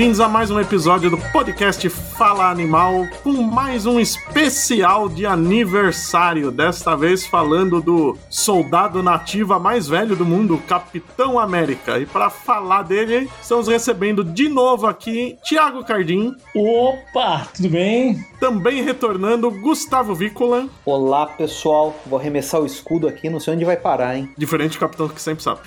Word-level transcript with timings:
bem-vindos 0.00 0.20
a 0.20 0.30
mais 0.30 0.50
um 0.50 0.58
episódio 0.58 1.10
do 1.10 1.18
podcast 1.30 1.86
Fala 1.90 2.50
Animal, 2.50 3.06
com 3.22 3.42
mais 3.42 3.84
um 3.84 4.00
especial 4.00 5.10
de 5.10 5.26
aniversário. 5.26 6.50
Desta 6.50 6.96
vez 6.96 7.26
falando 7.26 7.82
do 7.82 8.16
soldado 8.30 9.02
nativa 9.02 9.58
mais 9.58 9.88
velho 9.88 10.16
do 10.16 10.24
mundo, 10.24 10.56
Capitão 10.66 11.38
América. 11.38 11.98
E 11.98 12.06
para 12.06 12.30
falar 12.30 12.84
dele, 12.84 13.28
estamos 13.42 13.68
recebendo 13.68 14.24
de 14.24 14.48
novo 14.48 14.86
aqui 14.86 15.36
Thiago 15.46 15.84
Cardim. 15.84 16.34
Opa, 16.56 17.46
tudo 17.54 17.68
bem? 17.68 18.24
Também 18.40 18.82
retornando 18.82 19.50
Gustavo 19.50 20.14
Vícola. 20.14 20.66
Olá, 20.82 21.26
pessoal. 21.26 21.94
Vou 22.06 22.18
arremessar 22.18 22.62
o 22.62 22.64
escudo 22.64 23.06
aqui, 23.06 23.28
não 23.28 23.38
sei 23.38 23.52
onde 23.52 23.66
vai 23.66 23.76
parar, 23.76 24.16
hein? 24.16 24.32
Diferente 24.38 24.78
do 24.78 24.80
capitão 24.80 25.10
que 25.10 25.20
sempre 25.20 25.44
sabe. 25.44 25.60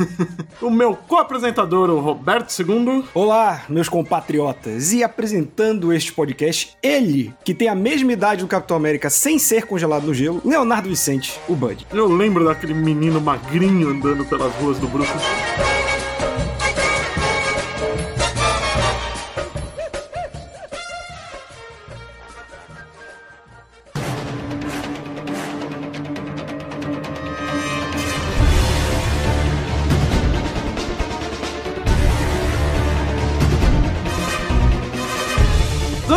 o 0.60 0.68
meu 0.68 0.94
co-apresentador, 0.94 1.88
o 1.88 1.98
Roberto 1.98 2.50
II. 2.60 3.04
Olá, 3.14 3.62
meus 3.70 3.88
compatriotas, 3.88 4.92
e 4.92 5.02
apresentando 5.02 5.92
este 5.92 6.12
podcast, 6.12 6.76
ele, 6.82 7.32
que 7.44 7.54
tem 7.54 7.68
a 7.68 7.74
mesma 7.74 8.12
idade 8.12 8.42
do 8.42 8.48
Capitão 8.48 8.76
América 8.76 9.08
sem 9.08 9.38
ser 9.38 9.66
congelado 9.66 10.06
no 10.06 10.14
gelo, 10.14 10.42
Leonardo 10.44 10.88
Vicente, 10.88 11.38
o 11.48 11.54
Bud. 11.54 11.86
Eu 11.92 12.08
lembro 12.08 12.44
daquele 12.44 12.74
menino 12.74 13.20
magrinho 13.20 13.90
andando 13.90 14.24
pelas 14.24 14.52
ruas 14.54 14.78
do 14.78 14.88
Brooklyn. 14.88 15.20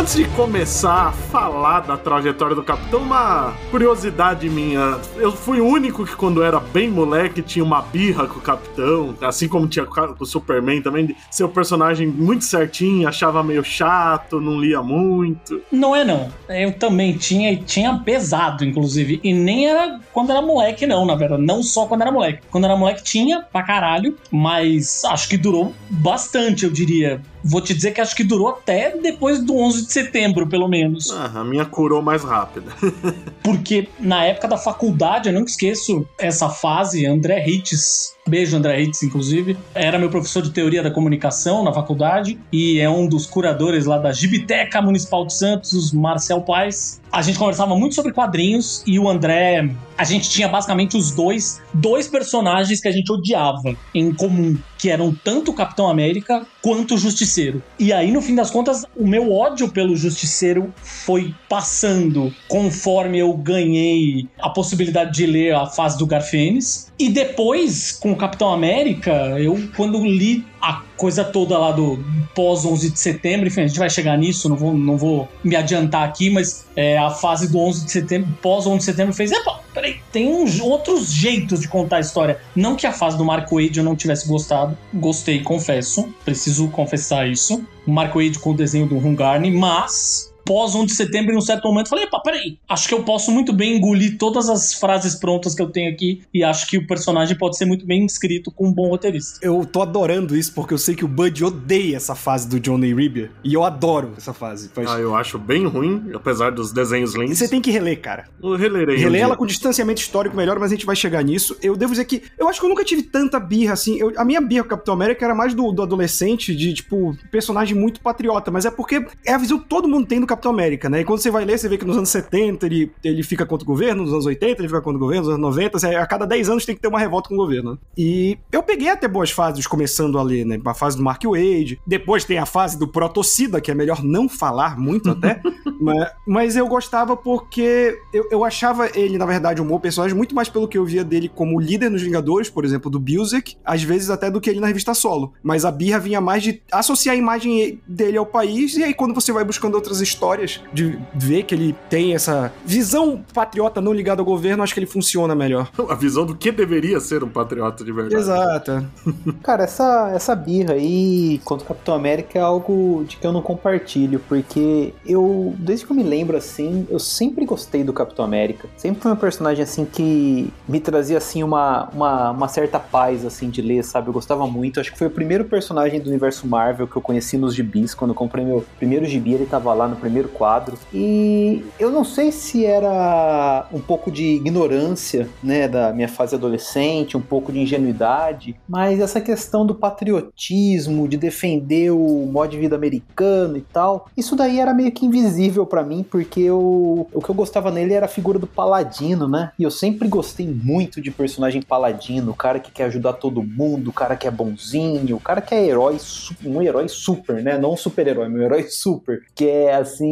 Antes 0.04 0.16
de 0.16 0.24
começar 0.36 1.06
a 1.06 1.12
falar 1.12 1.80
da 1.80 1.96
trajetória 1.96 2.54
do 2.54 2.62
Capitão, 2.62 3.00
uma 3.00 3.54
curiosidade 3.70 4.50
minha. 4.50 5.00
Eu 5.16 5.32
fui 5.32 5.62
o 5.62 5.66
único 5.66 6.04
que, 6.04 6.14
quando 6.14 6.42
era 6.42 6.60
bem 6.60 6.90
moleque, 6.90 7.40
tinha 7.40 7.64
uma 7.64 7.80
birra 7.80 8.26
com 8.26 8.38
o 8.38 8.42
Capitão, 8.42 9.14
assim 9.22 9.48
como 9.48 9.66
tinha 9.66 9.86
com 9.86 10.14
o 10.20 10.26
Superman 10.26 10.82
também, 10.82 11.16
o 11.40 11.48
personagem 11.48 12.06
muito 12.06 12.44
certinho, 12.44 13.08
achava 13.08 13.42
meio 13.42 13.64
chato, 13.64 14.42
não 14.42 14.60
lia 14.60 14.82
muito. 14.82 15.62
Não 15.72 15.96
é, 15.96 16.04
não. 16.04 16.28
Eu 16.50 16.74
também 16.74 17.16
tinha, 17.16 17.50
e 17.50 17.56
tinha 17.56 17.96
pesado, 17.96 18.62
inclusive. 18.62 19.18
E 19.24 19.32
nem 19.32 19.70
era 19.70 20.00
quando 20.12 20.32
era 20.32 20.42
moleque, 20.42 20.86
não, 20.86 21.06
na 21.06 21.14
verdade. 21.14 21.42
Não 21.42 21.62
só 21.62 21.86
quando 21.86 22.02
era 22.02 22.12
moleque. 22.12 22.42
Quando 22.50 22.64
era 22.64 22.76
moleque 22.76 23.02
tinha 23.02 23.40
pra 23.40 23.62
caralho, 23.62 24.18
mas 24.30 25.02
acho 25.06 25.30
que 25.30 25.38
durou 25.38 25.72
bastante, 25.88 26.66
eu 26.66 26.70
diria 26.70 27.22
vou 27.44 27.60
te 27.60 27.74
dizer 27.74 27.92
que 27.92 28.00
acho 28.00 28.16
que 28.16 28.24
durou 28.24 28.48
até 28.48 28.96
depois 28.96 29.40
do 29.42 29.56
11 29.56 29.86
de 29.86 29.92
setembro, 29.92 30.46
pelo 30.46 30.66
menos. 30.66 31.10
Ah, 31.10 31.40
a 31.40 31.44
minha 31.44 31.66
curou 31.66 32.00
mais 32.00 32.24
rápida. 32.24 32.72
Porque 33.44 33.88
na 34.00 34.24
época 34.24 34.48
da 34.48 34.56
faculdade, 34.56 35.28
eu 35.28 35.34
nunca 35.34 35.50
esqueço 35.50 36.06
essa 36.18 36.48
fase, 36.48 37.04
André 37.04 37.46
Hitz, 37.46 38.14
beijo 38.26 38.56
André 38.56 38.82
Hitz, 38.82 39.02
inclusive, 39.02 39.56
era 39.74 39.98
meu 39.98 40.10
professor 40.10 40.42
de 40.42 40.50
teoria 40.50 40.82
da 40.82 40.90
comunicação 40.90 41.62
na 41.62 41.72
faculdade 41.72 42.38
e 42.52 42.80
é 42.80 42.88
um 42.88 43.06
dos 43.06 43.26
curadores 43.26 43.84
lá 43.84 43.98
da 43.98 44.12
Gibiteca 44.12 44.80
Municipal 44.80 45.26
de 45.26 45.34
Santos, 45.34 45.92
Marcel 45.92 46.40
Paes. 46.40 47.00
A 47.12 47.22
gente 47.22 47.38
conversava 47.38 47.76
muito 47.76 47.94
sobre 47.94 48.12
quadrinhos 48.12 48.82
e 48.86 48.98
o 48.98 49.08
André, 49.08 49.70
a 49.96 50.02
gente 50.02 50.28
tinha 50.28 50.48
basicamente 50.48 50.96
os 50.96 51.12
dois, 51.12 51.62
dois 51.72 52.08
personagens 52.08 52.80
que 52.80 52.88
a 52.88 52.92
gente 52.92 53.10
odiava 53.12 53.76
em 53.94 54.12
comum, 54.12 54.58
que 54.76 54.90
eram 54.90 55.14
tanto 55.22 55.52
o 55.52 55.54
Capitão 55.54 55.88
América 55.88 56.44
quanto 56.60 56.94
o 56.94 56.98
Justiceiro. 56.98 57.62
E 57.78 57.92
aí, 57.92 58.10
no 58.10 58.20
fim 58.20 58.34
das 58.34 58.50
contas, 58.50 58.84
o 58.96 59.06
meu 59.06 59.32
ódio 59.32 59.68
pelo 59.68 59.94
Justiceiro 59.96 60.74
foi 60.82 61.32
passando 61.48 62.34
conforme 62.48 63.18
eu 63.18 63.32
ganhei 63.34 64.26
a 64.40 64.50
possibilidade 64.50 65.12
de 65.12 65.26
ler 65.26 65.54
a 65.54 65.66
fase 65.66 65.96
do 65.96 66.06
Garfênis. 66.06 66.92
E 66.98 67.08
depois, 67.08 67.90
com 67.92 68.12
o 68.12 68.16
Capitão 68.16 68.52
América, 68.52 69.10
eu, 69.38 69.68
quando 69.76 70.04
li 70.04 70.44
a 70.60 70.82
coisa 70.96 71.24
toda 71.24 71.58
lá 71.58 71.72
do 71.72 72.02
pós 72.34 72.64
11 72.64 72.90
de 72.90 72.98
setembro, 72.98 73.48
enfim, 73.48 73.62
a 73.62 73.66
gente 73.66 73.78
vai 73.78 73.90
chegar 73.90 74.16
nisso, 74.16 74.48
não 74.48 74.56
vou, 74.56 74.72
não 74.72 74.96
vou 74.96 75.28
me 75.42 75.56
adiantar 75.56 76.08
aqui, 76.08 76.30
mas 76.30 76.66
é, 76.76 76.96
a 76.96 77.10
fase 77.10 77.50
do 77.50 77.58
11 77.58 77.84
de 77.84 77.90
setembro, 77.90 78.38
pós 78.40 78.66
11 78.66 78.78
de 78.78 78.84
setembro, 78.84 79.12
fez, 79.12 79.32
epa, 79.32 79.60
peraí, 79.72 79.96
tem 80.12 80.28
uns 80.28 80.60
outros 80.60 81.12
jeitos 81.12 81.60
de 81.60 81.68
contar 81.68 81.96
a 81.96 82.00
história. 82.00 82.38
Não 82.54 82.76
que 82.76 82.86
a 82.86 82.92
fase 82.92 83.18
do 83.18 83.24
Marco 83.24 83.60
Wade 83.60 83.78
eu 83.78 83.84
não 83.84 83.96
tivesse 83.96 84.28
gostado, 84.28 84.76
gostei, 84.92 85.42
confesso, 85.42 86.08
preciso 86.24 86.68
confessar 86.68 87.28
isso. 87.28 87.64
Marco 87.86 88.20
Wade 88.22 88.38
com 88.38 88.50
o 88.50 88.56
desenho 88.56 88.86
do 88.86 88.96
Hungarni, 88.96 89.50
mas 89.50 90.33
pós 90.44 90.74
1 90.74 90.86
de 90.86 90.94
setembro, 90.94 91.32
em 91.32 91.36
um 91.36 91.40
certo 91.40 91.66
momento, 91.66 91.88
falei, 91.88 92.04
epa, 92.04 92.20
peraí, 92.20 92.58
acho 92.68 92.88
que 92.88 92.94
eu 92.94 93.02
posso 93.02 93.30
muito 93.30 93.52
bem 93.52 93.76
engolir 93.76 94.18
todas 94.18 94.48
as 94.48 94.74
frases 94.74 95.14
prontas 95.14 95.54
que 95.54 95.62
eu 95.62 95.70
tenho 95.70 95.92
aqui 95.92 96.22
e 96.32 96.44
acho 96.44 96.66
que 96.66 96.78
o 96.78 96.86
personagem 96.86 97.36
pode 97.36 97.56
ser 97.56 97.64
muito 97.64 97.86
bem 97.86 98.04
escrito 98.04 98.50
com 98.50 98.68
um 98.68 98.72
bom 98.72 98.88
roteirista. 98.88 99.38
Eu 99.42 99.64
tô 99.64 99.82
adorando 99.82 100.36
isso 100.36 100.52
porque 100.52 100.74
eu 100.74 100.78
sei 100.78 100.94
que 100.94 101.04
o 101.04 101.08
Bud 101.08 101.44
odeia 101.44 101.96
essa 101.96 102.14
fase 102.14 102.48
do 102.48 102.60
Johnny 102.60 102.92
Ribbier 102.94 103.30
e 103.42 103.54
eu 103.54 103.64
adoro 103.64 104.12
essa 104.16 104.32
fase. 104.32 104.70
Ah, 104.86 104.98
eu 104.98 105.14
acho 105.14 105.38
bem 105.38 105.66
ruim, 105.66 106.10
apesar 106.14 106.50
dos 106.50 106.72
desenhos 106.72 107.14
lindos. 107.14 107.38
Você 107.38 107.48
tem 107.48 107.60
que 107.60 107.70
reler, 107.70 108.00
cara. 108.00 108.28
Eu 108.42 108.56
relerei. 108.56 108.96
Reler 108.96 109.22
um 109.22 109.24
ela 109.24 109.36
com 109.36 109.46
distanciamento 109.46 110.00
histórico 110.00 110.36
melhor, 110.36 110.58
mas 110.58 110.70
a 110.70 110.74
gente 110.74 110.86
vai 110.86 110.96
chegar 110.96 111.22
nisso. 111.22 111.56
Eu 111.62 111.76
devo 111.76 111.92
dizer 111.92 112.04
que 112.04 112.22
eu 112.38 112.48
acho 112.48 112.60
que 112.60 112.66
eu 112.66 112.70
nunca 112.70 112.84
tive 112.84 113.02
tanta 113.02 113.40
birra 113.40 113.72
assim. 113.72 113.98
Eu, 113.98 114.12
a 114.16 114.24
minha 114.24 114.40
birra 114.40 114.62
com 114.62 114.66
o 114.66 114.70
Capitão 114.70 114.94
América 114.94 115.24
era 115.24 115.34
mais 115.34 115.54
do, 115.54 115.72
do 115.72 115.82
adolescente, 115.82 116.54
de 116.54 116.74
tipo, 116.74 117.16
personagem 117.30 117.76
muito 117.76 118.00
patriota, 118.00 118.50
mas 118.50 118.64
é 118.64 118.70
porque 118.70 119.04
é 119.24 119.32
a 119.32 119.38
visão 119.38 119.58
que 119.58 119.68
todo 119.68 119.88
mundo 119.88 120.06
tem 120.06 120.20
do 120.20 120.26
Capitão 120.34 120.52
América. 120.52 120.88
Né? 120.88 121.00
E 121.00 121.04
quando 121.04 121.20
você 121.20 121.30
vai 121.30 121.44
ler, 121.44 121.58
você 121.58 121.68
vê 121.68 121.78
que 121.78 121.84
nos 121.84 121.96
anos 121.96 122.08
70 122.08 122.66
ele, 122.66 122.92
ele 123.02 123.22
fica 123.22 123.46
contra 123.46 123.64
o 123.64 123.66
governo, 123.66 124.02
nos 124.02 124.12
anos 124.12 124.26
80 124.26 124.60
ele 124.60 124.68
fica 124.68 124.80
contra 124.80 124.96
o 124.96 125.00
governo, 125.00 125.22
nos 125.22 125.34
anos 125.34 125.56
90, 125.56 125.98
a 125.98 126.06
cada 126.06 126.26
10 126.26 126.48
anos 126.50 126.64
tem 126.64 126.74
que 126.74 126.80
ter 126.80 126.88
uma 126.88 126.98
revolta 126.98 127.28
com 127.28 127.34
o 127.34 127.38
governo. 127.38 127.72
Né? 127.72 127.78
E 127.96 128.38
eu 128.52 128.62
peguei 128.62 128.88
até 128.88 129.08
boas 129.08 129.30
fases 129.30 129.66
começando 129.66 130.18
a 130.18 130.22
ler, 130.22 130.44
né? 130.44 130.60
A 130.64 130.74
fase 130.74 130.96
do 130.96 131.02
Mark 131.02 131.22
Wade, 131.24 131.78
depois 131.86 132.24
tem 132.24 132.38
a 132.38 132.46
fase 132.46 132.78
do 132.78 132.88
Protocida, 132.88 133.60
que 133.60 133.70
é 133.70 133.74
melhor 133.74 134.02
não 134.02 134.28
falar 134.28 134.78
muito 134.78 135.10
até, 135.10 135.40
mas, 135.80 136.12
mas, 136.26 136.56
eu 136.56 136.66
gostava 136.66 137.16
porque 137.16 137.98
eu, 138.12 138.28
eu 138.30 138.44
achava 138.44 138.88
ele, 138.94 139.18
na 139.18 139.26
verdade, 139.26 139.60
um 139.60 139.66
bom 139.66 139.78
personagem, 139.78 140.16
muito 140.16 140.34
mais 140.34 140.48
pelo 140.48 140.68
que 140.68 140.78
eu 140.78 140.84
via 140.84 141.04
dele 141.04 141.28
como 141.28 141.60
líder 141.60 141.90
nos 141.90 142.02
Vingadores, 142.02 142.48
por 142.48 142.64
exemplo, 142.64 142.90
do 142.90 143.00
Busiek, 143.00 143.56
às 143.64 143.82
vezes 143.82 144.10
até 144.10 144.30
do 144.30 144.40
que 144.40 144.50
ele 144.50 144.60
na 144.60 144.66
revista 144.66 144.94
solo. 144.94 145.32
Mas 145.42 145.64
a 145.64 145.70
birra 145.70 145.98
vinha 145.98 146.20
mais 146.20 146.42
de 146.42 146.62
associar 146.70 147.14
a 147.14 147.18
imagem 147.18 147.80
dele 147.86 148.18
ao 148.18 148.26
país, 148.26 148.76
e 148.76 148.84
aí 148.84 148.94
quando 148.94 149.14
você 149.14 149.32
vai 149.32 149.44
buscando 149.44 149.74
outras 149.74 150.00
histórias, 150.00 150.23
de 150.72 150.98
ver 151.14 151.42
que 151.44 151.54
ele 151.54 151.74
tem 151.88 152.14
essa 152.14 152.52
visão 152.64 153.22
patriota 153.32 153.80
não 153.80 153.92
ligada 153.92 154.20
ao 154.20 154.24
governo, 154.24 154.62
acho 154.62 154.74
que 154.74 154.80
ele 154.80 154.86
funciona 154.86 155.34
melhor. 155.34 155.70
A 155.88 155.94
visão 155.94 156.24
do 156.26 156.34
que 156.34 156.50
deveria 156.50 156.98
ser 157.00 157.22
um 157.22 157.28
patriota 157.28 157.84
de 157.84 157.92
verdade. 157.92 158.16
Exato. 158.16 158.86
Cara, 159.42 159.64
essa, 159.64 160.10
essa 160.14 160.34
birra 160.34 160.74
aí 160.74 161.40
contra 161.44 161.64
o 161.64 161.68
Capitão 161.68 161.94
América 161.94 162.38
é 162.38 162.42
algo 162.42 163.04
de 163.06 163.16
que 163.16 163.26
eu 163.26 163.32
não 163.32 163.42
compartilho, 163.42 164.20
porque 164.28 164.92
eu, 165.06 165.54
desde 165.58 165.86
que 165.86 165.92
eu 165.92 165.96
me 165.96 166.02
lembro 166.02 166.36
assim, 166.36 166.86
eu 166.90 166.98
sempre 166.98 167.44
gostei 167.44 167.84
do 167.84 167.92
Capitão 167.92 168.24
América. 168.24 168.68
Sempre 168.76 169.02
foi 169.02 169.12
um 169.12 169.16
personagem 169.16 169.62
assim 169.62 169.84
que 169.84 170.52
me 170.68 170.80
trazia 170.80 171.18
assim 171.18 171.42
uma, 171.42 171.88
uma, 171.92 172.30
uma 172.30 172.48
certa 172.48 172.78
paz 172.78 173.24
assim 173.24 173.50
de 173.50 173.60
ler, 173.60 173.84
sabe? 173.84 174.08
Eu 174.08 174.12
gostava 174.12 174.46
muito. 174.46 174.80
Acho 174.80 174.92
que 174.92 174.98
foi 174.98 175.06
o 175.06 175.10
primeiro 175.10 175.44
personagem 175.44 176.00
do 176.00 176.08
universo 176.08 176.46
Marvel 176.46 176.86
que 176.86 176.96
eu 176.96 177.02
conheci 177.02 177.36
nos 177.36 177.54
gibis. 177.54 177.94
Quando 177.94 178.10
eu 178.10 178.14
comprei 178.14 178.44
meu 178.44 178.64
primeiro 178.78 179.04
gibi, 179.06 179.34
ele 179.34 179.46
tava 179.46 179.72
lá 179.74 179.88
no 179.88 179.96
primeiro 179.96 180.13
quadro 180.22 180.54
quadro. 180.54 180.78
E 180.92 181.64
eu 181.78 181.90
não 181.90 182.04
sei 182.04 182.30
se 182.30 182.64
era 182.64 183.66
um 183.72 183.80
pouco 183.80 184.10
de 184.10 184.24
ignorância, 184.24 185.28
né, 185.42 185.66
da 185.66 185.92
minha 185.92 186.08
fase 186.08 186.34
adolescente, 186.34 187.16
um 187.16 187.20
pouco 187.20 187.52
de 187.52 187.60
ingenuidade, 187.60 188.56
mas 188.68 189.00
essa 189.00 189.20
questão 189.20 189.66
do 189.66 189.74
patriotismo, 189.74 191.08
de 191.08 191.16
defender 191.16 191.90
o 191.90 192.26
modo 192.26 192.50
de 192.50 192.58
vida 192.58 192.76
americano 192.76 193.56
e 193.56 193.62
tal, 193.62 194.08
isso 194.16 194.36
daí 194.36 194.60
era 194.60 194.74
meio 194.74 194.92
que 194.92 195.06
invisível 195.06 195.66
para 195.66 195.82
mim, 195.82 196.04
porque 196.08 196.40
eu, 196.40 197.08
o 197.12 197.22
que 197.22 197.30
eu 197.30 197.34
gostava 197.34 197.70
nele 197.70 197.94
era 197.94 198.06
a 198.06 198.08
figura 198.08 198.38
do 198.38 198.46
paladino, 198.46 199.26
né? 199.26 199.50
E 199.58 199.62
eu 199.62 199.70
sempre 199.70 200.08
gostei 200.08 200.46
muito 200.46 201.00
de 201.00 201.10
personagem 201.10 201.62
paladino, 201.62 202.32
o 202.32 202.36
cara 202.36 202.60
que 202.60 202.70
quer 202.70 202.84
ajudar 202.84 203.14
todo 203.14 203.42
mundo, 203.42 203.88
o 203.88 203.92
cara 203.92 204.16
que 204.16 204.26
é 204.26 204.30
bonzinho, 204.30 205.16
o 205.16 205.20
cara 205.20 205.40
que 205.40 205.54
é 205.54 205.64
herói, 205.64 205.96
um 206.44 206.60
herói 206.60 206.88
super, 206.88 207.42
né? 207.42 207.56
Não 207.58 207.72
um 207.72 207.76
super-herói, 207.76 208.28
um 208.28 208.42
herói 208.42 208.64
super, 208.64 209.22
que 209.34 209.48
é 209.48 209.74
assim, 209.74 210.03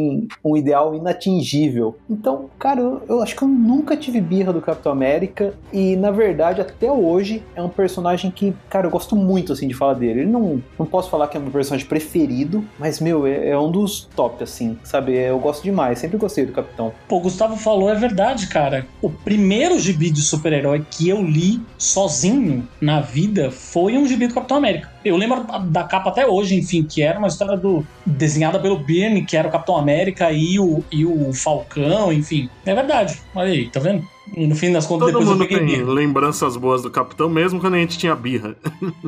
um 0.43 0.57
ideal 0.57 0.95
inatingível. 0.95 1.95
Então, 2.09 2.49
cara, 2.59 2.79
eu, 2.79 3.01
eu, 3.07 3.21
acho 3.21 3.35
que 3.35 3.43
eu 3.43 3.47
nunca 3.47 3.95
tive 3.95 4.19
birra 4.21 4.53
do 4.53 4.61
Capitão 4.61 4.91
América 4.91 5.53
e, 5.71 5.95
na 5.95 6.11
verdade, 6.11 6.61
até 6.61 6.91
hoje 6.91 7.43
é 7.55 7.61
um 7.61 7.69
personagem 7.69 8.31
que, 8.31 8.53
cara, 8.69 8.87
eu 8.87 8.91
gosto 8.91 9.15
muito, 9.15 9.53
assim, 9.53 9.67
de 9.67 9.73
falar 9.73 9.93
dele. 9.93 10.21
Ele 10.21 10.31
não, 10.31 10.61
não 10.77 10.85
posso 10.85 11.09
falar 11.09 11.27
que 11.27 11.37
é 11.37 11.39
meu 11.39 11.51
personagem 11.51 11.87
preferido, 11.87 12.63
mas, 12.79 12.99
meu, 12.99 13.25
é, 13.27 13.49
é 13.49 13.59
um 13.59 13.71
dos 13.71 14.09
top, 14.15 14.43
assim, 14.43 14.77
sabe? 14.83 15.13
Eu 15.13 15.39
gosto 15.39 15.63
demais, 15.63 15.99
sempre 15.99 16.17
gostei 16.17 16.45
do 16.45 16.51
Capitão. 16.51 16.93
Pô, 17.07 17.17
o 17.17 17.21
Gustavo 17.21 17.55
falou, 17.57 17.89
é 17.89 17.95
verdade, 17.95 18.47
cara. 18.47 18.85
O 19.01 19.09
primeiro 19.09 19.79
gibi 19.79 20.09
de 20.09 20.21
super-herói 20.21 20.85
que 20.89 21.09
eu 21.09 21.21
li 21.21 21.61
sozinho 21.77 22.67
na 22.79 23.01
vida 23.01 23.51
foi 23.51 23.97
um 23.97 24.05
gibi 24.05 24.27
do 24.27 24.33
Capitão 24.33 24.57
América. 24.57 24.92
Eu 25.03 25.17
lembro 25.17 25.45
da 25.69 25.83
capa 25.83 26.09
até 26.09 26.25
hoje, 26.25 26.55
enfim, 26.55 26.83
que 26.83 27.01
era 27.01 27.19
uma 27.19 27.27
história 27.27 27.57
do 27.57 27.85
desenhada 28.05 28.59
pelo 28.59 28.79
Byrne, 28.79 29.25
que 29.25 29.35
era 29.35 29.47
o 29.47 29.51
Capitão 29.51 29.77
América 29.77 30.31
e 30.31 30.59
o, 30.59 30.83
e 30.91 31.05
o 31.05 31.33
Falcão, 31.33 32.11
enfim. 32.11 32.49
É 32.65 32.73
verdade. 32.73 33.21
Olha 33.35 33.51
aí, 33.51 33.69
tá 33.69 33.79
vendo? 33.79 34.12
E 34.35 34.47
no 34.47 34.55
fim 34.55 34.71
das 34.71 34.85
contas, 34.85 35.11
Todo 35.11 35.19
depois 35.19 35.27
eu 35.27 35.33
mundo 35.33 35.47
peguei 35.47 35.65
tem 35.65 35.77
birra. 35.79 35.91
lembranças 35.91 36.55
boas 36.55 36.81
do 36.81 36.89
Capitão, 36.89 37.29
mesmo 37.29 37.59
quando 37.59 37.75
a 37.75 37.77
gente 37.77 37.97
tinha 37.97 38.15
birra. 38.15 38.55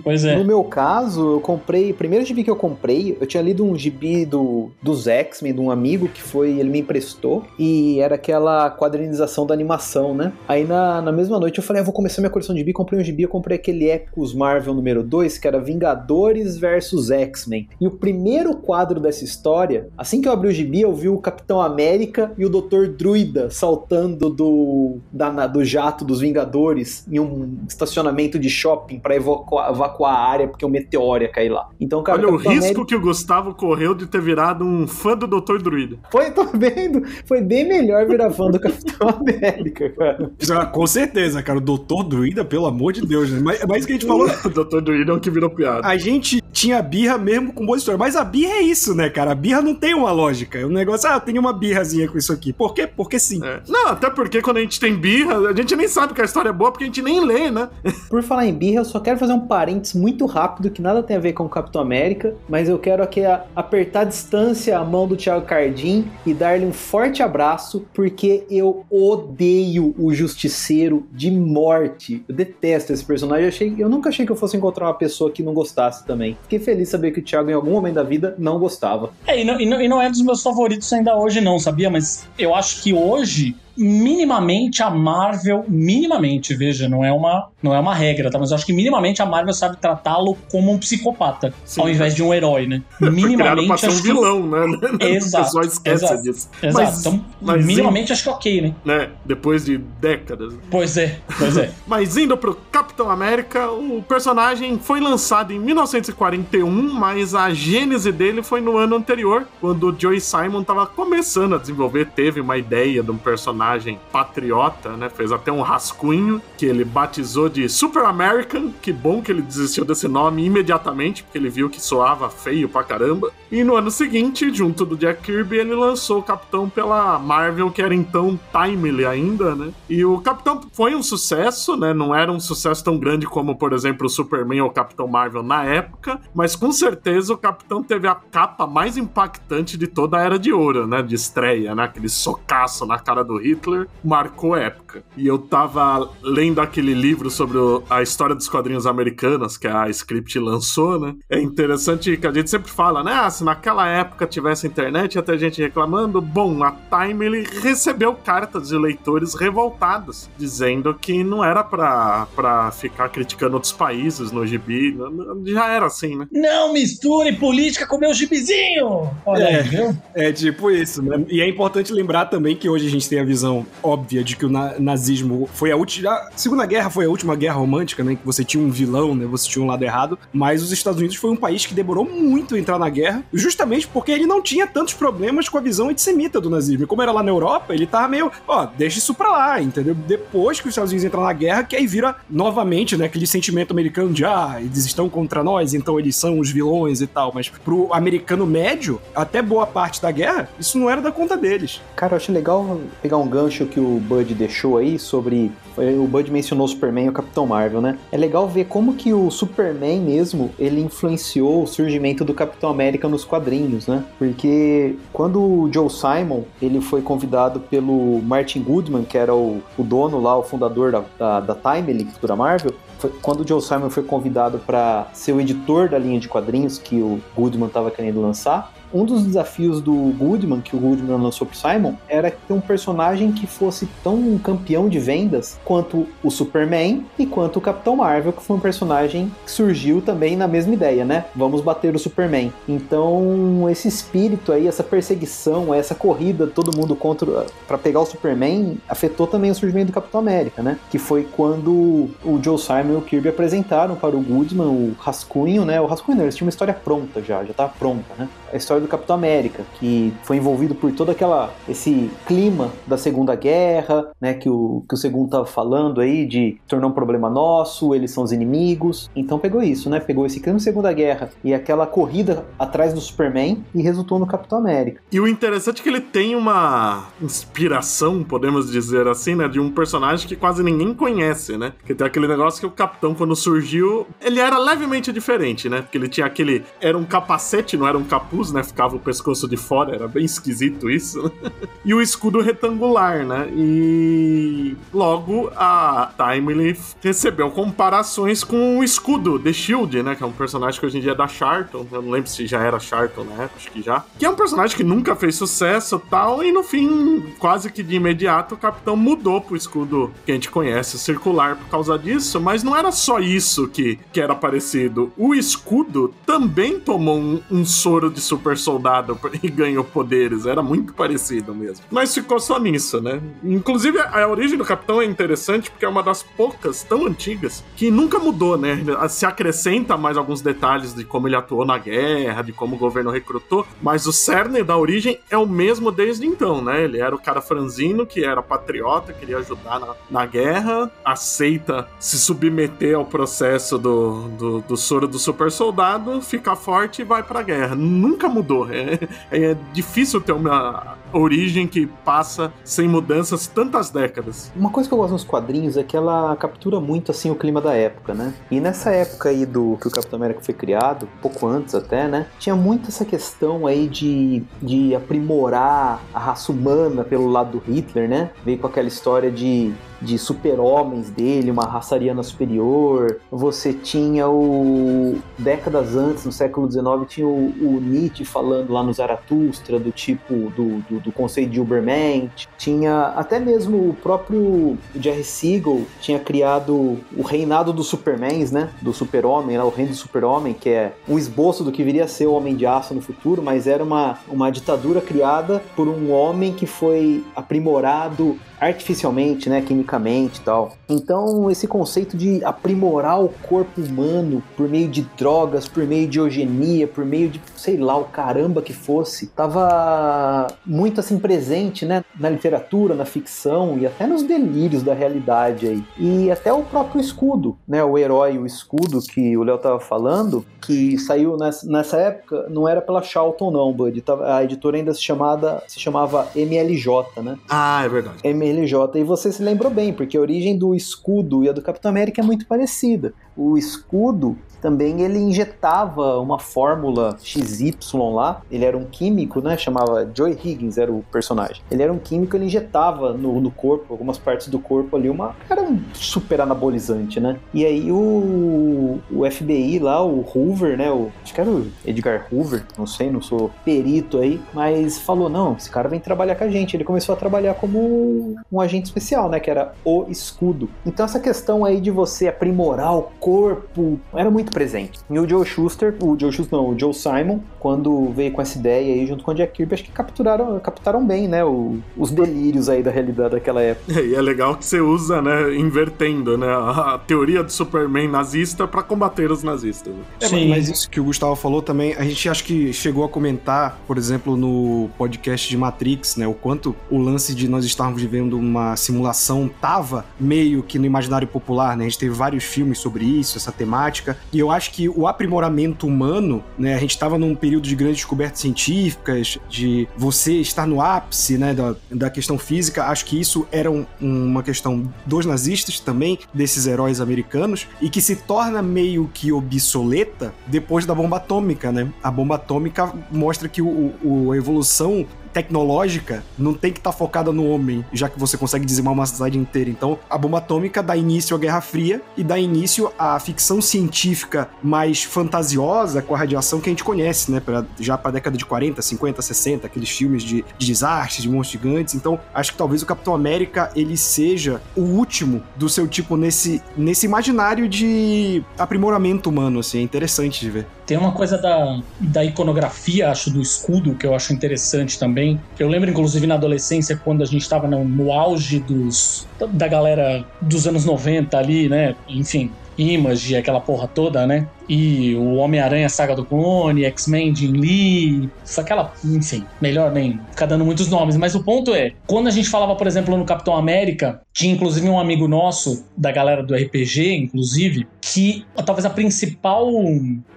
Pois 0.03 0.23
é. 0.25 0.35
No 0.37 0.45
meu 0.45 0.63
caso, 0.63 1.35
eu 1.35 1.39
comprei. 1.39 1.91
O 1.91 1.93
primeiro 1.93 2.25
gibi 2.25 2.43
que 2.43 2.49
eu 2.49 2.55
comprei, 2.55 3.17
eu 3.19 3.25
tinha 3.25 3.41
lido 3.41 3.63
um 3.63 3.77
gibi 3.77 4.25
do, 4.25 4.71
dos 4.81 5.07
X-Men, 5.07 5.53
de 5.53 5.59
um 5.61 5.71
amigo 5.71 6.07
que 6.07 6.21
foi. 6.21 6.59
Ele 6.59 6.69
me 6.69 6.79
emprestou. 6.79 7.43
E 7.57 7.99
era 7.99 8.15
aquela 8.15 8.69
quadrinização 8.69 9.45
da 9.45 9.53
animação, 9.53 10.13
né? 10.13 10.33
Aí 10.47 10.63
na, 10.65 11.01
na 11.01 11.11
mesma 11.11 11.39
noite 11.39 11.57
eu 11.57 11.63
falei, 11.63 11.81
ah, 11.81 11.85
vou 11.85 11.93
começar 11.93 12.21
minha 12.21 12.29
coleção 12.29 12.53
de 12.53 12.59
gibi. 12.61 12.73
Comprei 12.73 12.99
um 12.99 13.03
gibi, 13.03 13.23
eu 13.23 13.29
comprei 13.29 13.57
aquele 13.57 13.89
Epicus 13.89 14.33
Marvel 14.33 14.73
número 14.73 15.01
2, 15.01 15.37
que 15.37 15.47
era 15.47 15.59
Vingadores 15.59 16.57
versus 16.57 17.09
X-Men. 17.09 17.67
E 17.79 17.87
o 17.87 17.91
primeiro 17.91 18.55
quadro 18.55 18.99
dessa 18.99 19.23
história, 19.23 19.89
assim 19.97 20.21
que 20.21 20.27
eu 20.27 20.31
abri 20.33 20.49
o 20.49 20.51
gibi, 20.51 20.81
eu 20.81 20.93
vi 20.93 21.09
o 21.09 21.17
Capitão 21.17 21.61
América 21.61 22.31
e 22.37 22.45
o 22.45 22.49
Dr. 22.49 22.87
Druida 22.97 23.49
saltando 23.49 24.29
do, 24.29 24.97
da, 25.15 25.31
na- 25.31 25.47
do 25.47 25.63
jato 25.63 26.03
dos 26.03 26.19
Vingadores 26.19 27.05
em 27.09 27.19
um 27.19 27.57
estacionamento 27.67 28.37
de 28.37 28.49
shopping 28.49 28.99
pra 28.99 29.15
evacuar, 29.15 29.71
evacuar 29.71 30.13
a 30.13 30.29
área 30.29 30.47
porque 30.47 30.65
o 30.65 30.69
meteoro 30.69 31.23
ia 31.23 31.29
cair 31.29 31.49
lá. 31.49 31.69
Então, 31.79 32.03
cara, 32.03 32.19
Olha 32.19 32.27
o 32.29 32.35
risco 32.35 32.49
América- 32.51 32.85
que 32.85 32.95
o 32.95 32.99
Gustavo 33.01 33.53
correu 33.53 33.95
de 33.95 34.05
ter 34.07 34.19
virado 34.21 34.65
um 34.65 34.85
fã 34.87 35.15
do 35.15 35.25
Dr. 35.27 35.57
Druida. 35.61 35.97
Foi, 36.11 36.29
tô 36.31 36.43
vendo? 36.53 37.03
Foi 37.25 37.41
bem 37.41 37.67
melhor 37.67 38.05
virar 38.07 38.29
fã 38.31 38.49
do 38.51 38.59
Capitão 38.59 39.07
América, 39.21 39.89
cara. 39.91 40.31
Ah, 40.51 40.65
Com 40.65 40.85
certeza, 40.85 41.41
cara. 41.41 41.59
O 41.59 41.61
Doutor 41.61 42.03
Druida, 42.03 42.43
pelo 42.43 42.65
amor 42.65 42.91
de 42.93 43.01
Deus, 43.05 43.31
né? 43.31 43.39
Mas, 43.41 43.63
mas 43.67 43.77
isso 43.79 43.87
que 43.87 43.93
a 43.93 43.95
gente 43.95 44.05
falou, 44.07 44.27
O 44.45 44.49
Dr. 44.49 44.81
Druida 44.81 45.11
é 45.11 45.15
o 45.15 45.19
que 45.19 45.29
virou 45.29 45.49
piada. 45.49 45.87
a 45.87 45.95
gente 45.97 46.41
tinha 46.51 46.81
birra 46.81 47.17
mesmo 47.17 47.53
com 47.53 47.65
boa 47.65 47.77
história. 47.77 47.97
Mas 47.97 48.15
a 48.15 48.23
birra 48.23 48.53
é 48.55 48.61
isso, 48.61 48.93
né, 48.95 49.09
cara? 49.09 49.31
A 49.31 49.35
birra 49.35 49.61
não 49.61 49.75
tem 49.75 49.93
uma 49.93 50.11
lógica. 50.11 50.57
É 50.59 50.65
um 50.65 50.69
negócio, 50.69 51.09
ah, 51.09 51.15
eu 51.15 51.19
tenho 51.21 51.39
uma 51.39 51.53
birrazinha 51.53 52.07
com 52.07 52.17
isso 52.17 52.31
aqui. 52.33 52.51
Por 52.53 52.73
quê? 52.73 52.87
Porque 52.87 53.19
sim. 53.19 53.43
É. 53.45 53.61
Não, 53.67 53.87
até 53.89 54.09
porque 54.09 54.41
quando 54.41 54.57
a 54.57 54.61
gente 54.61 54.79
tem 54.79 54.95
birra, 55.05 55.49
a 55.49 55.53
gente 55.55 55.75
nem 55.75 55.87
sabe 55.87 56.13
que 56.13 56.21
a 56.21 56.25
história 56.25 56.49
é 56.49 56.53
boa 56.53 56.71
porque 56.71 56.83
a 56.83 56.87
gente 56.87 57.01
nem 57.01 57.23
lê, 57.23 57.51
né? 57.51 57.69
Por 58.09 58.23
falar 58.23 58.45
em 58.47 58.53
birra, 58.53 58.81
eu 58.81 58.85
só 58.85 58.99
quero 58.99 59.19
fazer 59.19 59.33
um 59.33 59.41
parênteses 59.41 59.93
muito 59.93 60.25
rápido 60.25 60.69
que 60.71 60.81
nada 60.81 61.03
tem 61.03 61.15
a 61.17 61.19
ver 61.19 61.33
com 61.33 61.43
o 61.45 61.49
Capitão 61.49 61.81
América, 61.81 62.35
mas 62.49 62.67
eu 62.69 62.79
quero 62.79 63.03
aqui 63.03 63.23
a- 63.23 63.43
apertar 63.55 64.01
à 64.01 64.03
distância 64.05 64.77
a 64.77 64.83
mão 64.83 65.07
do 65.07 65.15
Thiago 65.15 65.45
Cardim 65.45 66.07
e 66.25 66.33
dar-lhe 66.33 66.65
um 66.65 66.73
forte 66.73 67.21
abraço, 67.21 67.85
porque 67.93 68.45
eu 68.49 68.83
odeio 68.89 69.93
o 69.97 70.13
Justiceiro 70.13 71.05
de 71.11 71.29
morte. 71.31 72.23
Eu 72.27 72.35
detesto 72.35 72.91
esse 72.93 73.03
personagem. 73.05 73.43
Eu, 73.43 73.49
achei, 73.49 73.75
eu 73.77 73.89
nunca 73.89 74.09
achei 74.09 74.25
que 74.25 74.31
eu 74.31 74.35
fosse 74.35 74.57
encontrar 74.57 74.87
uma 74.87 74.93
pessoa 74.93 75.31
que 75.31 75.43
não 75.43 75.53
gostasse 75.53 76.05
também. 76.05 76.37
Fiquei 76.43 76.59
feliz 76.59 76.85
de 76.85 76.91
saber 76.91 77.11
que 77.11 77.19
o 77.19 77.23
Thiago, 77.23 77.49
em 77.49 77.53
algum 77.53 77.71
momento 77.71 77.95
da 77.95 78.03
vida, 78.03 78.35
não 78.37 78.59
gostava. 78.59 79.11
É, 79.27 79.39
e 79.41 79.43
não, 79.45 79.59
e 79.59 79.65
não- 79.65 79.81
e 79.81 79.87
não 79.87 80.01
é 80.01 80.09
dos 80.09 80.21
meus 80.21 80.41
favoritos 80.41 80.91
ainda 80.93 81.15
hoje, 81.15 81.41
não, 81.41 81.59
sabia? 81.59 81.89
Mas 81.89 82.27
eu 82.37 82.53
acho 82.55 82.81
que 82.83 82.93
hoje, 82.93 83.55
minimamente, 83.77 84.81
a 84.83 84.89
Marvel, 84.89 85.65
minimamente, 85.67 86.53
veja, 86.55 86.87
não 86.87 87.03
é 87.03 87.11
uma, 87.11 87.49
não 87.61 87.73
é 87.73 87.79
uma 87.79 87.93
regra, 87.93 88.29
tá? 88.29 88.37
Mas 88.39 88.51
eu 88.51 88.55
acho 88.55 88.65
que 88.65 88.73
minamente 88.73 89.21
a 89.21 89.25
Marvel 89.25 89.53
sabe 89.53 89.77
tratá-lo 89.77 90.37
como 90.51 90.71
um 90.71 90.77
psicopata, 90.77 91.53
Sim. 91.65 91.81
ao 91.81 91.89
invés 91.89 92.15
de 92.15 92.23
um 92.23 92.33
herói, 92.33 92.67
né? 92.67 92.81
Minimamente, 92.99 93.67
pra 93.67 93.77
ser 93.77 93.89
um 93.89 93.95
que- 93.95 94.01
vilão, 94.01 94.47
né? 94.47 94.65
Exato, 95.01 95.43
O 95.43 95.45
pessoal 95.45 95.63
esquece 95.65 96.05
exato. 96.05 96.21
disso. 96.23 96.49
Exato. 96.61 96.83
Mas, 96.85 96.99
então, 96.99 97.25
mas 97.41 97.65
minimamente, 97.65 98.11
acho 98.13 98.23
que 98.23 98.29
ok, 98.29 98.61
né? 98.61 98.75
né, 98.83 99.09
depois 99.25 99.65
de 99.65 99.77
décadas. 99.77 100.53
Pois 100.69 100.97
é, 100.97 101.19
pois 101.37 101.57
é. 101.57 101.71
Mas 101.87 102.17
indo 102.17 102.35
pro 102.37 102.55
Capitão 102.71 103.09
América, 103.09 103.69
o 103.71 104.03
personagem 104.07 104.77
foi 104.79 104.99
lançado 104.99 105.51
em 105.53 105.59
1941, 105.59 106.93
mas 106.93 107.33
a 107.35 107.53
gênese 107.53 108.11
dele 108.11 108.41
foi 108.41 108.61
no 108.61 108.77
ano 108.77 108.95
anterior, 108.95 109.47
quando 109.61 109.89
o 109.89 109.95
Joey 109.97 110.19
Simon 110.19 110.63
tava 110.63 110.85
começando 110.85 111.55
a 111.55 111.57
desenvolver, 111.57 112.07
teve 112.15 112.39
uma 112.41 112.57
ideia 112.57 113.03
de 113.03 113.11
um 113.11 113.17
personagem 113.17 113.64
patriota, 114.11 114.95
né? 114.97 115.09
Fez 115.09 115.31
até 115.31 115.51
um 115.51 115.61
rascunho 115.61 116.41
que 116.57 116.65
ele 116.65 116.85
batizou 116.85 117.49
de 117.49 117.67
Super 117.67 118.05
American. 118.05 118.71
Que 118.81 118.91
bom 118.91 119.21
que 119.21 119.31
ele 119.31 119.41
desistiu 119.41 119.85
desse 119.85 120.07
nome 120.07 120.45
imediatamente, 120.45 121.23
porque 121.23 121.37
ele 121.37 121.49
viu 121.49 121.69
que 121.69 121.81
soava 121.81 122.29
feio 122.29 122.69
pra 122.69 122.83
caramba. 122.83 123.31
E 123.51 123.63
no 123.63 123.75
ano 123.75 123.91
seguinte, 123.91 124.51
junto 124.53 124.85
do 124.85 124.97
Jack 124.97 125.21
Kirby, 125.21 125.57
ele 125.57 125.75
lançou 125.75 126.19
o 126.19 126.23
Capitão 126.23 126.69
pela 126.69 127.17
Marvel, 127.19 127.71
que 127.71 127.81
era 127.81 127.93
então 127.93 128.39
Timely 128.51 129.05
ainda, 129.05 129.55
né? 129.55 129.71
E 129.89 130.03
o 130.03 130.19
Capitão 130.19 130.61
foi 130.73 130.95
um 130.95 131.03
sucesso, 131.03 131.77
né? 131.77 131.93
Não 131.93 132.13
era 132.13 132.31
um 132.31 132.39
sucesso 132.39 132.83
tão 132.83 132.97
grande 132.97 133.25
como, 133.25 133.55
por 133.55 133.73
exemplo, 133.73 134.07
o 134.07 134.09
Superman 134.09 134.61
ou 134.61 134.69
o 134.69 134.73
Capitão 134.73 135.07
Marvel 135.07 135.43
na 135.43 135.63
época, 135.63 136.19
mas 136.33 136.55
com 136.55 136.71
certeza 136.71 137.33
o 137.33 137.37
Capitão 137.37 137.83
teve 137.83 138.07
a 138.07 138.15
capa 138.15 138.67
mais 138.67 138.97
impactante 138.97 139.77
de 139.77 139.87
toda 139.87 140.17
a 140.17 140.21
Era 140.21 140.39
de 140.39 140.51
Ouro, 140.51 140.87
né? 140.87 141.01
De 141.01 141.15
estreia, 141.15 141.75
né? 141.75 141.83
Aquele 141.83 142.09
socaço 142.09 142.85
na 142.85 142.99
cara 142.99 143.23
do 143.23 143.39
Hitler 143.55 143.87
marcou 144.03 144.53
a 144.53 144.59
época. 144.59 145.03
E 145.17 145.25
eu 145.27 145.37
tava 145.37 146.09
lendo 146.21 146.59
aquele 146.61 146.93
livro 146.93 147.29
sobre 147.29 147.57
o- 147.57 147.83
a 147.89 148.01
história 148.01 148.35
dos 148.35 148.47
quadrinhos 148.49 148.85
americanos 148.85 149.57
que 149.57 149.67
a 149.67 149.89
Script 149.89 150.37
lançou, 150.39 150.99
né? 150.99 151.15
É 151.29 151.39
interessante 151.41 152.15
que 152.17 152.27
a 152.27 152.31
gente 152.31 152.49
sempre 152.49 152.69
fala, 152.71 153.03
né? 153.03 153.11
Ah, 153.13 153.29
se 153.29 153.43
naquela 153.43 153.87
época 153.87 154.25
tivesse 154.27 154.67
internet, 154.67 155.15
ia 155.15 155.21
ter 155.23 155.37
gente 155.39 155.61
reclamando. 155.61 156.21
Bom, 156.21 156.63
a 156.63 156.71
Time 156.89 157.25
ele 157.25 157.47
recebeu 157.61 158.13
cartas 158.13 158.69
de 158.69 158.77
leitores 158.77 159.33
revoltados, 159.35 160.29
dizendo 160.37 160.93
que 160.93 161.23
não 161.23 161.43
era 161.43 161.63
pra, 161.63 162.27
pra 162.35 162.71
ficar 162.71 163.09
criticando 163.09 163.55
outros 163.55 163.71
países 163.73 164.31
no 164.31 164.45
gibi. 164.45 164.97
Já 165.45 165.69
era 165.69 165.85
assim, 165.87 166.15
né? 166.17 166.27
Não 166.31 166.73
misture 166.73 167.33
política 167.33 167.85
com 167.87 167.97
meu 167.97 168.13
gibizinho! 168.13 169.09
Olha 169.25 169.43
É. 169.43 169.55
aí, 169.57 169.63
viu? 169.63 169.97
É 170.13 170.31
tipo 170.31 170.69
isso, 170.71 171.01
né? 171.01 171.23
E 171.29 171.41
é 171.41 171.47
importante 171.47 171.91
lembrar 171.93 172.25
também 172.25 172.55
que 172.55 172.69
hoje 172.69 172.87
a 172.87 172.89
gente 172.89 173.07
tem 173.09 173.19
a 173.19 173.23
visão 173.23 173.44
óbvia 173.83 174.23
de 174.23 174.35
que 174.35 174.45
o 174.45 174.49
na- 174.49 174.79
nazismo 174.79 175.47
foi 175.53 175.71
a 175.71 175.75
última. 175.75 176.11
A 176.11 176.29
Segunda 176.35 176.65
Guerra 176.65 176.89
foi 176.89 177.05
a 177.05 177.09
última 177.09 177.35
guerra 177.35 177.55
romântica, 177.55 178.03
né? 178.03 178.15
Que 178.15 178.25
você 178.25 178.43
tinha 178.43 178.63
um 178.63 178.69
vilão, 178.69 179.15
né? 179.15 179.25
Você 179.25 179.47
tinha 179.49 179.63
um 179.63 179.67
lado 179.67 179.83
errado. 179.83 180.17
Mas 180.33 180.61
os 180.63 180.71
Estados 180.71 180.99
Unidos 180.99 181.15
foi 181.17 181.29
um 181.29 181.35
país 181.35 181.65
que 181.65 181.73
demorou 181.73 182.05
muito 182.05 182.55
a 182.55 182.59
entrar 182.59 182.79
na 182.79 182.89
guerra, 182.89 183.23
justamente 183.33 183.87
porque 183.87 184.11
ele 184.11 184.25
não 184.25 184.41
tinha 184.41 184.65
tantos 184.67 184.93
problemas 184.93 185.47
com 185.49 185.57
a 185.57 185.61
visão 185.61 185.89
antissemita 185.89 186.39
do 186.41 186.49
nazismo. 186.49 186.87
Como 186.87 187.01
era 187.01 187.11
lá 187.11 187.21
na 187.23 187.31
Europa, 187.31 187.73
ele 187.73 187.85
tava 187.87 188.07
meio, 188.07 188.31
ó, 188.47 188.65
deixa 188.65 188.97
isso 188.99 189.13
pra 189.13 189.31
lá, 189.31 189.61
entendeu? 189.61 189.93
Depois 189.95 190.59
que 190.59 190.67
os 190.67 190.71
Estados 190.71 190.91
Unidos 190.91 191.05
entram 191.05 191.23
na 191.23 191.33
guerra, 191.33 191.63
que 191.63 191.75
aí 191.75 191.85
vira 191.87 192.15
novamente, 192.29 192.95
né? 192.97 193.05
Aquele 193.05 193.27
sentimento 193.27 193.71
americano 193.71 194.11
de, 194.13 194.25
ah, 194.25 194.57
eles 194.59 194.85
estão 194.85 195.09
contra 195.09 195.43
nós, 195.43 195.73
então 195.73 195.99
eles 195.99 196.15
são 196.15 196.39
os 196.39 196.49
vilões 196.51 197.01
e 197.01 197.07
tal. 197.07 197.31
Mas 197.33 197.49
pro 197.49 197.93
americano 197.93 198.45
médio, 198.45 199.01
até 199.15 199.41
boa 199.41 199.65
parte 199.65 200.01
da 200.01 200.11
guerra, 200.11 200.49
isso 200.59 200.77
não 200.77 200.89
era 200.89 201.01
da 201.01 201.11
conta 201.11 201.35
deles. 201.37 201.81
Cara, 201.95 202.13
eu 202.13 202.17
acho 202.17 202.31
legal 202.31 202.79
pegar 203.01 203.17
um 203.17 203.27
gancho 203.35 203.65
que 203.65 203.79
o 203.79 203.99
Bud 203.99 204.33
deixou 204.33 204.77
aí 204.77 204.97
sobre. 204.97 205.51
O 205.77 206.07
Bud 206.07 206.31
mencionou 206.31 206.65
o 206.65 206.69
Superman 206.69 207.05
e 207.05 207.09
o 207.09 207.11
Capitão 207.11 207.45
Marvel, 207.45 207.81
né? 207.81 207.97
É 208.11 208.17
legal 208.17 208.47
ver 208.47 208.65
como 208.65 208.93
que 208.93 209.13
o 209.13 209.29
Superman 209.29 209.99
mesmo 210.01 210.51
ele 210.57 210.79
influenciou 210.81 211.63
o 211.63 211.67
surgimento 211.67 212.23
do 212.23 212.33
Capitão 212.33 212.69
América 212.69 213.07
nos 213.09 213.25
quadrinhos, 213.25 213.87
né? 213.87 214.03
Porque 214.17 214.95
quando 215.11 215.41
o 215.41 215.69
Joe 215.71 215.89
Simon 215.89 216.43
ele 216.61 216.79
foi 216.81 217.01
convidado 217.01 217.59
pelo 217.59 218.21
Martin 218.23 218.61
Goodman, 218.63 219.03
que 219.03 219.17
era 219.17 219.35
o, 219.35 219.61
o 219.77 219.83
dono 219.83 220.19
lá, 220.21 220.37
o 220.37 220.43
fundador 220.43 220.91
da, 220.91 221.03
da, 221.19 221.39
da 221.41 221.55
Timely 221.55 222.07
da 222.21 222.35
Marvel, 222.35 222.71
foi- 222.97 223.11
quando 223.21 223.41
o 223.41 223.47
Joe 223.47 223.61
Simon 223.61 223.89
foi 223.89 224.03
convidado 224.03 224.59
para 224.65 225.07
ser 225.13 225.33
o 225.33 225.41
editor 225.41 225.89
da 225.89 225.99
linha 225.99 226.19
de 226.19 226.27
quadrinhos 226.29 226.77
que 226.77 226.95
o 227.01 227.19
Goodman 227.35 227.67
estava 227.67 227.91
querendo 227.91 228.21
lançar, 228.21 228.71
um 228.95 229.03
dos 229.03 229.25
desafios 229.25 229.81
do 229.81 229.93
Goodman, 229.93 230.61
que 230.61 230.73
o 230.73 230.79
Goodman 230.79 231.21
lançou 231.21 231.45
pro 231.45 231.57
Simon, 231.57 231.95
era 232.07 232.31
ter 232.31 232.53
um 232.53 232.61
personagem 232.61 233.33
que 233.33 233.45
fosse 233.45 233.89
tão 234.01 234.37
campeão 234.37 234.87
de 234.87 234.99
vendas 234.99 235.59
quanto 235.65 236.07
o 236.23 236.31
Superman 236.31 237.05
e 237.19 237.25
quanto 237.25 237.57
o 237.57 237.61
Capitão 237.61 237.97
Marvel, 237.97 238.31
que 238.31 238.41
foi 238.41 238.55
um 238.55 238.59
personagem 238.59 239.29
que 239.43 239.51
surgiu 239.51 240.01
também 240.01 240.37
na 240.37 240.47
mesma 240.47 240.73
ideia, 240.73 241.03
né? 241.03 241.25
Vamos 241.35 241.59
bater 241.59 241.93
o 241.93 241.99
Superman. 241.99 242.53
Então, 242.69 243.69
esse 243.69 243.89
espírito 243.89 244.53
aí, 244.53 244.65
essa 244.65 244.83
perseguição, 244.83 245.73
essa 245.73 245.93
corrida, 245.93 246.47
todo 246.47 246.75
mundo 246.75 246.95
contra 246.95 247.45
para 247.67 247.77
pegar 247.77 247.99
o 247.99 248.05
Superman, 248.05 248.77
afetou 248.87 249.27
também 249.27 249.51
o 249.51 249.55
surgimento 249.55 249.87
do 249.87 249.93
Capitão 249.93 250.21
América, 250.21 250.63
né? 250.63 250.79
Que 250.89 250.97
foi 250.97 251.27
quando 251.35 252.09
o 252.23 252.39
Joe 252.41 252.57
Simon 252.57 252.93
e 252.93 252.95
o 252.95 253.01
Kirby 253.01 253.27
apresentaram 253.27 253.95
para 253.95 254.15
o 254.15 254.21
Goodman 254.21 254.67
o 254.67 254.95
rascunho, 254.97 255.65
né? 255.65 255.81
O 255.81 255.85
rascunho 255.85 256.21
eles 256.21 256.35
tinham 256.35 256.45
uma 256.45 256.49
história 256.49 256.73
pronta 256.73 257.21
já, 257.21 257.43
já 257.43 257.53
tava 257.53 257.73
pronta, 257.77 258.05
né? 258.17 258.29
A 258.53 258.55
história 258.55 258.84
do 258.85 258.89
Capitão 258.89 259.15
América, 259.15 259.63
que 259.79 260.13
foi 260.23 260.37
envolvido 260.37 260.75
por 260.75 260.91
todo 260.91 261.11
aquela 261.11 261.53
esse 261.67 262.09
clima 262.25 262.71
da 262.87 262.97
Segunda 262.97 263.35
Guerra, 263.35 264.09
né, 264.19 264.33
que 264.33 264.49
o 264.49 264.83
que 264.87 264.95
o 264.95 264.97
segundo 264.97 265.29
tava 265.29 265.45
falando 265.45 266.01
aí 266.01 266.25
de 266.25 266.57
tornou 266.67 266.89
um 266.89 266.93
problema 266.93 267.29
nosso, 267.29 267.93
eles 267.93 268.11
são 268.11 268.23
os 268.23 268.31
inimigos. 268.31 269.09
Então 269.15 269.39
pegou 269.39 269.61
isso, 269.61 269.89
né? 269.89 269.99
Pegou 269.99 270.25
esse 270.25 270.39
clima 270.39 270.57
da 270.57 270.63
Segunda 270.63 270.93
Guerra 270.93 271.29
e 271.43 271.53
aquela 271.53 271.87
corrida 271.87 272.45
atrás 272.57 272.93
do 272.93 273.01
Superman 273.01 273.63
e 273.73 273.81
resultou 273.81 274.19
no 274.19 274.25
Capitão 274.25 274.57
América. 274.57 275.01
E 275.11 275.19
o 275.19 275.27
interessante 275.27 275.81
é 275.81 275.83
que 275.83 275.89
ele 275.89 276.01
tem 276.01 276.35
uma 276.35 277.07
inspiração, 277.21 278.23
podemos 278.23 278.71
dizer 278.71 279.07
assim, 279.07 279.35
né, 279.35 279.47
de 279.47 279.59
um 279.59 279.71
personagem 279.71 280.27
que 280.27 280.35
quase 280.35 280.63
ninguém 280.63 280.93
conhece, 280.93 281.57
né? 281.57 281.73
Que 281.85 281.93
tem 281.93 282.05
aquele 282.05 282.27
negócio 282.27 282.59
que 282.59 282.65
o 282.65 282.71
Capitão 282.71 283.13
quando 283.13 283.35
surgiu, 283.35 284.07
ele 284.21 284.39
era 284.39 284.57
levemente 284.57 285.11
diferente, 285.11 285.69
né? 285.69 285.81
Porque 285.81 285.97
ele 285.97 286.07
tinha 286.07 286.25
aquele 286.25 286.63
era 286.79 286.97
um 286.97 287.05
capacete, 287.05 287.77
não 287.77 287.87
era 287.87 287.97
um 287.97 288.03
capuz, 288.03 288.51
né? 288.51 288.63
Ficava 288.75 288.97
o 288.97 288.99
pescoço 288.99 289.47
de 289.47 289.55
fora, 289.55 289.95
era 289.95 290.05
bem 290.05 290.25
esquisito 290.25 290.89
isso. 290.89 291.23
Né? 291.23 291.31
e 291.85 291.93
o 291.93 292.01
escudo 292.01 292.41
retangular, 292.41 293.25
né? 293.25 293.47
E 293.55 294.75
logo 294.93 295.49
a 295.55 296.11
Timely 296.17 296.77
recebeu 297.01 297.49
comparações 297.51 298.43
com 298.43 298.79
o 298.79 298.83
escudo 298.83 299.39
The 299.39 299.53
Shield, 299.53 300.03
né? 300.03 300.13
Que 300.13 300.23
é 300.23 300.27
um 300.27 300.33
personagem 300.33 300.77
que 300.77 300.85
hoje 300.85 300.97
em 300.97 301.01
dia 301.01 301.13
é 301.13 301.15
da 301.15 301.25
Charlton. 301.25 301.87
Eu 301.89 302.01
não 302.01 302.11
lembro 302.11 302.29
se 302.29 302.45
já 302.45 302.61
era 302.61 302.77
Charlton 302.77 303.23
na 303.23 303.43
época, 303.43 303.53
acho 303.55 303.71
que 303.71 303.81
já. 303.81 304.03
Que 304.19 304.25
é 304.25 304.29
um 304.29 304.35
personagem 304.35 304.75
que 304.75 304.83
nunca 304.83 305.15
fez 305.15 305.35
sucesso 305.35 305.97
tal. 306.09 306.43
E 306.43 306.51
no 306.51 306.61
fim, 306.61 307.33
quase 307.39 307.71
que 307.71 307.81
de 307.81 307.95
imediato, 307.95 308.55
o 308.55 308.57
Capitão 308.57 308.97
mudou 308.97 309.39
pro 309.39 309.55
escudo 309.55 310.11
que 310.25 310.33
a 310.33 310.35
gente 310.35 310.51
conhece, 310.51 310.99
circular, 310.99 311.55
por 311.55 311.69
causa 311.69 311.97
disso. 311.97 312.41
Mas 312.41 312.61
não 312.61 312.75
era 312.75 312.91
só 312.91 313.19
isso 313.19 313.69
que, 313.69 313.97
que 314.11 314.19
era 314.19 314.35
parecido. 314.35 315.13
O 315.15 315.33
escudo 315.33 316.13
também 316.25 316.77
tomou 316.77 317.17
um, 317.17 317.41
um 317.49 317.63
soro 317.63 318.09
de 318.09 318.19
super 318.19 318.54
soldado 318.57 319.19
e 319.41 319.49
ganhou 319.49 319.83
poderes. 319.83 320.45
Era 320.45 320.61
muito 320.61 320.93
parecido 320.93 321.53
mesmo. 321.53 321.85
Mas 321.91 322.13
ficou 322.13 322.39
só 322.39 322.59
nisso, 322.59 323.01
né? 323.01 323.21
Inclusive, 323.43 323.99
a 323.99 324.27
origem 324.27 324.57
do 324.57 324.65
Capitão 324.65 325.01
é 325.01 325.05
interessante 325.05 325.69
porque 325.69 325.85
é 325.85 325.89
uma 325.89 326.03
das 326.03 326.23
poucas 326.23 326.83
tão 326.83 327.05
antigas 327.05 327.63
que 327.75 327.91
nunca 327.91 328.19
mudou, 328.19 328.57
né? 328.57 328.77
Se 329.09 329.25
acrescenta 329.25 329.97
mais 329.97 330.17
alguns 330.17 330.41
detalhes 330.41 330.93
de 330.93 331.03
como 331.03 331.27
ele 331.27 331.35
atuou 331.35 331.65
na 331.65 331.77
guerra, 331.77 332.41
de 332.41 332.51
como 332.51 332.75
o 332.75 332.79
governo 332.79 333.11
recrutou, 333.11 333.65
mas 333.81 334.05
o 334.07 334.13
cerne 334.13 334.63
da 334.63 334.77
origem 334.77 335.19
é 335.29 335.37
o 335.37 335.45
mesmo 335.45 335.91
desde 335.91 336.25
então, 336.25 336.61
né? 336.61 336.83
Ele 336.83 336.99
era 336.99 337.15
o 337.15 337.19
cara 337.19 337.41
franzino 337.41 338.05
que 338.05 338.23
era 338.23 338.41
patriota, 338.41 339.13
queria 339.13 339.37
ajudar 339.37 339.79
na, 339.79 339.95
na 340.09 340.25
guerra, 340.25 340.91
aceita 341.03 341.87
se 341.99 342.17
submeter 342.17 342.95
ao 342.95 343.05
processo 343.05 343.77
do, 343.77 344.27
do, 344.29 344.61
do 344.61 344.77
soro 344.77 345.07
do 345.07 345.19
super 345.19 345.51
soldado, 345.51 346.21
fica 346.21 346.55
forte 346.55 347.01
e 347.01 347.05
vai 347.05 347.23
pra 347.23 347.41
guerra. 347.41 347.75
Nunca 347.75 348.27
mudou. 348.27 348.44
É, 348.71 348.99
é 349.31 349.57
difícil 349.73 350.21
ter 350.21 350.31
uma 350.31 350.97
origem 351.13 351.67
que 351.67 351.87
passa 351.87 352.51
sem 352.63 352.87
mudanças 352.87 353.47
tantas 353.47 353.89
décadas. 353.89 354.51
Uma 354.55 354.69
coisa 354.69 354.89
que 354.89 354.93
eu 354.93 354.97
gosto 354.97 355.13
nos 355.13 355.23
quadrinhos 355.23 355.77
é 355.77 355.83
que 355.83 355.95
ela 355.95 356.35
captura 356.35 356.79
muito 356.79 357.11
assim 357.11 357.31
o 357.31 357.35
clima 357.35 357.61
da 357.61 357.73
época, 357.73 358.13
né? 358.13 358.33
E 358.51 358.59
nessa 358.59 358.91
época 358.91 359.29
aí 359.29 359.45
do 359.45 359.77
que 359.79 359.87
o 359.87 359.91
Capitão 359.91 360.17
América 360.17 360.41
foi 360.41 360.53
criado, 360.53 361.07
pouco 361.21 361.47
antes 361.47 361.73
até, 361.73 362.07
né? 362.07 362.27
Tinha 362.39 362.55
muito 362.55 362.89
essa 362.89 363.05
questão 363.05 363.65
aí 363.65 363.87
de, 363.87 364.43
de 364.61 364.95
aprimorar 364.95 366.01
a 366.13 366.19
raça 366.19 366.51
humana 366.51 367.03
pelo 367.03 367.27
lado 367.27 367.59
do 367.59 367.71
Hitler, 367.71 368.09
né? 368.09 368.31
Veio 368.43 368.57
com 368.57 368.67
aquela 368.67 368.87
história 368.87 369.31
de 369.31 369.73
de 370.05 370.17
super-homens 370.17 371.09
dele, 371.09 371.51
uma 371.51 371.65
raça 371.65 371.95
ariana 371.95 372.23
superior. 372.23 373.19
Você 373.31 373.73
tinha 373.73 374.29
o. 374.29 375.17
décadas 375.37 375.95
antes, 375.95 376.25
no 376.25 376.31
século 376.31 376.71
XIX, 376.71 376.85
tinha 377.07 377.27
o, 377.27 377.53
o 377.61 377.81
Nietzsche 377.81 378.23
falando 378.23 378.71
lá 378.71 378.83
no 378.83 378.93
Zaratustra, 378.93 379.79
do 379.79 379.91
tipo 379.91 380.33
do, 380.51 380.79
do, 380.87 380.99
do, 380.99 381.11
conceito 381.11 381.49
de 381.49 381.59
Uberman. 381.59 382.29
Tinha 382.57 383.13
até 383.15 383.39
mesmo 383.39 383.89
o 383.89 383.93
próprio 383.93 384.77
Jerry 384.95 385.23
Siegel 385.23 385.83
tinha 385.99 386.19
criado 386.19 386.99
o 387.15 387.21
reinado 387.23 387.73
dos 387.73 387.87
Supermans, 387.87 388.51
né? 388.51 388.69
Do 388.81 388.93
super-homem, 388.93 389.57
o 389.57 389.69
reino 389.69 389.91
do 389.91 389.97
super-homem, 389.97 390.53
que 390.53 390.69
é 390.69 390.93
um 391.07 391.17
esboço 391.17 391.63
do 391.63 391.71
que 391.71 391.83
viria 391.83 392.03
a 392.03 392.07
ser 392.07 392.27
o 392.27 392.33
Homem 392.33 392.55
de 392.55 392.65
Aço 392.65 392.93
no 392.93 393.01
futuro, 393.01 393.41
mas 393.41 393.65
era 393.65 393.83
uma, 393.83 394.19
uma 394.29 394.51
ditadura 394.51 395.01
criada 395.01 395.61
por 395.75 395.87
um 395.87 396.11
homem 396.11 396.53
que 396.53 396.65
foi 396.65 397.23
aprimorado 397.35 398.37
artificialmente, 398.59 399.49
né, 399.49 399.61
quimicamente 399.95 400.39
e 400.39 400.43
tal. 400.43 400.75
Então, 400.89 401.49
esse 401.49 401.67
conceito 401.67 402.17
de 402.17 402.43
aprimorar 402.43 403.23
o 403.23 403.29
corpo 403.29 403.81
humano 403.81 404.43
por 404.55 404.67
meio 404.67 404.87
de 404.87 405.01
drogas, 405.17 405.67
por 405.67 405.85
meio 405.85 406.07
de 406.07 406.19
eugenia, 406.19 406.87
por 406.87 407.05
meio 407.05 407.29
de, 407.29 407.41
sei 407.55 407.77
lá, 407.77 407.97
o 407.97 408.05
caramba 408.05 408.61
que 408.61 408.73
fosse, 408.73 409.27
tava 409.27 410.47
muito 410.65 410.99
assim 410.99 411.17
presente, 411.17 411.85
né, 411.85 412.03
na 412.19 412.29
literatura, 412.29 412.93
na 412.93 413.05
ficção 413.05 413.77
e 413.77 413.85
até 413.85 414.05
nos 414.05 414.23
delírios 414.23 414.83
da 414.83 414.93
realidade 414.93 415.67
aí. 415.67 415.83
E 415.97 416.31
até 416.31 416.51
o 416.53 416.63
próprio 416.63 417.01
escudo, 417.01 417.57
né, 417.67 417.83
o 417.83 417.97
herói, 417.97 418.37
o 418.37 418.45
escudo 418.45 418.99
que 419.01 419.35
o 419.37 419.43
Léo 419.43 419.57
tava 419.57 419.79
falando, 419.79 420.45
que 420.61 420.97
saiu 420.97 421.37
nessa, 421.37 421.97
época, 421.97 422.47
não 422.49 422.67
era 422.67 422.81
pela 422.81 423.01
Charlton 423.01 423.51
não, 423.51 423.71
Bud, 423.71 424.03
a 424.23 424.43
editora 424.43 424.77
ainda 424.77 424.93
se 424.93 425.01
chamada 425.01 425.63
se 425.67 425.79
chamava 425.79 426.27
MLJ, 426.35 427.21
né? 427.23 427.37
Ah, 427.49 427.83
é 427.85 427.89
verdade. 427.89 428.17
MLJ 428.23 428.65
LJ. 428.65 428.99
E 428.99 429.03
você 429.03 429.31
se 429.31 429.41
lembrou 429.41 429.71
bem, 429.71 429.93
porque 429.93 430.17
a 430.17 430.21
origem 430.21 430.57
do 430.57 430.74
escudo 430.75 431.43
e 431.43 431.49
a 431.49 431.51
do 431.51 431.61
Capitão 431.61 431.89
América 431.89 432.21
é 432.21 432.23
muito 432.23 432.45
parecida. 432.45 433.13
O 433.35 433.57
escudo 433.57 434.37
também 434.65 435.03
ele 435.03 435.19
injetava 435.19 436.19
uma 436.19 436.39
fórmula 436.39 437.15
XY 437.21 437.75
lá. 438.11 438.41
Ele 438.49 438.65
era 438.65 438.75
um 438.75 438.83
químico, 438.83 439.39
né? 439.39 439.55
Chamava 439.55 440.09
Joy 440.11 440.35
Higgins, 440.43 440.79
era 440.79 440.91
o 440.91 441.05
personagem. 441.11 441.61
Ele 441.69 441.83
era 441.83 441.93
um 441.93 441.99
químico, 441.99 442.35
ele 442.35 442.45
injetava 442.45 443.13
no, 443.13 443.39
no 443.39 443.51
corpo, 443.51 443.93
algumas 443.93 444.17
partes 444.17 444.47
do 444.47 444.57
corpo 444.57 444.95
ali, 444.95 445.07
uma. 445.07 445.35
Era 445.47 445.61
um 445.61 445.79
super 445.93 446.41
anabolizante, 446.41 447.19
né? 447.19 447.37
E 447.53 447.63
aí 447.63 447.91
o, 447.91 448.99
o 449.11 449.29
FBI 449.29 449.77
lá, 449.77 450.03
o 450.03 450.25
Hoover, 450.33 450.75
né? 450.75 450.89
O, 450.89 451.11
acho 451.23 451.31
que 451.31 451.41
era 451.41 451.49
o 451.51 451.67
Edgar 451.85 452.25
Hoover, 452.31 452.65
não 452.75 452.87
sei, 452.87 453.11
não 453.11 453.21
sou 453.21 453.51
perito 453.63 454.17
aí, 454.17 454.41
mas 454.51 454.97
falou: 454.97 455.29
não, 455.29 455.53
esse 455.53 455.69
cara 455.69 455.87
vem 455.87 455.99
trabalhar 455.99 456.33
com 456.33 456.43
a 456.43 456.49
gente. 456.49 456.75
Ele 456.75 456.83
começou 456.83 457.13
a 457.13 457.15
trabalhar 457.15 457.53
como 457.53 458.35
um 458.51 458.59
agente 458.59 458.85
especial, 458.85 459.29
né? 459.29 459.39
Que 459.39 459.51
era 459.51 459.73
o 459.85 460.07
escudo. 460.09 460.67
Então 460.83 461.05
essa 461.05 461.19
questão 461.19 461.63
aí 461.63 461.79
de 461.79 461.91
você 461.91 462.27
aprimorar 462.27 462.97
o 462.97 463.03
corpo 463.19 463.99
era 464.11 464.31
muito 464.31 464.54
presente. 464.55 465.01
E 465.09 465.19
o 465.19 465.27
Joe 465.27 465.45
Schuster, 465.45 465.93
o 466.01 466.17
Joe 466.17 466.31
Schuster 466.31 466.57
não, 466.57 466.69
o 466.69 466.79
Joe 466.79 466.93
Simon, 466.93 467.41
quando 467.59 468.09
veio 468.13 468.31
com 468.31 468.41
essa 468.41 468.57
ideia 468.57 468.93
aí 468.93 469.05
junto 469.05 469.21
com 469.21 469.31
o 469.31 469.33
Jack 469.33 469.51
Kirby, 469.51 469.73
acho 469.73 469.83
que 469.83 469.91
capturaram, 469.91 470.57
captaram 470.61 471.05
bem, 471.05 471.27
né, 471.27 471.43
o, 471.43 471.77
os 471.97 472.09
delírios 472.09 472.69
aí 472.69 472.81
da 472.81 472.89
realidade 472.89 473.31
daquela 473.31 473.61
época. 473.61 473.99
E 474.05 474.15
é 474.15 474.21
legal 474.21 474.55
que 474.55 474.63
você 474.63 474.79
usa, 474.79 475.21
né, 475.21 475.55
invertendo, 475.55 476.37
né, 476.37 476.47
a 476.47 476.97
teoria 477.05 477.43
do 477.43 477.51
Superman 477.51 478.07
nazista 478.07 478.65
para 478.65 478.81
combater 478.81 479.29
os 479.29 479.43
nazistas. 479.43 479.93
É, 480.21 480.27
Sim. 480.27 480.47
mas 480.47 480.69
isso 480.69 480.89
que 480.89 481.01
o 481.01 481.03
Gustavo 481.03 481.35
falou 481.35 481.61
também, 481.61 481.93
a 481.95 482.03
gente 482.03 482.29
acho 482.29 482.43
que 482.43 482.71
chegou 482.71 483.03
a 483.03 483.09
comentar, 483.09 483.77
por 483.85 483.97
exemplo, 483.97 484.37
no 484.37 484.89
podcast 484.97 485.49
de 485.49 485.57
Matrix, 485.57 486.15
né, 486.15 486.27
o 486.27 486.33
quanto 486.33 486.73
o 486.89 486.97
lance 486.97 487.35
de 487.35 487.49
nós 487.49 487.65
estarmos 487.65 488.01
vivendo 488.01 488.37
uma 488.37 488.75
simulação 488.77 489.49
tava 489.59 490.05
meio 490.17 490.63
que 490.63 490.79
no 490.79 490.85
imaginário 490.85 491.27
popular, 491.27 491.75
né, 491.75 491.85
a 491.85 491.89
gente 491.89 491.99
teve 491.99 492.13
vários 492.13 492.45
filmes 492.45 492.77
sobre 492.77 493.03
isso, 493.03 493.37
essa 493.37 493.51
temática, 493.51 494.17
e 494.31 494.44
eu 494.45 494.51
acho 494.51 494.71
que 494.71 494.87
o 494.87 495.07
aprimoramento 495.07 495.87
humano, 495.87 496.43
né, 496.57 496.75
a 496.75 496.77
gente 496.77 496.91
estava 496.91 497.17
num 497.17 497.35
período 497.35 497.67
de 497.67 497.75
grandes 497.75 497.97
descobertas 497.97 498.39
científicas, 498.39 499.37
de 499.49 499.87
você 499.97 500.33
estar 500.33 500.67
no 500.67 500.81
ápice, 500.81 501.37
né, 501.37 501.53
da, 501.53 501.75
da 501.89 502.09
questão 502.09 502.37
física, 502.37 502.85
acho 502.85 503.05
que 503.05 503.19
isso 503.19 503.47
era 503.51 503.69
um, 503.71 503.85
uma 503.99 504.43
questão 504.43 504.91
dos 505.05 505.25
nazistas 505.25 505.79
também, 505.79 506.19
desses 506.33 506.67
heróis 506.67 507.01
americanos, 507.01 507.67
e 507.81 507.89
que 507.89 508.01
se 508.01 508.15
torna 508.15 508.61
meio 508.61 509.09
que 509.13 509.31
obsoleta 509.31 510.33
depois 510.47 510.85
da 510.85 510.93
bomba 510.93 511.17
atômica, 511.17 511.71
né? 511.71 511.91
A 512.03 512.11
bomba 512.11 512.35
atômica 512.35 512.93
mostra 513.11 513.49
que 513.49 513.61
o, 513.61 513.93
o 514.03 514.31
a 514.31 514.37
evolução 514.37 515.05
tecnológica 515.35 516.23
não 516.39 516.53
tem 516.53 516.71
que 516.71 516.79
estar 516.79 516.93
tá 516.93 516.97
focada 516.97 517.33
no 517.33 517.49
homem, 517.49 517.85
já 517.91 518.07
que 518.07 518.17
você 518.17 518.37
consegue 518.37 518.65
dizimar 518.65 518.93
uma 518.93 519.05
cidade 519.05 519.37
inteira. 519.37 519.69
Então, 519.69 519.99
a 520.09 520.17
bomba 520.17 520.37
atômica 520.37 520.81
dá 520.81 520.95
início 520.95 521.35
à 521.35 521.39
Guerra 521.39 521.59
Fria 521.59 522.01
e 522.15 522.23
dá 522.23 522.39
início 522.39 522.89
à 522.97 523.19
ficção 523.19 523.61
científica 523.61 524.49
mais 524.63 525.03
fantasiosa 525.03 526.01
com 526.01 526.15
a 526.15 526.17
radiação 526.17 526.61
que 526.61 526.69
a 526.69 526.71
gente 526.71 526.85
conhece, 526.85 527.31
né? 527.31 527.41
Pra, 527.41 527.65
já 527.77 527.97
para 527.97 528.11
a 528.11 528.13
década 528.13 528.37
de 528.37 528.45
40, 528.45 528.81
50, 528.81 529.21
60, 529.21 529.67
aqueles 529.67 529.89
filmes 529.89 530.23
de, 530.23 530.45
de 530.57 530.67
desastres, 530.67 531.23
de 531.23 531.29
monstros 531.29 531.61
gigantes. 531.61 531.95
Então, 531.95 532.17
acho 532.33 532.53
que 532.53 532.57
talvez 532.57 532.81
o 532.81 532.85
Capitão 532.85 533.13
América 533.13 533.71
ele 533.75 533.97
seja 533.97 534.61
o 534.73 534.81
último 534.81 535.43
do 535.57 535.67
seu 535.67 535.85
tipo 535.85 536.15
nesse, 536.15 536.61
nesse 536.77 537.05
imaginário 537.05 537.67
de 537.67 538.41
aprimoramento 538.57 539.29
humano, 539.29 539.59
assim. 539.59 539.79
É 539.79 539.81
interessante 539.81 540.39
de 540.39 540.49
ver. 540.49 540.67
Tem 540.85 540.97
uma 540.97 541.11
coisa 541.11 541.37
da, 541.37 541.81
da 541.99 542.23
iconografia, 542.23 543.09
acho, 543.09 543.31
do 543.31 543.41
escudo, 543.41 543.95
que 543.95 544.05
eu 544.05 544.13
acho 544.13 544.31
interessante 544.31 544.99
também. 544.99 545.24
Eu 545.59 545.67
lembro, 545.67 545.89
inclusive, 545.89 546.27
na 546.27 546.35
adolescência, 546.35 546.99
quando 547.03 547.21
a 547.21 547.25
gente 547.25 547.41
estava 547.41 547.67
no, 547.67 547.83
no 547.83 548.11
auge 548.11 548.59
dos, 548.59 549.27
da 549.53 549.67
galera 549.67 550.25
dos 550.41 550.67
anos 550.67 550.85
90 550.85 551.37
ali, 551.37 551.69
né? 551.69 551.95
Enfim, 552.07 552.51
Image, 552.77 553.35
aquela 553.35 553.59
porra 553.59 553.87
toda, 553.87 554.27
né? 554.27 554.49
E 554.67 555.15
o 555.15 555.35
Homem-Aranha 555.35 555.89
Saga 555.89 556.15
do 556.15 556.25
Clone, 556.25 556.85
X-Men, 556.85 557.35
Jin 557.35 557.51
Lee, 557.51 558.29
aquela, 558.57 558.93
enfim, 559.03 559.45
melhor 559.61 559.91
nem 559.91 560.19
ficar 560.31 560.45
dando 560.45 560.65
muitos 560.65 560.87
nomes, 560.87 561.17
mas 561.17 561.35
o 561.35 561.43
ponto 561.43 561.73
é, 561.73 561.91
quando 562.07 562.27
a 562.27 562.31
gente 562.31 562.49
falava, 562.49 562.75
por 562.75 562.87
exemplo, 562.87 563.15
no 563.17 563.25
Capitão 563.25 563.55
América, 563.55 564.21
tinha 564.33 564.53
inclusive 564.53 564.87
um 564.89 564.99
amigo 564.99 565.27
nosso, 565.27 565.85
da 565.95 566.11
galera 566.11 566.43
do 566.43 566.53
RPG, 566.53 567.15
inclusive, 567.15 567.87
que 568.01 568.45
talvez 568.65 568.85
a 568.85 568.89
principal 568.89 569.69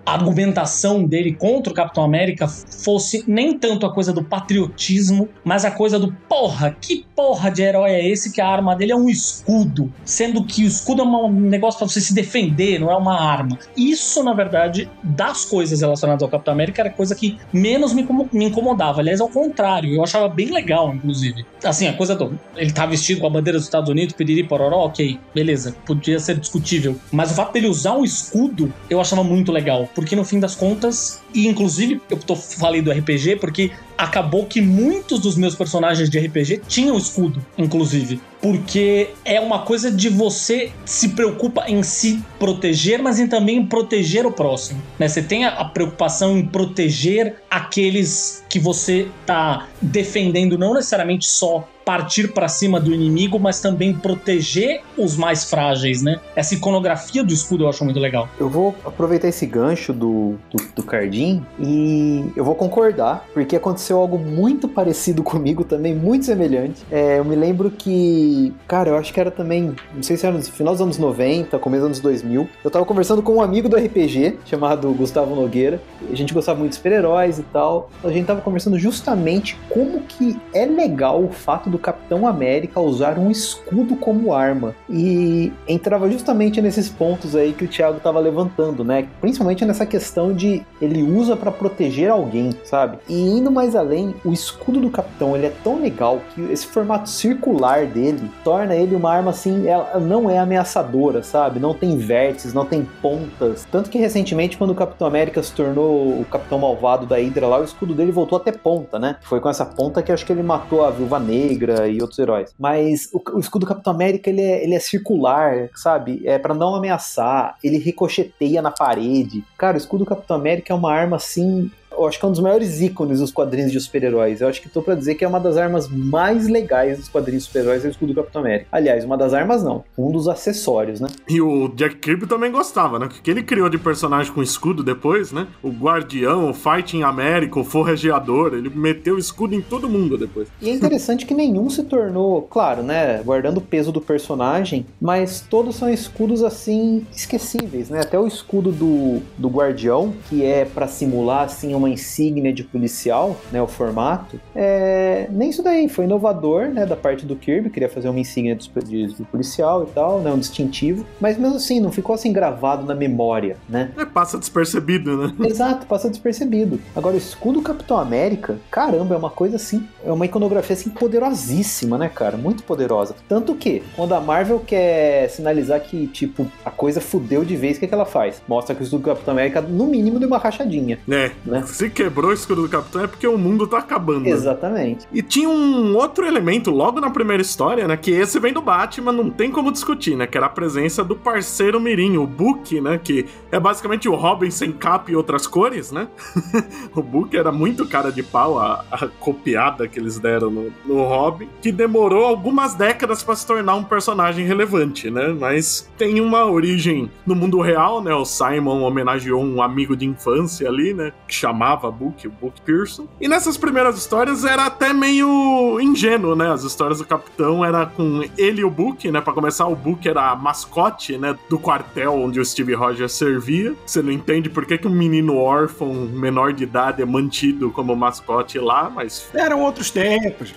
argumentação 0.07 1.05
dele 1.05 1.35
contra 1.35 1.73
o 1.73 1.77
Capitão 1.77 2.03
América 2.03 2.49
fosse 2.49 3.25
nem 3.27 3.59
tanto 3.59 3.85
a 3.85 3.93
coisa 3.93 4.13
do 4.13 4.25
patriotismo, 4.25 5.29
mas 5.45 5.65
a 5.65 5.71
coisa 5.71 5.99
do 5.99 6.13
porra, 6.29 6.77
que 6.81 7.05
porra 7.15 7.51
de 7.51 7.63
herói 7.63 7.91
é 7.91 8.09
esse 8.09 8.33
que 8.33 8.41
a 8.41 8.49
arma 8.49 8.75
dele 8.75 8.93
é 8.93 8.97
um 8.97 9.09
escudo, 9.09 9.93
sendo 10.05 10.45
que 10.45 10.65
o 10.65 10.67
escudo 10.67 11.03
é 11.03 11.05
um 11.05 11.31
negócio 11.31 11.79
para 11.79 11.89
você 11.89 12.01
se 12.01 12.15
defender, 12.15 12.79
não 12.79 12.91
é 12.91 12.97
uma 12.97 13.21
arma. 13.21 13.59
Isso, 13.77 14.18
na 14.23 14.33
verdade, 14.33 14.89
das 15.03 15.45
coisas 15.45 15.81
relacionadas 15.81 16.23
ao 16.23 16.29
Capitão 16.29 16.55
América 16.55 16.83
era 16.83 16.91
coisa 16.91 17.15
que 17.15 17.39
menos 17.53 17.93
me, 17.93 18.07
me 18.33 18.47
incomodava. 18.47 19.01
Aliás, 19.01 19.21
ao 19.21 19.29
contrário, 19.29 19.95
eu 19.95 20.03
achava 20.03 20.29
bem 20.29 20.51
legal, 20.51 20.95
inclusive. 20.95 21.45
Assim, 21.65 21.87
a 21.87 21.93
coisa 21.93 22.15
do. 22.15 22.39
Ele 22.57 22.73
tá 22.73 22.87
vestido 22.87 23.21
com 23.21 23.27
a 23.27 23.31
bandeira 23.31 23.59
dos 23.59 23.67
Estados 23.67 23.89
Unidos, 23.91 24.15
piriri 24.15 24.45
pororó, 24.45 24.87
ok, 24.87 25.19
beleza, 25.35 25.75
podia 25.85 26.19
ser 26.19 26.37
discutível. 26.39 26.97
Mas 27.13 27.31
o 27.31 27.35
fato 27.35 27.53
dele 27.53 27.69
usar 27.69 27.95
um 27.97 28.05
escudo, 28.05 28.73
eu 28.89 29.01
achava 29.01 29.23
muito 29.25 29.53
legal 29.53 29.89
porque 29.95 30.15
no 30.15 30.25
fim 30.25 30.41
das 30.41 30.55
contas, 30.55 31.21
e 31.35 31.47
inclusive 31.47 32.01
eu 32.11 32.17
tô, 32.19 32.37
falei 32.37 32.83
do 32.83 32.91
RPG 32.91 33.37
porque 33.37 33.73
acabou 33.99 34.47
que 34.47 34.61
muitos 34.61 35.19
dos 35.19 35.37
meus 35.37 35.57
personagens 35.57 36.09
de 36.09 36.19
RPG 36.19 36.63
tinham 36.69 36.97
escudo, 36.97 37.45
inclusive. 37.59 38.21
Porque 38.41 39.11
é 39.25 39.41
uma 39.41 39.63
coisa 39.63 39.91
de 39.91 40.09
você 40.09 40.71
se 40.85 41.09
preocupa 41.09 41.65
em 41.69 41.83
se 41.83 42.23
proteger, 42.39 43.03
mas 43.03 43.19
em 43.19 43.27
também 43.27 43.67
proteger 43.67 44.25
o 44.25 44.31
próximo. 44.31 44.81
Né? 44.97 45.09
Você 45.09 45.21
tem 45.21 45.45
a 45.45 45.65
preocupação 45.65 46.39
em 46.39 46.47
proteger 46.47 47.35
aqueles 47.51 48.45
que 48.49 48.61
você 48.61 49.09
tá 49.27 49.67
defendendo, 49.81 50.59
não 50.59 50.75
necessariamente 50.75 51.27
só 51.27 51.67
partir 51.89 52.35
para 52.35 52.49
cima 52.49 52.79
do 52.79 52.93
inimigo, 52.93 53.39
mas 53.39 53.63
também 53.63 53.95
proteger 53.95 54.83
os 54.95 55.17
mais 55.17 55.45
frágeis, 55.45 56.03
né? 56.03 56.21
Essa 56.37 56.53
iconografia 56.53 57.25
do 57.25 57.33
escudo 57.33 57.65
eu 57.65 57.69
acho 57.71 57.83
muito 57.83 57.99
legal. 57.99 58.29
Eu 58.39 58.47
vou 58.47 58.75
aproveitar 58.85 59.27
esse 59.27 59.47
gancho 59.47 59.95
do, 59.95 60.35
do, 60.51 60.63
do 60.77 60.83
Cardim 60.83 61.43
e 61.59 62.27
eu 62.37 62.45
vou 62.45 62.55
concordar, 62.55 63.25
porque 63.33 63.57
aconteceu 63.57 63.97
algo 63.97 64.19
muito 64.19 64.69
parecido 64.69 65.23
comigo 65.25 65.65
também, 65.65 65.95
muito 65.95 66.27
semelhante. 66.27 66.85
É, 66.91 67.21
eu 67.21 67.25
me 67.25 67.35
lembro 67.35 67.71
que, 67.71 68.53
cara, 68.67 68.91
eu 68.91 68.97
acho 68.99 69.11
que 69.11 69.19
era 69.19 69.31
também, 69.31 69.75
não 69.95 70.03
sei 70.03 70.19
se 70.19 70.27
era 70.27 70.37
no 70.37 70.43
final 70.43 70.75
dos 70.75 70.83
anos 70.83 70.99
90, 70.99 71.59
começo 71.59 71.81
dos 71.81 71.87
anos 71.87 72.01
2000, 72.01 72.47
eu 72.63 72.71
tava 72.71 72.85
conversando 72.85 73.23
com 73.23 73.37
um 73.37 73.41
amigo 73.41 73.67
do 73.67 73.79
RPG, 73.79 74.41
chamado 74.45 74.93
Gustavo 74.93 75.35
Nogueira, 75.35 75.81
a 76.13 76.15
gente 76.15 76.35
gostava 76.35 76.59
muito 76.59 76.73
de 76.73 76.77
super-heróis 76.77 77.39
e 77.39 77.43
tal, 77.45 77.91
a 78.05 78.11
gente 78.11 78.27
tava 78.27 78.43
conversando 78.43 78.79
justamente 78.79 79.57
como 79.69 80.01
que 80.01 80.39
é 80.53 80.65
legal 80.65 81.23
o 81.23 81.31
fato 81.31 81.71
do 81.71 81.79
Capitão 81.79 82.27
América 82.27 82.81
usar 82.81 83.19
um 83.19 83.31
escudo 83.31 83.97
como 83.97 84.33
arma. 84.33 84.75
E 84.89 85.53
entrava 85.67 86.11
justamente 86.11 86.61
nesses 86.61 86.89
pontos 86.89 87.35
aí 87.37 87.53
que 87.53 87.65
o 87.65 87.69
Thiago 87.69 87.99
estava 87.99 88.19
levantando, 88.21 88.85
né? 88.85 89.07
Principalmente 89.21 89.65
nessa 89.65 89.87
questão 89.87 90.33
de 90.33 90.63
ele 90.81 91.03
usa 91.03 91.37
para 91.37 91.51
proteger 91.51 92.11
alguém, 92.11 92.51
sabe? 92.65 92.99
E 93.09 93.15
indo 93.15 93.51
mais 93.51 93.75
além, 93.75 94.15
o 94.25 94.33
escudo 94.33 94.81
do 94.81 94.91
Capitão 94.91 95.37
ele 95.37 95.47
é 95.47 95.53
tão 95.63 95.81
legal 95.81 96.21
que 96.35 96.43
esse 96.53 96.67
formato 96.67 97.09
circular 97.09 97.87
dele 97.87 98.31
torna 98.43 98.75
ele 98.75 98.95
uma 98.95 99.13
arma 99.13 99.31
assim, 99.31 99.67
ela 99.67 99.99
não 100.01 100.31
é 100.31 100.39
ameaçadora, 100.39 101.23
sabe? 101.23 101.61
Não 101.61 101.75
tem 101.75 101.97
vértices, 101.97 102.55
não 102.55 102.65
tem 102.65 102.87
pontas. 103.03 103.67
Tanto 103.71 103.91
que 103.91 103.99
recentemente, 103.99 104.57
quando 104.57 104.71
o 104.71 104.75
Capitão 104.75 105.07
América 105.07 105.43
se 105.43 105.53
tornou 105.53 106.21
o 106.21 106.27
Capitão 106.31 106.59
Malvado 106.59 107.07
da 107.07 107.17
Hydra 107.17 107.47
lá, 107.47 107.61
o 107.61 107.65
escudo 107.65 107.95
dele 107.95 108.13
voltou 108.13 108.37
até 108.37 108.53
ponta, 108.53 108.99
né? 108.99 109.17
Foi 109.23 109.41
com 109.41 109.49
essa 109.49 109.58
ponta 109.67 110.03
que 110.03 110.13
acho 110.13 110.25
que 110.25 110.33
ele 110.33 110.43
matou 110.43 110.85
a 110.85 110.91
Viúva 110.91 111.19
Negra 111.19 111.39
Negra 111.49 111.89
e 111.89 112.01
outros 112.01 112.19
heróis. 112.19 112.55
Mas 112.59 113.09
o, 113.13 113.21
o 113.37 113.41
escudo 113.41 113.65
do 113.65 113.69
Capitão 113.69 113.93
América 113.93 114.31
ele 114.31 114.41
é, 114.41 114.65
ele 114.65 114.75
é 114.75 114.79
circular, 114.79 115.69
sabe? 115.75 116.23
É 116.25 116.39
para 116.39 116.55
não 116.55 116.75
ameaçar. 116.75 117.57
Ele 117.63 117.79
ricocheteia 117.79 118.63
na 118.63 118.71
parede. 118.71 119.45
Cara, 119.57 119.75
o 119.75 119.79
escudo 119.79 120.05
do 120.05 120.09
Capitão 120.09 120.37
América 120.37 120.73
é 120.73 120.77
uma 120.77 120.93
arma 120.93 121.17
assim 121.17 121.71
eu 121.99 122.07
acho 122.07 122.19
que 122.19 122.25
é 122.25 122.29
um 122.29 122.33
dos 122.33 122.41
maiores 122.41 122.81
ícones 122.81 123.21
dos 123.21 123.33
quadrinhos 123.33 123.73
de 123.73 123.81
super-heróis. 123.81 124.41
Eu 124.41 124.49
acho 124.49 124.63
que 124.63 124.69
tô 124.69 124.83
pra 124.83 124.95
dizer 124.95 125.15
que 125.17 125.25
é 125.25 125.29
uma 125.29 125.41
das 125.41 125.57
armas 125.57 125.89
mais 125.89 126.49
legais 126.49 126.99
dos 126.99 127.09
quadrinhos 127.09 127.43
de 127.45 127.49
super-heróis 127.49 127.85
é 127.85 127.89
o 127.89 127.91
escudo 127.91 128.13
do 128.13 128.23
Capitão 128.23 128.41
América. 128.43 128.69
Aliás, 128.71 129.05
uma 129.05 129.17
das 129.17 129.35
armas 129.35 129.63
não, 129.63 129.85
um 129.97 130.11
dos 130.11 130.29
acessórios, 130.29 131.01
né? 131.01 131.09
E 131.29 131.41
o 131.41 131.69
Jack 131.69 131.97
Kirby 131.97 132.27
também 132.27 132.51
gostava, 132.51 132.99
né? 132.99 133.07
O 133.07 133.09
que 133.09 133.31
ele 133.31 133.43
criou 133.43 133.69
de 133.69 133.79
personagem 133.79 134.33
com 134.33 134.43
escudo 134.43 134.83
depois, 134.83 135.33
né? 135.33 135.47
O 135.63 135.71
Guardião, 135.71 136.51
o 136.51 136.55
Fighting 136.55 137.03
América, 137.03 137.59
o 137.59 137.65
Forrageador, 137.65 138.55
ele 138.55 138.71
meteu 138.71 139.19
escudo 139.19 139.55
em 139.55 139.61
todo 139.61 139.89
mundo 139.89 140.17
depois. 140.17 140.49
E 140.61 140.69
é 140.69 140.73
interessante 140.73 141.27
que 141.27 141.35
nenhum 141.35 141.69
se 141.69 141.83
tornou, 141.83 142.43
claro, 142.43 142.83
né? 142.83 143.21
Guardando 143.25 143.59
o 143.59 143.63
peso 143.63 143.91
do 143.91 144.01
personagem, 144.01 144.87
mas 145.01 145.41
todos 145.41 145.77
são 145.77 145.91
escudos 145.91 146.43
assim 146.43 147.07
esquecíveis, 147.13 147.91
né? 147.91 148.01
Até 148.01 148.19
o 148.19 148.27
escudo 148.27 148.71
do, 148.71 149.21
do 149.37 149.49
Guardião, 149.49 150.13
que 150.29 150.45
é 150.45 150.65
para 150.65 150.87
simular 150.87 151.45
assim 151.45 151.75
uma 151.75 151.88
insígnia 151.89 152.53
de 152.53 152.63
policial, 152.65 153.37
né, 153.51 153.61
o 153.61 153.67
formato, 153.67 154.41
é, 154.55 155.29
nem 155.31 155.51
isso 155.51 155.63
daí, 155.63 155.89
foi 155.89 156.05
inovador, 156.05 156.69
né, 156.69 156.87
da 156.87 156.97
parte 156.97 157.25
do 157.27 157.37
Kirby, 157.37 157.71
queria 157.71 157.89
fazer 157.89 158.09
uma 158.09 158.21
insígnia 158.21 158.55
de, 158.55 158.71
de, 158.85 159.07
de, 159.15 159.23
policial 159.25 159.85
e 159.85 159.87
tal, 159.87 160.21
né, 160.21 160.33
um 160.33 160.39
distintivo, 160.39 161.05
mas 161.21 161.39
mesmo 161.39 161.57
assim, 161.57 161.81
não 161.81 161.91
ficou 161.91 162.15
assim 162.15 162.33
gravado 162.33 162.85
na 162.85 162.95
memória, 162.95 163.57
né. 163.69 163.91
É, 163.97 164.05
passa 164.05 164.39
despercebido, 164.39 165.17
né. 165.17 165.35
Exato, 165.49 165.87
passa 165.87 166.09
despercebido. 166.09 166.81
Agora, 166.95 167.15
o 167.15 167.19
escudo 167.19 167.63
Capitão 167.63 167.99
América, 167.99 168.59
caramba, 168.71 169.15
é 169.15 169.19
uma 169.19 169.31
coisa 169.31 169.57
assim, 169.57 169.87
é 170.05 170.13
uma 170.13 170.27
iconografia 170.27 170.75
assim 170.75 170.91
poderosíssima, 170.91 171.99
né, 171.99 172.09
cara, 172.09 172.37
muito 172.37 172.63
poderosa. 172.63 173.15
Tanto 173.29 173.55
que, 173.55 173.83
quando 173.97 174.15
a 174.15 174.21
Marvel 174.21 174.61
quer 174.61 175.29
sinalizar 175.31 175.81
que, 175.81 176.07
tipo, 176.09 176.47
a 176.65 176.71
coisa 176.71 177.01
fudeu 177.01 177.45
de 177.45 177.57
vez, 177.57 177.77
o 177.77 177.81
que, 177.81 177.87
é 177.87 177.89
que 177.89 177.95
ela 177.95 178.07
faz? 178.07 178.43
Mostra 178.49 178.75
que 178.75 178.83
o 178.83 178.85
escudo 178.85 179.05
Capitão 179.05 179.33
América, 179.33 179.61
no 179.61 179.87
mínimo, 179.87 180.19
deu 180.19 180.29
uma 180.29 180.39
rachadinha. 180.39 180.99
É, 181.09 181.31
né? 181.45 181.65
Se 181.79 181.89
quebrou 181.89 182.33
o 182.33 182.35
escudo 182.35 182.63
do 182.63 182.69
Capitão 182.69 183.05
é 183.05 183.07
porque 183.07 183.25
o 183.25 183.39
mundo 183.39 183.65
tá 183.65 183.79
acabando. 183.79 184.27
Exatamente. 184.27 185.07
E 185.13 185.23
tinha 185.23 185.49
um 185.49 185.95
outro 185.95 186.27
elemento 186.27 186.73
logo 186.73 187.01
na 187.01 187.09
primeira 187.09 187.41
história, 187.41 187.87
né? 187.87 187.97
Que 187.97 188.11
esse 188.11 188.41
vem 188.41 188.53
do 188.53 188.61
Batman, 188.61 189.13
não 189.13 189.31
tem 189.31 189.49
como 189.49 189.71
discutir, 189.71 190.17
né? 190.17 190.27
Que 190.27 190.37
era 190.37 190.47
a 190.47 190.51
presença 190.51 191.05
do 191.05 191.15
parceiro 191.15 191.81
Mirim, 191.81 192.17
o 192.17 192.27
Book, 192.27 192.81
né? 192.81 192.99
Que 192.99 193.27
é 193.53 193.61
basicamente 193.61 194.09
o 194.09 194.17
Robin 194.17 194.51
sem 194.51 194.73
capa 194.73 195.13
e 195.13 195.15
outras 195.15 195.47
cores, 195.47 195.93
né? 195.93 196.09
o 196.97 197.01
Book 197.01 197.37
era 197.37 197.53
muito 197.53 197.87
cara 197.87 198.11
de 198.11 198.25
pau, 198.25 198.59
a, 198.59 198.85
a 198.91 199.07
copiada 199.07 199.87
que 199.87 200.01
eles 200.01 200.19
deram 200.19 200.51
no, 200.51 200.73
no 200.85 201.05
Robin, 201.05 201.49
que 201.63 201.71
demorou 201.71 202.25
algumas 202.25 202.75
décadas 202.75 203.23
para 203.23 203.37
se 203.37 203.47
tornar 203.47 203.77
um 203.77 203.85
personagem 203.85 204.45
relevante, 204.45 205.13
né? 205.13 205.29
Mas 205.29 205.89
tem 205.97 206.21
uma 206.21 206.45
origem 206.45 207.09
no 207.25 207.37
mundo 207.37 207.61
real, 207.61 208.03
né? 208.03 208.13
O 208.13 208.25
Simon 208.25 208.83
homenageou 208.83 209.41
um 209.41 209.63
amigo 209.63 209.97
de 209.97 210.07
infância 210.07 210.69
ali, 210.69 210.93
né? 210.93 211.13
Que 211.29 211.37
chamava 211.69 211.91
Book, 211.91 212.27
o 212.27 212.31
Book 212.31 212.61
Pearson. 212.63 213.07
E 213.21 213.29
nessas 213.29 213.57
primeiras 213.57 213.99
histórias 213.99 214.45
era 214.45 214.67
até 214.67 214.93
meio 214.93 215.79
ingênuo, 215.81 216.35
né? 216.35 216.51
As 216.51 216.65
histórias 216.65 216.99
do 216.99 217.05
Capitão 217.05 217.65
era 217.65 217.85
com 217.87 218.23
ele 218.37 218.63
e 218.63 218.65
o 218.65 218.71
Book, 218.71 219.11
né? 219.11 219.21
Pra 219.21 219.33
começar, 219.33 219.67
o 219.67 219.77
Book 219.77 220.09
era 220.09 220.31
a 220.31 220.37
mascote, 220.37 221.19
né? 221.19 221.37
Do 221.49 221.59
quartel 221.59 222.15
onde 222.15 222.41
o 222.41 222.45
Steve 222.45 222.75
Rogers 222.75 223.13
servia. 223.13 223.75
Você 223.85 224.01
não 224.01 224.11
entende 224.11 224.49
por 224.49 224.65
que, 224.65 224.79
que 224.79 224.89
um 224.89 224.93
menino 224.93 225.37
órfão, 225.37 225.93
menor 225.93 226.53
de 226.53 226.65
idade, 226.65 227.03
é 227.03 227.05
mantido 227.05 227.71
como 227.71 227.95
mascote 227.95 228.59
lá, 228.59 228.91
mas. 228.91 229.29
Eram 229.35 229.61
outros 229.61 229.91
tempos. 229.91 230.55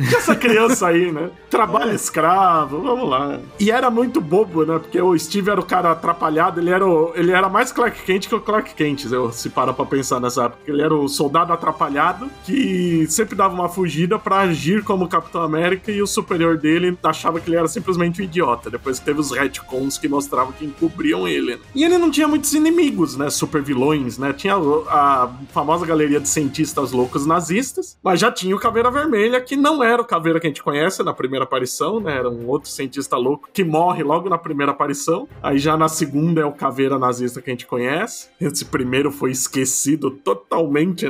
essa 0.16 0.34
criança 0.34 0.88
aí, 0.88 1.12
né? 1.12 1.30
Trabalho 1.50 1.92
é. 1.92 1.94
escravo, 1.94 2.80
vamos 2.80 3.08
lá. 3.08 3.38
E 3.58 3.70
era 3.70 3.90
muito 3.90 4.20
bobo, 4.20 4.64
né? 4.64 4.78
Porque 4.78 5.00
o 5.00 5.16
Steve 5.18 5.50
era 5.50 5.60
o 5.60 5.64
cara 5.64 5.92
atrapalhado, 5.92 6.60
ele 6.60 6.70
era, 6.70 6.86
o, 6.86 7.12
ele 7.14 7.32
era 7.32 7.48
mais 7.48 7.72
Clark 7.72 8.02
Kent 8.02 8.28
que 8.28 8.34
o 8.34 8.40
Clark 8.40 8.74
Kent, 8.74 9.06
se 9.32 9.50
para 9.50 9.72
pra 9.72 9.84
pensar 9.84 10.20
nessa 10.20 10.52
época. 10.54 10.70
Ele 10.70 10.82
era 10.82 10.94
o 10.94 11.08
soldado 11.08 11.52
atrapalhado 11.52 12.30
que 12.44 13.06
sempre 13.08 13.34
dava 13.34 13.54
uma 13.54 13.68
fugida 13.68 14.18
para 14.18 14.38
agir 14.38 14.82
como 14.82 15.08
Capitão 15.08 15.42
América 15.42 15.90
e 15.90 16.00
o 16.00 16.06
superior 16.06 16.56
dele 16.56 16.96
achava 17.02 17.40
que 17.40 17.48
ele 17.48 17.56
era 17.56 17.68
simplesmente 17.68 18.20
um 18.20 18.24
idiota. 18.24 18.70
Depois 18.70 18.98
teve 18.98 19.20
os 19.20 19.30
retcons 19.30 19.98
que 19.98 20.08
mostravam 20.08 20.52
que 20.52 20.64
encobriam 20.64 21.26
ele. 21.28 21.56
Né? 21.56 21.62
E 21.74 21.84
ele 21.84 21.98
não 21.98 22.10
tinha 22.10 22.28
muitos 22.28 22.52
inimigos, 22.54 23.16
né? 23.16 23.28
Super 23.28 23.62
vilões, 23.62 24.18
né? 24.18 24.32
Tinha 24.32 24.54
a 24.54 25.30
famosa 25.52 25.84
galeria 25.84 26.20
de 26.20 26.28
cientistas 26.28 26.92
loucos 26.92 27.26
nazistas, 27.26 27.98
mas 28.02 28.20
já 28.20 28.30
tinha 28.30 28.54
o 28.54 28.58
Caveira 28.58 28.90
Vermelha, 28.90 29.40
que 29.40 29.56
não 29.56 29.82
era 29.82 30.00
o 30.00 30.04
Caveira 30.04 30.40
que 30.40 30.46
a 30.46 30.50
gente 30.50 30.62
conhece 30.62 31.02
na 31.02 31.12
primeira 31.12 31.44
aparição, 31.44 32.00
né? 32.00 32.16
Era 32.16 32.30
um 32.30 32.46
outro 32.46 32.70
cientista 32.70 33.16
louco 33.16 33.48
que 33.52 33.64
morre 33.64 34.02
logo 34.02 34.28
na 34.28 34.38
primeira 34.38 34.72
aparição. 34.72 35.28
Aí 35.42 35.58
já 35.58 35.76
na 35.76 35.88
segunda 35.88 36.40
é 36.40 36.44
o 36.44 36.52
Caveira 36.52 36.98
nazista 36.98 37.42
que 37.42 37.50
a 37.50 37.52
gente 37.52 37.66
conhece. 37.66 38.28
Esse 38.40 38.64
primeiro 38.64 39.10
foi 39.10 39.30
esquecido 39.30 40.10
totalmente 40.10 40.33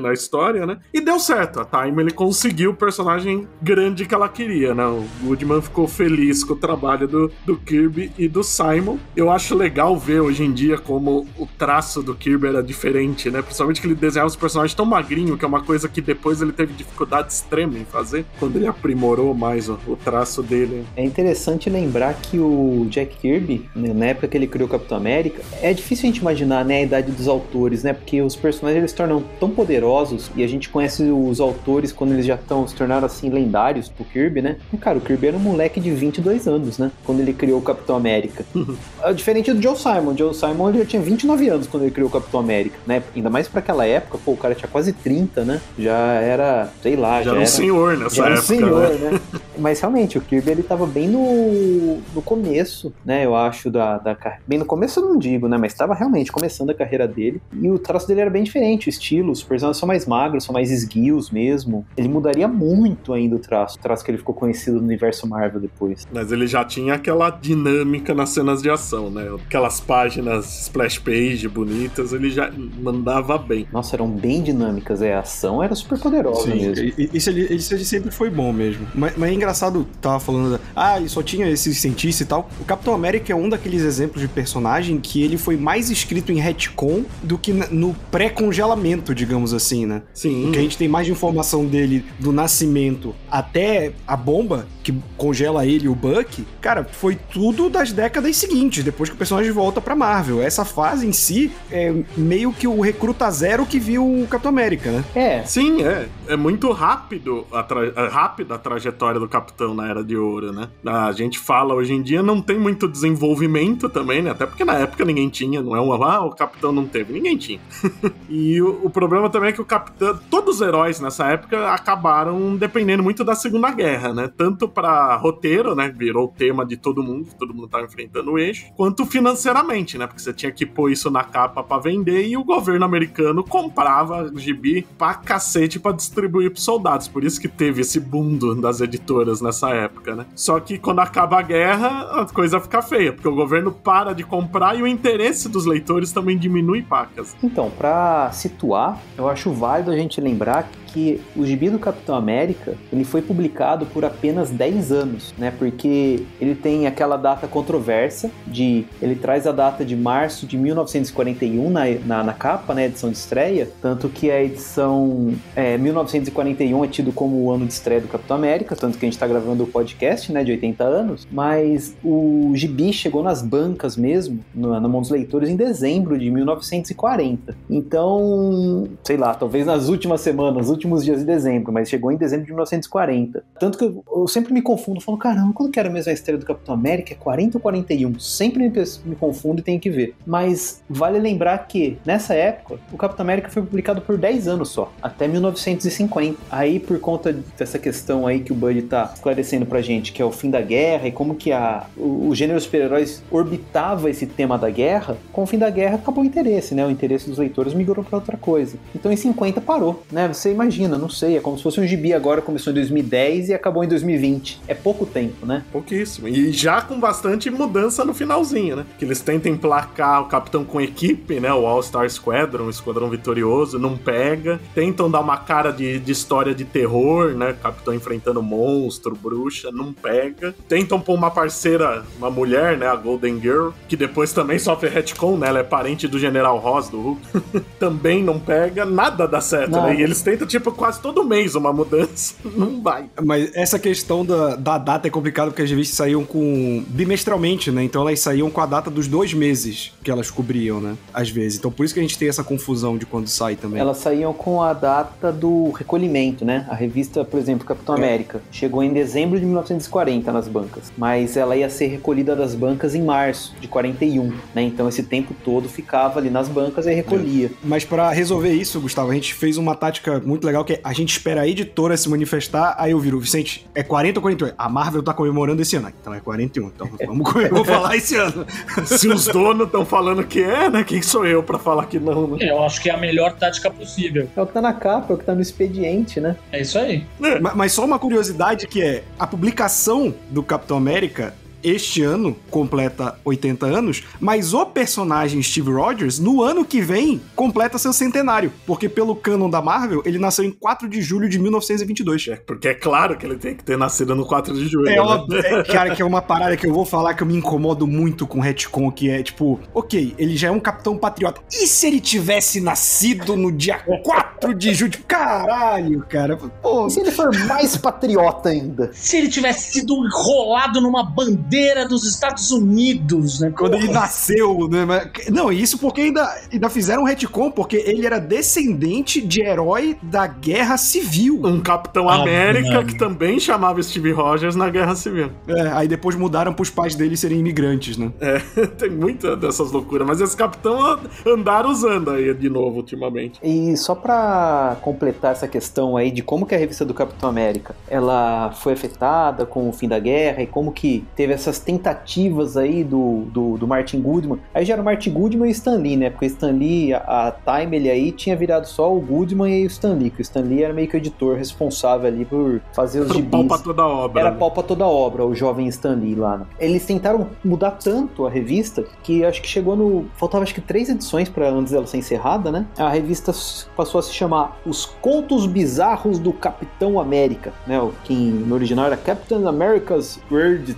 na 0.00 0.12
história, 0.12 0.66
né? 0.66 0.78
E 0.92 1.00
deu 1.00 1.18
certo. 1.18 1.60
A 1.60 1.64
Time 1.64 2.02
ele 2.02 2.10
conseguiu 2.10 2.70
o 2.70 2.74
personagem 2.74 3.46
grande 3.62 4.06
que 4.06 4.14
ela 4.14 4.28
queria, 4.28 4.74
né? 4.74 4.84
O 4.86 5.04
Woodman 5.24 5.60
ficou 5.60 5.86
feliz 5.86 6.42
com 6.42 6.54
o 6.54 6.56
trabalho 6.56 7.06
do, 7.06 7.30
do 7.44 7.56
Kirby 7.56 8.10
e 8.18 8.28
do 8.28 8.42
Simon. 8.42 8.98
Eu 9.16 9.30
acho 9.30 9.54
legal 9.54 9.96
ver 9.96 10.20
hoje 10.20 10.44
em 10.44 10.52
dia 10.52 10.78
como 10.78 11.26
o 11.38 11.46
traço 11.46 12.02
do 12.02 12.14
Kirby 12.14 12.48
era 12.48 12.62
diferente, 12.62 13.30
né? 13.30 13.42
Principalmente 13.42 13.80
que 13.80 13.86
ele 13.86 13.94
desenhava 13.94 14.28
os 14.28 14.36
personagens 14.36 14.74
tão 14.74 14.84
magrinho, 14.84 15.36
que 15.36 15.44
é 15.44 15.48
uma 15.48 15.62
coisa 15.62 15.88
que 15.88 16.00
depois 16.00 16.42
ele 16.42 16.52
teve 16.52 16.72
dificuldade 16.72 17.32
extrema 17.32 17.78
em 17.78 17.84
fazer, 17.84 18.24
quando 18.38 18.56
ele 18.56 18.66
aprimorou 18.66 19.34
mais 19.34 19.68
o, 19.68 19.78
o 19.86 19.96
traço 19.96 20.42
dele. 20.42 20.84
É 20.96 21.04
interessante 21.04 21.70
lembrar 21.70 22.14
que 22.14 22.38
o 22.38 22.86
Jack 22.90 23.16
Kirby, 23.16 23.68
né, 23.74 23.92
na 23.92 24.06
época 24.06 24.28
que 24.28 24.36
ele 24.36 24.46
criou 24.46 24.68
o 24.68 24.70
Capitão 24.70 24.96
América, 24.96 25.42
é 25.62 25.72
difícil 25.72 26.08
a 26.08 26.12
gente 26.12 26.20
imaginar 26.20 26.64
né, 26.64 26.78
a 26.78 26.82
idade 26.82 27.12
dos 27.12 27.28
autores, 27.28 27.82
né? 27.82 27.92
Porque 27.92 28.20
os 28.20 28.36
personagens 28.36 28.78
eles 28.78 28.90
se 28.90 28.96
tornam 29.14 29.24
tão 29.38 29.50
poderosos 29.50 30.30
e 30.36 30.42
a 30.42 30.46
gente 30.46 30.68
conhece 30.68 31.02
os 31.04 31.40
autores 31.40 31.92
quando 31.92 32.12
eles 32.12 32.26
já 32.26 32.34
estão 32.34 32.66
se 32.66 32.74
tornaram 32.74 33.06
assim 33.06 33.28
lendários 33.28 33.88
pro 33.88 34.04
Kirby, 34.04 34.42
né? 34.42 34.56
E, 34.72 34.76
cara, 34.76 34.98
o 34.98 35.00
Kirby 35.00 35.28
era 35.28 35.36
um 35.36 35.40
moleque 35.40 35.80
de 35.80 35.90
22 35.90 36.46
anos, 36.48 36.78
né? 36.78 36.90
Quando 37.04 37.20
ele 37.20 37.32
criou 37.32 37.58
o 37.58 37.62
Capitão 37.62 37.96
América. 37.96 38.44
É 39.02 39.12
diferente 39.12 39.52
do 39.52 39.60
Joe 39.60 39.76
Simon. 39.76 40.12
O 40.12 40.16
Joe 40.16 40.34
Simon 40.34 40.70
ele 40.70 40.78
já 40.78 40.84
tinha 40.86 41.02
29 41.02 41.48
anos 41.48 41.66
quando 41.66 41.82
ele 41.82 41.92
criou 41.92 42.08
o 42.08 42.12
Capitão 42.12 42.40
América, 42.40 42.78
né? 42.86 43.02
Ainda 43.14 43.28
mais 43.28 43.46
para 43.46 43.58
aquela 43.58 43.86
época, 43.86 44.18
pô, 44.24 44.32
o 44.32 44.36
cara 44.36 44.54
tinha 44.54 44.68
quase 44.68 44.94
30, 44.94 45.44
né? 45.44 45.60
Já 45.78 46.14
era, 46.14 46.70
sei 46.82 46.96
lá, 46.96 47.18
já, 47.18 47.24
já 47.24 47.30
era 47.32 47.40
um 47.40 47.46
senhor 47.46 47.96
nessa 47.98 48.16
já 48.16 48.24
época. 48.24 48.40
um 48.40 48.42
senhor, 48.42 48.88
né? 48.88 49.10
né? 49.10 49.20
Mas 49.58 49.80
realmente, 49.80 50.16
o 50.16 50.20
Kirby 50.22 50.50
ele 50.50 50.62
tava 50.62 50.86
bem 50.86 51.08
no, 51.08 51.98
no 52.14 52.22
começo, 52.22 52.92
né? 53.04 53.26
Eu 53.26 53.36
acho 53.36 53.70
da, 53.70 53.98
da 53.98 54.16
bem 54.46 54.58
no 54.58 54.64
começo 54.64 55.00
eu 55.00 55.04
não 55.04 55.18
digo, 55.18 55.48
né? 55.48 55.58
Mas 55.58 55.72
estava 55.72 55.94
realmente 55.94 56.32
começando 56.32 56.70
a 56.70 56.74
carreira 56.74 57.06
dele 57.06 57.42
e 57.60 57.70
o 57.70 57.78
traço 57.78 58.08
dele 58.08 58.22
era 58.22 58.30
bem 58.30 58.42
diferente, 58.42 58.86
o 58.86 58.90
estilo, 59.04 59.32
os 59.32 59.42
personagens 59.42 59.78
são 59.78 59.86
mais 59.86 60.06
magros, 60.06 60.44
são 60.44 60.52
mais 60.52 60.70
esguios 60.70 61.30
mesmo. 61.30 61.86
Ele 61.96 62.08
mudaria 62.08 62.48
muito 62.48 63.12
ainda 63.12 63.36
o 63.36 63.38
traço, 63.38 63.76
o 63.76 63.80
traço 63.80 64.04
que 64.04 64.10
ele 64.10 64.18
ficou 64.18 64.34
conhecido 64.34 64.78
no 64.78 64.84
universo 64.84 65.28
Marvel 65.28 65.60
depois. 65.60 66.06
Mas 66.12 66.32
ele 66.32 66.46
já 66.46 66.64
tinha 66.64 66.94
aquela 66.94 67.30
dinâmica 67.30 68.14
nas 68.14 68.30
cenas 68.30 68.62
de 68.62 68.70
ação, 68.70 69.10
né? 69.10 69.28
Aquelas 69.46 69.80
páginas 69.80 70.62
splash 70.62 70.98
page 70.98 71.46
bonitas, 71.48 72.12
ele 72.12 72.30
já 72.30 72.50
mandava 72.80 73.36
bem. 73.36 73.68
Nossa, 73.72 73.96
eram 73.96 74.08
bem 74.08 74.42
dinâmicas, 74.42 75.02
é, 75.02 75.14
a 75.14 75.20
ação 75.20 75.62
era 75.62 75.74
super 75.74 75.98
poderosa 75.98 76.50
Sim, 76.50 76.54
mesmo. 76.54 76.92
Isso 77.12 77.30
ele, 77.30 77.54
isso 77.54 77.74
ele 77.74 77.84
sempre 77.84 78.10
foi 78.10 78.30
bom 78.30 78.52
mesmo. 78.52 78.86
Mas, 78.94 79.16
mas 79.16 79.30
é 79.30 79.34
engraçado, 79.34 79.86
tava 80.00 80.18
falando, 80.20 80.60
ah, 80.74 80.98
ele 80.98 81.08
só 81.08 81.22
tinha 81.22 81.48
esses 81.48 81.78
cientistas 81.78 82.26
e 82.26 82.28
tal. 82.28 82.48
O 82.60 82.64
Capitão 82.64 82.94
América 82.94 83.32
é 83.32 83.36
um 83.36 83.48
daqueles 83.48 83.82
exemplos 83.82 84.20
de 84.20 84.28
personagem 84.28 84.98
que 84.98 85.22
ele 85.22 85.36
foi 85.36 85.56
mais 85.56 85.90
escrito 85.90 86.32
em 86.32 86.36
retcon 86.36 87.04
do 87.22 87.36
que 87.36 87.52
no 87.52 87.94
pré-congelamento, 88.10 88.93
digamos 89.14 89.54
assim, 89.54 89.86
né? 89.86 90.02
Sim. 90.12 90.42
Porque 90.44 90.58
a 90.58 90.62
gente 90.62 90.76
tem 90.76 90.88
mais 90.88 91.08
informação 91.08 91.66
dele 91.66 92.04
do 92.18 92.32
nascimento 92.32 93.14
até 93.30 93.92
a 94.06 94.16
bomba 94.16 94.66
que 94.84 94.94
congela 95.16 95.66
ele 95.66 95.86
e 95.86 95.88
o 95.88 95.94
Buck. 95.94 96.46
Cara, 96.60 96.84
foi 96.84 97.16
tudo 97.16 97.70
das 97.70 97.90
décadas 97.90 98.36
seguintes, 98.36 98.84
depois 98.84 99.08
que 99.08 99.14
o 99.14 99.18
personagem 99.18 99.50
volta 99.50 99.80
pra 99.80 99.96
Marvel. 99.96 100.42
Essa 100.42 100.64
fase 100.64 101.06
em 101.06 101.12
si 101.12 101.50
é 101.70 101.92
meio 102.16 102.52
que 102.52 102.68
o 102.68 102.80
recruta 102.80 103.28
zero 103.30 103.64
que 103.64 103.80
viu 103.80 104.04
o 104.04 104.26
Capitão 104.28 104.50
América, 104.50 104.90
né? 104.90 105.04
É. 105.14 105.42
Sim, 105.44 105.82
é. 105.82 106.06
É 106.28 106.36
muito 106.36 106.70
rápido 106.70 107.46
a, 107.50 107.62
tra... 107.62 107.86
É 107.86 108.08
rápida 108.08 108.54
a 108.54 108.58
trajetória 108.58 109.18
do 109.18 109.26
Capitão 109.26 109.74
na 109.74 109.88
Era 109.88 110.04
de 110.04 110.16
Ouro, 110.16 110.52
né? 110.52 110.68
A 110.84 111.10
gente 111.12 111.38
fala 111.38 111.74
hoje 111.74 111.94
em 111.94 112.02
dia 112.02 112.22
não 112.22 112.40
tem 112.42 112.58
muito 112.58 112.86
desenvolvimento 112.86 113.88
também, 113.88 114.22
né? 114.22 114.30
Até 114.30 114.44
porque 114.44 114.64
na 114.64 114.74
época 114.74 115.04
ninguém 115.04 115.28
tinha, 115.28 115.62
não 115.62 115.74
é 115.74 115.80
uma, 115.80 115.94
ah, 116.04 116.24
o 116.26 116.30
Capitão 116.30 116.72
não 116.72 116.86
teve, 116.86 117.12
ninguém 117.12 117.36
tinha. 117.36 117.60
e 118.28 118.60
o, 118.60 118.80
o, 118.84 118.90
problema 118.90 119.30
também 119.30 119.50
é 119.50 119.52
que 119.52 119.60
o 119.60 119.64
Capitão, 119.64 120.18
todos 120.30 120.56
os 120.56 120.60
heróis 120.60 121.00
nessa 121.00 121.26
época 121.28 121.72
acabaram 121.72 122.56
dependendo 122.56 123.02
muito 123.02 123.24
da 123.24 123.34
Segunda 123.34 123.70
Guerra, 123.70 124.12
né? 124.12 124.30
Tanto 124.36 124.68
para 124.74 125.16
roteiro, 125.16 125.74
né? 125.74 125.88
Virou 125.88 126.26
o 126.26 126.28
tema 126.28 126.66
de 126.66 126.76
todo 126.76 127.02
mundo, 127.02 127.28
todo 127.38 127.54
mundo 127.54 127.68
tava 127.68 127.84
enfrentando 127.84 128.32
o 128.32 128.38
eixo, 128.38 128.66
quanto 128.76 129.06
financeiramente, 129.06 129.96
né? 129.96 130.06
Porque 130.06 130.20
você 130.20 130.32
tinha 130.32 130.50
que 130.50 130.66
pôr 130.66 130.90
isso 130.90 131.10
na 131.10 131.22
capa 131.22 131.62
para 131.62 131.80
vender 131.80 132.26
e 132.26 132.36
o 132.36 132.44
governo 132.44 132.84
americano 132.84 133.44
comprava 133.44 134.30
gibi 134.36 134.86
pra 134.98 135.14
cacete 135.14 135.78
pra 135.78 135.92
distribuir 135.92 136.50
pros 136.50 136.64
soldados. 136.64 137.08
Por 137.08 137.24
isso 137.24 137.40
que 137.40 137.48
teve 137.48 137.82
esse 137.82 138.00
boom 138.00 138.34
das 138.60 138.80
editoras 138.80 139.40
nessa 139.40 139.70
época, 139.70 140.14
né? 140.14 140.26
Só 140.34 140.58
que 140.58 140.78
quando 140.78 141.00
acaba 141.00 141.38
a 141.38 141.42
guerra, 141.42 142.22
a 142.22 142.26
coisa 142.26 142.58
fica 142.58 142.82
feia, 142.82 143.12
porque 143.12 143.28
o 143.28 143.34
governo 143.34 143.70
para 143.70 144.12
de 144.12 144.24
comprar 144.24 144.76
e 144.78 144.82
o 144.82 144.86
interesse 144.86 145.48
dos 145.48 145.66
leitores 145.66 146.12
também 146.12 146.36
diminui 146.36 146.82
pacas. 146.82 147.36
Então, 147.42 147.70
para 147.70 148.32
situar, 148.32 149.00
eu 149.16 149.28
acho 149.28 149.52
válido 149.52 149.90
a 149.90 149.96
gente 149.96 150.20
lembrar 150.20 150.68
que 150.94 151.20
o 151.36 151.44
gibi 151.44 151.68
do 151.68 151.78
Capitão 151.78 152.14
América 152.14 152.74
ele 152.92 153.04
foi 153.04 153.20
publicado 153.20 153.84
por 153.86 154.04
apenas 154.04 154.48
10 154.50 154.92
anos, 154.92 155.34
né? 155.36 155.52
Porque 155.58 156.22
ele 156.40 156.54
tem 156.54 156.86
aquela 156.86 157.16
data 157.16 157.48
controversa 157.48 158.30
de 158.46 158.86
ele 159.02 159.16
traz 159.16 159.44
a 159.46 159.52
data 159.52 159.84
de 159.84 159.96
março 159.96 160.46
de 160.46 160.56
1941 160.56 161.68
na, 161.68 161.80
na, 162.06 162.22
na 162.22 162.32
capa, 162.32 162.72
né? 162.72 162.86
Edição 162.86 163.10
de 163.10 163.16
estreia, 163.16 163.68
tanto 163.82 164.08
que 164.08 164.30
a 164.30 164.42
edição 164.42 165.34
é, 165.56 165.76
1941 165.76 166.84
é 166.84 166.88
tido 166.88 167.12
como 167.12 167.42
o 167.42 167.50
ano 167.50 167.66
de 167.66 167.72
estreia 167.72 168.00
do 168.00 168.06
Capitão 168.06 168.36
América, 168.36 168.76
tanto 168.76 168.96
que 168.96 169.04
a 169.04 169.08
gente 169.08 169.14
está 169.14 169.26
gravando 169.26 169.64
o 169.64 169.66
podcast, 169.66 170.30
né? 170.30 170.44
De 170.44 170.52
80 170.52 170.84
anos, 170.84 171.26
mas 171.32 171.96
o 172.04 172.52
gibi 172.54 172.92
chegou 172.92 173.22
nas 173.22 173.42
bancas 173.42 173.96
mesmo, 173.96 174.38
na, 174.54 174.78
na 174.78 174.88
mão 174.88 175.00
dos 175.00 175.10
leitores 175.10 175.48
em 175.48 175.56
dezembro 175.56 176.16
de 176.16 176.30
1940. 176.30 177.56
Então, 177.68 178.86
sei 179.02 179.16
lá, 179.16 179.34
talvez 179.34 179.66
nas 179.66 179.88
últimas 179.88 180.20
semanas, 180.20 180.68
últimas 180.68 180.83
últimos 180.84 181.04
dias 181.04 181.20
de 181.20 181.24
dezembro, 181.24 181.72
mas 181.72 181.88
chegou 181.88 182.12
em 182.12 182.16
dezembro 182.16 182.44
de 182.44 182.52
1940. 182.52 183.42
Tanto 183.58 183.78
que 183.78 183.84
eu, 183.84 184.04
eu 184.14 184.28
sempre 184.28 184.52
me 184.52 184.60
confundo, 184.60 185.00
falo, 185.00 185.18
caramba, 185.18 185.52
quando 185.52 185.70
que 185.70 185.80
era 185.80 185.88
mesmo 185.88 186.10
a 186.10 186.12
estreia 186.12 186.38
do 186.38 186.44
Capitão 186.44 186.74
América? 186.74 187.14
É 187.14 187.16
40 187.16 187.56
ou 187.56 187.60
41? 187.60 188.20
Sempre 188.20 188.68
me, 188.68 188.84
me 189.04 189.16
confundo 189.16 189.60
e 189.60 189.64
tenho 189.64 189.80
que 189.80 189.90
ver. 189.90 190.14
Mas 190.26 190.82
vale 190.88 191.18
lembrar 191.18 191.66
que, 191.66 191.98
nessa 192.04 192.34
época, 192.34 192.78
o 192.92 192.96
Capitão 192.96 193.24
América 193.24 193.48
foi 193.48 193.62
publicado 193.62 194.00
por 194.00 194.18
10 194.18 194.48
anos 194.48 194.68
só, 194.68 194.92
até 195.02 195.26
1950. 195.26 196.38
Aí, 196.50 196.78
por 196.78 196.98
conta 197.00 197.34
dessa 197.58 197.78
questão 197.78 198.26
aí 198.26 198.40
que 198.40 198.52
o 198.52 198.54
Bud 198.54 198.82
tá 198.82 199.10
esclarecendo 199.14 199.66
pra 199.66 199.80
gente, 199.80 200.12
que 200.12 200.20
é 200.20 200.24
o 200.24 200.32
fim 200.32 200.50
da 200.50 200.60
guerra 200.60 201.08
e 201.08 201.12
como 201.12 201.34
que 201.34 201.52
a, 201.52 201.86
o, 201.96 202.28
o 202.28 202.34
gênero 202.34 202.60
super-heróis 202.60 203.22
orbitava 203.30 204.10
esse 204.10 204.26
tema 204.26 204.58
da 204.58 204.70
guerra, 204.70 205.16
com 205.32 205.42
o 205.42 205.46
fim 205.46 205.58
da 205.58 205.70
guerra 205.70 205.96
acabou 205.96 206.22
o 206.22 206.26
interesse, 206.26 206.74
né? 206.74 206.86
O 206.86 206.90
interesse 206.90 207.28
dos 207.28 207.38
leitores 207.38 207.72
migrou 207.72 208.04
para 208.04 208.18
outra 208.18 208.36
coisa. 208.36 208.76
Então, 208.94 209.10
em 209.10 209.16
50 209.16 209.60
parou, 209.60 210.02
né? 210.10 210.28
Você 210.28 210.52
imagina 210.52 210.73
imagina, 210.74 210.98
não 210.98 211.08
sei. 211.08 211.36
É 211.36 211.40
como 211.40 211.56
se 211.56 211.62
fosse 211.62 211.80
um 211.80 211.86
gibi 211.86 212.12
agora, 212.12 212.42
começou 212.42 212.72
em 212.72 212.74
2010 212.74 213.50
e 213.50 213.54
acabou 213.54 213.84
em 213.84 213.88
2020. 213.88 214.60
É 214.66 214.74
pouco 214.74 215.06
tempo, 215.06 215.46
né? 215.46 215.64
Pouquíssimo. 215.72 216.28
E 216.28 216.52
já 216.52 216.82
com 216.82 216.98
bastante 216.98 217.50
mudança 217.50 218.04
no 218.04 218.12
finalzinho, 218.12 218.76
né? 218.76 218.86
Que 218.98 219.04
eles 219.04 219.20
tentam 219.20 219.52
emplacar 219.52 220.22
o 220.22 220.26
capitão 220.26 220.64
com 220.64 220.80
equipe, 220.80 221.38
né? 221.38 221.52
O 221.52 221.66
All-Star 221.66 222.08
Squadron, 222.10 222.64
o 222.64 222.70
Esquadrão 222.70 223.08
Vitorioso, 223.08 223.78
não 223.78 223.96
pega. 223.96 224.60
Tentam 224.74 225.10
dar 225.10 225.20
uma 225.20 225.36
cara 225.36 225.70
de, 225.70 225.98
de 225.98 226.12
história 226.12 226.54
de 226.54 226.64
terror, 226.64 227.34
né? 227.34 227.54
capitão 227.62 227.94
enfrentando 227.94 228.42
monstro, 228.42 229.14
bruxa, 229.14 229.70
não 229.70 229.92
pega. 229.92 230.54
Tentam 230.68 231.00
pôr 231.00 231.14
uma 231.14 231.30
parceira, 231.30 232.04
uma 232.18 232.30
mulher, 232.30 232.76
né? 232.76 232.86
A 232.86 232.96
Golden 232.96 233.40
Girl, 233.40 233.70
que 233.88 233.96
depois 233.96 234.32
também 234.32 234.58
sofre 234.58 234.88
retcon, 234.88 235.36
né? 235.36 235.48
Ela 235.48 235.60
é 235.60 235.62
parente 235.62 236.08
do 236.08 236.18
General 236.18 236.58
Ross 236.58 236.88
do 236.88 237.00
Hulk. 237.00 237.22
também 237.78 238.22
não 238.22 238.38
pega. 238.38 238.84
Nada 238.84 239.26
dá 239.26 239.40
certo, 239.40 239.70
né? 239.70 239.96
E 239.96 240.02
eles 240.02 240.22
tentam, 240.22 240.46
tipo, 240.46 240.63
quase 240.72 241.00
todo 241.00 241.24
mês 241.24 241.54
uma 241.54 241.72
mudança. 241.72 242.34
Não 242.44 242.80
vai. 242.80 243.06
Mas 243.22 243.50
essa 243.54 243.78
questão 243.78 244.24
da, 244.24 244.56
da 244.56 244.78
data 244.78 245.08
é 245.08 245.10
complicada 245.10 245.50
porque 245.50 245.62
as 245.62 245.70
revistas 245.70 245.96
saíam 245.96 246.24
com. 246.24 246.84
bimestralmente, 246.88 247.70
né? 247.70 247.84
Então 247.84 248.02
elas 248.02 248.20
saíam 248.20 248.50
com 248.50 248.60
a 248.60 248.66
data 248.66 248.90
dos 248.90 249.08
dois 249.08 249.34
meses 249.34 249.92
que 250.02 250.10
elas 250.10 250.30
cobriam, 250.30 250.80
né? 250.80 250.96
Às 251.12 251.30
vezes. 251.30 251.58
Então 251.58 251.70
por 251.70 251.84
isso 251.84 251.94
que 251.94 252.00
a 252.00 252.02
gente 252.02 252.18
tem 252.18 252.28
essa 252.28 252.44
confusão 252.44 252.96
de 252.96 253.06
quando 253.06 253.28
sai 253.28 253.56
também. 253.56 253.80
Elas 253.80 253.98
saíam 253.98 254.32
com 254.32 254.62
a 254.62 254.72
data 254.72 255.32
do 255.32 255.70
recolhimento, 255.70 256.44
né? 256.44 256.66
A 256.68 256.74
revista, 256.74 257.24
por 257.24 257.38
exemplo, 257.38 257.66
Capitão 257.66 257.94
é. 257.94 257.98
América, 257.98 258.42
chegou 258.50 258.82
em 258.82 258.92
dezembro 258.92 259.38
de 259.38 259.44
1940 259.44 260.32
nas 260.32 260.48
bancas. 260.48 260.92
Mas 260.96 261.36
ela 261.36 261.56
ia 261.56 261.68
ser 261.68 261.86
recolhida 261.86 262.36
das 262.36 262.54
bancas 262.54 262.94
em 262.94 263.02
março 263.02 263.54
de 263.60 263.68
41, 263.68 264.32
né? 264.54 264.62
Então 264.62 264.88
esse 264.88 265.02
tempo 265.02 265.34
todo 265.44 265.68
ficava 265.68 266.18
ali 266.18 266.30
nas 266.30 266.48
bancas 266.48 266.86
e 266.86 266.92
recolhia. 266.92 267.46
É. 267.46 267.50
Mas 267.62 267.84
para 267.84 268.10
resolver 268.10 268.52
isso, 268.52 268.80
Gustavo, 268.80 269.10
a 269.10 269.14
gente 269.14 269.34
fez 269.34 269.56
uma 269.56 269.74
tática 269.74 270.20
muito 270.24 270.43
legal 270.46 270.64
que 270.64 270.80
a 270.82 270.92
gente 270.92 271.10
espera 271.10 271.42
a 271.42 271.48
editora 271.48 271.96
se 271.96 272.08
manifestar, 272.08 272.74
aí 272.78 272.92
eu 272.92 273.00
viro, 273.00 273.18
Vicente, 273.20 273.66
é 273.74 273.82
40 273.82 274.18
ou 274.18 274.22
41? 274.22 274.54
A 274.56 274.68
Marvel 274.68 275.02
tá 275.02 275.12
comemorando 275.12 275.62
esse 275.62 275.76
ano. 275.76 275.92
Então 276.00 276.12
é 276.12 276.20
41. 276.20 276.66
Então 276.68 276.90
vamos 277.06 277.30
comemorar, 277.30 277.50
vou 277.54 277.64
falar 277.64 277.96
esse 277.96 278.16
ano. 278.16 278.46
se 278.86 279.08
os 279.08 279.26
donos 279.26 279.66
estão 279.66 279.84
falando 279.84 280.24
que 280.24 280.42
é, 280.42 280.68
né? 280.68 280.84
Quem 280.84 281.02
sou 281.02 281.26
eu 281.26 281.42
para 281.42 281.58
falar 281.58 281.86
que 281.86 281.98
não, 281.98 282.28
né? 282.28 282.38
Eu 282.40 282.62
acho 282.62 282.80
que 282.80 282.90
é 282.90 282.94
a 282.94 282.96
melhor 282.96 283.32
tática 283.34 283.70
possível. 283.70 284.28
É 284.36 284.40
o 284.40 284.46
que 284.46 284.52
tá 284.52 284.60
na 284.60 284.72
capa, 284.72 285.12
é 285.12 285.16
o 285.16 285.18
que 285.18 285.24
tá 285.24 285.34
no 285.34 285.40
expediente, 285.40 286.20
né? 286.20 286.36
É 286.52 286.60
isso 286.60 286.78
aí. 286.78 287.06
É. 287.22 287.40
Mas, 287.40 287.54
mas 287.54 287.72
só 287.72 287.84
uma 287.84 287.98
curiosidade 287.98 288.66
que 288.66 288.82
é, 288.82 289.04
a 289.18 289.26
publicação 289.26 290.14
do 290.30 290.42
Capitão 290.42 290.76
América 290.76 291.34
este 291.64 292.02
ano 292.02 292.36
completa 292.50 293.18
80 293.24 293.66
anos, 293.66 294.04
mas 294.20 294.52
o 294.52 294.66
personagem 294.66 295.42
Steve 295.42 295.72
Rogers, 295.72 296.18
no 296.18 296.42
ano 296.42 296.64
que 296.64 296.82
vem, 296.82 297.20
completa 297.34 297.78
seu 297.78 297.92
centenário. 297.92 298.52
Porque 298.66 298.88
pelo 298.88 299.16
canon 299.16 299.48
da 299.48 299.62
Marvel, 299.62 300.02
ele 300.04 300.18
nasceu 300.18 300.44
em 300.44 300.50
4 300.50 300.88
de 300.88 301.00
julho 301.00 301.28
de 301.28 301.38
1922. 301.38 302.28
É, 302.28 302.36
porque 302.36 302.68
é 302.68 302.74
claro 302.74 303.16
que 303.16 303.24
ele 303.24 303.36
tem 303.36 303.54
que 303.54 303.64
ter 303.64 303.78
nascido 303.78 304.14
no 304.14 304.26
4 304.26 304.54
de 304.54 304.68
julho. 304.68 304.88
É, 304.88 304.96
né? 304.96 305.00
óbvio, 305.00 305.38
é, 305.38 305.64
cara, 305.64 305.94
que 305.94 306.02
é 306.02 306.04
uma 306.04 306.20
parada 306.20 306.56
que 306.56 306.66
eu 306.66 306.74
vou 306.74 306.84
falar 306.84 307.14
que 307.14 307.22
eu 307.22 307.26
me 307.26 307.36
incomodo 307.36 307.86
muito 307.86 308.26
com 308.26 308.38
o 308.38 308.42
retcon, 308.42 308.90
que 308.90 309.08
é 309.08 309.22
tipo, 309.22 309.58
ok, 309.72 310.14
ele 310.18 310.36
já 310.36 310.48
é 310.48 310.50
um 310.50 310.60
capitão 310.60 310.98
patriota. 310.98 311.40
E 311.50 311.66
se 311.66 311.86
ele 311.86 312.00
tivesse 312.00 312.60
nascido 312.60 313.36
no 313.36 313.50
dia 313.50 313.78
4 313.78 314.54
de 314.54 314.74
julho? 314.74 314.90
Tipo, 314.90 315.06
caralho, 315.06 316.04
cara. 316.08 316.36
Pô, 316.36 316.86
E 316.86 316.90
se 316.90 317.00
ele 317.00 317.10
for 317.10 317.34
mais 317.46 317.76
patriota 317.76 318.50
ainda? 318.50 318.90
Se 318.92 319.16
ele 319.16 319.28
tivesse 319.28 319.72
sido 319.72 319.94
enrolado 319.94 320.80
numa 320.80 321.02
bandeira 321.02 321.53
dos 321.88 322.04
Estados 322.04 322.50
Unidos, 322.50 323.40
né? 323.40 323.52
quando 323.56 323.74
ele 323.74 323.88
nasceu, 323.88 324.68
né? 324.68 324.84
mas- 324.84 325.28
Não, 325.30 325.52
isso 325.52 325.78
porque 325.78 326.02
ainda, 326.02 326.28
ainda 326.52 326.68
fizeram 326.68 327.02
um 327.02 327.06
retcon, 327.06 327.50
porque 327.50 327.76
ele 327.76 328.04
era 328.06 328.18
descendente 328.18 329.20
de 329.20 329.42
herói 329.42 329.96
da 330.02 330.26
Guerra 330.26 330.76
Civil. 330.76 331.40
Um 331.44 331.60
Capitão 331.60 332.08
Ah, 332.08 332.22
América 332.22 332.70
mano. 332.74 332.86
que 332.86 332.96
também 332.98 333.38
chamava 333.38 333.82
Steve 333.82 334.12
Rogers 334.12 334.56
na 334.56 334.68
Guerra 334.68 334.94
Civil. 334.94 335.30
É, 335.46 335.68
aí 335.72 335.88
depois 335.88 336.16
mudaram 336.16 336.52
pros 336.52 336.70
pais 336.70 336.94
dele 336.94 337.16
serem 337.16 337.38
imigrantes, 337.40 337.96
né? 337.96 338.10
É, 338.20 338.38
tem 338.78 338.90
muita 338.90 339.36
dessas 339.36 339.70
loucuras, 339.72 340.06
mas 340.06 340.20
esse 340.20 340.36
capitão 340.36 340.98
andaram 341.26 341.70
usando 341.70 342.10
aí 342.10 342.32
de 342.34 342.48
novo 342.48 342.76
ultimamente. 342.78 343.38
E 343.42 343.76
só 343.76 343.94
pra 343.94 344.76
completar 344.82 345.32
essa 345.32 345.46
questão 345.48 345.96
aí 345.96 346.10
de 346.10 346.22
como 346.22 346.46
que 346.46 346.54
a 346.54 346.58
revista 346.58 346.84
do 346.84 346.94
Capitão 346.94 347.28
América 347.28 347.74
ela 347.88 348.52
foi 348.52 348.72
afetada 348.72 349.44
com 349.46 349.68
o 349.68 349.72
fim 349.72 349.88
da 349.88 349.98
guerra 349.98 350.42
e 350.42 350.46
como 350.46 350.72
que 350.72 351.04
teve 351.16 351.32
essas 351.44 351.58
tentativas 351.58 352.56
aí 352.56 352.82
do, 352.82 353.24
do, 353.32 353.56
do 353.58 353.66
Martin 353.66 354.00
Goodman. 354.00 354.38
Aí 354.52 354.64
já 354.64 354.74
era 354.74 354.82
o 354.82 354.84
Martin 354.84 355.10
Goodman 355.12 355.48
e 355.48 355.50
o 355.50 355.52
Stan 355.52 355.76
Lee, 355.76 355.96
né? 355.96 356.10
Porque 356.10 356.26
o 356.26 356.28
Stan 356.28 356.50
Lee, 356.52 356.92
a, 356.92 357.28
a 357.28 357.32
Time 357.32 357.76
ele 357.76 357.90
aí 357.90 358.12
tinha 358.12 358.36
virado 358.36 358.66
só 358.66 358.94
o 358.94 359.00
Goodman 359.00 359.50
e 359.60 359.64
o 359.64 359.66
Stan 359.66 359.94
Lee, 359.94 360.10
que 360.10 360.20
o 360.20 360.22
Stan 360.22 360.40
Lee 360.40 360.62
era 360.62 360.72
meio 360.72 360.88
que 360.88 360.96
o 360.96 360.98
editor 360.98 361.36
responsável 361.36 362.08
ali 362.08 362.24
por 362.24 362.60
fazer 362.72 363.00
os 363.00 363.10
Era 363.10 363.18
o 363.18 363.22
pau 363.24 363.40
gibis. 363.42 363.56
pra 363.56 363.64
toda 363.64 363.82
a 363.82 363.88
obra. 363.88 364.20
Era 364.20 364.30
né? 364.30 364.36
pau 364.38 364.50
pra 364.50 364.62
toda 364.62 364.84
a 364.84 364.88
obra, 364.88 365.24
o 365.24 365.34
jovem 365.34 365.68
Stan 365.68 365.94
Lee 365.94 366.14
lá. 366.14 366.38
né? 366.38 366.46
Eles 366.58 366.84
tentaram 366.84 367.28
mudar 367.44 367.72
tanto 367.72 368.26
a 368.26 368.30
revista 368.30 368.84
que 369.02 369.24
acho 369.24 369.40
que 369.42 369.48
chegou 369.48 369.76
no. 369.76 370.06
Faltava 370.16 370.42
acho 370.42 370.54
que 370.54 370.60
três 370.60 370.88
edições 370.88 371.28
para 371.28 371.50
antes 371.50 371.72
dela 371.72 371.86
ser 371.86 371.98
encerrada, 371.98 372.50
né? 372.50 372.66
A 372.78 372.88
revista 372.88 373.32
passou 373.76 373.98
a 373.98 374.02
se 374.02 374.12
chamar 374.12 374.58
Os 374.66 374.86
Contos 374.86 375.46
Bizarros 375.46 376.18
do 376.18 376.32
Capitão 376.32 376.98
América, 377.00 377.52
né? 377.66 377.80
O 377.80 377.92
que 378.04 378.14
no 378.14 378.54
original 378.54 378.86
era 378.86 378.96
Captain 378.96 379.46
America's 379.46 380.18
Weird 380.30 380.74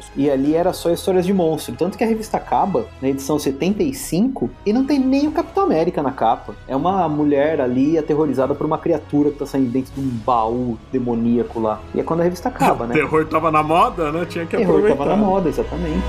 Tales. 0.00 0.10
E 0.16 0.30
ali 0.30 0.54
era 0.54 0.72
só 0.72 0.90
histórias 0.90 1.26
de 1.26 1.32
monstro. 1.32 1.74
Tanto 1.76 1.96
que 1.96 2.04
a 2.04 2.06
revista 2.06 2.36
acaba 2.36 2.86
na 3.00 3.08
edição 3.08 3.38
75 3.38 4.50
e 4.64 4.72
não 4.72 4.84
tem 4.84 4.98
nem 4.98 5.28
o 5.28 5.32
Capitão 5.32 5.64
América 5.64 6.02
na 6.02 6.10
capa. 6.10 6.54
É 6.66 6.74
uma 6.74 7.08
mulher 7.08 7.60
ali 7.60 7.98
aterrorizada 7.98 8.54
por 8.54 8.66
uma 8.66 8.78
criatura 8.78 9.30
que 9.30 9.38
tá 9.38 9.46
saindo 9.46 9.70
dentro 9.70 9.92
de 9.94 10.00
um 10.00 10.08
baú 10.24 10.78
demoníaco 10.92 11.60
lá. 11.60 11.80
E 11.94 12.00
é 12.00 12.02
quando 12.02 12.20
a 12.20 12.24
revista 12.24 12.48
acaba, 12.48 12.84
o 12.84 12.88
né? 12.88 12.94
terror 12.94 13.26
tava 13.26 13.50
na 13.50 13.62
moda, 13.62 14.10
né? 14.10 14.24
Tinha 14.24 14.46
que 14.46 14.56
Terror 14.56 14.76
aproveitar. 14.76 14.98
tava 15.04 15.10
na 15.10 15.16
moda, 15.16 15.48
exatamente. 15.48 16.04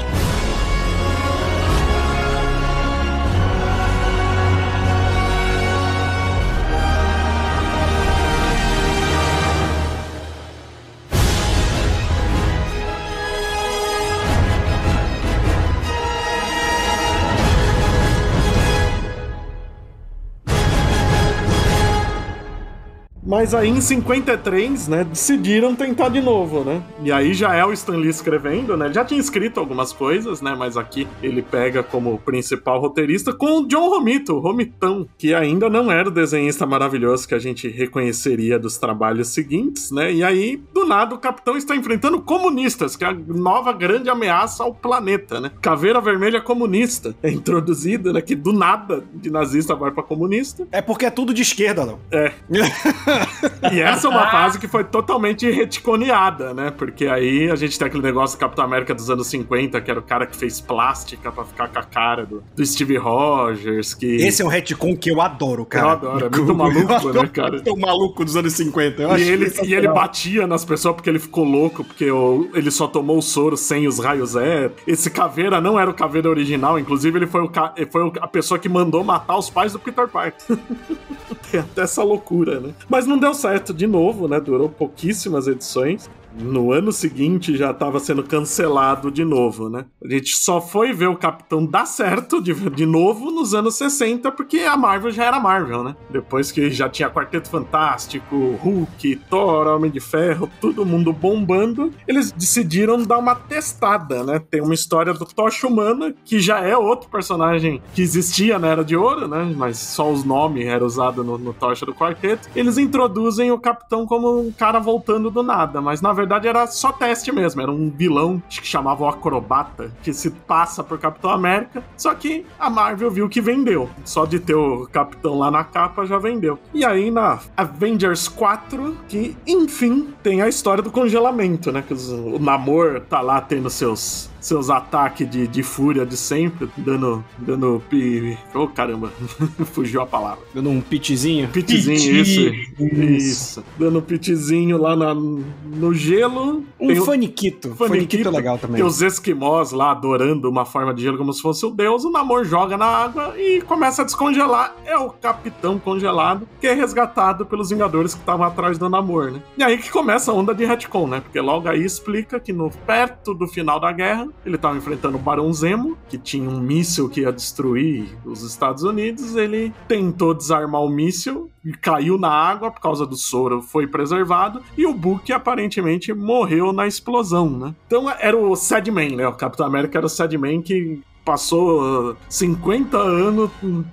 Mas 23.42 23.56
aí 23.56 23.70
em 23.70 23.82
53, 23.82 24.88
né, 24.88 25.04
decidiram 25.04 25.74
tentar 25.74 26.10
de 26.10 26.22
novo, 26.22 26.64
né? 26.64 26.80
E 27.04 27.12
aí 27.12 27.34
já 27.34 27.56
é 27.56 27.66
o 27.66 27.74
Stan 27.74 27.98
Lee 27.98 28.08
escrevendo, 28.08 28.78
né? 28.78 28.86
Ele 28.86 28.94
já 28.94 29.04
tinha 29.04 29.20
escrito 29.20 29.60
algumas 29.60 29.92
coisas, 29.92 30.44
né? 30.44 30.54
Mas 30.56 30.78
aqui 30.78 31.08
ele 31.24 31.42
pega 31.42 31.82
como 31.82 32.20
principal 32.20 32.80
roteirista 32.80 33.34
com 33.34 33.62
o 33.62 33.68
John 33.68 33.90
Romito, 33.90 34.38
Romitão, 34.38 35.10
que 35.18 35.34
ainda 35.34 35.72
não 35.72 35.92
era 35.92 36.08
o 36.08 36.12
desenhista 36.12 36.68
maravilhoso 36.68 37.28
que 37.28 37.34
a 37.34 37.40
gente 37.40 37.68
reconheceria 37.68 38.60
dos 38.60 38.78
trabalhos 38.78 39.30
seguintes, 39.30 39.90
né? 39.90 40.14
E 40.14 40.24
aí, 40.24 40.62
do 40.72 40.86
nada, 40.86 41.16
o 41.16 41.18
Capitão 41.18 41.58
está 41.58 41.76
enfrentando 41.76 42.22
comunistas, 42.22 42.96
que 42.96 43.04
é 43.04 43.08
a 43.08 43.14
nova 43.14 43.74
grande 43.74 44.08
ameaça 44.08 44.62
ao 44.62 44.72
planeta, 44.72 45.42
né? 45.42 45.50
Caveira 45.60 46.00
Vermelha 46.00 46.42
comunista 46.42 47.16
é 47.24 47.32
introduzida, 47.32 48.14
né? 48.14 48.22
Que 48.22 48.36
do 48.36 48.54
nada 48.54 49.04
de 49.16 49.32
nazista 49.32 49.74
vai 49.74 49.90
pra 49.90 50.04
comunista. 50.04 50.68
É 50.72 50.80
porque 50.80 51.08
é 51.08 51.10
tudo 51.10 51.34
de 51.34 51.42
esquerda, 51.42 51.88
não. 51.88 51.98
É. 52.12 52.32
E 53.72 53.80
essa 53.82 54.08
é 54.08 54.10
uma 54.10 54.30
fase 54.30 54.60
que 54.60 54.68
foi 54.68 54.84
totalmente 54.84 55.50
retconeada, 55.50 56.54
né? 56.54 56.72
Porque 56.72 57.08
aí 57.08 57.50
a 57.50 57.56
gente 57.56 57.78
tem 57.78 57.88
aquele 57.88 58.04
negócio 58.04 58.38
do 58.38 58.40
Capitão 58.40 58.64
América 58.66 58.94
dos 58.94 59.10
anos 59.10 59.28
50, 59.28 59.80
que 59.82 59.90
era 59.92 60.00
o 60.00 60.04
cara 60.04 60.26
que 60.26 60.36
fez 60.36 60.60
plástica 60.62 61.32
pra 61.32 61.44
ficar 61.44 61.68
com 61.70 61.80
a 61.80 61.84
cara 61.84 62.26
do, 62.26 62.44
do 62.56 62.66
Steve 62.66 62.98
Rogers, 62.98 63.94
que... 63.94 64.16
Esse 64.18 64.42
é 64.42 64.46
um 64.46 64.50
retcon 64.50 64.96
que 64.96 65.12
eu 65.12 65.22
adoro, 65.22 65.66
cara. 65.66 65.86
Eu 65.86 65.90
adoro, 65.92 66.26
é 66.26 66.30
muito 66.38 66.56
maluco, 66.56 66.80
Eu 66.92 66.96
adoro 66.96 67.22
né, 67.24 67.28
cara? 67.34 67.62
O 67.68 67.80
maluco 67.80 68.26
dos 68.26 68.36
anos 68.36 68.54
50. 68.54 69.02
Eu 69.02 69.10
E 69.10 69.12
acho 69.14 69.24
ele, 69.24 69.54
e 69.64 69.74
ele 69.74 69.88
batia 69.88 70.46
nas 70.48 70.64
pessoas 70.66 70.96
porque 70.96 71.10
ele 71.10 71.20
ficou 71.20 71.44
louco, 71.44 71.84
porque 71.84 72.10
o- 72.12 72.50
ele 72.54 72.72
só 72.72 72.88
tomou 72.88 73.18
o 73.18 73.22
soro 73.22 73.56
sem 73.58 73.88
os 73.88 74.00
raios 74.00 74.36
E. 74.36 74.72
Esse 74.88 75.10
caveira 75.10 75.60
não 75.62 75.80
era 75.80 75.90
o 75.90 75.94
caveira 75.94 76.30
original, 76.30 76.78
inclusive 76.80 77.18
ele 77.18 77.28
foi, 77.28 77.42
o 77.42 77.52
foi 77.92 78.12
a 78.22 78.28
pessoa 78.28 78.60
que 78.60 78.70
mandou 78.70 79.04
matar 79.04 79.38
os 79.38 79.50
pais 79.50 79.74
do 79.74 79.80
Peter 79.80 80.08
Parker. 80.08 80.42
Tem 81.52 81.60
até 81.60 81.82
essa 81.82 82.04
loucura, 82.04 82.60
né? 82.60 82.74
Mas 82.90 83.06
não 83.06 83.18
deu 83.22 83.34
certo 83.34 83.74
de 83.74 83.88
novo, 83.88 84.28
né? 84.28 84.40
Durou 84.40 84.68
pouquíssimas 84.68 85.48
edições. 85.48 86.10
No 86.38 86.72
ano 86.72 86.92
seguinte 86.92 87.58
já 87.58 87.72
estava 87.72 88.00
sendo 88.00 88.24
cancelado 88.24 89.12
de 89.12 89.24
novo, 89.24 89.70
né? 89.70 89.86
A 90.04 90.08
gente 90.10 90.36
só 90.36 90.62
foi 90.62 90.94
ver 90.94 91.08
o 91.08 91.18
Capitão 91.18 91.66
dar 91.66 91.86
certo 91.86 92.42
de, 92.42 92.54
de 92.54 92.86
novo 92.86 93.32
nos 93.32 93.54
anos 93.54 93.76
60, 93.76 94.32
porque 94.32 94.60
a 94.60 94.78
Marvel 94.78 95.12
já 95.12 95.26
era 95.26 95.40
Marvel, 95.40 95.84
né? 95.84 95.96
Depois 96.10 96.52
que 96.52 96.72
já 96.72 96.90
tinha 96.90 97.10
Quarteto 97.10 97.50
Fantástico, 97.50 98.58
Hulk, 98.62 99.16
Thor, 99.30 99.68
Homem 99.68 99.92
de 99.92 100.00
Ferro, 100.00 100.50
todo 100.60 100.86
mundo 100.86 101.12
bombando, 101.12 101.92
eles 102.08 102.32
decidiram 102.32 103.02
dar 103.04 103.18
uma 103.18 103.36
testada, 103.36 104.24
né? 104.24 104.40
Tem 104.40 104.62
uma 104.62 104.74
história 104.74 105.14
do 105.14 105.26
Tocha 105.26 105.68
Humana, 105.68 106.14
que 106.24 106.40
já 106.40 106.60
é 106.60 106.76
outro 106.78 107.10
personagem 107.10 107.82
que 107.94 108.02
existia 108.02 108.58
na 108.58 108.68
Era 108.68 108.84
de 108.84 108.96
Ouro, 108.96 109.28
né? 109.28 109.54
Mas 109.56 109.78
só 109.78 110.12
os 110.12 110.24
nomes 110.24 110.66
eram 110.66 110.86
usados 110.86 111.26
no, 111.26 111.38
no 111.38 111.54
Tocha 111.54 111.86
do 111.86 111.94
Quarteto. 111.94 112.50
Eles 112.56 112.78
introduzem 112.78 113.52
o 113.52 113.60
Capitão 113.60 114.06
como 114.06 114.40
um 114.40 114.52
cara 114.52 114.80
voltando 114.80 115.30
do 115.30 115.44
nada, 115.44 115.82
mas 115.82 116.02
na 116.02 116.14
verdade 116.14 116.21
era 116.44 116.68
só 116.68 116.92
teste 116.92 117.32
mesmo, 117.32 117.62
era 117.62 117.72
um 117.72 117.90
vilão 117.90 118.42
que 118.50 118.66
chamava 118.66 119.04
o 119.04 119.08
Acrobata, 119.08 119.92
que 120.02 120.14
se 120.14 120.32
passa 120.32 120.84
por 120.84 120.98
Capitão 120.98 121.30
América, 121.30 121.84
só 121.98 122.14
que 122.14 122.46
a 122.60 122.70
Marvel 122.70 123.12
viu 123.12 123.30
que 123.30 123.42
vendeu. 123.42 123.90
Só 124.04 124.26
de 124.26 124.40
ter 124.40 124.56
o 124.56 124.88
Capitão 124.92 125.38
lá 125.38 125.52
na 125.52 125.64
capa 125.64 126.06
já 126.06 126.18
vendeu. 126.18 126.60
E 126.74 126.84
aí 126.86 127.12
na 127.12 127.40
Avengers 127.56 128.28
4, 128.28 128.98
que 129.08 129.36
enfim 129.46 130.14
tem 130.24 130.42
a 130.42 130.48
história 130.48 130.82
do 130.82 130.92
congelamento, 130.92 131.72
né? 131.72 131.84
Que 131.86 131.94
o 131.94 132.40
Namor 132.40 133.02
tá 133.02 133.22
lá 133.22 133.42
tendo 133.42 133.70
seus 133.70 134.31
seus 134.42 134.70
ataques 134.70 135.30
de, 135.30 135.48
de 135.48 135.64
fúria 135.64 136.06
de 136.06 136.18
sempre, 136.18 136.68
dando 136.76 137.24
dando 137.38 137.82
pi... 137.90 138.38
Oh, 138.54 138.68
caramba, 138.68 139.12
fugiu 139.72 140.02
a 140.02 140.06
palavra. 140.06 140.44
Dando 140.54 140.70
um 140.70 140.82
pitzinho. 140.82 141.48
Pitzinho, 141.50 141.96
Piti. 141.96 142.82
isso. 142.82 142.86
Isso. 142.96 143.64
Dando 143.78 144.02
pitzinho 144.02 144.78
lá 144.78 144.96
na- 144.96 145.14
no 145.14 145.94
gelo. 145.94 146.64
Um 146.80 146.92
o- 146.92 147.06
faniquito. 147.06 147.76
Faniquito 147.76 148.28
é 148.28 148.32
legal 148.32 148.58
também. 148.58 148.78
Tem 148.78 148.86
os 148.86 149.02
esquimós 149.02 149.72
lá 149.72 149.92
adorando 149.92 150.50
uma 150.50 150.66
forma 150.66 150.94
de 150.94 151.04
gelo 151.04 151.18
como 151.18 151.32
se 151.32 151.42
fosse 151.42 151.66
o 151.66 151.70
deus. 151.70 152.04
O 152.04 152.10
Namor 152.12 152.44
joga 152.44 152.76
na 152.76 152.86
água 152.86 153.34
e 153.40 153.62
começa 153.62 154.02
a 154.02 154.06
descongelar. 154.06 154.76
É 154.86 154.98
o 154.98 155.10
capitão 155.12 155.78
congelado 155.80 156.48
que 156.60 156.68
é 156.68 156.74
resgatado 156.74 157.46
pelos 157.46 157.70
Vingadores 157.70 158.14
que 158.16 158.20
estavam 158.20 158.46
atrás 158.46 158.78
do 158.78 158.90
Namor, 158.90 159.32
né? 159.32 159.42
E 159.58 159.64
aí 159.64 159.78
que 159.78 159.92
começa 159.92 160.32
a 160.32 160.34
onda 160.34 160.54
de 160.56 160.66
retcon, 160.66 161.08
né? 161.08 161.22
Porque 161.22 161.40
logo 161.40 161.70
aí 161.70 161.84
explica 161.84 162.40
que 162.40 162.52
no 162.52 162.72
perto 162.72 163.34
do 163.34 163.48
final 163.48 163.80
da 163.80 163.92
guerra 163.92 164.28
ele 164.46 164.56
estava 164.56 164.78
enfrentando 164.78 165.18
o 165.18 165.22
Barão 165.22 165.52
Zemo, 165.54 165.98
que 166.10 166.18
tinha 166.18 166.50
um 166.50 166.60
míssil 166.60 167.10
que 167.10 167.22
ia 167.22 167.32
destruir 167.32 168.10
os 168.26 168.44
Estados 168.44 168.84
Unidos. 168.84 169.36
Ele 169.36 169.74
tentou 169.88 170.34
desarmar 170.34 170.82
o 170.82 170.90
míssil 170.90 171.50
caiu 171.82 172.18
na 172.18 172.30
água 172.30 172.72
por 172.72 172.82
causa 172.82 173.06
do 173.06 173.16
soro, 173.16 173.62
foi 173.62 173.86
preservado. 173.86 174.62
E 174.78 174.86
o 174.86 174.94
Book 174.94 175.32
aparentemente 175.32 176.14
morreu 176.14 176.74
na 176.74 176.88
explosão, 176.88 177.50
né? 177.50 177.76
Então 177.86 178.10
era 178.10 178.36
o 178.36 178.56
Sadman, 178.56 179.16
né? 179.16 179.28
O 179.28 179.34
Capitão 179.34 179.66
América 179.66 180.00
era 180.00 180.06
o 180.06 180.10
Sadman 180.10 180.62
que 180.62 181.02
passou 181.24 182.16
50 182.30 182.98
anos 182.98 183.50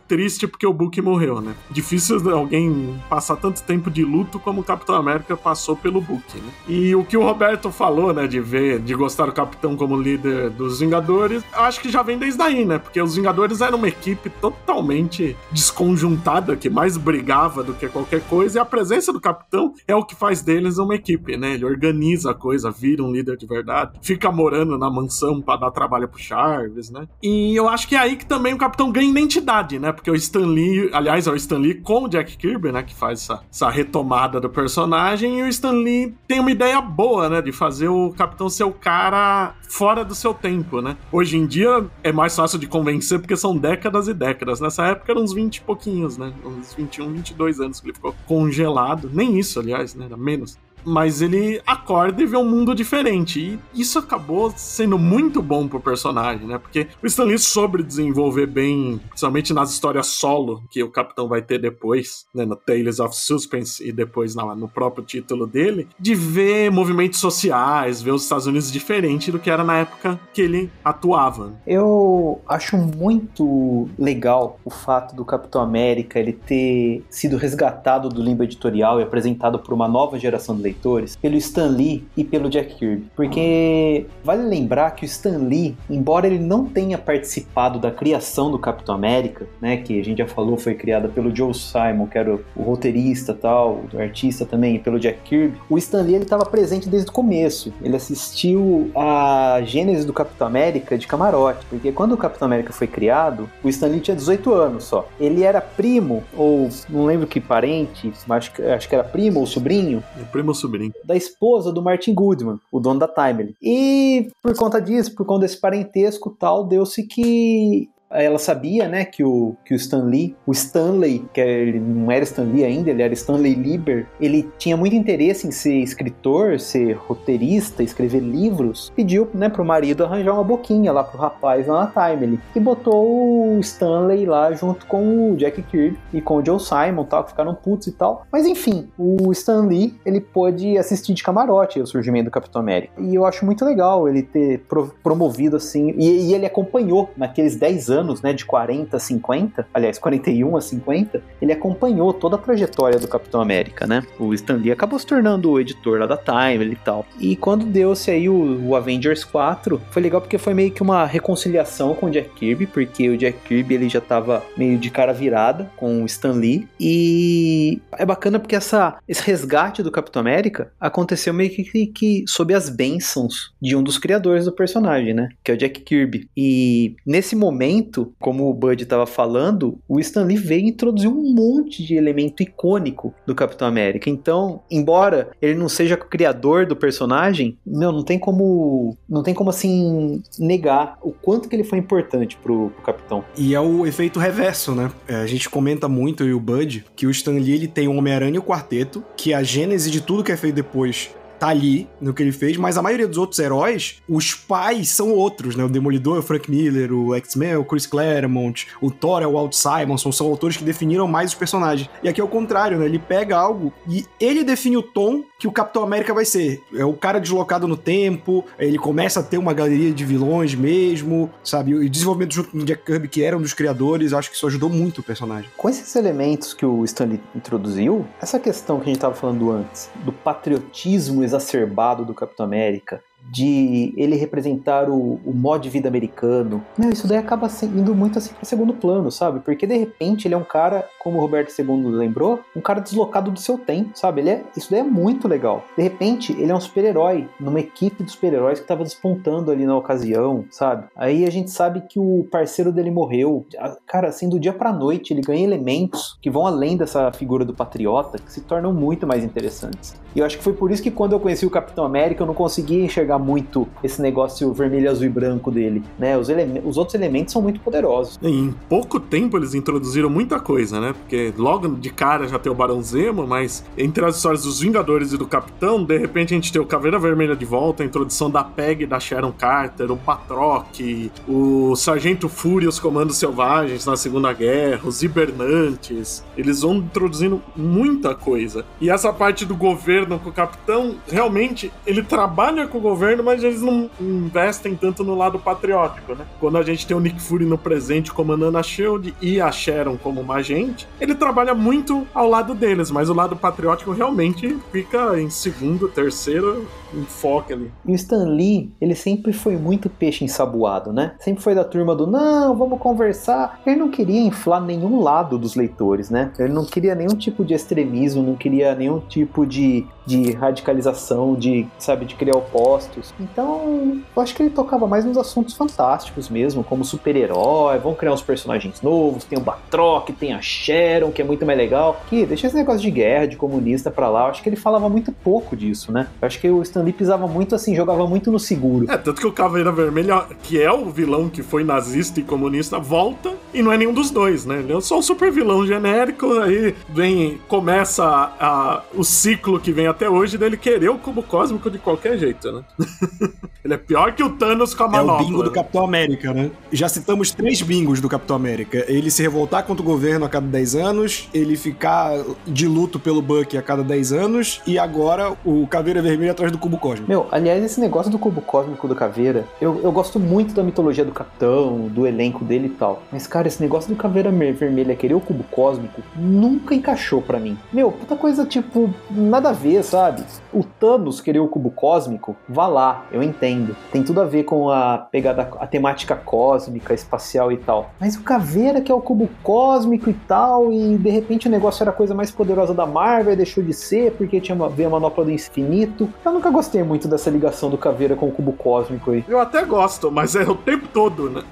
triste 0.06 0.46
porque 0.46 0.66
o 0.66 0.72
Book 0.72 1.00
morreu, 1.00 1.40
né? 1.40 1.54
Difícil 1.70 2.18
alguém 2.30 2.98
passar 3.08 3.36
tanto 3.36 3.62
tempo 3.62 3.90
de 3.90 4.04
luto 4.04 4.38
como 4.38 4.60
o 4.60 4.64
Capitão 4.64 4.94
América 4.94 5.36
passou 5.36 5.76
pelo 5.76 6.00
Book, 6.00 6.36
né? 6.36 6.50
E 6.66 6.94
o 6.94 7.04
que 7.04 7.16
o 7.16 7.22
Roberto 7.22 7.70
falou, 7.70 8.12
né, 8.12 8.26
de 8.26 8.40
ver, 8.40 8.80
de 8.80 8.94
gostar 8.94 9.26
do 9.26 9.32
Capitão 9.32 9.76
como 9.76 10.00
líder 10.00 10.50
dos 10.50 10.80
Vingadores, 10.80 11.44
acho 11.52 11.80
que 11.80 11.90
já 11.90 12.02
vem 12.02 12.18
desde 12.18 12.42
aí, 12.42 12.64
né? 12.64 12.78
Porque 12.78 13.00
os 13.00 13.16
Vingadores 13.16 13.60
eram 13.60 13.78
uma 13.78 13.88
equipe 13.88 14.30
totalmente 14.30 15.36
desconjuntada, 15.50 16.56
que 16.56 16.70
mais 16.70 16.96
brigava 16.96 17.62
do 17.62 17.74
que 17.74 17.88
qualquer 17.88 18.22
coisa, 18.22 18.58
e 18.58 18.60
a 18.60 18.64
presença 18.64 19.12
do 19.12 19.20
Capitão 19.20 19.74
é 19.86 19.94
o 19.94 20.04
que 20.04 20.14
faz 20.14 20.42
deles 20.42 20.78
uma 20.78 20.94
equipe, 20.94 21.36
né? 21.36 21.54
Ele 21.54 21.64
organiza 21.64 22.30
a 22.30 22.34
coisa, 22.34 22.70
vira 22.70 23.02
um 23.02 23.12
líder 23.12 23.36
de 23.36 23.46
verdade, 23.46 23.98
fica 24.02 24.30
morando 24.30 24.78
na 24.78 24.90
mansão 24.90 25.40
para 25.40 25.60
dar 25.60 25.70
trabalho 25.70 26.08
pro 26.08 26.18
Charles, 26.18 26.90
né? 26.90 27.06
E 27.22 27.56
eu 27.56 27.68
acho 27.68 27.88
que 27.88 27.96
é 27.96 27.98
aí 27.98 28.16
que 28.16 28.24
também 28.24 28.54
o 28.54 28.58
Capitão 28.58 28.92
ganha 28.92 29.10
identidade, 29.10 29.78
né? 29.78 29.90
Porque 29.90 30.10
o 30.10 30.14
Stan 30.14 30.46
Lee, 30.46 30.88
aliás, 30.92 31.26
é 31.26 31.30
o 31.30 31.36
Stan 31.36 31.58
Lee 31.58 31.74
com 31.74 32.04
o 32.04 32.08
Jack 32.08 32.36
Kirby, 32.36 32.70
né? 32.70 32.82
Que 32.82 32.94
faz 32.94 33.22
essa, 33.22 33.42
essa 33.50 33.68
retomada 33.68 34.40
do 34.40 34.48
personagem. 34.48 35.40
E 35.40 35.42
o 35.42 35.48
Stan 35.48 35.72
Lee 35.72 36.14
tem 36.28 36.38
uma 36.38 36.50
ideia 36.50 36.80
boa, 36.80 37.28
né? 37.28 37.42
De 37.42 37.50
fazer 37.50 37.88
o 37.88 38.12
Capitão 38.12 38.48
ser 38.48 38.64
o 38.64 38.72
cara 38.72 39.54
fora 39.68 40.04
do 40.04 40.14
seu 40.14 40.32
tempo, 40.32 40.80
né? 40.80 40.96
Hoje 41.10 41.36
em 41.36 41.46
dia 41.46 41.84
é 42.04 42.12
mais 42.12 42.36
fácil 42.36 42.58
de 42.58 42.68
convencer 42.68 43.18
porque 43.18 43.36
são 43.36 43.56
décadas 43.56 44.06
e 44.06 44.14
décadas. 44.14 44.60
Nessa 44.60 44.86
época 44.86 45.10
eram 45.10 45.22
uns 45.22 45.32
20 45.32 45.56
e 45.56 45.60
pouquinhos, 45.62 46.16
né? 46.16 46.32
Uns 46.44 46.72
21, 46.74 47.12
22 47.12 47.60
anos 47.60 47.80
que 47.80 47.86
ele 47.86 47.94
ficou 47.94 48.14
congelado. 48.26 49.10
Nem 49.12 49.38
isso, 49.38 49.58
aliás, 49.58 49.94
né? 49.94 50.04
Era 50.04 50.16
menos 50.16 50.56
mas 50.88 51.20
ele 51.20 51.60
acorda 51.66 52.22
e 52.22 52.26
vê 52.26 52.36
um 52.36 52.48
mundo 52.48 52.74
diferente. 52.74 53.58
E 53.74 53.80
isso 53.80 53.98
acabou 53.98 54.52
sendo 54.56 54.98
muito 54.98 55.42
bom 55.42 55.68
pro 55.68 55.80
personagem, 55.80 56.46
né? 56.46 56.58
Porque 56.58 56.88
o 57.02 57.06
Stan 57.06 57.24
Lee 57.24 57.38
soube 57.38 57.82
desenvolver 57.82 58.46
bem, 58.46 59.00
principalmente 59.08 59.52
nas 59.52 59.70
histórias 59.70 60.06
solo 60.06 60.62
que 60.70 60.82
o 60.82 60.90
Capitão 60.90 61.28
vai 61.28 61.42
ter 61.42 61.58
depois, 61.58 62.26
né? 62.34 62.44
No 62.44 62.56
Tales 62.56 62.98
of 62.98 63.14
Suspense 63.14 63.86
e 63.86 63.92
depois 63.92 64.34
no 64.34 64.68
próprio 64.68 65.04
título 65.04 65.46
dele, 65.46 65.88
de 65.98 66.14
ver 66.14 66.70
movimentos 66.70 67.18
sociais, 67.18 68.00
ver 68.00 68.12
os 68.12 68.22
Estados 68.22 68.46
Unidos 68.46 68.72
diferente 68.72 69.30
do 69.30 69.38
que 69.38 69.50
era 69.50 69.62
na 69.62 69.78
época 69.78 70.18
que 70.32 70.40
ele 70.40 70.70
atuava. 70.84 71.52
Eu 71.66 72.40
acho 72.48 72.76
muito 72.76 73.88
legal 73.98 74.58
o 74.64 74.70
fato 74.70 75.14
do 75.14 75.24
Capitão 75.24 75.60
América 75.60 76.18
ele 76.18 76.32
ter 76.32 77.04
sido 77.10 77.36
resgatado 77.36 78.08
do 78.08 78.22
limbo 78.22 78.42
editorial 78.42 79.00
e 79.00 79.02
apresentado 79.02 79.58
por 79.58 79.74
uma 79.74 79.88
nova 79.88 80.18
geração 80.18 80.56
de 80.56 80.62
leitores 80.62 80.77
leitores 80.78 81.16
pelo 81.16 81.36
Stan 81.36 81.68
Lee 81.68 82.04
e 82.16 82.24
pelo 82.24 82.48
Jack 82.48 82.76
Kirby. 82.76 83.06
Porque 83.14 84.06
vale 84.22 84.42
lembrar 84.42 84.92
que 84.92 85.04
o 85.04 85.06
Stan 85.06 85.38
Lee, 85.38 85.76
embora 85.90 86.26
ele 86.26 86.38
não 86.38 86.64
tenha 86.64 86.96
participado 86.96 87.78
da 87.78 87.90
criação 87.90 88.50
do 88.50 88.58
Capitão 88.58 88.94
América, 88.94 89.46
né, 89.60 89.78
que 89.78 90.00
a 90.00 90.04
gente 90.04 90.18
já 90.18 90.26
falou 90.26 90.56
foi 90.56 90.74
criada 90.74 91.08
pelo 91.08 91.34
Joe 91.34 91.52
Simon, 91.52 92.06
que 92.06 92.16
era 92.16 92.34
o, 92.34 92.40
o 92.54 92.62
roteirista 92.62 93.34
tal, 93.34 93.84
o 93.92 94.00
artista 94.00 94.46
também, 94.46 94.76
e 94.76 94.78
pelo 94.78 94.98
Jack 94.98 95.20
Kirby, 95.24 95.58
o 95.68 95.76
Stan 95.78 96.02
Lee 96.02 96.16
estava 96.16 96.46
presente 96.46 96.88
desde 96.88 97.10
o 97.10 97.12
começo. 97.12 97.72
Ele 97.82 97.96
assistiu 97.96 98.90
a 98.94 99.60
gênese 99.64 100.06
do 100.06 100.12
Capitão 100.12 100.46
América 100.46 100.96
de 100.96 101.06
camarote, 101.06 101.66
porque 101.68 101.90
quando 101.90 102.12
o 102.12 102.16
Capitão 102.16 102.46
América 102.46 102.72
foi 102.72 102.86
criado, 102.86 103.48
o 103.62 103.68
Stan 103.68 103.88
Lee 103.88 104.00
tinha 104.00 104.16
18 104.16 104.52
anos 104.52 104.84
só. 104.84 105.08
Ele 105.18 105.42
era 105.42 105.60
primo, 105.60 106.22
ou 106.36 106.68
não 106.88 107.06
lembro 107.06 107.26
que 107.26 107.40
parente, 107.40 108.12
mas 108.26 108.50
acho, 108.74 108.88
que 108.88 108.94
era 108.94 109.04
primo 109.04 109.40
ou 109.40 109.46
sobrinho. 109.46 110.02
É 110.18 110.24
primo 110.24 110.54
sobrinho. 110.58 110.92
Da 111.04 111.16
esposa 111.16 111.72
do 111.72 111.82
Martin 111.82 112.14
Goodman, 112.14 112.58
o 112.70 112.80
dono 112.80 113.00
da 113.00 113.08
Timely. 113.08 113.56
E 113.62 114.30
por 114.42 114.56
conta 114.56 114.80
disso, 114.80 115.14
por 115.14 115.26
conta 115.26 115.42
desse 115.42 115.60
parentesco 115.60 116.30
tal, 116.38 116.64
deu-se 116.64 117.02
que 117.04 117.88
ela 118.10 118.38
sabia, 118.38 118.88
né, 118.88 119.04
que 119.04 119.22
o, 119.22 119.56
que 119.64 119.74
o 119.74 119.76
Stan 119.76 120.04
Lee, 120.04 120.34
o 120.46 120.52
Stanley, 120.52 121.24
que 121.32 121.40
ele 121.40 121.78
não 121.78 122.10
era 122.10 122.24
Stan 122.24 122.44
Lee 122.44 122.64
ainda, 122.64 122.90
ele 122.90 123.02
era 123.02 123.12
Stanley 123.12 123.54
Lieber, 123.54 124.06
ele 124.20 124.48
tinha 124.58 124.76
muito 124.76 124.96
interesse 124.96 125.46
em 125.46 125.50
ser 125.50 125.78
escritor, 125.78 126.58
ser 126.58 126.94
roteirista, 126.94 127.82
escrever 127.82 128.20
livros, 128.20 128.90
pediu, 128.94 129.28
né, 129.34 129.48
pro 129.48 129.64
marido 129.64 130.04
arranjar 130.04 130.32
uma 130.32 130.44
boquinha 130.44 130.92
lá 130.92 131.04
pro 131.04 131.18
rapaz 131.18 131.66
lá 131.66 131.84
na 131.84 132.08
Timely, 132.08 132.40
e 132.54 132.60
botou 132.60 133.56
o 133.56 133.60
Stanley 133.60 134.24
lá 134.24 134.52
junto 134.52 134.86
com 134.86 135.32
o 135.32 135.36
Jack 135.36 135.62
Kirby 135.62 135.98
e 136.12 136.20
com 136.20 136.36
o 136.36 136.44
Joe 136.44 136.60
Simon, 136.60 137.04
tal, 137.04 137.24
que 137.24 137.30
ficaram 137.30 137.54
putos 137.54 137.88
e 137.88 137.92
tal. 137.92 138.26
Mas 138.32 138.46
enfim, 138.46 138.88
o 138.96 139.30
Stan 139.32 139.66
Lee, 139.66 139.94
ele 140.04 140.20
pôde 140.20 140.78
assistir 140.78 141.14
de 141.14 141.22
camarote 141.22 141.80
o 141.80 141.86
surgimento 141.86 142.26
do 142.26 142.30
Capitão 142.30 142.60
América. 142.60 142.92
E 142.98 143.14
eu 143.14 143.24
acho 143.24 143.44
muito 143.44 143.64
legal 143.64 144.08
ele 144.08 144.22
ter 144.22 144.60
pro 144.68 144.94
promovido 145.02 145.56
assim, 145.56 145.94
e, 145.96 146.28
e 146.28 146.34
ele 146.34 146.46
acompanhou 146.46 147.10
naqueles 147.16 147.56
10 147.56 147.90
anos 147.90 147.97
anos, 147.98 148.22
né, 148.22 148.32
de 148.32 148.44
40 148.44 148.96
a 148.96 149.00
50, 149.00 149.66
aliás, 149.72 149.98
41 149.98 150.56
a 150.56 150.60
50, 150.60 151.22
ele 151.40 151.52
acompanhou 151.52 152.12
toda 152.12 152.36
a 152.36 152.38
trajetória 152.38 152.98
do 152.98 153.08
Capitão 153.08 153.40
América, 153.40 153.86
né? 153.86 154.02
O 154.18 154.32
Stan 154.34 154.54
Lee 154.54 154.72
acabou 154.72 154.98
se 154.98 155.06
tornando 155.06 155.50
o 155.50 155.60
editor 155.60 155.98
lá 155.98 156.06
da 156.06 156.16
Time 156.16 156.64
e 156.64 156.76
tal. 156.76 157.06
E 157.18 157.36
quando 157.36 157.66
deu-se 157.66 158.10
aí 158.10 158.28
o, 158.28 158.68
o, 158.68 158.76
Avengers 158.76 159.24
4, 159.24 159.80
foi 159.90 160.02
legal 160.02 160.20
porque 160.20 160.38
foi 160.38 160.54
meio 160.54 160.70
que 160.70 160.82
uma 160.82 161.04
reconciliação 161.04 161.94
com 161.94 162.06
o 162.06 162.10
Jack 162.10 162.30
Kirby, 162.30 162.66
porque 162.66 163.08
o 163.08 163.16
Jack 163.16 163.38
Kirby 163.46 163.74
ele 163.74 163.88
já 163.88 164.00
tava 164.00 164.44
meio 164.56 164.78
de 164.78 164.90
cara 164.90 165.12
virada 165.12 165.70
com 165.76 166.02
o 166.02 166.06
Stan 166.06 166.32
Lee. 166.32 166.68
E 166.78 167.80
é 167.92 168.04
bacana 168.04 168.38
porque 168.38 168.56
essa, 168.56 168.98
esse 169.08 169.22
resgate 169.22 169.82
do 169.82 169.90
Capitão 169.90 170.20
América 170.20 170.70
aconteceu 170.80 171.32
meio 171.32 171.50
que, 171.50 171.64
que, 171.64 171.86
que 171.86 172.24
sob 172.26 172.54
as 172.54 172.68
bênçãos 172.68 173.52
de 173.60 173.74
um 173.76 173.82
dos 173.82 173.98
criadores 173.98 174.44
do 174.44 174.52
personagem, 174.52 175.14
né? 175.14 175.28
Que 175.42 175.50
é 175.50 175.54
o 175.54 175.58
Jack 175.58 175.80
Kirby. 175.80 176.28
E 176.36 176.96
nesse 177.04 177.34
momento 177.34 177.87
momento, 177.88 178.12
como 178.18 178.48
o 178.48 178.54
Bud 178.54 178.82
estava 178.82 179.06
falando, 179.06 179.78
o 179.88 179.98
Stan 179.98 180.24
Lee 180.24 180.36
veio 180.36 180.66
introduzir 180.66 181.08
um 181.08 181.32
monte 181.32 181.84
de 181.84 181.94
elemento 181.94 182.42
icônico 182.42 183.14
do 183.26 183.34
Capitão 183.34 183.66
América. 183.66 184.10
Então, 184.10 184.60
embora 184.70 185.30
ele 185.40 185.54
não 185.54 185.68
seja 185.68 185.94
o 185.94 185.98
criador 185.98 186.66
do 186.66 186.76
personagem, 186.76 187.56
não, 187.66 187.90
não 187.92 188.02
tem 188.02 188.18
como, 188.18 188.96
não 189.08 189.22
tem 189.22 189.34
como 189.34 189.50
assim 189.50 190.22
negar 190.38 190.98
o 191.02 191.12
quanto 191.12 191.48
que 191.48 191.56
ele 191.56 191.64
foi 191.64 191.78
importante 191.78 192.36
pro, 192.36 192.70
pro 192.70 192.84
Capitão. 192.84 193.24
E 193.36 193.54
é 193.54 193.60
o 193.60 193.86
efeito 193.86 194.18
reverso, 194.18 194.74
né? 194.74 194.90
É, 195.06 195.16
a 195.16 195.26
gente 195.26 195.48
comenta 195.48 195.88
muito 195.88 196.24
e 196.24 196.32
o 196.32 196.40
Bud 196.40 196.84
que 196.94 197.06
o 197.06 197.10
Stan 197.10 197.32
Lee 197.32 197.54
ele 197.54 197.68
tem 197.68 197.88
o 197.88 197.94
Homem-Aranha 197.94 198.36
e 198.36 198.38
o 198.38 198.42
Quarteto, 198.42 199.02
que 199.16 199.32
a 199.32 199.42
gênese 199.42 199.90
de 199.90 200.00
tudo 200.00 200.22
que 200.22 200.32
é 200.32 200.36
feito 200.36 200.56
depois 200.56 201.10
tá 201.38 201.48
ali 201.48 201.88
no 202.00 202.12
que 202.12 202.22
ele 202.22 202.32
fez, 202.32 202.56
mas 202.56 202.76
a 202.76 202.82
maioria 202.82 203.06
dos 203.06 203.18
outros 203.18 203.38
heróis, 203.38 204.02
os 204.08 204.34
pais 204.34 204.90
são 204.90 205.12
outros, 205.12 205.56
né? 205.56 205.64
O 205.64 205.68
Demolidor 205.68 206.16
é 206.16 206.18
o 206.20 206.22
Frank 206.22 206.50
Miller, 206.50 206.92
o 206.92 207.14
X-Men 207.14 207.50
é 207.50 207.58
o 207.58 207.64
Chris 207.64 207.86
Claremont, 207.86 208.66
o 208.80 208.90
Thor 208.90 209.22
é 209.22 209.26
o 209.26 209.32
Walt 209.32 209.54
Simonson, 209.54 210.12
são 210.12 210.26
autores 210.26 210.56
que 210.56 210.64
definiram 210.64 211.06
mais 211.06 211.30
os 211.30 211.36
personagens. 211.36 211.88
E 212.02 212.08
aqui 212.08 212.20
é 212.20 212.24
o 212.24 212.28
contrário, 212.28 212.78
né? 212.78 212.86
Ele 212.86 212.98
pega 212.98 213.36
algo 213.36 213.72
e 213.88 214.04
ele 214.20 214.42
define 214.44 214.76
o 214.76 214.82
tom 214.82 215.22
que 215.38 215.46
o 215.46 215.52
Capitão 215.52 215.82
América 215.82 216.12
vai 216.12 216.24
ser. 216.24 216.62
É 216.74 216.84
o 216.84 216.94
cara 216.94 217.20
deslocado 217.20 217.68
no 217.68 217.76
tempo, 217.76 218.44
ele 218.58 218.78
começa 218.78 219.20
a 219.20 219.22
ter 219.22 219.38
uma 219.38 219.52
galeria 219.52 219.92
de 219.92 220.04
vilões 220.04 220.54
mesmo, 220.54 221.30
sabe? 221.44 221.70
E 221.70 221.74
o 221.74 221.90
desenvolvimento 221.90 222.34
junto 222.34 222.50
com 222.50 222.58
o 222.58 222.64
Jack 222.64 222.84
Kirby, 222.84 223.08
que 223.08 223.22
era 223.22 223.36
um 223.36 223.40
dos 223.40 223.54
criadores, 223.54 224.12
acho 224.12 224.30
que 224.30 224.36
isso 224.36 224.46
ajudou 224.46 224.68
muito 224.68 224.98
o 224.98 225.02
personagem. 225.02 225.48
Com 225.56 225.68
esses 225.68 225.94
elementos 225.94 226.52
que 226.54 226.66
o 226.66 226.84
Stanley 226.84 227.20
introduziu, 227.34 228.06
essa 228.20 228.38
questão 228.38 228.78
que 228.78 228.84
a 228.84 228.86
gente 228.86 228.96
estava 228.96 229.14
falando 229.14 229.50
antes, 229.50 229.88
do 230.04 230.12
patriotismo 230.12 231.22
exacerbado 231.28 232.04
do 232.04 232.14
Capitão 232.14 232.46
América, 232.46 233.02
de 233.30 233.92
ele 233.96 234.16
representar 234.16 234.88
o, 234.88 235.20
o 235.24 235.32
modo 235.34 235.62
de 235.62 235.70
vida 235.70 235.88
americano. 235.88 236.64
Meu, 236.76 236.90
isso 236.90 237.06
daí 237.06 237.18
acaba 237.18 237.48
indo 237.62 237.94
muito 237.94 238.18
assim 238.18 238.32
para 238.32 238.44
segundo 238.44 238.72
plano, 238.72 239.10
sabe? 239.10 239.40
Porque 239.40 239.66
de 239.66 239.76
repente 239.76 240.26
ele 240.26 240.34
é 240.34 240.36
um 240.36 240.44
cara, 240.44 240.88
como 240.98 241.18
o 241.18 241.20
Roberto 241.20 241.52
II 241.56 241.90
lembrou, 241.90 242.40
um 242.56 242.60
cara 242.60 242.80
deslocado 242.80 243.30
do 243.30 243.40
seu 243.40 243.58
tempo, 243.58 243.90
sabe? 243.94 244.20
Ele 244.22 244.30
é, 244.30 244.42
isso 244.56 244.70
daí 244.70 244.80
é 244.80 244.84
muito 244.84 245.28
legal. 245.28 245.64
De 245.76 245.82
repente 245.82 246.32
ele 246.32 246.50
é 246.50 246.54
um 246.54 246.60
super-herói 246.60 247.28
numa 247.38 247.60
equipe 247.60 248.02
de 248.02 248.10
super-heróis 248.10 248.58
que 248.58 248.64
estava 248.64 248.84
despontando 248.84 249.50
ali 249.50 249.66
na 249.66 249.76
ocasião, 249.76 250.44
sabe? 250.50 250.86
Aí 250.96 251.24
a 251.24 251.30
gente 251.30 251.50
sabe 251.50 251.82
que 251.82 251.98
o 251.98 252.26
parceiro 252.30 252.72
dele 252.72 252.90
morreu. 252.90 253.44
Cara, 253.86 254.08
assim, 254.08 254.28
do 254.28 254.40
dia 254.40 254.52
pra 254.52 254.72
noite 254.72 255.12
ele 255.12 255.20
ganha 255.20 255.44
elementos 255.44 256.18
que 256.22 256.30
vão 256.30 256.46
além 256.46 256.76
dessa 256.76 257.12
figura 257.12 257.44
do 257.44 257.54
patriota, 257.54 258.18
que 258.18 258.32
se 258.32 258.40
tornam 258.42 258.72
muito 258.72 259.06
mais 259.06 259.24
interessantes. 259.24 259.94
E 260.14 260.20
eu 260.20 260.24
acho 260.24 260.38
que 260.38 260.44
foi 260.44 260.52
por 260.52 260.70
isso 260.70 260.82
que 260.82 260.90
quando 260.90 261.12
eu 261.12 261.20
conheci 261.20 261.44
o 261.44 261.50
Capitão 261.50 261.84
América 261.84 262.22
eu 262.22 262.26
não 262.26 262.34
conseguia 262.34 262.84
enxergar 262.84 263.07
muito 263.16 263.68
esse 263.82 264.02
negócio 264.02 264.52
vermelho, 264.52 264.90
azul 264.90 265.06
e 265.06 265.08
branco 265.08 265.52
dele, 265.52 265.84
né? 265.96 266.18
Os, 266.18 266.28
os 266.64 266.76
outros 266.76 266.96
elementos 266.96 267.32
são 267.32 267.40
muito 267.40 267.60
poderosos. 267.60 268.18
Em 268.20 268.52
pouco 268.68 268.98
tempo 268.98 269.36
eles 269.36 269.54
introduziram 269.54 270.10
muita 270.10 270.40
coisa, 270.40 270.80
né? 270.80 270.92
Porque 270.92 271.32
logo 271.38 271.68
de 271.68 271.90
cara 271.90 272.26
já 272.26 272.38
tem 272.38 272.50
o 272.50 272.54
Barão 272.54 272.82
Zemo, 272.82 273.26
mas 273.26 273.64
entre 273.76 274.04
as 274.04 274.16
histórias 274.16 274.42
dos 274.42 274.60
Vingadores 274.60 275.12
e 275.12 275.16
do 275.16 275.26
Capitão, 275.26 275.84
de 275.84 275.96
repente 275.96 276.34
a 276.34 276.36
gente 276.36 276.52
tem 276.52 276.60
o 276.60 276.66
Caveira 276.66 276.98
Vermelha 276.98 277.36
de 277.36 277.44
volta, 277.44 277.82
a 277.82 277.86
introdução 277.86 278.28
da 278.28 278.42
Peg 278.42 278.84
da 278.86 278.98
Sharon 278.98 279.32
Carter, 279.32 279.90
o 279.92 279.96
Patroc, 279.96 280.80
o 281.28 281.76
Sargento 281.76 282.28
Fúria 282.28 282.68
os 282.68 282.80
Comandos 282.80 283.18
Selvagens 283.18 283.86
na 283.86 283.96
Segunda 283.96 284.32
Guerra, 284.32 284.80
os 284.84 285.02
Hibernantes. 285.02 286.24
Eles 286.36 286.62
vão 286.62 286.76
introduzindo 286.76 287.42
muita 287.54 288.14
coisa. 288.14 288.64
E 288.80 288.90
essa 288.90 289.12
parte 289.12 289.44
do 289.44 289.54
governo 289.54 290.18
com 290.18 290.30
o 290.30 290.32
Capitão, 290.32 290.96
realmente, 291.10 291.70
ele 291.86 292.02
trabalha 292.02 292.66
com 292.66 292.78
o 292.78 292.80
governo 292.80 292.97
governo, 292.98 293.22
mas 293.22 293.44
eles 293.44 293.62
não 293.62 293.88
investem 294.00 294.74
tanto 294.74 295.04
no 295.04 295.14
lado 295.14 295.38
patriótico, 295.38 296.16
né? 296.16 296.26
Quando 296.40 296.58
a 296.58 296.62
gente 296.62 296.84
tem 296.84 296.96
o 296.96 297.00
Nick 297.00 297.22
Fury 297.22 297.44
no 297.44 297.56
presente 297.56 298.12
comandando 298.12 298.58
a 298.58 298.62
SHIELD 298.62 299.14
e 299.22 299.40
a 299.40 299.52
Sharon 299.52 299.96
como 299.96 300.20
uma 300.20 300.34
agente, 300.34 300.88
ele 301.00 301.14
trabalha 301.14 301.54
muito 301.54 302.06
ao 302.12 302.28
lado 302.28 302.54
deles, 302.54 302.90
mas 302.90 303.08
o 303.08 303.14
lado 303.14 303.36
patriótico 303.36 303.92
realmente 303.92 304.58
fica 304.72 305.20
em 305.20 305.30
segundo, 305.30 305.88
terceiro 305.88 306.66
enfoque 306.94 307.52
ali. 307.52 307.70
E 307.84 307.92
o 307.92 307.94
Stan 307.94 308.24
Lee, 308.24 308.72
ele 308.80 308.94
sempre 308.94 309.32
foi 309.32 309.56
muito 309.56 309.88
peixe 309.88 310.24
ensaboado, 310.24 310.92
né? 310.92 311.14
Sempre 311.18 311.42
foi 311.42 311.54
da 311.54 311.64
turma 311.64 311.94
do 311.94 312.06
não, 312.06 312.56
vamos 312.56 312.78
conversar. 312.78 313.60
Ele 313.66 313.76
não 313.76 313.90
queria 313.90 314.20
inflar 314.20 314.62
nenhum 314.62 315.00
lado 315.00 315.38
dos 315.38 315.54
leitores, 315.54 316.10
né? 316.10 316.32
Ele 316.38 316.52
não 316.52 316.64
queria 316.64 316.94
nenhum 316.94 317.16
tipo 317.16 317.44
de 317.44 317.54
extremismo, 317.54 318.22
não 318.22 318.34
queria 318.34 318.74
nenhum 318.74 319.00
tipo 319.00 319.46
de, 319.46 319.86
de 320.06 320.32
radicalização, 320.32 321.34
de, 321.34 321.66
sabe, 321.78 322.04
de 322.04 322.14
criar 322.14 322.36
opostos. 322.36 323.12
Então, 323.20 324.00
eu 324.14 324.22
acho 324.22 324.34
que 324.34 324.42
ele 324.42 324.50
tocava 324.50 324.86
mais 324.86 325.04
nos 325.04 325.16
assuntos 325.16 325.54
fantásticos 325.54 326.28
mesmo, 326.28 326.64
como 326.64 326.84
super-herói, 326.84 327.78
vão 327.78 327.94
criar 327.94 328.12
uns 328.12 328.22
personagens 328.22 328.80
novos, 328.82 329.24
tem 329.24 329.38
o 329.38 329.42
Batroc, 329.42 330.10
tem 330.10 330.32
a 330.32 330.40
Sharon, 330.40 331.10
que 331.10 331.22
é 331.22 331.24
muito 331.24 331.44
mais 331.44 331.58
legal. 331.58 332.00
Que 332.08 332.26
deixa 332.26 332.46
esse 332.46 332.56
negócio 332.56 332.80
de 332.80 332.90
guerra, 332.90 333.26
de 333.26 333.36
comunista 333.36 333.90
pra 333.90 334.08
lá. 334.08 334.24
Eu 334.24 334.30
acho 334.30 334.42
que 334.42 334.48
ele 334.48 334.56
falava 334.56 334.88
muito 334.88 335.12
pouco 335.12 335.56
disso, 335.56 335.92
né? 335.92 336.08
Eu 336.20 336.26
acho 336.26 336.40
que 336.40 336.48
o 336.48 336.62
Stan 336.62 336.77
Lee 336.82 336.92
pisava 336.92 337.26
muito 337.26 337.54
assim, 337.54 337.74
jogava 337.74 338.06
muito 338.06 338.30
no 338.30 338.38
seguro. 338.38 338.90
É, 338.90 338.96
tanto 338.96 339.20
que 339.20 339.26
o 339.26 339.32
Caveira 339.32 339.72
Vermelha, 339.72 340.24
que 340.42 340.60
é 340.60 340.70
o 340.70 340.90
vilão 340.90 341.28
que 341.28 341.42
foi 341.42 341.64
nazista 341.64 342.20
e 342.20 342.22
comunista, 342.22 342.78
volta 342.78 343.32
e 343.52 343.62
não 343.62 343.72
é 343.72 343.78
nenhum 343.78 343.92
dos 343.92 344.10
dois, 344.10 344.44
né? 344.44 344.58
Ele 344.58 344.72
é 344.72 344.80
só 344.80 344.98
um 344.98 345.02
super 345.02 345.30
vilão 345.30 345.66
genérico, 345.66 346.38
aí 346.40 346.74
vem, 346.88 347.40
começa 347.48 348.04
a, 348.04 348.32
a, 348.40 348.82
o 348.94 349.04
ciclo 349.04 349.58
que 349.58 349.72
vem 349.72 349.86
até 349.86 350.08
hoje 350.08 350.36
dele 350.36 350.56
querer 350.56 350.90
o 350.90 350.98
cubo 350.98 351.22
cósmico 351.22 351.70
de 351.70 351.78
qualquer 351.78 352.18
jeito, 352.18 352.52
né? 352.52 352.62
ele 353.64 353.74
é 353.74 353.76
pior 353.76 354.12
que 354.12 354.22
o 354.22 354.30
Thanos 354.30 354.74
com 354.74 354.84
a 354.84 354.88
manopla. 354.88 355.12
É 355.12 355.22
o 355.22 355.26
bingo 355.26 355.42
do 355.42 355.50
né? 355.50 355.54
Capitão 355.54 355.84
América, 355.84 356.32
né? 356.32 356.50
Já 356.72 356.88
citamos 356.88 357.30
três 357.30 357.62
bingos 357.62 358.00
do 358.00 358.08
Capitão 358.08 358.36
América. 358.36 358.84
Ele 358.88 359.10
se 359.10 359.22
revoltar 359.22 359.64
contra 359.64 359.82
o 359.82 359.86
governo 359.86 360.24
a 360.24 360.28
cada 360.28 360.46
10 360.46 360.74
anos, 360.74 361.28
ele 361.32 361.56
ficar 361.56 362.12
de 362.46 362.66
luto 362.66 362.98
pelo 362.98 363.22
Buck 363.22 363.56
a 363.56 363.62
cada 363.62 363.82
10 363.82 364.12
anos, 364.12 364.60
e 364.66 364.78
agora 364.78 365.36
o 365.44 365.66
Caveira 365.66 366.02
Vermelha 366.02 366.32
atrás 366.32 366.52
do 366.52 366.58
cubo 366.68 366.78
cósmico. 366.78 367.08
Meu, 367.08 367.26
aliás, 367.30 367.64
esse 367.64 367.80
negócio 367.80 368.12
do 368.12 368.18
cubo 368.18 368.42
cósmico 368.42 368.86
do 368.86 368.94
Caveira, 368.94 369.46
eu, 369.60 369.80
eu 369.82 369.90
gosto 369.90 370.20
muito 370.20 370.54
da 370.54 370.62
mitologia 370.62 371.04
do 371.04 371.12
Capitão, 371.12 371.88
do 371.88 372.06
elenco 372.06 372.44
dele 372.44 372.66
e 372.66 372.70
tal. 372.70 373.02
Mas, 373.10 373.26
cara, 373.26 373.48
esse 373.48 373.62
negócio 373.62 373.88
do 373.88 373.96
Caveira 373.96 374.30
Vermelha 374.30 374.94
querer 374.94 375.14
o 375.14 375.20
cubo 375.20 375.44
cósmico 375.50 376.02
nunca 376.14 376.74
encaixou 376.74 377.22
pra 377.22 377.40
mim. 377.40 377.56
Meu, 377.72 377.90
puta 377.90 378.16
coisa, 378.16 378.44
tipo, 378.44 378.90
nada 379.10 379.48
a 379.48 379.52
ver, 379.52 379.82
sabe? 379.82 380.22
O 380.52 380.62
Thanos 380.62 381.20
querer 381.20 381.40
o 381.40 381.48
cubo 381.48 381.70
cósmico, 381.70 382.36
vá 382.48 382.66
lá, 382.66 383.06
eu 383.10 383.22
entendo. 383.22 383.74
Tem 383.90 384.02
tudo 384.02 384.20
a 384.20 384.24
ver 384.24 384.44
com 384.44 384.70
a 384.70 384.98
pegada, 384.98 385.48
a 385.58 385.66
temática 385.66 386.14
cósmica, 386.14 386.92
espacial 386.92 387.50
e 387.50 387.56
tal. 387.56 387.90
Mas 387.98 388.16
o 388.16 388.22
Caveira 388.22 388.80
que 388.80 388.92
é 388.92 388.94
o 388.94 389.00
cubo 389.00 389.28
cósmico 389.42 390.10
e 390.10 390.14
tal, 390.14 390.72
e 390.72 390.96
de 390.98 391.10
repente 391.10 391.48
o 391.48 391.50
negócio 391.50 391.82
era 391.82 391.90
a 391.90 391.94
coisa 391.94 392.14
mais 392.14 392.30
poderosa 392.30 392.74
da 392.74 392.84
Marvel, 392.84 393.36
deixou 393.36 393.64
de 393.64 393.72
ser 393.72 394.12
porque 394.12 394.40
tinha 394.40 394.54
uma, 394.54 394.68
veio 394.68 394.88
a 394.88 394.92
manopla 394.92 395.24
do 395.24 395.30
infinito. 395.30 396.08
Eu 396.24 396.32
nunca 396.32 396.50
gostei 396.58 396.82
muito 396.82 397.06
dessa 397.06 397.30
ligação 397.30 397.70
do 397.70 397.78
Caveira 397.78 398.16
com 398.16 398.26
o 398.26 398.32
cubo 398.32 398.52
cósmico 398.52 399.12
aí. 399.12 399.24
Eu 399.28 399.38
até 399.38 399.64
gosto, 399.64 400.10
mas 400.10 400.34
é 400.34 400.42
o 400.42 400.56
tempo 400.56 400.88
todo, 400.88 401.30
né? 401.30 401.44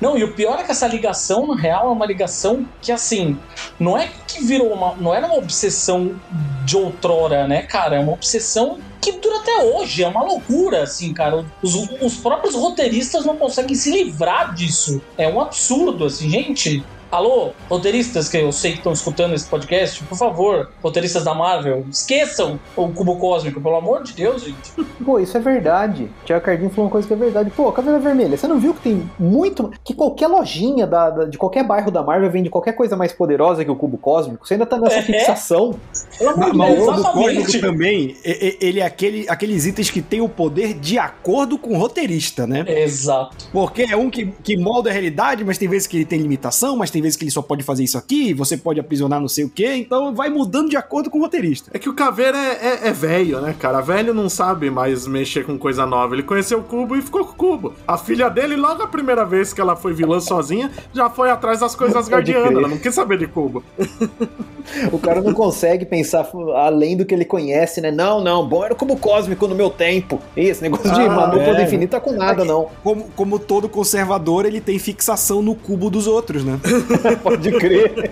Não, 0.00 0.18
e 0.18 0.24
o 0.24 0.34
pior 0.34 0.58
é 0.58 0.64
que 0.64 0.72
essa 0.72 0.88
ligação, 0.88 1.46
na 1.46 1.54
real, 1.54 1.86
é 1.88 1.92
uma 1.92 2.04
ligação 2.04 2.66
que, 2.82 2.90
assim, 2.90 3.38
não 3.78 3.96
é 3.96 4.08
que 4.26 4.42
virou 4.44 4.72
uma. 4.72 4.96
Não 4.96 5.14
era 5.14 5.26
uma 5.26 5.36
obsessão 5.36 6.16
de 6.64 6.76
outrora, 6.76 7.46
né, 7.46 7.62
cara? 7.62 7.96
É 7.96 8.00
uma 8.00 8.12
obsessão 8.12 8.78
que 9.00 9.12
dura 9.12 9.38
até 9.38 9.62
hoje. 9.62 10.02
É 10.02 10.08
uma 10.08 10.24
loucura, 10.24 10.82
assim, 10.82 11.14
cara. 11.14 11.44
Os, 11.62 11.74
os 12.00 12.16
próprios 12.16 12.56
roteiristas 12.56 13.24
não 13.24 13.36
conseguem 13.36 13.76
se 13.76 13.92
livrar 13.92 14.54
disso. 14.54 15.00
É 15.16 15.28
um 15.28 15.40
absurdo, 15.40 16.04
assim, 16.04 16.28
gente. 16.28 16.84
Alô, 17.10 17.52
roteiristas 17.70 18.28
que 18.28 18.36
eu 18.36 18.52
sei 18.52 18.72
que 18.72 18.78
estão 18.78 18.92
escutando 18.92 19.32
esse 19.34 19.46
podcast, 19.46 20.04
por 20.04 20.18
favor, 20.18 20.70
roteiristas 20.82 21.24
da 21.24 21.32
Marvel, 21.32 21.86
esqueçam 21.90 22.60
o 22.76 22.86
cubo 22.90 23.16
cósmico, 23.16 23.62
pelo 23.62 23.76
amor 23.76 24.02
de 24.02 24.12
Deus, 24.12 24.42
gente. 24.42 24.72
Pô, 25.02 25.18
isso 25.18 25.34
é 25.34 25.40
verdade. 25.40 26.10
Tiago 26.26 26.44
Cardinho 26.44 26.68
falou 26.68 26.84
uma 26.84 26.90
coisa 26.90 27.08
que 27.08 27.14
é 27.14 27.16
verdade. 27.16 27.50
Pô, 27.50 27.72
Caveira 27.72 27.98
Vermelha, 27.98 28.36
você 28.36 28.46
não 28.46 28.58
viu 28.60 28.74
que 28.74 28.82
tem 28.82 29.10
muito. 29.18 29.72
Que 29.82 29.94
qualquer 29.94 30.26
lojinha 30.28 30.86
da, 30.86 31.08
da- 31.08 31.24
de 31.24 31.38
qualquer 31.38 31.64
bairro 31.64 31.90
da 31.90 32.02
Marvel 32.02 32.30
vende 32.30 32.50
qualquer 32.50 32.72
coisa 32.72 32.94
mais 32.94 33.10
poderosa 33.10 33.64
que 33.64 33.70
o 33.70 33.76
cubo 33.76 33.96
cósmico? 33.96 34.46
Você 34.46 34.52
ainda 34.54 34.66
tá 34.66 34.78
nessa 34.78 34.98
É. 34.98 35.02
fixação? 35.02 35.74
Pelo 36.18 36.30
amor 36.30 36.50
de 36.52 36.58
Deus, 36.58 36.88
o 36.88 36.92
cubo 36.92 37.02
cósmico 37.04 37.30
exatamente. 37.48 37.60
também, 37.60 38.16
ele 38.22 38.80
é 38.80 38.84
aquele, 38.84 39.26
aqueles 39.30 39.64
itens 39.64 39.88
que 39.90 40.02
tem 40.02 40.20
o 40.20 40.28
poder 40.28 40.74
de 40.74 40.98
acordo 40.98 41.56
com 41.56 41.70
o 41.74 41.78
roteirista, 41.78 42.46
né? 42.46 42.66
Exato. 42.68 43.48
Porque 43.50 43.82
é 43.84 43.96
um 43.96 44.10
que, 44.10 44.26
que 44.44 44.58
molda 44.58 44.90
a 44.90 44.92
realidade, 44.92 45.42
mas 45.42 45.56
tem 45.56 45.66
vezes 45.68 45.86
que 45.86 45.96
ele 45.96 46.04
tem 46.04 46.20
limitação, 46.20 46.76
mas 46.76 46.90
tem 46.90 46.97
vezes 47.00 47.16
que 47.16 47.24
ele 47.24 47.30
só 47.30 47.42
pode 47.42 47.62
fazer 47.62 47.84
isso 47.84 47.96
aqui, 47.98 48.32
você 48.34 48.56
pode 48.56 48.80
aprisionar 48.80 49.20
não 49.20 49.28
sei 49.28 49.44
o 49.44 49.48
quê, 49.48 49.74
então 49.74 50.14
vai 50.14 50.28
mudando 50.28 50.68
de 50.70 50.76
acordo 50.76 51.10
com 51.10 51.18
o 51.18 51.22
roteirista. 51.22 51.70
É 51.74 51.78
que 51.78 51.88
o 51.88 51.94
Caveira 51.94 52.36
é, 52.38 52.66
é- 52.84 52.88
é 52.88 52.92
velho, 52.92 53.40
né, 53.40 53.54
cara? 53.58 53.80
Velho 53.80 54.12
não 54.14 54.28
sabe 54.28 54.70
mais 54.70 55.06
mexer 55.06 55.44
com 55.44 55.58
coisa 55.58 55.84
nova. 55.86 56.14
Ele 56.14 56.22
conheceu 56.22 56.58
o 56.58 56.62
Cubo 56.62 56.96
e 56.96 57.02
ficou 57.02 57.24
com 57.24 57.32
o 57.32 57.34
Cubo. 57.34 57.74
A 57.86 57.96
filha 57.98 58.28
dele, 58.28 58.56
logo 58.56 58.82
a 58.82 58.86
primeira 58.86 59.24
vez 59.24 59.52
que 59.52 59.60
ela 59.60 59.76
foi 59.76 59.92
vilã 59.92 60.20
sozinha, 60.20 60.70
já 60.92 61.08
foi 61.10 61.30
atrás 61.30 61.60
das 61.60 61.74
coisas 61.74 62.08
guardianas. 62.08 62.52
Ela 62.52 62.68
não 62.68 62.78
quis 62.78 62.94
saber 62.94 63.18
de 63.18 63.26
Cubo. 63.26 63.62
O 64.92 64.98
cara 64.98 65.22
não 65.22 65.32
consegue 65.32 65.86
pensar 65.86 66.28
além 66.56 66.94
do 66.94 67.06
que 67.06 67.14
ele 67.14 67.24
conhece, 67.24 67.80
né? 67.80 67.90
Não, 67.90 68.22
não, 68.22 68.46
bom 68.46 68.62
era 68.62 68.74
o 68.74 68.76
cubo 68.76 68.96
cósmico 68.98 69.48
no 69.48 69.54
meu 69.54 69.70
tempo. 69.70 70.20
Esse 70.36 70.60
negócio 70.60 70.92
de 70.92 71.00
Ah, 71.00 71.08
manopla 71.08 71.58
é. 71.60 71.64
infinito 71.64 71.92
tá 71.92 72.00
com 72.00 72.12
nada, 72.12 72.44
não. 72.44 72.68
Como, 72.84 73.04
como 73.16 73.38
todo 73.38 73.66
conservador, 73.66 74.44
ele 74.44 74.60
tem 74.60 74.78
fixação 74.78 75.40
no 75.40 75.54
cubo 75.54 75.88
dos 75.88 76.06
outros, 76.06 76.44
né? 76.44 76.60
Pode 77.22 77.52
crer. 77.52 78.10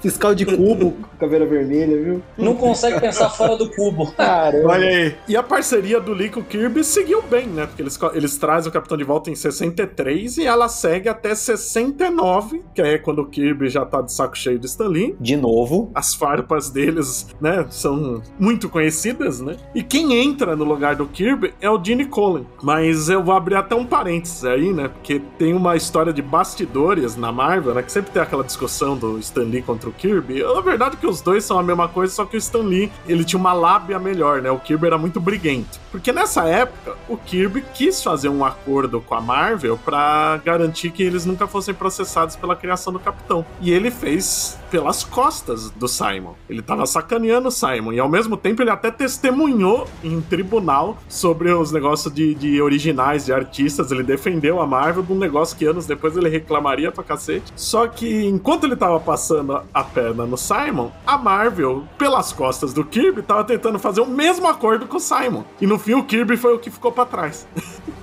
Fiscal 0.00 0.34
de 0.34 0.46
cubo, 0.46 0.96
caveira 1.18 1.46
vermelha, 1.46 2.02
viu? 2.02 2.22
Não 2.36 2.54
consegue 2.54 3.00
pensar 3.00 3.30
fora 3.30 3.56
do 3.56 3.70
cubo. 3.70 4.12
Caramba. 4.12 4.68
Olha 4.68 4.86
aí. 4.86 5.14
E 5.28 5.36
a 5.36 5.42
parceria 5.42 6.00
do 6.00 6.12
Lee 6.12 6.30
com 6.30 6.40
o 6.40 6.44
Kirby 6.44 6.84
seguiu 6.84 7.22
bem, 7.22 7.46
né? 7.46 7.66
Porque 7.66 7.82
eles, 7.82 7.98
eles 8.14 8.36
trazem 8.36 8.70
o 8.70 8.72
Capitão 8.72 8.96
de 8.96 9.04
volta 9.04 9.30
em 9.30 9.34
63 9.34 10.38
e 10.38 10.46
ela 10.46 10.68
segue 10.68 11.08
até 11.08 11.34
69, 11.34 12.62
que 12.74 12.82
é 12.82 12.98
quando 12.98 13.20
o 13.20 13.26
Kirby 13.26 13.68
já 13.68 13.84
tá 13.84 14.00
de 14.02 14.12
saco 14.12 14.36
cheio 14.36 14.58
de 14.58 14.66
Stan 14.66 14.88
Lee. 14.88 15.16
De 15.20 15.36
novo. 15.36 15.90
As 15.94 16.14
farpas 16.14 16.70
deles, 16.70 17.26
né, 17.40 17.66
são 17.70 18.22
muito 18.38 18.68
conhecidas, 18.68 19.40
né? 19.40 19.56
E 19.74 19.82
quem 19.82 20.14
entra 20.14 20.56
no 20.56 20.64
lugar 20.64 20.96
do 20.96 21.06
Kirby 21.06 21.54
é 21.60 21.70
o 21.70 21.82
Gene 21.82 22.06
Colan. 22.06 22.44
Mas 22.62 23.08
eu 23.08 23.22
vou 23.22 23.34
abrir 23.34 23.56
até 23.56 23.74
um 23.74 23.84
parênteses 23.84 24.44
aí, 24.44 24.72
né? 24.72 24.88
Porque 24.88 25.20
tem 25.38 25.54
uma 25.54 25.76
história 25.76 26.12
de 26.12 26.22
bastidores 26.22 27.16
na 27.16 27.32
Marvel, 27.32 27.74
né? 27.74 27.82
Que 27.82 27.92
sempre 27.96 28.12
tem 28.12 28.20
aquela 28.20 28.44
discussão 28.44 28.94
do 28.94 29.18
Stan 29.18 29.44
Lee 29.44 29.62
contra 29.62 29.88
o 29.88 29.92
Kirby. 29.92 30.42
Na 30.42 30.60
verdade 30.60 30.98
que 30.98 31.06
os 31.06 31.22
dois 31.22 31.44
são 31.44 31.58
a 31.58 31.62
mesma 31.62 31.88
coisa, 31.88 32.12
só 32.12 32.26
que 32.26 32.36
o 32.36 32.38
Stan 32.38 32.58
Lee, 32.58 32.92
ele 33.08 33.24
tinha 33.24 33.40
uma 33.40 33.54
lábia 33.54 33.98
melhor, 33.98 34.42
né? 34.42 34.50
O 34.50 34.58
Kirby 34.58 34.86
era 34.86 34.98
muito 34.98 35.18
briguento. 35.18 35.80
Porque 35.90 36.12
nessa 36.12 36.44
época, 36.44 36.94
o 37.08 37.16
Kirby 37.16 37.64
quis 37.72 38.02
fazer 38.02 38.28
um 38.28 38.44
acordo 38.44 39.00
com 39.00 39.14
a 39.14 39.20
Marvel 39.20 39.78
pra 39.82 40.38
garantir 40.44 40.90
que 40.90 41.02
eles 41.02 41.24
nunca 41.24 41.46
fossem 41.46 41.72
processados 41.72 42.36
pela 42.36 42.54
criação 42.54 42.92
do 42.92 42.98
Capitão. 42.98 43.46
E 43.62 43.70
ele 43.70 43.90
fez 43.90 44.58
pelas 44.70 45.04
costas 45.04 45.70
do 45.70 45.88
Simon. 45.88 46.34
Ele 46.48 46.62
tava 46.62 46.86
sacaneando 46.86 47.48
o 47.48 47.50
Simon. 47.50 47.92
E 47.92 48.00
ao 48.00 48.08
mesmo 48.08 48.36
tempo 48.36 48.62
ele 48.62 48.70
até 48.70 48.90
testemunhou 48.90 49.86
em 50.02 50.20
tribunal 50.20 50.98
sobre 51.08 51.50
os 51.50 51.72
negócios 51.72 52.12
de, 52.12 52.34
de 52.34 52.60
originais, 52.60 53.26
de 53.26 53.32
artistas. 53.32 53.90
Ele 53.90 54.02
defendeu 54.02 54.60
a 54.60 54.66
Marvel 54.66 55.02
de 55.02 55.12
um 55.12 55.18
negócio 55.18 55.56
que 55.56 55.64
anos 55.64 55.86
depois 55.86 56.16
ele 56.16 56.28
reclamaria 56.28 56.90
pra 56.92 57.04
cacete. 57.04 57.52
Só 57.56 57.86
que 57.86 58.26
enquanto 58.26 58.64
ele 58.64 58.76
tava 58.76 58.98
passando 59.00 59.62
a 59.72 59.84
perna 59.84 60.26
no 60.26 60.36
Simon, 60.36 60.90
a 61.06 61.16
Marvel, 61.16 61.84
pelas 61.98 62.32
costas 62.32 62.72
do 62.72 62.84
Kirby, 62.84 63.22
tava 63.22 63.44
tentando 63.44 63.78
fazer 63.78 64.00
o 64.00 64.06
mesmo 64.06 64.46
acordo 64.46 64.86
com 64.86 64.96
o 64.96 65.00
Simon. 65.00 65.44
E 65.60 65.66
no 65.66 65.78
fim 65.78 65.94
o 65.94 66.04
Kirby 66.04 66.36
foi 66.36 66.54
o 66.54 66.58
que 66.58 66.70
ficou 66.70 66.92
pra 66.92 67.04
trás. 67.04 67.46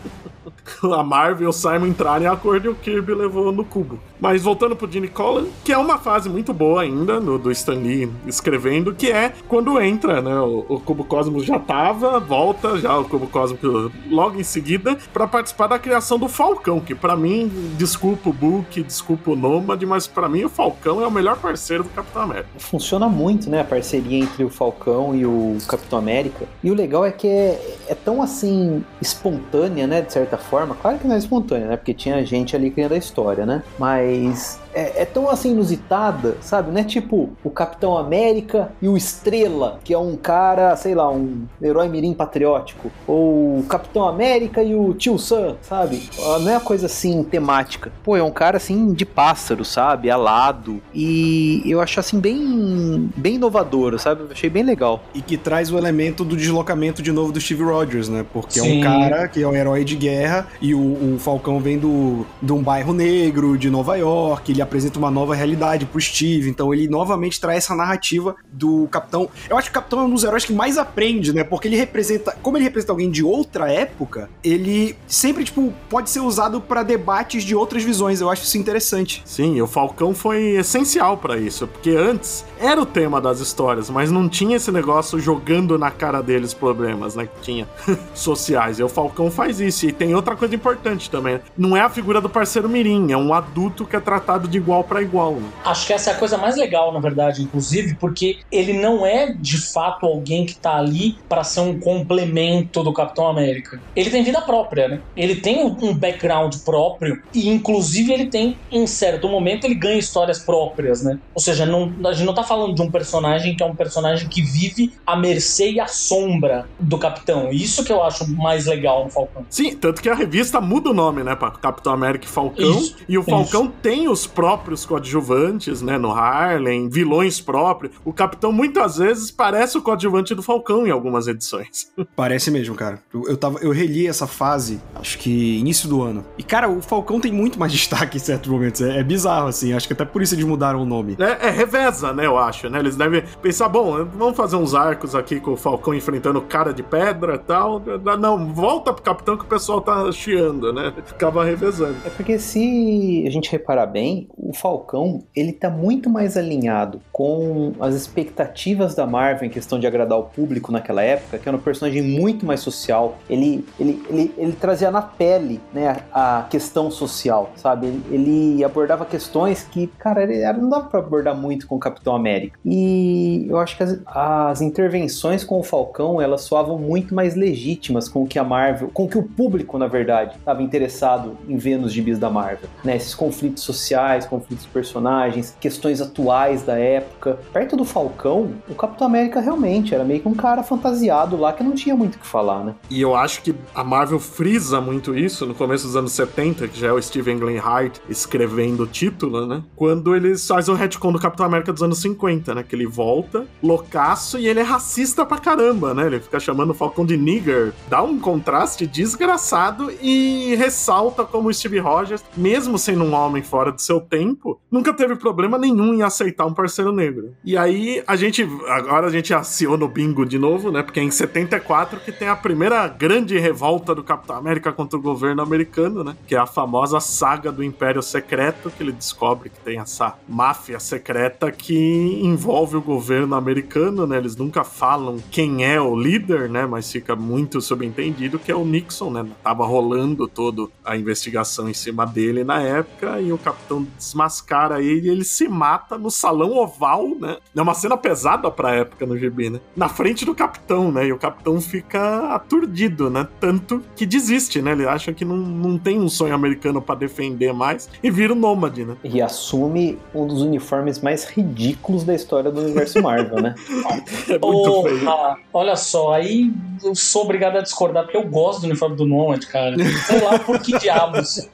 a 0.84 1.04
Marvel 1.04 1.48
e 1.48 1.50
o 1.50 1.54
Simon 1.54 1.88
entraram 1.88 2.26
em 2.26 2.28
acordo 2.28 2.66
e 2.66 2.70
o 2.70 2.76
Kirby 2.76 3.14
levou 3.14 3.52
no 3.52 3.66
cubo. 3.66 4.00
Mas 4.20 4.44
voltando 4.44 4.76
pro 4.76 4.90
Gene 4.90 5.08
Colan, 5.08 5.48
que 5.64 5.74
é 5.74 5.78
uma 5.78 5.98
fase 5.98 6.30
muito 6.30 6.54
boa 6.54 6.82
ainda 6.82 7.20
no, 7.20 7.38
do 7.38 7.52
Stan 7.52 7.74
Lee 7.74 8.10
escrevendo, 8.26 8.94
que 8.94 9.12
é 9.12 9.34
quando 9.50 9.80
entra, 9.82 10.22
né? 10.22 10.34
O, 10.40 10.66
o 10.70 10.80
Cubo 10.80 11.04
Cósmico 11.04 11.44
já 11.44 11.60
tava, 11.60 12.20
volta 12.20 12.78
já 12.78 12.98
o 12.98 13.04
Cubo 13.04 13.28
Cósmico 13.28 13.92
logo 14.10 14.40
em 14.40 14.44
seguida, 14.44 14.98
pra 15.12 15.28
participar 15.28 15.68
da 15.68 15.78
criação 15.78 16.18
do 16.18 16.30
Falcão, 16.30 16.80
que 16.80 16.96
pra 16.96 17.18
mim, 17.18 17.52
desculpa 17.78 18.30
o 18.30 18.34
Book, 18.34 18.82
desculpa 18.82 19.32
o 19.32 19.36
Nômade, 19.36 19.86
mas 19.86 20.08
pra 20.08 20.30
mim 20.30 20.46
o 20.46 20.50
Falcão 20.50 21.02
é 21.02 21.08
o 21.08 21.12
melhor 21.12 21.38
parceiro 21.38 21.84
do 21.84 21.90
Capitão 21.90 22.22
América. 22.22 22.50
Funciona 22.58 23.10
muito, 23.10 23.50
né? 23.50 23.62
A 23.62 23.66
parceria 23.66 24.20
entre 24.20 24.44
o 24.46 24.50
Falcão 24.50 25.14
e 25.14 25.26
o 25.26 25.58
Capitão 25.68 26.00
América. 26.00 26.46
E 26.64 26.72
o 26.72 26.74
legal 26.74 27.06
é 27.06 27.12
que 27.12 27.28
é, 27.28 27.78
é 27.90 27.96
tão 27.96 28.22
assim 28.22 28.84
espontânea, 29.02 29.86
né? 29.86 30.02
De 30.02 30.14
certa 30.14 30.38
forma. 30.38 30.53
Claro 30.82 31.00
que 31.00 31.08
não 31.08 31.16
é 31.16 31.18
espontânea, 31.18 31.68
né? 31.68 31.78
Porque 31.78 31.94
tinha 31.94 32.24
gente 32.26 32.56
ali 32.56 32.70
criando 32.70 32.94
a 32.94 32.98
história, 32.98 33.46
né? 33.46 33.64
Mas 33.78 34.60
é, 34.74 35.02
é, 35.02 35.06
tão 35.06 35.30
assim 35.30 35.52
inusitada, 35.52 36.38
sabe? 36.42 36.72
Não 36.72 36.80
é 36.80 36.84
tipo 36.84 37.30
o 37.44 37.50
Capitão 37.50 37.98
América 37.98 38.72
e 38.82 38.88
o 38.88 38.98
Estrela, 38.98 39.80
que 39.84 39.94
é 39.94 39.98
um 39.98 40.16
cara, 40.16 40.76
sei 40.76 40.96
lá, 40.96 41.10
um 41.12 41.46
herói 41.62 41.88
mirim 41.88 42.14
patriótico. 42.14 42.92
Ou 43.08 43.60
o 43.60 43.66
Capitão 43.68 44.08
América 44.08 44.64
e 44.64 44.76
o 44.76 44.94
Tio 44.94 45.18
Sam, 45.18 45.56
sabe? 45.62 46.10
Não 46.18 46.50
é 46.50 46.54
uma 46.54 46.62
coisa 46.62 46.88
assim 46.88 47.24
temática. 47.24 47.92
Pô, 48.04 48.18
é 48.18 48.24
um 48.24 48.32
cara 48.32 48.58
assim 48.58 48.94
de 48.94 49.06
pássaro, 49.06 49.64
sabe? 49.64 50.10
Alado. 50.10 50.82
E 50.94 51.62
eu 51.66 51.80
acho 51.80 52.00
assim 52.00 52.20
bem, 52.20 53.10
bem 53.16 53.36
inovador, 53.36 53.98
sabe? 54.00 54.22
Eu 54.22 54.28
achei 54.32 54.50
bem 54.50 54.64
legal. 54.64 55.04
E 55.14 55.22
que 55.22 55.38
traz 55.38 55.72
o 55.72 55.78
elemento 55.78 56.24
do 56.26 56.36
deslocamento 56.36 57.02
de 57.02 57.12
novo 57.12 57.32
do 57.32 57.40
Steve 57.40 57.64
Rogers, 57.64 58.10
né? 58.10 58.26
Porque 58.34 58.60
Sim. 58.60 58.76
é 58.76 58.80
um 58.80 58.82
cara 58.82 59.28
que 59.28 59.42
é 59.42 59.48
um 59.48 59.56
herói 59.56 59.84
de 59.84 59.96
guerra 59.96 60.48
e 60.62 60.74
o, 60.74 60.80
o 61.16 61.18
Falcão 61.20 61.60
vem 61.60 61.78
do, 61.78 62.26
de 62.42 62.52
um 62.52 62.62
bairro 62.62 62.94
negro 62.94 63.58
de 63.58 63.70
Nova 63.70 63.96
York, 63.96 64.52
ele 64.52 64.62
apresenta 64.64 65.00
uma 65.00 65.12
nova 65.12 65.36
realidade 65.36 65.86
pro 65.86 66.00
Steve, 66.00 66.50
então 66.50 66.74
ele 66.74 66.88
novamente 66.88 67.40
traz 67.40 67.60
essa 67.60 67.76
narrativa 67.76 68.36
do 68.52 68.88
Capitão. 68.90 69.30
Eu 69.50 69.58
acho 69.58 69.70
que 69.70 69.78
o 69.78 69.80
Capitão 69.82 70.00
é 70.00 70.04
um 70.04 70.10
dos 70.10 70.24
heróis 70.24 70.46
que 70.46 70.54
mais 70.54 70.78
aprende, 70.78 71.34
né? 71.34 71.44
Porque 71.44 71.68
ele 71.68 71.76
representa, 71.76 72.36
como 72.42 72.58
ele 72.58 72.64
representa 72.64 72.92
alguém 72.92 73.10
de 73.10 73.24
outra 73.24 73.72
época, 73.72 74.30
ele 74.44 74.96
sempre, 75.08 75.44
tipo, 75.44 75.74
pode 75.90 76.10
ser 76.10 76.20
usado 76.20 76.60
para 76.60 76.84
debates 76.84 77.44
de 77.44 77.56
outras 77.56 77.84
visões. 77.84 78.22
Eu 78.22 78.30
acho 78.30 78.44
isso 78.44 78.58
interessante. 78.58 79.22
Sim, 79.26 79.62
o 79.62 79.68
Falcão 79.68 80.14
foi 80.14 80.56
essencial 80.56 81.18
para 81.18 81.38
isso, 81.38 81.68
porque 81.68 81.92
antes 81.92 82.46
era 82.60 82.82
o 82.82 82.86
tema 82.86 83.20
das 83.20 83.40
histórias, 83.40 83.90
mas 83.90 84.12
não 84.12 84.28
tinha 84.30 84.58
esse 84.58 84.72
negócio 84.72 85.20
jogando 85.20 85.78
na 85.78 85.92
cara 85.92 86.22
deles 86.22 86.54
problemas, 86.54 87.16
né? 87.16 87.28
Que 87.28 87.42
tinha 87.42 87.68
sociais. 88.14 88.80
E 88.80 88.84
o 88.84 88.90
Falcão 88.90 89.30
faz 89.30 89.60
isso. 89.60 89.86
E 89.86 89.92
tem 89.92 90.16
outra 90.16 90.36
coisa 90.36 90.56
importante 90.56 91.10
também. 91.10 91.40
Não 91.58 91.76
é 91.76 91.82
a 91.82 91.90
figura 91.90 92.22
do 92.22 92.30
parceiro 92.30 92.70
Mirim, 92.70 93.12
é 93.12 93.18
um 93.18 93.34
adulto 93.34 93.86
que 93.86 93.96
é 93.96 94.00
tratado 94.00 94.48
de 94.54 94.58
igual 94.60 94.84
para 94.84 95.02
igual. 95.02 95.34
Né? 95.34 95.50
Acho 95.66 95.88
que 95.88 95.94
essa 95.94 96.12
é 96.12 96.14
a 96.14 96.18
coisa 96.18 96.38
mais 96.38 96.56
legal, 96.56 96.94
na 96.94 97.00
verdade, 97.00 97.42
inclusive, 97.42 97.96
porque 97.96 98.38
ele 98.52 98.74
não 98.74 99.06
é 99.06 99.34
de 99.34 99.58
fato 99.58 100.06
alguém 100.06 100.46
que 100.46 100.56
tá 100.56 100.76
ali 100.76 101.18
para 101.28 101.44
ser 101.44 101.62
um 101.62 101.80
complemento 101.80 102.84
do 102.84 102.94
Capitão 102.94 103.28
América. 103.28 103.82
Ele 103.96 104.10
tem 104.10 104.24
vida 104.24 104.42
própria, 104.42 104.88
né? 104.88 105.02
Ele 105.18 105.36
tem 105.36 105.64
um 105.66 105.94
background 105.94 106.56
próprio 106.64 107.22
e, 107.34 107.50
inclusive, 107.50 108.14
ele 108.14 108.28
tem, 108.28 108.56
em 108.72 108.86
certo 108.86 109.28
momento, 109.28 109.66
ele 109.66 109.76
ganha 109.76 109.98
histórias 109.98 110.40
próprias, 110.40 111.04
né? 111.04 111.20
Ou 111.34 111.42
seja, 111.42 111.66
não, 111.66 111.92
a 112.06 112.14
gente 112.14 112.26
não 112.26 112.34
tá 112.34 112.44
falando 112.44 112.76
de 112.76 112.82
um 112.82 112.92
personagem 112.92 113.56
que 113.56 113.64
é 113.64 113.66
um 113.66 113.76
personagem 113.76 114.28
que 114.28 114.42
vive 114.42 114.94
à 115.06 115.16
mercê 115.16 115.72
e 115.72 115.80
à 115.80 115.88
sombra 115.88 116.68
do 116.80 116.98
Capitão. 116.98 117.52
Isso 117.52 117.84
que 117.84 117.92
eu 117.92 118.04
acho 118.04 118.30
mais 118.30 118.68
legal 118.68 119.06
no 119.06 119.10
Falcão. 119.10 119.46
Sim, 119.50 119.76
tanto 119.76 120.02
que 120.02 120.10
a 120.10 120.14
revista 120.14 120.62
muda 120.62 120.92
o 120.92 120.94
nome, 120.94 121.24
né, 121.24 121.36
pra 121.36 121.50
Capitão 121.50 121.92
América 121.92 122.26
e 122.26 122.30
Falcão. 122.30 122.80
Isso, 122.80 122.98
e 123.10 123.18
o 123.18 123.24
Falcão 123.24 123.64
isso. 123.64 123.74
tem 123.82 124.08
os 124.08 124.28
próprios 124.44 124.86
coadjuvantes, 124.86 125.82
né, 125.82 125.98
no 125.98 126.12
Harlem, 126.12 126.90
vilões 126.90 127.40
próprios. 127.40 127.94
O 128.04 128.12
Capitão 128.12 128.52
muitas 128.52 128.98
vezes 128.98 129.32
parece 129.32 129.78
o 129.78 129.82
coadjuvante 129.82 130.36
do 130.36 130.44
Falcão 130.44 130.86
em 130.86 130.92
algumas 130.92 131.30
edições. 131.30 131.90
Parece 132.14 132.52
mesmo, 132.52 132.76
cara. 132.76 133.00
Eu, 133.14 133.24
eu, 133.30 133.38
tava, 133.38 133.60
eu 133.60 133.72
reli 133.72 134.06
essa 134.06 134.28
fase, 134.28 134.82
acho 134.96 135.18
que 135.18 135.60
início 135.60 135.88
do 135.88 136.02
ano. 136.02 136.26
E, 136.38 136.44
cara, 136.44 136.70
o 136.70 136.82
Falcão 136.82 137.22
tem 137.22 137.32
muito 137.32 137.58
mais 137.58 137.72
destaque 137.74 138.18
em 138.18 138.20
certos 138.20 138.52
momentos. 138.52 138.82
É, 138.82 139.00
é 139.00 139.04
bizarro, 139.04 139.48
assim. 139.48 139.72
Acho 139.72 139.88
que 139.88 139.94
até 139.94 140.04
por 140.04 140.22
isso 140.22 140.36
eles 140.36 140.44
mudaram 140.44 140.82
o 140.82 140.86
nome. 140.86 141.16
É, 141.20 141.48
é, 141.48 141.50
reveza, 141.50 142.12
né, 142.12 142.26
eu 142.26 142.38
acho, 142.38 142.70
né? 142.70 142.80
Eles 142.80 142.98
devem 142.98 143.24
pensar, 143.42 143.70
bom, 143.70 144.04
vamos 144.04 144.36
fazer 144.36 144.58
uns 144.58 144.76
arcos 144.76 145.16
aqui 145.16 145.40
com 145.40 145.52
o 145.52 145.58
Falcão 145.58 145.94
enfrentando 145.94 146.42
cara 146.42 146.74
de 146.74 146.84
pedra 146.84 147.36
e 147.36 147.40
tal. 147.40 147.82
Não, 148.20 148.54
volta 148.54 148.92
pro 148.92 149.02
Capitão 149.02 149.38
que 149.38 149.46
o 149.46 149.48
pessoal 149.48 149.80
tá 149.80 150.12
chiando, 150.12 150.74
né? 150.74 150.94
Ficava 151.06 151.46
revezando. 151.46 151.96
É 152.06 152.10
porque 152.10 152.38
se 152.38 153.24
a 153.26 153.32
gente 153.32 153.50
reparar 153.50 153.86
bem, 153.86 154.28
o 154.38 154.54
Falcão, 154.54 155.24
ele 155.36 155.52
tá 155.52 155.70
muito 155.70 156.10
mais 156.10 156.36
alinhado 156.36 157.02
com 157.12 157.74
as 157.80 157.94
expectativas 157.94 158.96
da 158.96 159.06
Marvel 159.06 159.48
em 159.48 159.50
questão 159.50 159.80
de 159.80 159.88
agradar 159.88 160.18
o 160.18 160.24
público 160.24 160.72
naquela 160.72 161.04
época, 161.04 161.38
que 161.38 161.48
era 161.48 161.56
um 161.56 161.62
personagem 161.62 162.02
muito 162.02 162.46
mais 162.46 162.60
social. 162.60 163.18
Ele, 163.30 163.66
ele, 163.80 164.04
ele, 164.10 164.34
ele 164.38 164.52
trazia 164.54 164.90
na 164.92 165.02
pele, 165.02 165.62
né, 165.74 165.98
a 166.12 166.48
questão 166.50 166.90
social, 166.90 167.52
sabe? 167.56 167.88
Ele, 167.88 168.04
ele 168.12 168.64
abordava 168.64 169.06
questões 169.06 169.64
que, 169.64 169.88
cara, 169.88 170.24
ele, 170.24 170.42
não 170.54 170.70
dava 170.70 170.88
pra 170.88 171.00
abordar 171.00 171.36
muito 171.36 171.68
com 171.68 171.76
o 171.76 171.80
Capitão 171.80 172.16
América. 172.16 172.58
E 172.66 173.46
eu 173.50 173.58
acho 173.58 173.78
que 173.78 173.84
as, 173.84 174.00
as 174.06 174.62
intervenções 174.62 175.44
com 175.44 175.60
o 175.60 175.64
Falcão, 175.64 176.22
elas 176.22 176.42
soavam 176.42 176.78
muito 176.78 177.14
mais 177.14 177.36
legítimas 177.36 178.10
com 178.10 178.24
o 178.24 178.28
que 178.28 178.40
a 178.40 178.44
Marvel, 178.44 178.90
com 178.94 179.04
o 179.04 179.08
que 179.08 179.18
o 179.18 179.24
público, 179.24 179.78
na 179.78 179.88
verdade, 179.88 180.36
estava 180.38 180.62
interessado 180.62 181.38
em 181.48 181.58
ver 181.58 181.78
nos 181.78 181.92
gibis 181.92 182.18
da 182.18 182.30
Marvel. 182.30 182.70
Né? 182.84 182.96
Esses 182.96 183.14
conflitos 183.14 183.64
sociais, 183.64 184.13
conflitos 184.26 184.66
de 184.66 184.72
personagens, 184.72 185.56
questões 185.60 186.02
atuais 186.02 186.64
da 186.64 186.78
época. 186.78 187.40
Perto 187.52 187.76
do 187.76 187.86
Falcão, 187.86 188.52
o 188.70 188.76
Capitão 188.76 189.08
América 189.08 189.40
realmente 189.40 189.94
era 189.94 190.04
meio 190.04 190.22
que 190.22 190.28
um 190.28 190.34
cara 190.34 190.64
fantasiado 190.64 191.38
lá 191.38 191.54
que 191.54 191.64
não 191.64 191.74
tinha 191.74 191.96
muito 191.96 192.16
o 192.16 192.20
que 192.20 192.28
falar, 192.28 192.64
né? 192.64 192.76
E 192.90 193.02
eu 193.02 193.16
acho 193.16 193.42
que 193.42 193.56
a 193.74 193.84
Marvel 193.84 194.20
frisa 194.20 194.80
muito 194.80 195.18
isso 195.18 195.46
no 195.46 195.56
começo 195.56 195.86
dos 195.86 195.96
anos 195.96 196.12
70, 196.14 196.68
que 196.68 196.80
já 196.80 196.88
é 196.88 196.92
o 196.92 197.02
Steven 197.02 197.38
Glenhart 197.38 198.00
escrevendo 198.10 198.84
o 198.84 198.88
título, 198.88 199.46
né? 199.46 199.64
Quando 199.76 200.16
eles 200.16 200.46
fazem 200.48 200.74
o 200.74 200.78
retcon 200.78 201.12
do 201.12 201.20
Capitão 201.20 201.46
América 201.46 201.74
dos 201.74 201.82
anos 201.82 202.00
50, 202.00 202.56
né? 202.56 202.64
Que 202.64 202.76
ele 202.76 202.86
volta, 202.86 203.46
loucaço, 203.62 204.38
e 204.38 204.48
ele 204.48 204.60
é 204.60 204.64
racista 204.64 205.26
pra 205.26 205.38
caramba, 205.38 205.94
né? 205.94 206.06
Ele 206.06 206.20
fica 206.20 206.40
chamando 206.40 206.72
o 206.72 206.74
Falcão 206.74 207.06
de 207.06 207.18
nigger. 207.18 207.74
Dá 207.90 208.02
um 208.02 208.20
contraste 208.20 208.86
desgraçado 208.86 209.92
e 210.02 210.56
ressalta 210.56 211.24
como 211.24 211.50
o 211.50 211.54
Steve 211.54 211.80
Rogers, 211.80 212.24
mesmo 212.36 212.78
sendo 212.78 213.04
um 213.04 213.14
homem 213.14 213.44
fora 213.44 213.72
de 213.72 213.82
seu 213.82 214.00
tempo, 214.04 214.60
nunca 214.72 214.94
teve 214.94 215.16
problema 215.16 215.58
nenhum 215.58 215.94
em 215.94 216.04
aceitar 216.04 216.46
um 216.46 216.54
parceiro 216.54 216.92
negro. 216.92 217.34
E 217.44 217.58
aí 217.58 218.04
a 218.06 218.16
gente, 218.16 218.48
agora 218.68 219.08
a 219.08 219.10
gente 219.10 219.34
aciona 219.34 219.86
o 219.86 219.88
bingo 219.88 220.26
de 220.26 220.38
novo, 220.38 220.72
né? 220.72 220.84
Porque 220.84 221.00
é 221.00 221.04
em 221.04 221.12
74 221.12 222.00
que 222.00 222.12
tem 222.12 222.28
a 222.28 222.36
primeira 222.36 222.88
grande 222.88 223.38
revolta 223.38 223.96
do 223.96 224.04
Capitão 224.04 224.36
América 224.36 224.72
contra 224.72 224.98
o 224.98 225.02
governo 225.02 225.42
americano, 225.42 226.04
né? 226.04 226.16
Que 226.28 226.36
é 226.36 226.38
a 226.38 226.46
famosa 226.46 227.00
saga 227.00 227.52
do 227.52 227.64
Império 227.64 228.02
Secreto, 228.02 228.70
que 228.70 228.84
ele 228.84 228.92
descobre 228.92 229.50
que 229.50 229.60
tem 229.60 229.80
essa 229.80 230.16
máfia 230.28 230.80
secreta 230.80 231.52
que 231.52 232.20
envolve 232.24 232.78
o 232.78 232.82
governo 232.82 233.36
americano, 233.36 234.06
né? 234.06 234.18
Eles 234.18 234.36
nunca 234.36 234.64
falam 234.64 235.18
quem 235.32 235.66
é 235.66 235.80
o 235.80 235.96
líder, 235.96 236.50
né? 236.50 236.66
Mas 236.66 236.92
fica 236.92 237.16
muito 237.16 237.62
subentendido 237.62 238.40
que 238.40 238.52
é 238.52 238.56
o 238.56 238.66
Nixon, 238.66 239.12
né? 239.12 239.26
Tava 239.44 239.66
rolando 239.66 240.28
toda 240.28 240.68
a 240.84 240.96
investigação 240.98 241.70
em 241.70 241.74
cima 241.74 242.06
dele 242.06 242.44
na 242.44 242.62
época 242.62 243.20
e 243.22 243.32
o 243.32 243.38
capitão 243.38 243.86
desmascara 243.98 244.82
ele 244.82 245.08
e 245.08 245.10
ele 245.10 245.24
se 245.24 245.48
mata 245.48 245.98
no 245.98 246.10
salão 246.10 246.58
oval, 246.58 247.10
né? 247.20 247.38
É 247.56 247.62
uma 247.62 247.74
cena 247.74 247.98
pesada 247.98 248.50
pra 248.52 248.76
época 248.76 249.06
no 249.06 249.18
GB, 249.18 249.50
né? 249.52 249.60
Na 249.76 249.90
frente 249.90 250.26
do 250.26 250.36
capitão, 250.36 250.92
né? 250.92 251.08
E 251.08 251.14
o 251.14 251.18
capitão 251.18 251.60
fica 251.62 252.34
aturdido, 252.34 253.10
né? 253.10 253.28
Tanto 253.40 253.84
que 253.96 254.06
desiste, 254.06 254.62
né? 254.62 254.72
Ele 254.72 254.88
acha 254.88 255.14
que 255.14 255.26
não, 255.26 255.38
não 255.38 255.78
tem 255.78 256.00
um 256.00 256.10
sonho 256.10 256.34
americano 256.34 256.82
para 256.82 256.96
defender 256.96 257.54
mais 257.54 257.90
e 258.02 258.10
vira 258.10 258.34
o 258.34 258.36
um 258.36 258.40
nômade, 258.40 258.86
né? 258.86 258.96
E 259.04 259.22
assume 259.22 259.98
um 260.14 260.28
dos 260.28 260.42
uniformes 260.42 261.00
mais 261.00 261.26
ridículos 261.26 262.04
da 262.04 262.14
história 262.14 262.52
do 262.52 262.62
universo 262.62 263.02
Marvel, 263.02 263.42
né? 263.42 263.56
é 264.30 264.40
Porra, 264.40 265.38
olha 265.54 265.76
só, 265.76 266.14
aí 266.14 266.52
eu 266.84 266.96
sou 266.96 267.24
obrigado 267.24 267.58
a 267.58 267.62
discordar 267.62 268.04
porque 268.04 268.18
eu 268.18 268.24
gosto 268.24 268.62
do 268.62 268.68
uniforme 268.68 268.96
do 268.96 269.06
Nomad, 269.06 269.44
cara. 269.46 269.76
Sei 270.06 270.22
lá 270.22 270.40
por 270.40 270.60
que 270.60 270.78
diabos. 270.78 271.48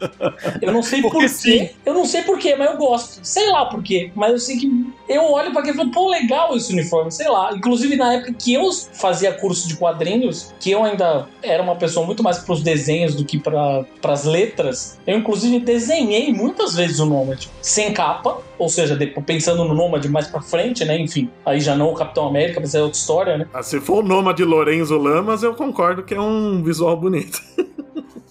Eu 0.62 0.72
não 0.72 0.82
sei 0.82 1.02
por 1.04 1.12
quê. 1.12 1.72
Eu 1.86 1.94
não 1.94 2.06
sei 2.06 2.24
por 2.30 2.38
quê, 2.38 2.56
mas 2.56 2.70
eu 2.70 2.78
gosto. 2.78 3.20
Sei 3.24 3.50
lá 3.50 3.66
por 3.66 3.82
quê. 3.82 4.12
Mas 4.14 4.32
eu 4.32 4.40
sei 4.40 4.58
que 4.58 4.94
eu 5.08 5.24
olho 5.24 5.52
pra 5.52 5.62
aquilo 5.62 5.76
e 5.76 5.78
falo, 5.78 5.92
pô, 5.92 6.10
legal 6.10 6.56
esse 6.56 6.72
uniforme, 6.72 7.12
sei 7.12 7.28
lá. 7.28 7.52
Inclusive, 7.56 7.96
na 7.96 8.14
época 8.14 8.34
que 8.34 8.54
eu 8.54 8.70
fazia 8.94 9.34
curso 9.34 9.68
de 9.68 9.76
quadrinhos, 9.76 10.54
que 10.60 10.70
eu 10.70 10.84
ainda 10.84 11.28
era 11.42 11.64
uma 11.64 11.76
pessoa 11.76 12.06
muito 12.06 12.22
mais 12.22 12.38
pros 12.38 12.62
desenhos 12.62 13.16
do 13.16 13.26
que 13.26 13.40
para 13.40 13.84
pras 14.00 14.26
letras, 14.26 15.00
eu 15.08 15.18
inclusive 15.18 15.60
desenhei 15.60 16.32
muitas 16.32 16.76
vezes 16.76 17.00
o 17.00 17.06
Nomad 17.06 17.46
sem 17.62 17.94
capa, 17.94 18.38
ou 18.58 18.70
seja, 18.70 18.98
pensando 19.26 19.64
no 19.64 19.74
Nomad 19.74 20.06
mais 20.06 20.28
pra 20.28 20.42
frente, 20.42 20.86
né? 20.86 21.00
Enfim, 21.00 21.30
aí 21.44 21.60
já 21.60 21.76
não 21.76 21.92
o 21.92 21.96
Capitão 21.96 22.28
América, 22.28 22.60
mas 22.60 22.76
é 22.76 22.82
outra 22.82 22.98
história, 22.98 23.38
né? 23.38 23.48
Ah, 23.54 23.64
se 23.64 23.80
for 23.80 24.04
o 24.04 24.08
Nomad 24.08 24.40
Lorenzo 24.40 24.98
Lamas, 24.98 25.42
eu 25.42 25.56
concordo 25.56 26.04
que 26.04 26.14
é 26.14 26.22
um 26.22 26.62
visual 26.62 26.96
bonito. 26.96 27.42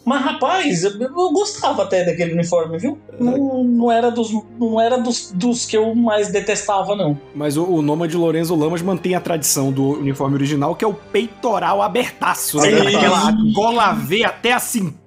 Mas, 0.09 0.23
rapaz, 0.23 0.85
eu, 0.85 0.99
eu, 0.99 1.33
gostava 1.33 1.83
até 1.83 2.03
daquele 2.03 2.33
uniforme, 2.33 2.79
viu? 2.79 2.99
Não, 3.21 3.63
não 3.63 3.93
era, 3.93 4.11
dos, 4.11 4.33
não 4.59 4.81
era 4.81 4.97
dos, 4.97 5.31
dos 5.33 5.67
que 5.67 5.77
eu 5.77 5.95
mais 5.95 6.29
detestava, 6.29 6.97
não. 6.97 7.19
Mas 7.35 7.59
o, 7.59 7.65
o 7.65 7.83
nome 7.83 8.09
de 8.09 8.17
Lorenzo 8.17 8.55
Lamas 8.55 8.81
mantém 8.81 9.15
a 9.15 9.21
tradição 9.21 9.71
do 9.71 9.99
uniforme 9.99 10.35
original, 10.37 10.75
que 10.75 10.83
é 10.83 10.89
o 10.89 10.95
peitoral 10.95 11.83
abertaço, 11.83 12.57
né? 12.57 12.69
Aquela 12.69 13.33
gola 13.55 13.93
V 13.93 14.25
até 14.25 14.55
a 14.55 14.59
cintura. 14.59 14.98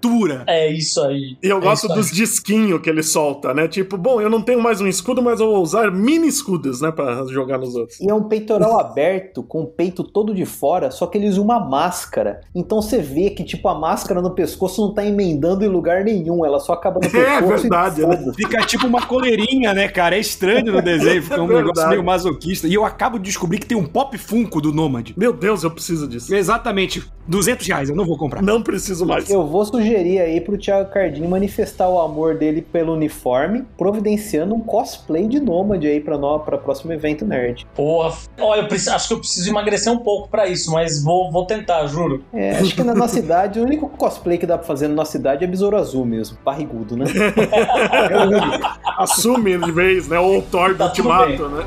É 0.47 0.69
isso 0.69 1.01
aí. 1.01 1.37
E 1.41 1.47
eu 1.47 1.57
é 1.57 1.61
gosto 1.61 1.87
dos 1.87 2.11
disquinhos 2.11 2.81
que 2.81 2.89
ele 2.89 3.03
solta, 3.03 3.53
né? 3.53 3.67
Tipo, 3.67 3.97
bom, 3.97 4.21
eu 4.21 4.29
não 4.29 4.41
tenho 4.41 4.61
mais 4.61 4.81
um 4.81 4.87
escudo, 4.87 5.21
mas 5.21 5.39
eu 5.39 5.47
vou 5.47 5.61
usar 5.61 5.91
mini 5.91 6.27
escudos, 6.27 6.81
né? 6.81 6.91
Pra 6.91 7.25
jogar 7.27 7.57
nos 7.57 7.75
outros. 7.75 7.99
E 7.99 8.09
é 8.09 8.13
um 8.13 8.23
peitoral 8.23 8.79
aberto, 8.81 9.43
com 9.43 9.61
o 9.61 9.67
peito 9.67 10.03
todo 10.03 10.33
de 10.33 10.45
fora, 10.45 10.91
só 10.91 11.05
que 11.05 11.17
ele 11.17 11.27
usa 11.27 11.41
uma 11.41 11.59
máscara. 11.59 12.41
Então 12.55 12.81
você 12.81 12.99
vê 12.99 13.29
que, 13.29 13.43
tipo, 13.43 13.67
a 13.67 13.77
máscara 13.77 14.21
no 14.21 14.31
pescoço 14.31 14.81
não 14.81 14.93
tá 14.93 15.05
emendando 15.05 15.63
em 15.63 15.67
lugar 15.67 16.03
nenhum, 16.03 16.45
ela 16.45 16.59
só 16.59 16.73
acaba 16.73 16.99
no 17.01 17.07
É 17.21 17.41
verdade, 17.41 18.05
né? 18.05 18.33
Fica 18.35 18.65
tipo 18.65 18.87
uma 18.87 19.05
coleirinha, 19.05 19.73
né, 19.73 19.87
cara? 19.87 20.15
É 20.15 20.19
estranho 20.19 20.71
no 20.71 20.81
desenho, 20.81 21.21
fica 21.23 21.41
um 21.41 21.51
É 21.51 21.55
negócio 21.55 21.87
meio 21.89 22.03
masoquista. 22.03 22.67
E 22.67 22.73
eu 22.73 22.83
acabo 22.83 23.17
de 23.17 23.25
descobrir 23.25 23.59
que 23.59 23.65
tem 23.65 23.77
um 23.77 23.85
pop 23.85 24.17
funko 24.17 24.61
do 24.61 24.73
Nômade. 24.73 25.13
Meu 25.15 25.33
Deus, 25.33 25.63
eu 25.63 25.71
preciso 25.71 26.07
disso. 26.07 26.33
Exatamente, 26.33 27.03
200 27.27 27.67
reais, 27.67 27.89
eu 27.89 27.95
não 27.95 28.05
vou 28.05 28.17
comprar. 28.17 28.41
Não 28.41 28.61
preciso 28.61 29.05
mais. 29.05 29.29
Eu 29.29 29.45
vou 29.45 29.63
sugerir 29.65 29.90
aí 29.95 30.39
pro 30.41 30.57
Thiago 30.57 30.89
Cardim 30.91 31.27
manifestar 31.27 31.87
o 31.89 31.99
amor 31.99 32.35
dele 32.35 32.61
pelo 32.61 32.93
uniforme, 32.93 33.63
providenciando 33.77 34.53
um 34.55 34.59
cosplay 34.59 35.27
de 35.27 35.39
Nômade 35.39 35.87
aí 35.87 35.99
pra, 35.99 36.17
nós, 36.17 36.43
pra 36.43 36.57
próximo 36.57 36.93
evento 36.93 37.25
nerd. 37.25 37.65
Porra, 37.75 38.13
ó, 38.39 38.55
eu 38.55 38.67
preciso- 38.67 38.91
acho 38.95 39.07
que 39.09 39.13
eu 39.13 39.19
preciso 39.19 39.49
emagrecer 39.49 39.91
um 39.91 39.97
pouco 39.99 40.29
pra 40.29 40.47
isso, 40.47 40.71
mas 40.71 41.03
vou, 41.03 41.31
vou 41.31 41.45
tentar, 41.45 41.85
juro. 41.87 42.23
É, 42.33 42.51
acho 42.51 42.75
que 42.75 42.83
na 42.83 42.93
nossa 42.95 43.19
idade, 43.19 43.59
o 43.59 43.63
único 43.63 43.87
cosplay 43.89 44.37
que 44.37 44.45
dá 44.45 44.57
pra 44.57 44.67
fazer 44.67 44.87
na 44.87 44.95
nossa 44.95 45.17
idade 45.17 45.43
é 45.43 45.47
Besouro 45.47 45.77
Azul 45.77 46.05
mesmo, 46.05 46.37
barrigudo, 46.43 46.95
né? 46.97 47.05
Assume 48.97 49.57
de 49.57 49.71
vez, 49.71 50.07
né? 50.07 50.19
Ou 50.19 50.39
o 50.39 50.41
Thor 50.41 50.69
do 50.73 50.77
Tá 50.77 50.85
Ultimato, 50.85 51.47
né? 51.49 51.63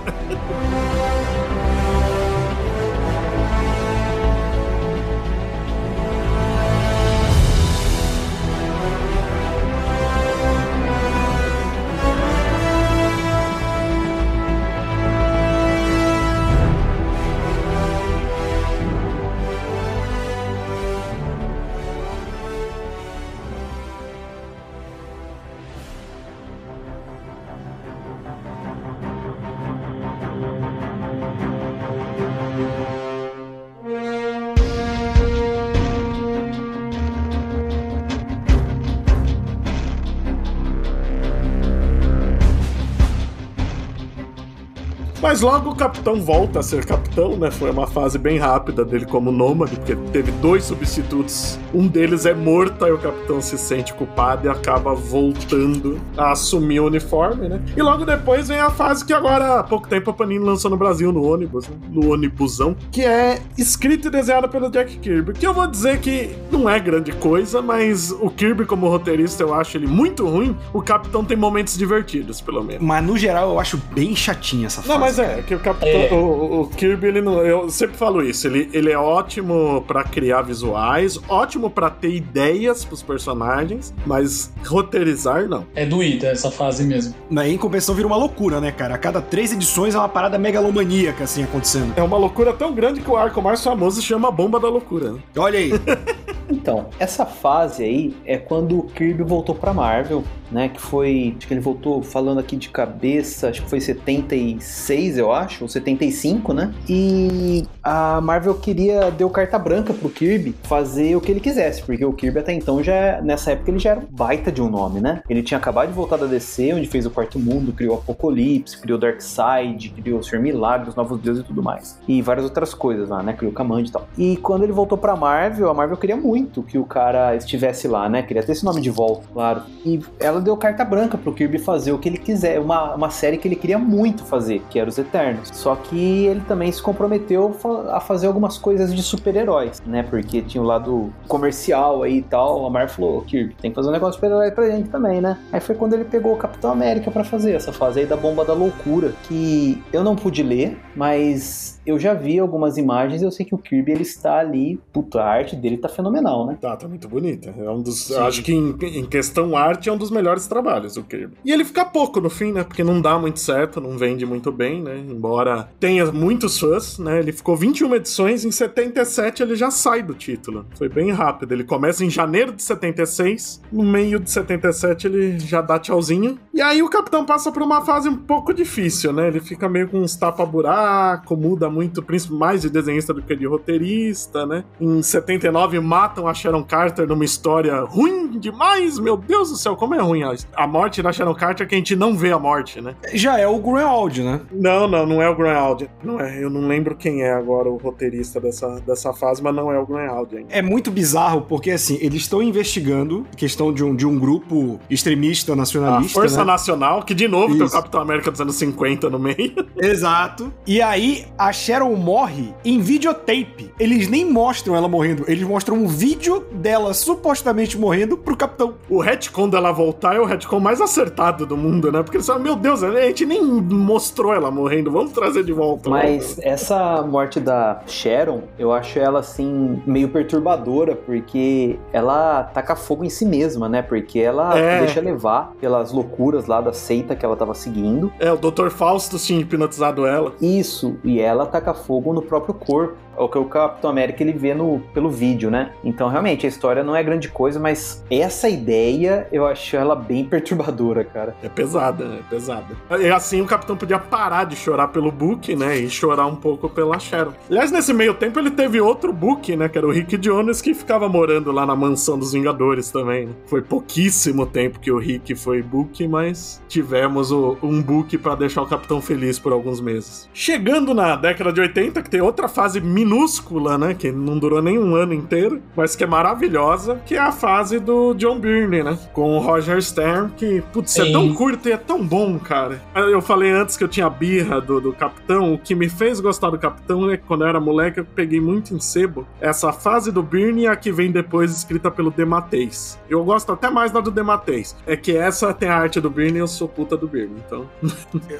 Mas 45.35 45.41
logo 45.41 45.71
o 45.71 45.75
capitão 45.75 46.21
volta 46.21 46.61
a 46.61 46.63
ser 46.63 46.87
capitão, 46.87 47.37
né? 47.37 47.51
Foi 47.51 47.69
uma 47.69 47.89
fase 47.89 48.17
bem 48.19 48.39
rápida 48.39 48.85
dele 48.85 49.05
como 49.05 49.33
nômade, 49.33 49.75
porque 49.75 49.97
teve 50.13 50.31
dois 50.31 50.63
substitutos. 50.63 51.59
Um 51.75 51.89
deles 51.89 52.25
é 52.25 52.33
morto, 52.33 52.85
aí 52.85 52.93
o 52.93 52.99
capitão 52.99 53.41
se 53.41 53.59
sente 53.59 53.93
culpado 53.95 54.47
e 54.47 54.49
acaba 54.49 54.95
voltando 54.95 55.99
a 56.17 56.31
assumir 56.31 56.79
o 56.79 56.87
uniforme, 56.87 57.49
né? 57.49 57.61
E 57.77 57.83
logo 57.83 58.05
depois 58.05 58.47
vem 58.47 58.61
a 58.61 58.71
fase 58.71 59.05
que 59.05 59.13
agora, 59.13 59.59
há 59.59 59.65
pouco 59.65 59.89
tempo, 59.89 60.09
a 60.09 60.15
Panini 60.15 60.45
lançou 60.45 60.71
no 60.71 60.77
Brasil, 60.77 61.11
no 61.11 61.25
ônibus, 61.25 61.67
né? 61.67 61.75
no 61.89 62.13
ônibusão, 62.13 62.77
que 62.93 63.03
é 63.03 63.43
escrita 63.59 64.07
e 64.07 64.11
desenhada 64.13 64.47
pelo 64.47 64.71
Jack 64.71 64.99
Kirby. 64.99 65.33
Que 65.33 65.49
eu 65.49 65.53
vou 65.53 65.67
dizer 65.67 65.99
que 65.99 66.31
não 66.49 66.71
é 66.71 66.79
grande 66.79 67.11
coisa, 67.11 67.61
mas 67.61 68.13
o 68.13 68.31
Kirby, 68.31 68.67
como 68.67 68.87
roteirista, 68.87 69.43
eu 69.43 69.53
acho 69.53 69.77
ele 69.79 69.89
muito 69.89 70.25
ruim. 70.29 70.57
O 70.73 70.81
capitão 70.81 71.25
tem 71.25 71.37
momentos 71.37 71.77
divertidos, 71.77 72.41
pelo 72.41 72.63
menos. 72.63 72.81
Mas 72.81 73.05
no 73.05 73.19
geral 73.19 73.51
eu 73.51 73.59
acho 73.59 73.79
bem 73.93 74.15
chatinha 74.15 74.69
essa 74.69 74.81
fase. 74.81 74.89
Não, 74.89 75.01
mas 75.01 75.19
é, 75.19 75.24
que 75.47 75.55
o 75.55 75.61
Capitão. 75.61 75.89
É. 75.89 76.13
O, 76.13 76.63
o 76.63 76.67
Kirby, 76.69 77.09
ele 77.09 77.21
não. 77.21 77.45
Eu 77.45 77.69
sempre 77.71 77.97
falo 77.97 78.23
isso. 78.23 78.47
Ele, 78.47 78.69
ele 78.73 78.91
é 78.91 78.99
ótimo 78.99 79.83
pra 79.87 80.05
criar 80.05 80.43
visuais, 80.43 81.19
ótimo 81.29 81.71
pra 81.71 81.91
ter 81.91 82.15
ideias 82.15 82.85
pros 82.85 83.03
personagens, 83.03 83.95
mas 84.07 84.53
roteirizar, 84.67 85.49
não. 85.49 85.67
É 85.75 85.85
doída 85.87 86.29
essa 86.29 86.51
fase 86.51 86.85
mesmo. 86.85 87.15
Mas 87.31 87.51
em 87.51 87.57
compensação 87.59 87.95
vira 87.95 88.07
uma 88.07 88.17
loucura, 88.17 88.61
né, 88.61 88.71
cara? 88.73 88.95
A 88.95 88.99
cada 88.99 89.21
três 89.21 89.53
edições 89.53 89.95
é 89.95 89.99
uma 89.99 90.09
parada 90.09 90.39
megalomaníaca, 90.39 91.25
assim, 91.25 91.43
acontecendo. 91.43 91.93
É 91.97 92.03
uma 92.03 92.17
loucura 92.17 92.53
tão 92.53 92.73
grande 92.73 93.01
que 93.01 93.11
o 93.11 93.17
arco 93.17 93.41
mais 93.43 93.63
famoso 93.63 94.01
chama 94.03 94.31
Bomba 94.31 94.59
da 94.61 94.69
Loucura. 94.69 95.13
né? 95.13 95.19
Olha 95.37 95.59
aí. 95.59 95.73
Então, 96.49 96.87
essa 96.99 97.25
fase 97.25 97.85
aí 97.85 98.17
é 98.25 98.37
quando 98.37 98.79
o 98.79 98.83
Kirby 98.85 99.23
voltou 99.23 99.55
pra 99.55 99.73
Marvel, 99.73 100.25
né? 100.51 100.69
Que 100.69 100.81
foi. 100.81 101.35
Acho 101.37 101.47
que 101.47 101.55
ele 101.55 101.61
voltou 101.61 102.03
falando 102.03 102.39
aqui 102.39 102.57
de 102.57 102.69
cabeça, 102.69 103.49
acho 103.49 103.63
que 103.63 103.71
foi 103.71 103.81
76, 103.81 105.19
eu 105.19 105.33
acho, 105.33 105.65
ou 105.65 105.69
75, 105.69 106.53
né? 106.53 106.73
E 106.89 107.65
a 107.83 108.21
Marvel 108.21 108.55
queria, 108.55 109.11
deu 109.11 109.29
carta 109.31 109.59
branca 109.59 109.93
pro 109.93 110.09
Kirby 110.09 110.55
fazer 110.63 111.17
o 111.17 111.21
que 111.21 111.31
ele 111.31 111.41
quisesse, 111.41 111.83
porque 111.83 112.05
o 112.05 112.13
Kirby 112.13 112.39
até 112.39 112.53
então 112.53 112.83
já, 112.83 113.21
nessa 113.23 113.53
época, 113.53 113.71
ele 113.71 113.79
já 113.79 113.91
era 113.91 114.03
baita 114.11 114.53
de 114.53 114.63
um 114.63 114.69
nome, 114.69 115.01
né? 115.01 115.23
Ele 115.29 115.43
tinha 115.43 115.59
acabado 115.59 115.89
de 115.89 115.95
voltar 115.95 116.17
da 116.17 116.27
DC, 116.27 116.73
onde 116.75 116.87
fez 116.87 117.07
o 117.07 117.11
Quarto 117.11 117.39
Mundo, 117.39 117.73
criou 117.73 117.97
Apocalipse, 117.97 118.81
criou 118.81 118.99
Darkseid, 118.99 119.91
criou 119.91 120.23
Senhor 120.23 120.43
Milagres, 120.43 120.95
Novos 120.95 121.21
Deuses 121.21 121.43
e 121.43 121.47
tudo 121.47 121.63
mais. 121.63 121.99
E 122.07 122.23
várias 122.23 122.45
outras 122.45 122.75
coisas 122.75 123.09
lá, 123.09 123.23
né? 123.23 123.33
Criou 123.33 123.53
Command 123.53 123.83
e 123.83 123.91
tal. 123.91 124.07
E 124.17 124.37
quando 124.37 124.63
ele 124.63 124.73
voltou 124.73 124.97
pra 124.97 125.17
Marvel, 125.17 125.71
a 125.71 125.75
Marvel 125.75 125.97
queria 125.97 126.17
muito 126.17 126.34
que 126.43 126.79
o 126.79 126.85
cara 126.85 127.35
estivesse 127.37 127.87
lá, 127.89 128.09
né? 128.09 128.23
Queria 128.23 128.43
ter 128.43 128.53
esse 128.53 128.65
nome 128.65 128.81
de 128.81 128.91
volta, 128.91 129.27
claro. 129.33 129.63
E 129.85 130.01
ela 130.19 130.41
deu 130.41 130.57
carta 130.57 130.85
branca 130.85 131.17
pro 131.17 131.33
Kirby 131.33 131.59
fazer 131.59 131.93
o 131.93 131.99
que 131.99 132.09
ele 132.09 132.19
quiser, 132.19 132.61
uma, 132.61 132.95
uma 132.95 133.11
série 133.11 133.37
que 133.37 133.47
ele 133.47 133.57
queria 133.57 133.79
muito 133.79 134.25
fazer, 134.25 134.63
que 134.71 134.79
era 134.79 134.89
os 134.89 134.99
Eternos. 134.99 135.51
Só 135.53 135.75
que 135.77 136.27
ele 136.27 136.41
também 136.47 136.71
se 136.71 136.83
comprometeu 136.83 137.57
a 137.91 138.01
fazer 138.01 138.27
algumas 138.27 138.59
coisas 138.59 138.95
de 138.95 139.03
super-heróis, 139.03 139.83
né? 139.87 140.03
Porque 140.03 140.43
tinha 140.43 140.63
o 140.63 140.67
lado 140.67 141.13
comercial 141.29 142.03
aí 142.03 142.19
e 142.19 142.23
tal. 142.23 142.67
A 142.67 142.71
Marvel 142.71 142.95
falou, 142.95 143.19
"Ô, 143.19 143.23
Kirby, 143.23 143.55
tem 143.61 143.71
que 143.71 143.75
fazer 143.75 143.89
um 143.89 143.93
negócio 143.93 144.13
de 144.13 144.17
super-herói 144.17 144.51
pra 144.51 144.71
gente 144.71 144.89
também, 144.89 145.21
né? 145.21 145.39
Aí 145.53 145.61
foi 145.61 145.75
quando 145.75 145.95
ele 145.95 146.05
pegou 146.05 146.33
o 146.33 146.37
Capitão 146.37 146.71
América 146.71 147.11
pra 147.11 147.25
fazer 147.25 147.53
essa 147.55 147.73
fase 147.73 148.01
aí 148.01 148.07
da 148.07 148.17
Bomba 148.17 148.45
da 148.45 148.53
Loucura, 148.53 149.13
que 149.29 149.83
eu 149.93 150.03
não 150.03 150.17
pude 150.17 150.43
ler, 150.43 150.79
mas 150.97 151.74
eu 151.87 151.99
já 151.99 152.15
vi 152.15 152.39
algumas 152.39 152.77
imagens 152.77 153.23
e 153.23 153.25
eu 153.25 153.31
sei 153.31 153.45
que 153.45 153.55
o 153.55 153.59
Kirby 153.59 153.93
ele 153.93 154.03
está 154.03 154.39
ali, 154.39 154.81
puta, 154.93 155.21
a 155.21 155.27
arte 155.27 155.55
dele 155.57 155.77
tá 155.77 155.89
fenomenal, 155.89 156.47
né? 156.47 156.59
Tá, 156.61 156.77
tá 156.77 156.89
muito 156.89 157.09
bonita. 157.09 157.55
É 157.57 157.71
um 157.71 157.83
dos. 157.83 158.11
Acho 158.13 158.43
que 158.43 158.53
em, 158.53 158.77
em 158.83 159.05
questão 159.05 159.57
arte 159.57 159.89
é 159.89 159.93
um 159.93 159.97
dos 159.97 160.11
melhores 160.11 160.47
trabalhos, 160.47 160.97
o 160.97 161.05
Kirby. 161.05 161.37
E 161.45 161.53
ele 161.53 161.65
fica 161.65 161.85
pouco 161.85 162.21
no 162.21 162.31
fim, 162.31 162.53
né? 162.53 162.65
Porque 162.65 162.83
não 162.83 163.01
dá 163.01 163.19
muito 163.19 163.41
certo, 163.41 163.81
não 163.81 163.99
vende 163.99 164.25
muito 164.25 164.51
bem, 164.51 164.83
né? 164.83 164.97
Embora 164.99 165.69
tenha 165.79 166.11
muitos 166.11 166.59
fãs, 166.59 166.99
né? 166.99 167.19
Ele 167.19 167.33
ficou 167.33 167.57
21 167.57 167.95
edições, 167.97 168.45
em 168.45 168.51
77 168.51 169.43
ele 169.43 169.55
já 169.55 169.71
sai 169.71 170.03
do 170.03 170.15
título. 170.15 170.67
Foi 170.77 170.89
bem 170.89 171.11
rápido. 171.11 171.53
Ele 171.53 171.65
começa 171.65 172.05
em 172.05 172.11
janeiro 172.11 172.53
de 172.53 172.63
76, 172.63 173.61
no 173.71 173.85
meio 173.85 174.19
de 174.19 174.31
77 174.31 175.07
ele 175.07 175.39
já 175.39 175.61
dá 175.61 175.79
tchauzinho. 175.79 176.39
E 176.53 176.63
aí 176.63 176.83
o 176.83 176.89
capitão 176.89 177.25
passa 177.25 177.53
por 177.53 177.63
uma 177.63 177.85
fase 177.85 178.09
um 178.09 178.17
pouco 178.17 178.55
difícil, 178.55 179.13
né? 179.13 179.29
Ele 179.29 179.41
fica 179.41 179.69
meio 179.69 179.89
com 179.89 179.99
uns 179.99 180.17
tapa-buraco, 180.17 181.37
muda 181.37 181.69
muito, 181.75 182.03
principalmente 182.03 182.45
mais 182.45 182.63
de 182.63 182.71
desenhista 182.71 183.13
do 183.13 183.23
que 183.23 183.35
de 183.35 183.47
roteirista, 183.47 184.47
né? 184.47 184.65
Em 184.81 185.03
79 185.03 185.81
matam 185.81 186.27
a 186.27 186.35
Sharon 186.35 186.65
Carter 186.65 187.07
numa 187.07 187.25
história 187.25 187.81
ruim 187.81 188.39
demais, 188.39 188.99
meu 188.99 189.17
Deus 189.17 189.51
do 189.51 189.57
céu, 189.57 189.77
como 189.77 189.95
é 189.95 190.01
ruim 190.01 190.23
a, 190.23 190.35
a 190.55 190.67
morte 190.67 191.03
da 191.03 191.13
Sharon 191.13 191.35
Carter 191.35 191.67
que 191.67 191.75
a 191.75 191.79
gente 191.79 191.97
não 191.97 192.17
vê 192.17 192.33
a 192.33 192.39
morte, 192.39 192.81
né? 192.81 192.95
Já 193.13 193.39
é 193.39 193.47
o 193.47 193.59
Greenwald, 193.59 194.23
né? 194.23 194.41
Não, 194.53 194.87
não, 194.87 195.07
não 195.07 195.23
é 195.23 195.29
o 195.29 195.35
Greenwald. 195.35 195.89
Não 196.03 196.21
é, 196.21 196.43
eu 196.43 196.51
não 196.51 196.67
lembro 196.67 196.97
quem 196.97 197.23
é 197.23 197.33
agora 197.33 197.69
o 197.69 197.77
roteirista 197.77 198.41
dessa, 198.41 198.81
dessa 198.81 199.13
fase, 199.13 199.43
mas 199.43 199.55
não 199.55 199.71
é 199.73 199.79
o 199.79 199.87
Greenwald 199.87 200.37
ainda. 200.37 200.49
É 200.53 200.63
muito 200.63 200.91
bizarro 200.91 201.43
porque, 201.43 201.71
assim, 201.71 201.99
eles 202.01 202.23
estão 202.23 202.43
investigando 202.43 203.27
questão 203.37 203.73
de 203.73 203.83
um, 203.85 203.95
de 203.95 204.07
um 204.07 204.19
grupo 204.19 204.79
extremista 204.89 205.53
A 205.53 205.57
nacionalista. 205.57 206.21
Força 206.21 206.39
né? 206.39 206.45
Nacional, 206.45 207.03
que 207.03 207.15
de 207.15 207.27
novo 207.27 207.53
tem 207.53 207.63
o 207.63 207.65
Isso. 207.67 207.75
Capitão 207.75 208.01
América 208.01 208.31
dos 208.31 208.41
anos 208.41 208.55
50 208.57 209.11
no 209.11 209.19
meio. 209.19 209.55
Exato. 209.77 210.53
E 210.67 210.81
aí, 210.81 211.27
a 211.39 211.53
Sharon 211.65 211.95
morre 211.97 212.55
em 212.63 212.79
videotape. 212.79 213.73
Eles 213.81 214.07
nem 214.07 214.31
mostram 214.31 214.77
ela 214.77 214.87
morrendo, 214.87 215.25
eles 215.27 215.43
mostram 215.49 215.77
um 215.79 215.87
vídeo 215.87 216.45
dela 216.53 216.93
supostamente 216.93 217.79
morrendo 217.79 218.19
pro 218.19 218.37
capitão. 218.37 218.75
O 218.87 219.01
retcon 219.01 219.49
dela 219.49 219.73
voltar 219.73 220.15
é 220.15 220.21
o 220.21 220.27
retcon 220.27 220.61
mais 220.61 220.79
acertado 220.83 221.47
do 221.47 221.57
mundo, 221.57 221.91
né? 221.91 222.03
Porque 222.03 222.19
eles 222.19 222.27
falam, 222.27 222.43
meu 222.43 222.55
Deus, 222.55 222.83
a 222.83 222.91
gente 223.07 223.25
nem 223.25 223.43
mostrou 223.43 224.35
ela 224.35 224.51
morrendo, 224.51 224.91
vamos 224.91 225.13
trazer 225.13 225.43
de 225.43 225.55
volta. 225.55 225.89
Mas 225.89 226.39
essa 226.43 227.01
morte 227.01 227.41
da 227.41 227.81
Sharon, 227.87 228.43
eu 228.59 228.71
acho 228.71 228.99
ela 228.99 229.21
assim 229.21 229.83
meio 229.87 230.11
perturbadora, 230.11 230.95
porque 230.95 231.79
ela 231.95 232.43
taca 232.43 232.77
fogo 232.77 233.05
em 233.07 233.11
si 233.11 233.25
mesma, 233.25 233.71
né? 233.71 233.81
Porque 233.81 234.19
ela 234.19 234.59
É. 234.59 234.81
deixa 234.81 235.01
levar 235.01 235.55
pelas 235.59 235.93
loucuras 235.93 236.45
lá 236.47 236.61
da 236.61 236.75
seita 236.75 237.17
que 237.17 237.25
ela 237.25 237.37
tava 237.37 237.55
seguindo. 237.55 238.13
É, 238.21 238.31
o 238.31 238.37
Dr. 238.37 238.69
Faustus 238.69 239.25
tinha 239.25 239.41
hipnotizado 239.41 240.05
ela. 240.07 240.35
Isso, 240.43 240.97
e 241.03 241.21
ela 241.21 241.54
taca 241.55 241.73
fogo 241.73 242.13
no 242.13 242.21
próprio 242.21 242.53
corpo. 242.53 242.97
O 243.17 243.29
que 243.29 243.39
o 243.39 243.45
Capitão 243.45 243.91
América 243.91 244.23
ele 244.23 244.33
vê 244.33 244.55
no, 244.55 244.81
pelo 244.93 245.11
vídeo, 245.11 245.51
né? 245.51 245.73
Então, 245.83 246.09
realmente, 246.09 246.47
a 246.47 246.49
história 246.49 246.83
não 246.83 246.95
é 246.95 247.03
grande 247.03 247.29
coisa, 247.29 247.59
mas 247.59 248.05
essa 248.11 248.49
ideia 248.49 249.29
eu 249.33 249.47
acho 249.47 249.77
ela 249.77 249.95
bem 249.95 250.25
perturbadora, 250.29 251.05
cara. 251.05 251.35
É 251.43 251.49
pesada, 251.49 252.05
é 252.05 252.23
pesada. 252.29 252.75
E 252.99 253.09
assim 253.11 253.41
o 253.41 253.47
Capitão 253.47 253.77
podia 253.77 253.99
parar 253.99 254.45
de 254.45 254.57
chorar 254.57 254.89
pelo 254.89 255.11
Book, 255.11 255.55
né? 255.55 255.77
E 255.77 255.91
chorar 255.91 256.27
um 256.27 256.37
pouco 256.37 256.69
pela 256.69 256.99
Sharon. 256.99 257.33
Aliás, 257.49 257.71
nesse 257.71 257.93
meio 257.93 258.15
tempo 258.15 258.39
ele 258.39 258.51
teve 258.51 258.81
outro 258.81 259.13
Book, 259.13 259.57
né? 259.57 259.69
Que 259.69 259.79
era 259.79 259.87
o 259.87 259.91
Rick 259.91 260.17
Jones, 260.19 260.61
que 260.61 260.75
ficava 260.75 261.09
morando 261.09 261.53
lá 261.53 261.67
na 261.67 261.77
mansão 261.77 262.19
dos 262.19 262.33
Vingadores 262.33 262.91
também. 262.91 263.27
Né? 263.27 263.33
Foi 263.47 263.63
pouquíssimo 263.63 264.47
tempo 264.47 264.81
que 264.81 264.91
o 264.91 264.99
Rick 264.99 265.35
foi 265.35 265.63
Book, 265.63 266.07
mas 266.09 266.63
tivemos 266.69 267.31
o, 267.31 267.57
um 267.63 267.83
Book 267.83 268.17
para 268.19 268.35
deixar 268.35 268.63
o 268.63 268.67
Capitão 268.67 269.01
feliz 269.01 269.39
por 269.39 269.53
alguns 269.53 269.81
meses. 269.81 270.29
Chegando 270.33 270.95
na 270.95 271.17
década 271.17 271.53
de 271.53 271.61
80, 271.61 272.03
que 272.03 272.11
tem 272.11 272.21
outra 272.21 272.49
fase 272.49 272.81
minúscula, 273.05 273.77
né? 273.79 273.95
Que 273.95 274.11
não 274.11 274.39
durou 274.39 274.63
nem 274.63 274.79
um 274.79 274.95
ano 274.95 275.13
inteiro, 275.13 275.63
mas 275.77 275.95
que 275.95 276.03
é 276.03 276.07
maravilhosa, 276.07 277.01
que 277.07 277.15
é 277.15 277.21
a 277.21 277.31
fase 277.31 277.79
do 277.79 278.15
John 278.15 278.39
Byrne, 278.39 278.83
né? 278.83 278.99
Com 279.13 279.37
o 279.37 279.41
Roger 279.41 279.81
Stern, 279.83 280.31
que, 280.37 280.63
putz, 280.73 280.99
é 280.99 281.13
tão 281.13 281.33
curto 281.35 281.69
e 281.69 281.73
é 281.73 281.77
tão 281.77 282.05
bom, 282.05 282.39
cara. 282.39 282.81
Eu 282.95 283.21
falei 283.21 283.51
antes 283.51 283.77
que 283.77 283.85
eu 283.85 283.89
tinha 283.89 284.09
birra 284.09 284.61
do, 284.61 284.81
do 284.81 284.93
Capitão. 284.93 285.55
O 285.55 285.59
que 285.59 285.75
me 285.75 285.89
fez 285.89 286.21
gostar 286.21 286.51
do 286.51 286.59
Capitão 286.59 287.11
é 287.11 287.17
que 287.17 287.25
quando 287.25 287.43
eu 287.43 287.49
era 287.49 287.61
moleque 287.61 288.01
eu 288.01 288.05
peguei 288.05 288.41
muito 288.41 288.75
em 288.75 288.81
sebo 288.81 289.27
essa 289.41 289.73
fase 289.73 290.11
do 290.11 290.23
Byrne 290.23 290.63
e 290.63 290.67
a 290.67 290.77
que 290.77 290.91
vem 290.91 291.11
depois 291.11 291.55
escrita 291.57 291.91
pelo 291.91 292.11
Dematteis. 292.11 292.99
Eu 293.09 293.23
gosto 293.25 293.53
até 293.53 293.71
mais 293.71 293.91
da 293.93 294.01
do 294.01 294.11
Dematteis. 294.11 294.77
É 294.87 294.97
que 294.97 295.17
essa 295.17 295.53
tem 295.53 295.69
a 295.69 295.77
arte 295.77 296.01
do 296.01 296.11
Byrne 296.11 296.39
e 296.39 296.41
eu 296.41 296.49
sou 296.49 296.69
puta 296.69 296.97
do 296.97 297.07
Byrne, 297.07 297.37
então... 297.47 297.69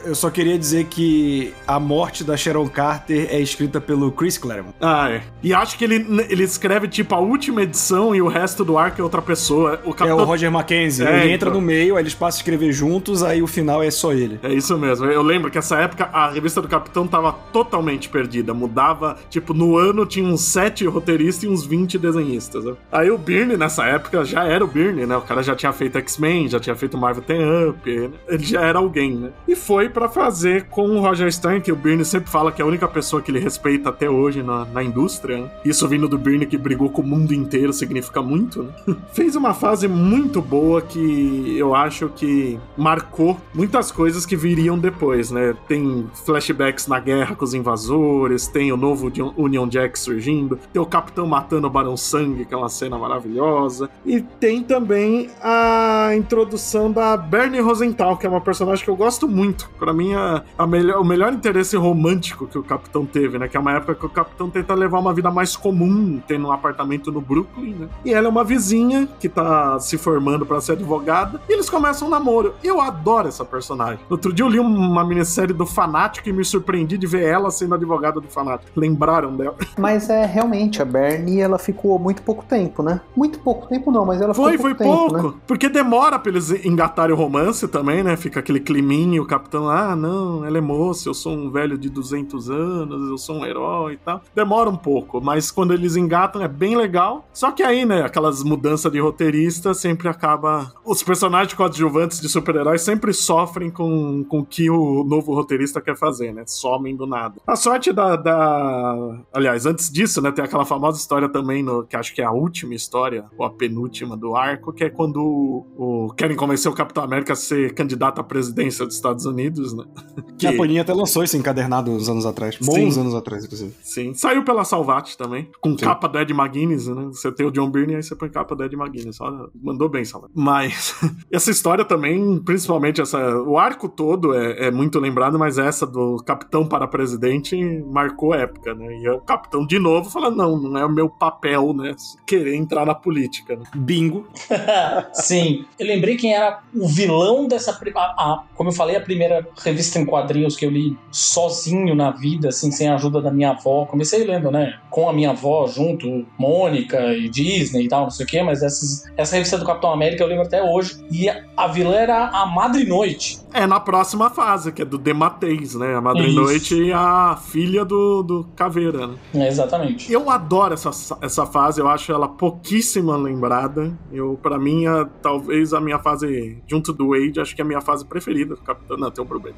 eu 0.05 0.15
só 0.15 0.31
queria 0.31 0.59
dizer 0.59 0.85
que 0.87 1.53
a 1.67 1.79
morte 1.79 2.25
da 2.25 2.37
Sharon 2.37 2.69
Carter 2.69 3.29
é 3.31 3.41
escrita 3.41 3.81
pelo 3.81 4.11
Chris 4.13 4.39
Claremont. 4.39 4.54
Ah, 4.81 5.11
é. 5.11 5.23
E 5.43 5.53
acho 5.53 5.79
que 5.79 5.85
ele, 5.85 6.07
ele 6.29 6.43
escreve, 6.43 6.89
tipo, 6.89 7.15
a 7.15 7.19
última 7.19 7.63
edição 7.63 8.15
e 8.15 8.23
o 8.23 8.29
resto 8.29 8.65
do 8.65 8.79
arco 8.79 9.01
é 9.01 9.05
outra 9.05 9.23
pessoa. 9.23 9.81
O 9.85 9.93
Capitão... 9.93 10.19
É 10.19 10.23
o 10.23 10.25
Roger 10.25 10.51
Mackenzie. 10.51 11.07
É, 11.07 11.25
ele 11.25 11.33
entra 11.33 11.49
então... 11.49 11.61
no 11.61 11.67
meio, 11.67 11.97
aí 11.97 12.03
eles 12.03 12.15
passam 12.15 12.39
a 12.39 12.41
escrever 12.41 12.73
juntos, 12.73 13.23
aí 13.23 13.43
o 13.43 13.47
final 13.47 13.83
é 13.83 13.91
só 13.91 14.13
ele. 14.13 14.39
É 14.43 14.53
isso 14.53 14.77
mesmo. 14.79 15.07
Eu 15.07 15.23
lembro 15.23 15.51
que 15.51 15.59
essa 15.59 15.77
época 15.79 16.09
a 16.13 16.31
revista 16.31 16.61
do 16.61 16.69
Capitão 16.69 17.07
tava 17.07 17.33
totalmente 17.53 18.09
perdida. 18.09 18.55
Mudava, 18.55 19.17
tipo, 19.31 19.55
no 19.55 19.77
ano 19.77 20.07
tinha 20.07 20.27
uns 20.27 20.43
sete 20.43 20.87
roteiristas 20.87 21.45
e 21.45 21.49
uns 21.49 21.65
20 21.65 21.99
desenhistas. 21.99 22.65
Né? 22.65 22.75
Aí 22.93 23.11
o 23.11 23.19
Byrne, 23.19 23.57
nessa 23.57 23.85
época, 23.87 24.25
já 24.25 24.45
era 24.45 24.65
o 24.65 24.69
Byrne, 24.69 25.07
né? 25.07 25.17
O 25.17 25.23
cara 25.23 25.43
já 25.43 25.55
tinha 25.55 25.73
feito 25.73 25.99
X-Men, 25.99 26.49
já 26.49 26.61
tinha 26.61 26.77
feito 26.77 26.97
Marvel 26.97 27.23
Ten 27.23 27.69
Up, 27.69 27.91
né? 27.91 28.11
ele 28.29 28.45
já 28.45 28.61
era 28.61 28.79
alguém, 28.79 29.15
né? 29.15 29.31
E 29.47 29.57
foi 29.57 29.89
para 29.89 30.09
fazer 30.09 30.65
com 30.65 30.89
o 30.91 31.01
Roger 31.01 31.33
Stern, 31.33 31.61
que 31.61 31.73
o 31.73 31.77
Byrne 31.77 32.05
sempre 32.05 32.31
fala 32.31 32.53
que 32.53 32.61
é 32.61 32.65
a 32.65 32.69
única 32.69 32.87
pessoa 32.89 33.23
que 33.23 33.31
ele 33.31 33.41
respeita 33.41 33.89
até 33.89 34.09
hoje 34.09 34.43
na, 34.45 34.65
na 34.67 34.83
indústria. 34.83 35.39
Né? 35.39 35.51
Isso 35.65 35.87
vindo 35.89 36.09
do 36.09 36.19
Byrne 36.19 36.47
que 36.47 36.57
brigou 36.57 36.89
com 36.91 37.03
o 37.03 37.07
mundo 37.07 37.33
inteiro 37.33 37.73
significa 37.73 38.23
muito, 38.23 38.63
né? 38.63 38.73
Fez 39.13 39.37
uma 39.37 39.55
fase 39.55 39.89
muito 39.89 40.41
boa 40.41 40.81
que 40.83 41.57
eu 41.59 41.75
acho 41.75 42.09
que 42.11 42.59
marcou 42.77 43.39
muitas 43.55 43.91
coisas 43.91 44.27
que 44.27 44.37
viriam 44.37 44.79
depois, 44.79 45.31
né? 45.31 45.55
Tem 45.67 46.07
flashbacks 46.25 46.87
na 46.87 47.01
guerra 47.01 47.35
com 47.35 47.45
os 47.45 47.55
invasores, 47.55 48.47
tem 48.47 48.73
o 48.73 48.77
novo 48.77 49.11
Union 49.37 49.69
Jack 49.69 49.99
surgindo, 49.99 50.59
tem 50.73 50.81
o 50.81 50.87
Capitão 50.87 51.27
matando 51.27 51.67
o 51.67 51.71
Barão 51.71 51.97
Sangue, 51.97 52.45
que 52.45 52.55
é 52.55 52.57
uma 52.57 52.69
cena 52.69 52.99
maravilhosa, 52.99 53.89
e 54.05 54.21
tem 54.21 54.63
também 54.63 55.31
a 55.43 56.11
introdução 56.17 56.91
da 56.91 57.17
Bernie 57.17 57.61
Rosenthal, 57.61 58.17
que 58.17 58.27
é 58.27 58.29
uma 58.29 58.41
personagem 58.41 58.85
que 58.85 58.91
eu 58.91 58.97
gosto 58.97 59.29
muito. 59.29 59.71
Para 59.79 59.93
mim, 59.93 60.15
a, 60.15 60.43
a 60.59 60.67
melhor, 60.67 61.01
o 61.01 61.05
melhor 61.05 61.33
interesse 61.33 61.77
romântico 61.77 62.47
que 62.47 62.59
o 62.59 62.63
Capitão 62.63 63.07
teve, 63.07 63.39
né? 63.39 63.49
Que 63.49 63.57
é 63.57 63.61
uma 63.61 63.73
época 63.73 63.95
que 63.95 64.07
o 64.07 64.09
Capitão 64.09 64.34
tenta 64.37 64.75
levar 64.75 64.99
uma 64.99 65.13
vida 65.13 65.31
mais 65.31 65.57
comum, 65.57 66.21
tendo 66.27 66.49
um 66.49 66.53
apartamento 66.53 67.11
no 67.11 67.21
Brooklyn, 67.21 67.75
né? 67.75 67.89
E 68.05 68.13
ela 68.13 68.27
é 68.27 68.31
uma 68.31 68.45
vizinha 68.45 69.09
que 69.19 69.29
tá 69.29 69.79
se 69.79 69.97
formando 69.97 70.45
para 70.45 70.61
ser 70.61 70.73
advogada, 70.73 71.41
e 71.49 71.53
eles 71.53 71.71
começam 71.71 72.09
um 72.09 72.11
namoro. 72.11 72.55
Eu 72.63 72.81
adoro 72.81 73.29
essa 73.29 73.45
personagem. 73.45 74.01
Outro 74.09 74.33
dia 74.33 74.45
eu 74.45 74.49
li 74.49 74.59
uma 74.59 75.05
minissérie 75.05 75.55
do 75.55 75.67
Fanático 75.67 76.29
e 76.29 76.33
me 76.33 76.45
surpreendi 76.45 76.99
de 76.99 77.07
ver 77.07 77.25
ela 77.25 77.51
sendo 77.51 77.75
advogada 77.75 78.21
do 78.21 78.29
Fanático. 78.29 78.71
Lembraram 78.77 79.35
dela? 79.37 79.57
Mas 79.79 80.09
é 80.11 80.25
realmente, 80.25 80.83
a 80.83 80.85
Bernie, 80.85 81.41
ela 81.41 81.59
ficou 81.59 81.99
muito 81.99 82.23
pouco 82.23 82.45
tempo, 82.45 82.83
né? 82.83 83.01
Muito 83.17 83.39
pouco 83.39 83.67
tempo 83.69 83.91
não, 83.91 84.05
mas 84.05 84.21
ela 84.21 84.35
foi, 84.35 84.53
ficou 84.53 84.75
pouco 84.75 84.79
foi 84.79 84.87
tempo, 84.87 85.21
pouco. 85.21 85.29
Né? 85.29 85.43
Porque 85.47 85.69
demora 85.69 86.19
pra 86.19 86.31
eles 86.31 86.51
engatarem 86.65 87.15
o 87.15 87.19
romance 87.19 87.67
também, 87.69 88.03
né? 88.03 88.17
Fica 88.17 88.41
aquele 88.41 88.61
climinho, 88.61 89.23
o 89.23 89.27
capitão, 89.27 89.69
ah, 89.69 89.95
não, 89.95 90.45
ela 90.45 90.59
é 90.59 90.61
moça, 90.61 91.09
eu 91.09 91.15
sou 91.15 91.33
um 91.33 91.51
velho 91.51 91.77
de 91.77 91.89
200 91.89 92.51
anos, 92.51 93.11
eu 93.11 93.19
sou 93.19 93.37
um 93.37 93.47
herói 93.47 93.95
e 93.95 93.97
tal. 93.99 94.23
Demora 94.35 94.69
um 94.71 94.77
pouco, 94.77 95.21
mas 95.21 95.51
quando 95.51 95.73
eles 95.73 95.97
engatam 95.97 96.43
é 96.43 96.49
bem 96.49 96.77
legal. 96.77 97.29
Só 97.33 97.51
que 97.51 97.63
aí, 97.63 97.85
né, 97.85 98.03
aquelas 98.03 98.43
mudanças 98.43 98.91
de 98.91 99.01
roteirista 99.01 99.75
sempre 99.75 100.09
acaba... 100.09 100.73
Os 100.85 101.03
personagens 101.03 101.55
coadjuvantes 101.55 102.21
de 102.21 102.29
super-heróis 102.29 102.83
sempre 102.83 103.13
sofrem 103.13 103.71
com, 103.71 104.25
com 104.25 104.41
o 104.41 104.45
que 104.45 104.71
o 104.71 105.05
novo 105.05 105.35
roteirista 105.35 105.81
quer 105.81 105.97
fazer, 105.97 106.33
né? 106.33 106.45
Somem 106.47 106.97
do 106.97 107.07
nada. 107.07 107.37
A 107.47 107.57
sorte 107.57 107.93
da, 107.93 108.17
da... 108.17 109.25
Aliás, 109.33 109.67
antes 109.67 109.91
disso, 109.91 110.21
né, 110.21 110.31
tem 110.31 110.45
aquela 110.45 110.65
famosa 110.65 110.99
história 110.99 111.29
também, 111.29 111.63
no, 111.63 111.85
que 111.85 111.97
acho 111.97 112.15
que 112.15 112.21
é 112.21 112.25
a 112.25 112.33
última 112.33 112.75
história, 112.75 113.25
ou 113.37 113.45
a 113.45 113.51
penúltima 113.51 114.17
do 114.17 114.37
arco, 114.37 114.73
que 114.73 114.85
é 114.85 114.91
quando 114.91 115.17
o, 115.17 116.07
o 116.07 116.15
querem 116.15 116.37
convencer 116.37 116.71
o 116.71 116.75
Capitão 116.75 117.03
América 117.05 117.33
a 117.33 117.37
ser 117.37 117.75
candidato 117.75 118.21
à 118.21 118.25
presidência 118.25 118.85
dos 118.85 118.95
Estados 118.95 119.25
Unidos, 119.27 119.73
né? 119.73 119.85
Que... 120.37 120.49
A 120.49 120.57
Panini 120.57 120.81
até 120.81 120.93
lançou 120.93 121.23
esse 121.23 121.37
encadernado 121.37 121.93
uns 121.93 122.09
anos 122.09 122.27
atrás. 122.27 122.57
Bons 122.61 122.95
Sim. 122.95 123.01
anos 123.01 123.15
atrás, 123.15 123.45
inclusive. 123.45 123.73
Sim. 123.83 124.14
Saiu 124.15 124.45
pela 124.45 124.65
Salvat 124.65 125.17
também, 125.17 125.49
com 125.61 125.71
Sim. 125.71 125.85
capa 125.85 126.09
do 126.09 126.19
Ed 126.19 126.33
McGuinness, 126.33 126.89
né? 126.89 127.05
Você 127.07 127.31
tem 127.33 127.47
o 127.47 127.51
John 127.51 127.71
Byrne 127.71 127.95
e 127.95 127.97
aí 127.97 128.03
você 128.03 128.15
põe 128.15 128.29
capa 128.29 128.55
do 128.55 128.65
Ed 128.65 128.75
McGuinness. 128.75 129.21
Olha, 129.21 129.49
mandou 129.63 129.89
bem, 129.89 130.05
Salvat. 130.05 130.31
Mas 130.35 130.95
essa 131.31 131.51
história 131.51 131.85
também, 131.85 132.39
principalmente 132.39 133.01
essa... 133.01 133.19
O 133.43 133.59
arco 133.59 133.89
todo 133.89 134.35
é, 134.35 134.67
é 134.67 134.71
muito 134.71 134.99
lembrado, 134.99 135.39
mas 135.39 135.59
essa 135.59 135.87
do 135.87 136.17
Capitão 136.25 136.67
para 136.67 136.87
Presidente 136.87 137.57
marcou 137.87 138.35
época, 138.35 138.75
né? 138.75 138.99
E 138.99 139.07
é 139.07 139.13
o 139.13 139.21
Capitão 139.21 139.67
de 139.67 139.79
novo 139.79 140.11
falando, 140.11 140.37
não, 140.37 140.57
não 140.57 140.79
é 140.79 140.85
o 140.85 140.91
meu 140.91 141.09
papel, 141.09 141.73
né? 141.73 141.95
Querer 142.27 142.55
entrar 142.55 142.87
na 142.87 142.95
política, 142.95 143.57
né? 143.57 143.65
Bingo. 143.75 144.27
Sim. 145.13 145.65
Eu 145.79 145.87
lembrei 145.87 146.17
quem 146.17 146.35
era 146.35 146.61
o 146.75 146.89
vilão 146.89 147.47
dessa... 147.47 147.79
A, 147.97 148.01
a, 148.01 148.45
como 148.55 148.71
eu 148.71 148.75
falei, 148.75 148.97
a 148.97 149.01
primeira 149.01 149.47
revista 149.63 149.99
em 149.99 150.07
quadrinhos 150.07 150.57
que 150.57 150.65
eu 150.65 150.71
li 150.71 150.97
sozinho 151.11 151.95
na 151.95 152.11
vida, 152.11 152.49
assim, 152.49 152.71
sem 152.71 152.89
a 152.89 152.95
ajuda 152.95 153.21
da 153.21 153.31
minha 153.31 153.51
avó. 153.51 153.87
Comecei 154.05 154.25
lendo, 154.25 154.51
né? 154.51 154.79
Com 154.91 155.09
a 155.09 155.15
minha 155.15 155.31
avó 155.31 155.67
junto, 155.67 156.27
Mônica 156.39 157.15
e 157.15 157.27
Disney 157.27 157.85
e 157.85 157.89
tal, 157.89 158.03
não 158.03 158.11
sei 158.11 158.27
o 158.27 158.29
quê, 158.29 158.43
mas 158.43 158.63
essas, 158.63 159.05
essa 159.17 159.35
revista 159.35 159.57
do 159.57 159.65
Capitão 159.65 159.91
América 159.91 160.23
eu 160.23 160.27
lembro 160.27 160.45
até 160.45 160.63
hoje. 160.63 161.03
E 161.11 161.27
a, 161.57 161.67
vilã 161.69 161.95
era 161.95 162.29
a 162.29 162.45
Madre 162.45 162.85
Noite. 162.85 163.41
É 163.51 163.67
na 163.67 163.81
próxima 163.81 164.29
fase, 164.29 164.73
que 164.73 164.83
é 164.83 164.85
do 164.85 164.99
Dematteis, 164.99 165.75
né? 165.75 165.95
A 165.95 166.03
Madre. 166.03 166.35
Noite 166.35 166.75
e 166.75 166.93
a 166.93 167.39
filha 167.51 167.83
do, 167.83 168.23
do 168.23 168.47
Caveira, 168.55 169.07
né? 169.07 169.15
É, 169.35 169.49
exatamente. 169.49 170.13
Eu 170.13 170.29
adoro 170.29 170.75
essa, 170.75 170.91
essa 171.23 171.47
fase, 171.47 171.81
eu 171.81 171.89
acho 171.89 172.13
ela 172.13 172.29
pouquíssima 172.29 173.17
lembrada. 173.17 173.97
Eu, 174.13 174.39
para 174.43 174.59
mim, 174.59 174.87
a, 174.87 175.07
talvez 175.23 175.73
a 175.73 175.81
minha 175.81 175.99
fase, 175.99 176.59
junto 176.67 176.93
do 176.93 177.11
Wade, 177.11 177.41
acho 177.41 177.55
que 177.55 177.63
é 177.63 177.65
a 177.65 177.67
minha 177.67 177.81
fase 177.81 178.05
preferida 178.05 178.55
do 178.55 178.61
Capitão. 178.61 178.99
Não, 178.99 179.11
tem 179.11 179.25
um 179.25 179.27
problema. 179.27 179.57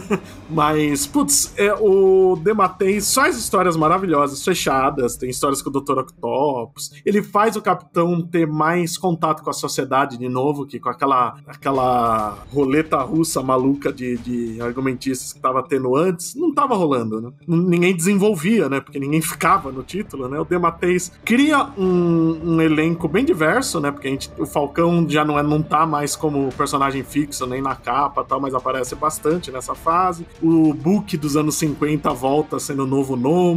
Mas, 0.50 1.06
putz, 1.06 1.54
é, 1.56 1.72
o 1.72 2.36
Dematteis 2.42 3.14
faz 3.14 3.38
histórias 3.38 3.76
maravilhosas, 3.86 4.44
fechadas, 4.44 5.16
tem 5.16 5.30
histórias 5.30 5.62
com 5.62 5.70
o 5.70 5.72
Dr. 5.72 5.98
Octopus. 5.98 6.92
Ele 7.04 7.22
faz 7.22 7.54
o 7.56 7.62
Capitão 7.62 8.20
ter 8.20 8.46
mais 8.46 8.98
contato 8.98 9.42
com 9.42 9.50
a 9.50 9.52
sociedade 9.52 10.18
de 10.18 10.28
novo, 10.28 10.66
que 10.66 10.80
com 10.80 10.88
aquela, 10.88 11.36
aquela 11.46 12.38
roleta 12.52 12.98
russa 12.98 13.42
maluca 13.42 13.92
de, 13.92 14.16
de 14.18 14.60
argumentistas 14.60 15.32
que 15.32 15.40
tava 15.40 15.62
tendo 15.62 15.94
antes, 15.94 16.34
não 16.34 16.52
tava 16.52 16.74
rolando, 16.74 17.20
né? 17.20 17.30
Ninguém 17.46 17.94
desenvolvia, 17.94 18.68
né? 18.68 18.80
Porque 18.80 18.98
ninguém 18.98 19.22
ficava 19.22 19.70
no 19.70 19.82
título, 19.82 20.28
né? 20.28 20.40
O 20.40 20.44
Dematteis 20.44 21.12
cria 21.24 21.70
um, 21.78 22.54
um, 22.54 22.60
elenco 22.60 23.06
bem 23.06 23.24
diverso, 23.24 23.80
né? 23.80 23.92
Porque 23.92 24.08
a 24.08 24.10
gente, 24.10 24.30
o 24.36 24.46
Falcão 24.46 25.08
já 25.08 25.24
não, 25.24 25.38
é, 25.38 25.42
não 25.42 25.62
tá 25.62 25.86
mais 25.86 26.16
como 26.16 26.52
personagem 26.52 27.04
fixo, 27.04 27.46
nem 27.46 27.62
na 27.62 27.76
capa 27.76 28.24
tal, 28.24 28.40
mas 28.40 28.54
aparece 28.54 28.94
bastante 28.96 29.52
nessa 29.52 29.74
fase. 29.74 30.26
O 30.42 30.74
Book 30.74 31.16
dos 31.16 31.36
anos 31.36 31.54
50 31.56 32.12
volta 32.12 32.58
sendo 32.58 32.82
o 32.82 32.86
novo 32.86 33.16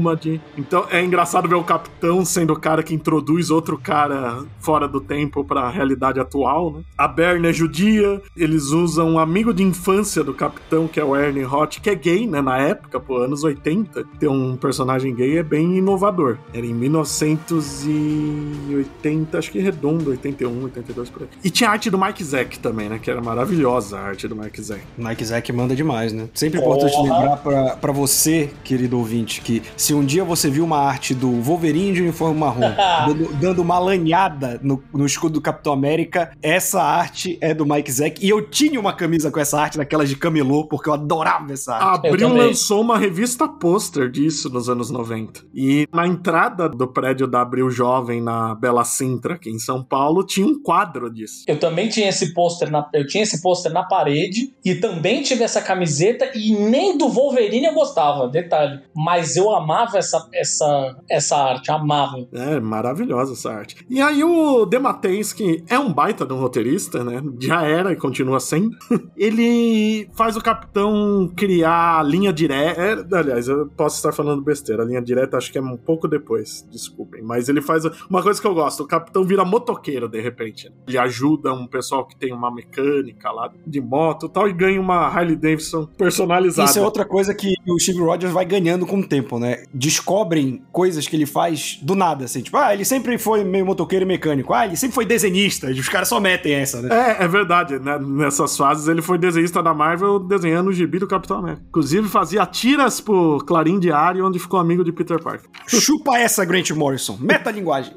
Nômade. 0.10 0.42
Então 0.58 0.88
é 0.90 1.04
engraçado 1.04 1.48
ver 1.48 1.54
o 1.56 1.64
Capitão 1.64 2.26
sendo 2.26 2.54
o 2.54 2.60
cara 2.60 2.82
que 2.84 2.94
introduz 2.94 3.50
outro 3.52 3.78
cara 3.78 4.44
fora 4.60 4.86
do 4.88 5.00
tempo 5.00 5.44
para 5.44 5.62
a 5.62 5.70
realidade 5.70 6.20
atual, 6.20 6.74
né? 6.74 6.82
A 6.98 7.08
Berna 7.08 7.50
é 7.50 7.54
judia, 7.54 8.20
eles 8.36 8.66
usam 8.68 9.12
um 9.12 9.20
amigo 9.20 9.54
de 9.54 9.62
infância 9.64 10.24
do 10.24 10.34
capitão, 10.34 10.88
que 10.88 11.00
é 11.00 11.04
o 11.04 11.16
Ernie 11.16 11.46
Hot, 11.46 11.80
que 11.82 11.90
é 11.90 11.96
gay, 11.96 12.28
né? 12.28 12.42
Na 12.42 12.58
época, 12.58 13.00
pô, 13.00 13.18
anos 13.18 13.44
80, 13.44 14.04
ter 14.20 14.28
um 14.28 14.56
personagem 14.56 15.16
gay 15.16 15.38
é 15.38 15.44
bem 15.44 15.78
inovador. 15.78 16.38
Era 16.54 16.66
em 16.66 16.74
1980, 16.74 19.38
acho 19.38 19.52
que 19.52 19.60
redondo, 19.60 20.10
81, 20.12 20.64
82 20.64 21.10
por 21.10 21.24
aí. 21.24 21.30
E 21.44 21.50
tinha 21.50 21.70
a 21.70 21.74
arte 21.74 21.90
do 21.90 21.98
Mike 21.98 22.24
Zack 22.24 22.60
também, 22.60 22.88
né? 22.90 22.98
Que 23.00 23.12
era 23.12 23.22
maravilhosa 23.22 23.98
a 23.98 24.02
arte 24.02 24.28
do 24.28 24.36
Mike 24.36 24.62
Zack. 24.62 24.82
Mike 24.98 25.26
Zack 25.26 25.54
manda 25.54 25.76
demais, 25.76 26.14
né? 26.14 26.30
Sempre 26.34 26.60
importante 26.60 26.94
oh. 26.98 27.04
lembrar 27.04 27.38
pra, 27.38 27.78
pra 27.78 27.92
você, 27.92 28.50
querido 28.64 28.98
ouvinte, 28.98 29.42
que 29.42 29.62
se 29.76 29.94
um 29.94 29.99
dia 30.04 30.24
você 30.24 30.50
viu 30.50 30.64
uma 30.64 30.80
arte 30.80 31.14
do 31.14 31.42
Wolverine 31.42 31.94
de 31.94 32.02
uniforme 32.02 32.40
marrom 32.40 32.62
dando, 33.08 33.34
dando, 33.34 33.62
uma 33.62 33.80
lanhada 33.80 34.60
no, 34.64 34.84
no, 34.94 35.06
escudo 35.06 35.36
do 35.36 35.42
Capitão 35.42 35.74
América, 35.74 36.32
essa 36.42 36.82
arte 36.82 37.38
é 37.42 37.54
do 37.54 37.66
Mike 37.66 37.92
Zack. 37.92 38.26
E 38.26 38.30
eu 38.30 38.42
tinha 38.42 38.80
uma 38.80 38.94
camisa 38.94 39.32
com 39.32 39.40
essa 39.40 39.60
arte, 39.60 39.78
daquelas 39.78 40.10
de 40.10 40.16
camelô, 40.16 40.66
porque 40.66 40.90
eu 40.90 40.94
adorava 40.94 41.52
essa 41.54 41.76
arte. 41.76 42.08
Abril 42.08 42.34
lançou 42.34 42.82
uma 42.82 42.98
revista 42.98 43.48
pôster 43.48 44.10
disso 44.10 44.50
nos 44.50 44.70
anos 44.70 44.90
90. 44.90 45.42
E 45.54 45.88
na 45.94 46.08
entrada 46.08 46.70
do 46.70 46.88
prédio 46.88 47.28
da 47.28 47.42
Abril 47.42 47.70
Jovem, 47.70 48.22
na 48.22 48.56
Bela 48.56 48.84
Sintra, 48.84 49.36
aqui 49.36 49.50
em 49.50 49.60
São 49.60 49.84
Paulo, 49.84 50.24
tinha 50.24 50.46
um 50.46 50.62
quadro 50.62 51.10
disso. 51.10 51.44
Eu 51.48 51.60
também 51.60 51.90
tinha 51.90 52.10
esse 52.10 52.34
pôster 52.34 52.70
na, 52.72 52.88
eu 52.94 53.06
tinha 53.08 53.24
esse 53.24 53.42
pôster 53.42 53.72
na 53.72 53.84
parede 53.84 54.54
e 54.64 54.76
também 54.76 55.22
tive 55.22 55.44
essa 55.44 55.62
camiseta 55.62 56.32
e 56.36 56.54
nem 56.54 56.98
do 56.98 57.10
Wolverine 57.10 57.66
eu 57.66 57.74
gostava, 57.74 58.28
detalhe. 58.28 58.82
Mas 58.96 59.36
eu 59.36 59.50
amava 59.54 59.89
essa, 59.98 60.28
essa, 60.34 60.98
essa 61.10 61.38
arte, 61.38 61.72
amava. 61.72 62.28
É, 62.34 62.60
maravilhosa 62.60 63.34
essa 63.34 63.52
arte. 63.52 63.86
E 63.90 64.02
aí 64.02 64.24
o 64.24 64.66
Dematens, 64.66 65.34
que 65.34 65.64
é 65.68 65.78
um 65.78 65.92
baita 65.92 66.26
de 66.26 66.34
um 66.34 66.40
roteirista, 66.40 67.04
né? 67.04 67.22
Já 67.40 67.64
era 67.64 67.92
e 67.92 67.96
continua 67.96 68.40
sendo. 68.40 68.70
ele 69.16 70.10
faz 70.14 70.36
o 70.36 70.42
capitão 70.42 71.32
criar 71.36 72.00
a 72.00 72.04
linha 72.04 72.32
direta. 72.32 72.82
É, 72.82 73.18
aliás, 73.18 73.48
eu 73.48 73.68
posso 73.68 73.98
estar 73.98 74.12
falando 74.12 74.42
besteira. 74.42 74.84
A 74.84 74.86
linha 74.86 75.02
direta 75.02 75.38
acho 75.38 75.52
que 75.52 75.58
é 75.58 75.62
um 75.62 75.78
pouco 75.78 76.08
depois, 76.08 76.68
desculpem. 76.72 77.22
Mas 77.22 77.50
ele 77.50 77.62
faz 77.62 77.84
uma 78.10 78.22
coisa 78.22 78.42
que 78.42 78.48
eu 78.48 78.54
gosto: 78.54 78.84
o 78.84 78.88
capitão 78.88 79.24
vira 79.24 79.46
motoqueiro 79.46 80.08
de 80.08 80.22
repente. 80.22 80.72
Ele 80.88 80.98
ajuda 80.98 81.54
um 81.54 81.68
pessoal 81.68 82.06
que 82.06 82.16
tem 82.16 82.34
uma 82.34 82.54
mecânica 82.54 83.32
lá 83.32 83.52
de 83.66 83.82
moto 83.82 84.26
e 84.26 84.30
tal 84.30 84.48
e 84.48 84.54
ganha 84.54 84.80
uma 84.80 85.08
Harley 85.08 85.36
Davidson 85.36 85.86
personalizada. 85.86 86.70
Isso 86.70 86.80
é 86.80 86.82
outra 86.82 87.06
coisa 87.06 87.34
que 87.34 87.54
o 87.68 87.80
Steve 87.80 88.00
Rogers 88.00 88.34
vai 88.34 88.46
ganhando 88.46 88.86
com 88.86 89.00
o 89.00 89.08
tempo, 89.08 89.40
né? 89.40 89.64
Descobrem 89.80 90.62
coisas 90.74 91.08
que 91.08 91.16
ele 91.16 91.26
faz 91.26 91.80
do 91.82 91.96
nada, 91.96 92.26
assim. 92.26 92.42
Tipo, 92.42 92.58
ah, 92.58 92.74
ele 92.74 92.84
sempre 92.84 93.18
foi 93.18 93.46
meio 93.46 93.66
motoqueiro 93.66 94.04
e 94.04 94.08
mecânico. 94.08 94.54
Ah, 94.54 94.66
ele 94.66 94.76
sempre 94.76 94.94
foi 94.94 95.06
desenhista. 95.06 95.68
Os 95.72 95.88
caras 95.88 96.10
só 96.10 96.20
metem 96.20 96.54
essa, 96.54 96.82
né? 96.82 96.90
É, 97.18 97.24
é 97.24 97.28
verdade. 97.30 97.80
Né? 97.80 97.98
Nessas 97.98 98.58
fases 98.58 98.90
ele 98.90 99.02
foi 99.02 99.18
desenhista 99.18 99.64
da 99.64 99.74
Marvel 99.74 100.20
desenhando 100.20 100.68
o 100.68 100.74
gibi 100.74 101.00
do 101.00 101.08
Capitão 101.08 101.38
América. 101.38 101.64
Inclusive 101.70 102.10
fazia 102.10 102.46
tiras 102.46 103.00
pro 103.00 103.38
Clarim 103.48 103.80
Diário, 103.80 104.28
onde 104.28 104.38
ficou 104.38 104.60
amigo 104.60 104.84
de 104.84 104.92
Peter 104.92 105.24
Parker. 105.24 105.50
Chupa 105.66 106.18
essa, 106.18 106.44
Grant 106.44 106.72
Morrison. 106.72 107.18
Meta 107.18 107.50
linguagem. 107.50 107.94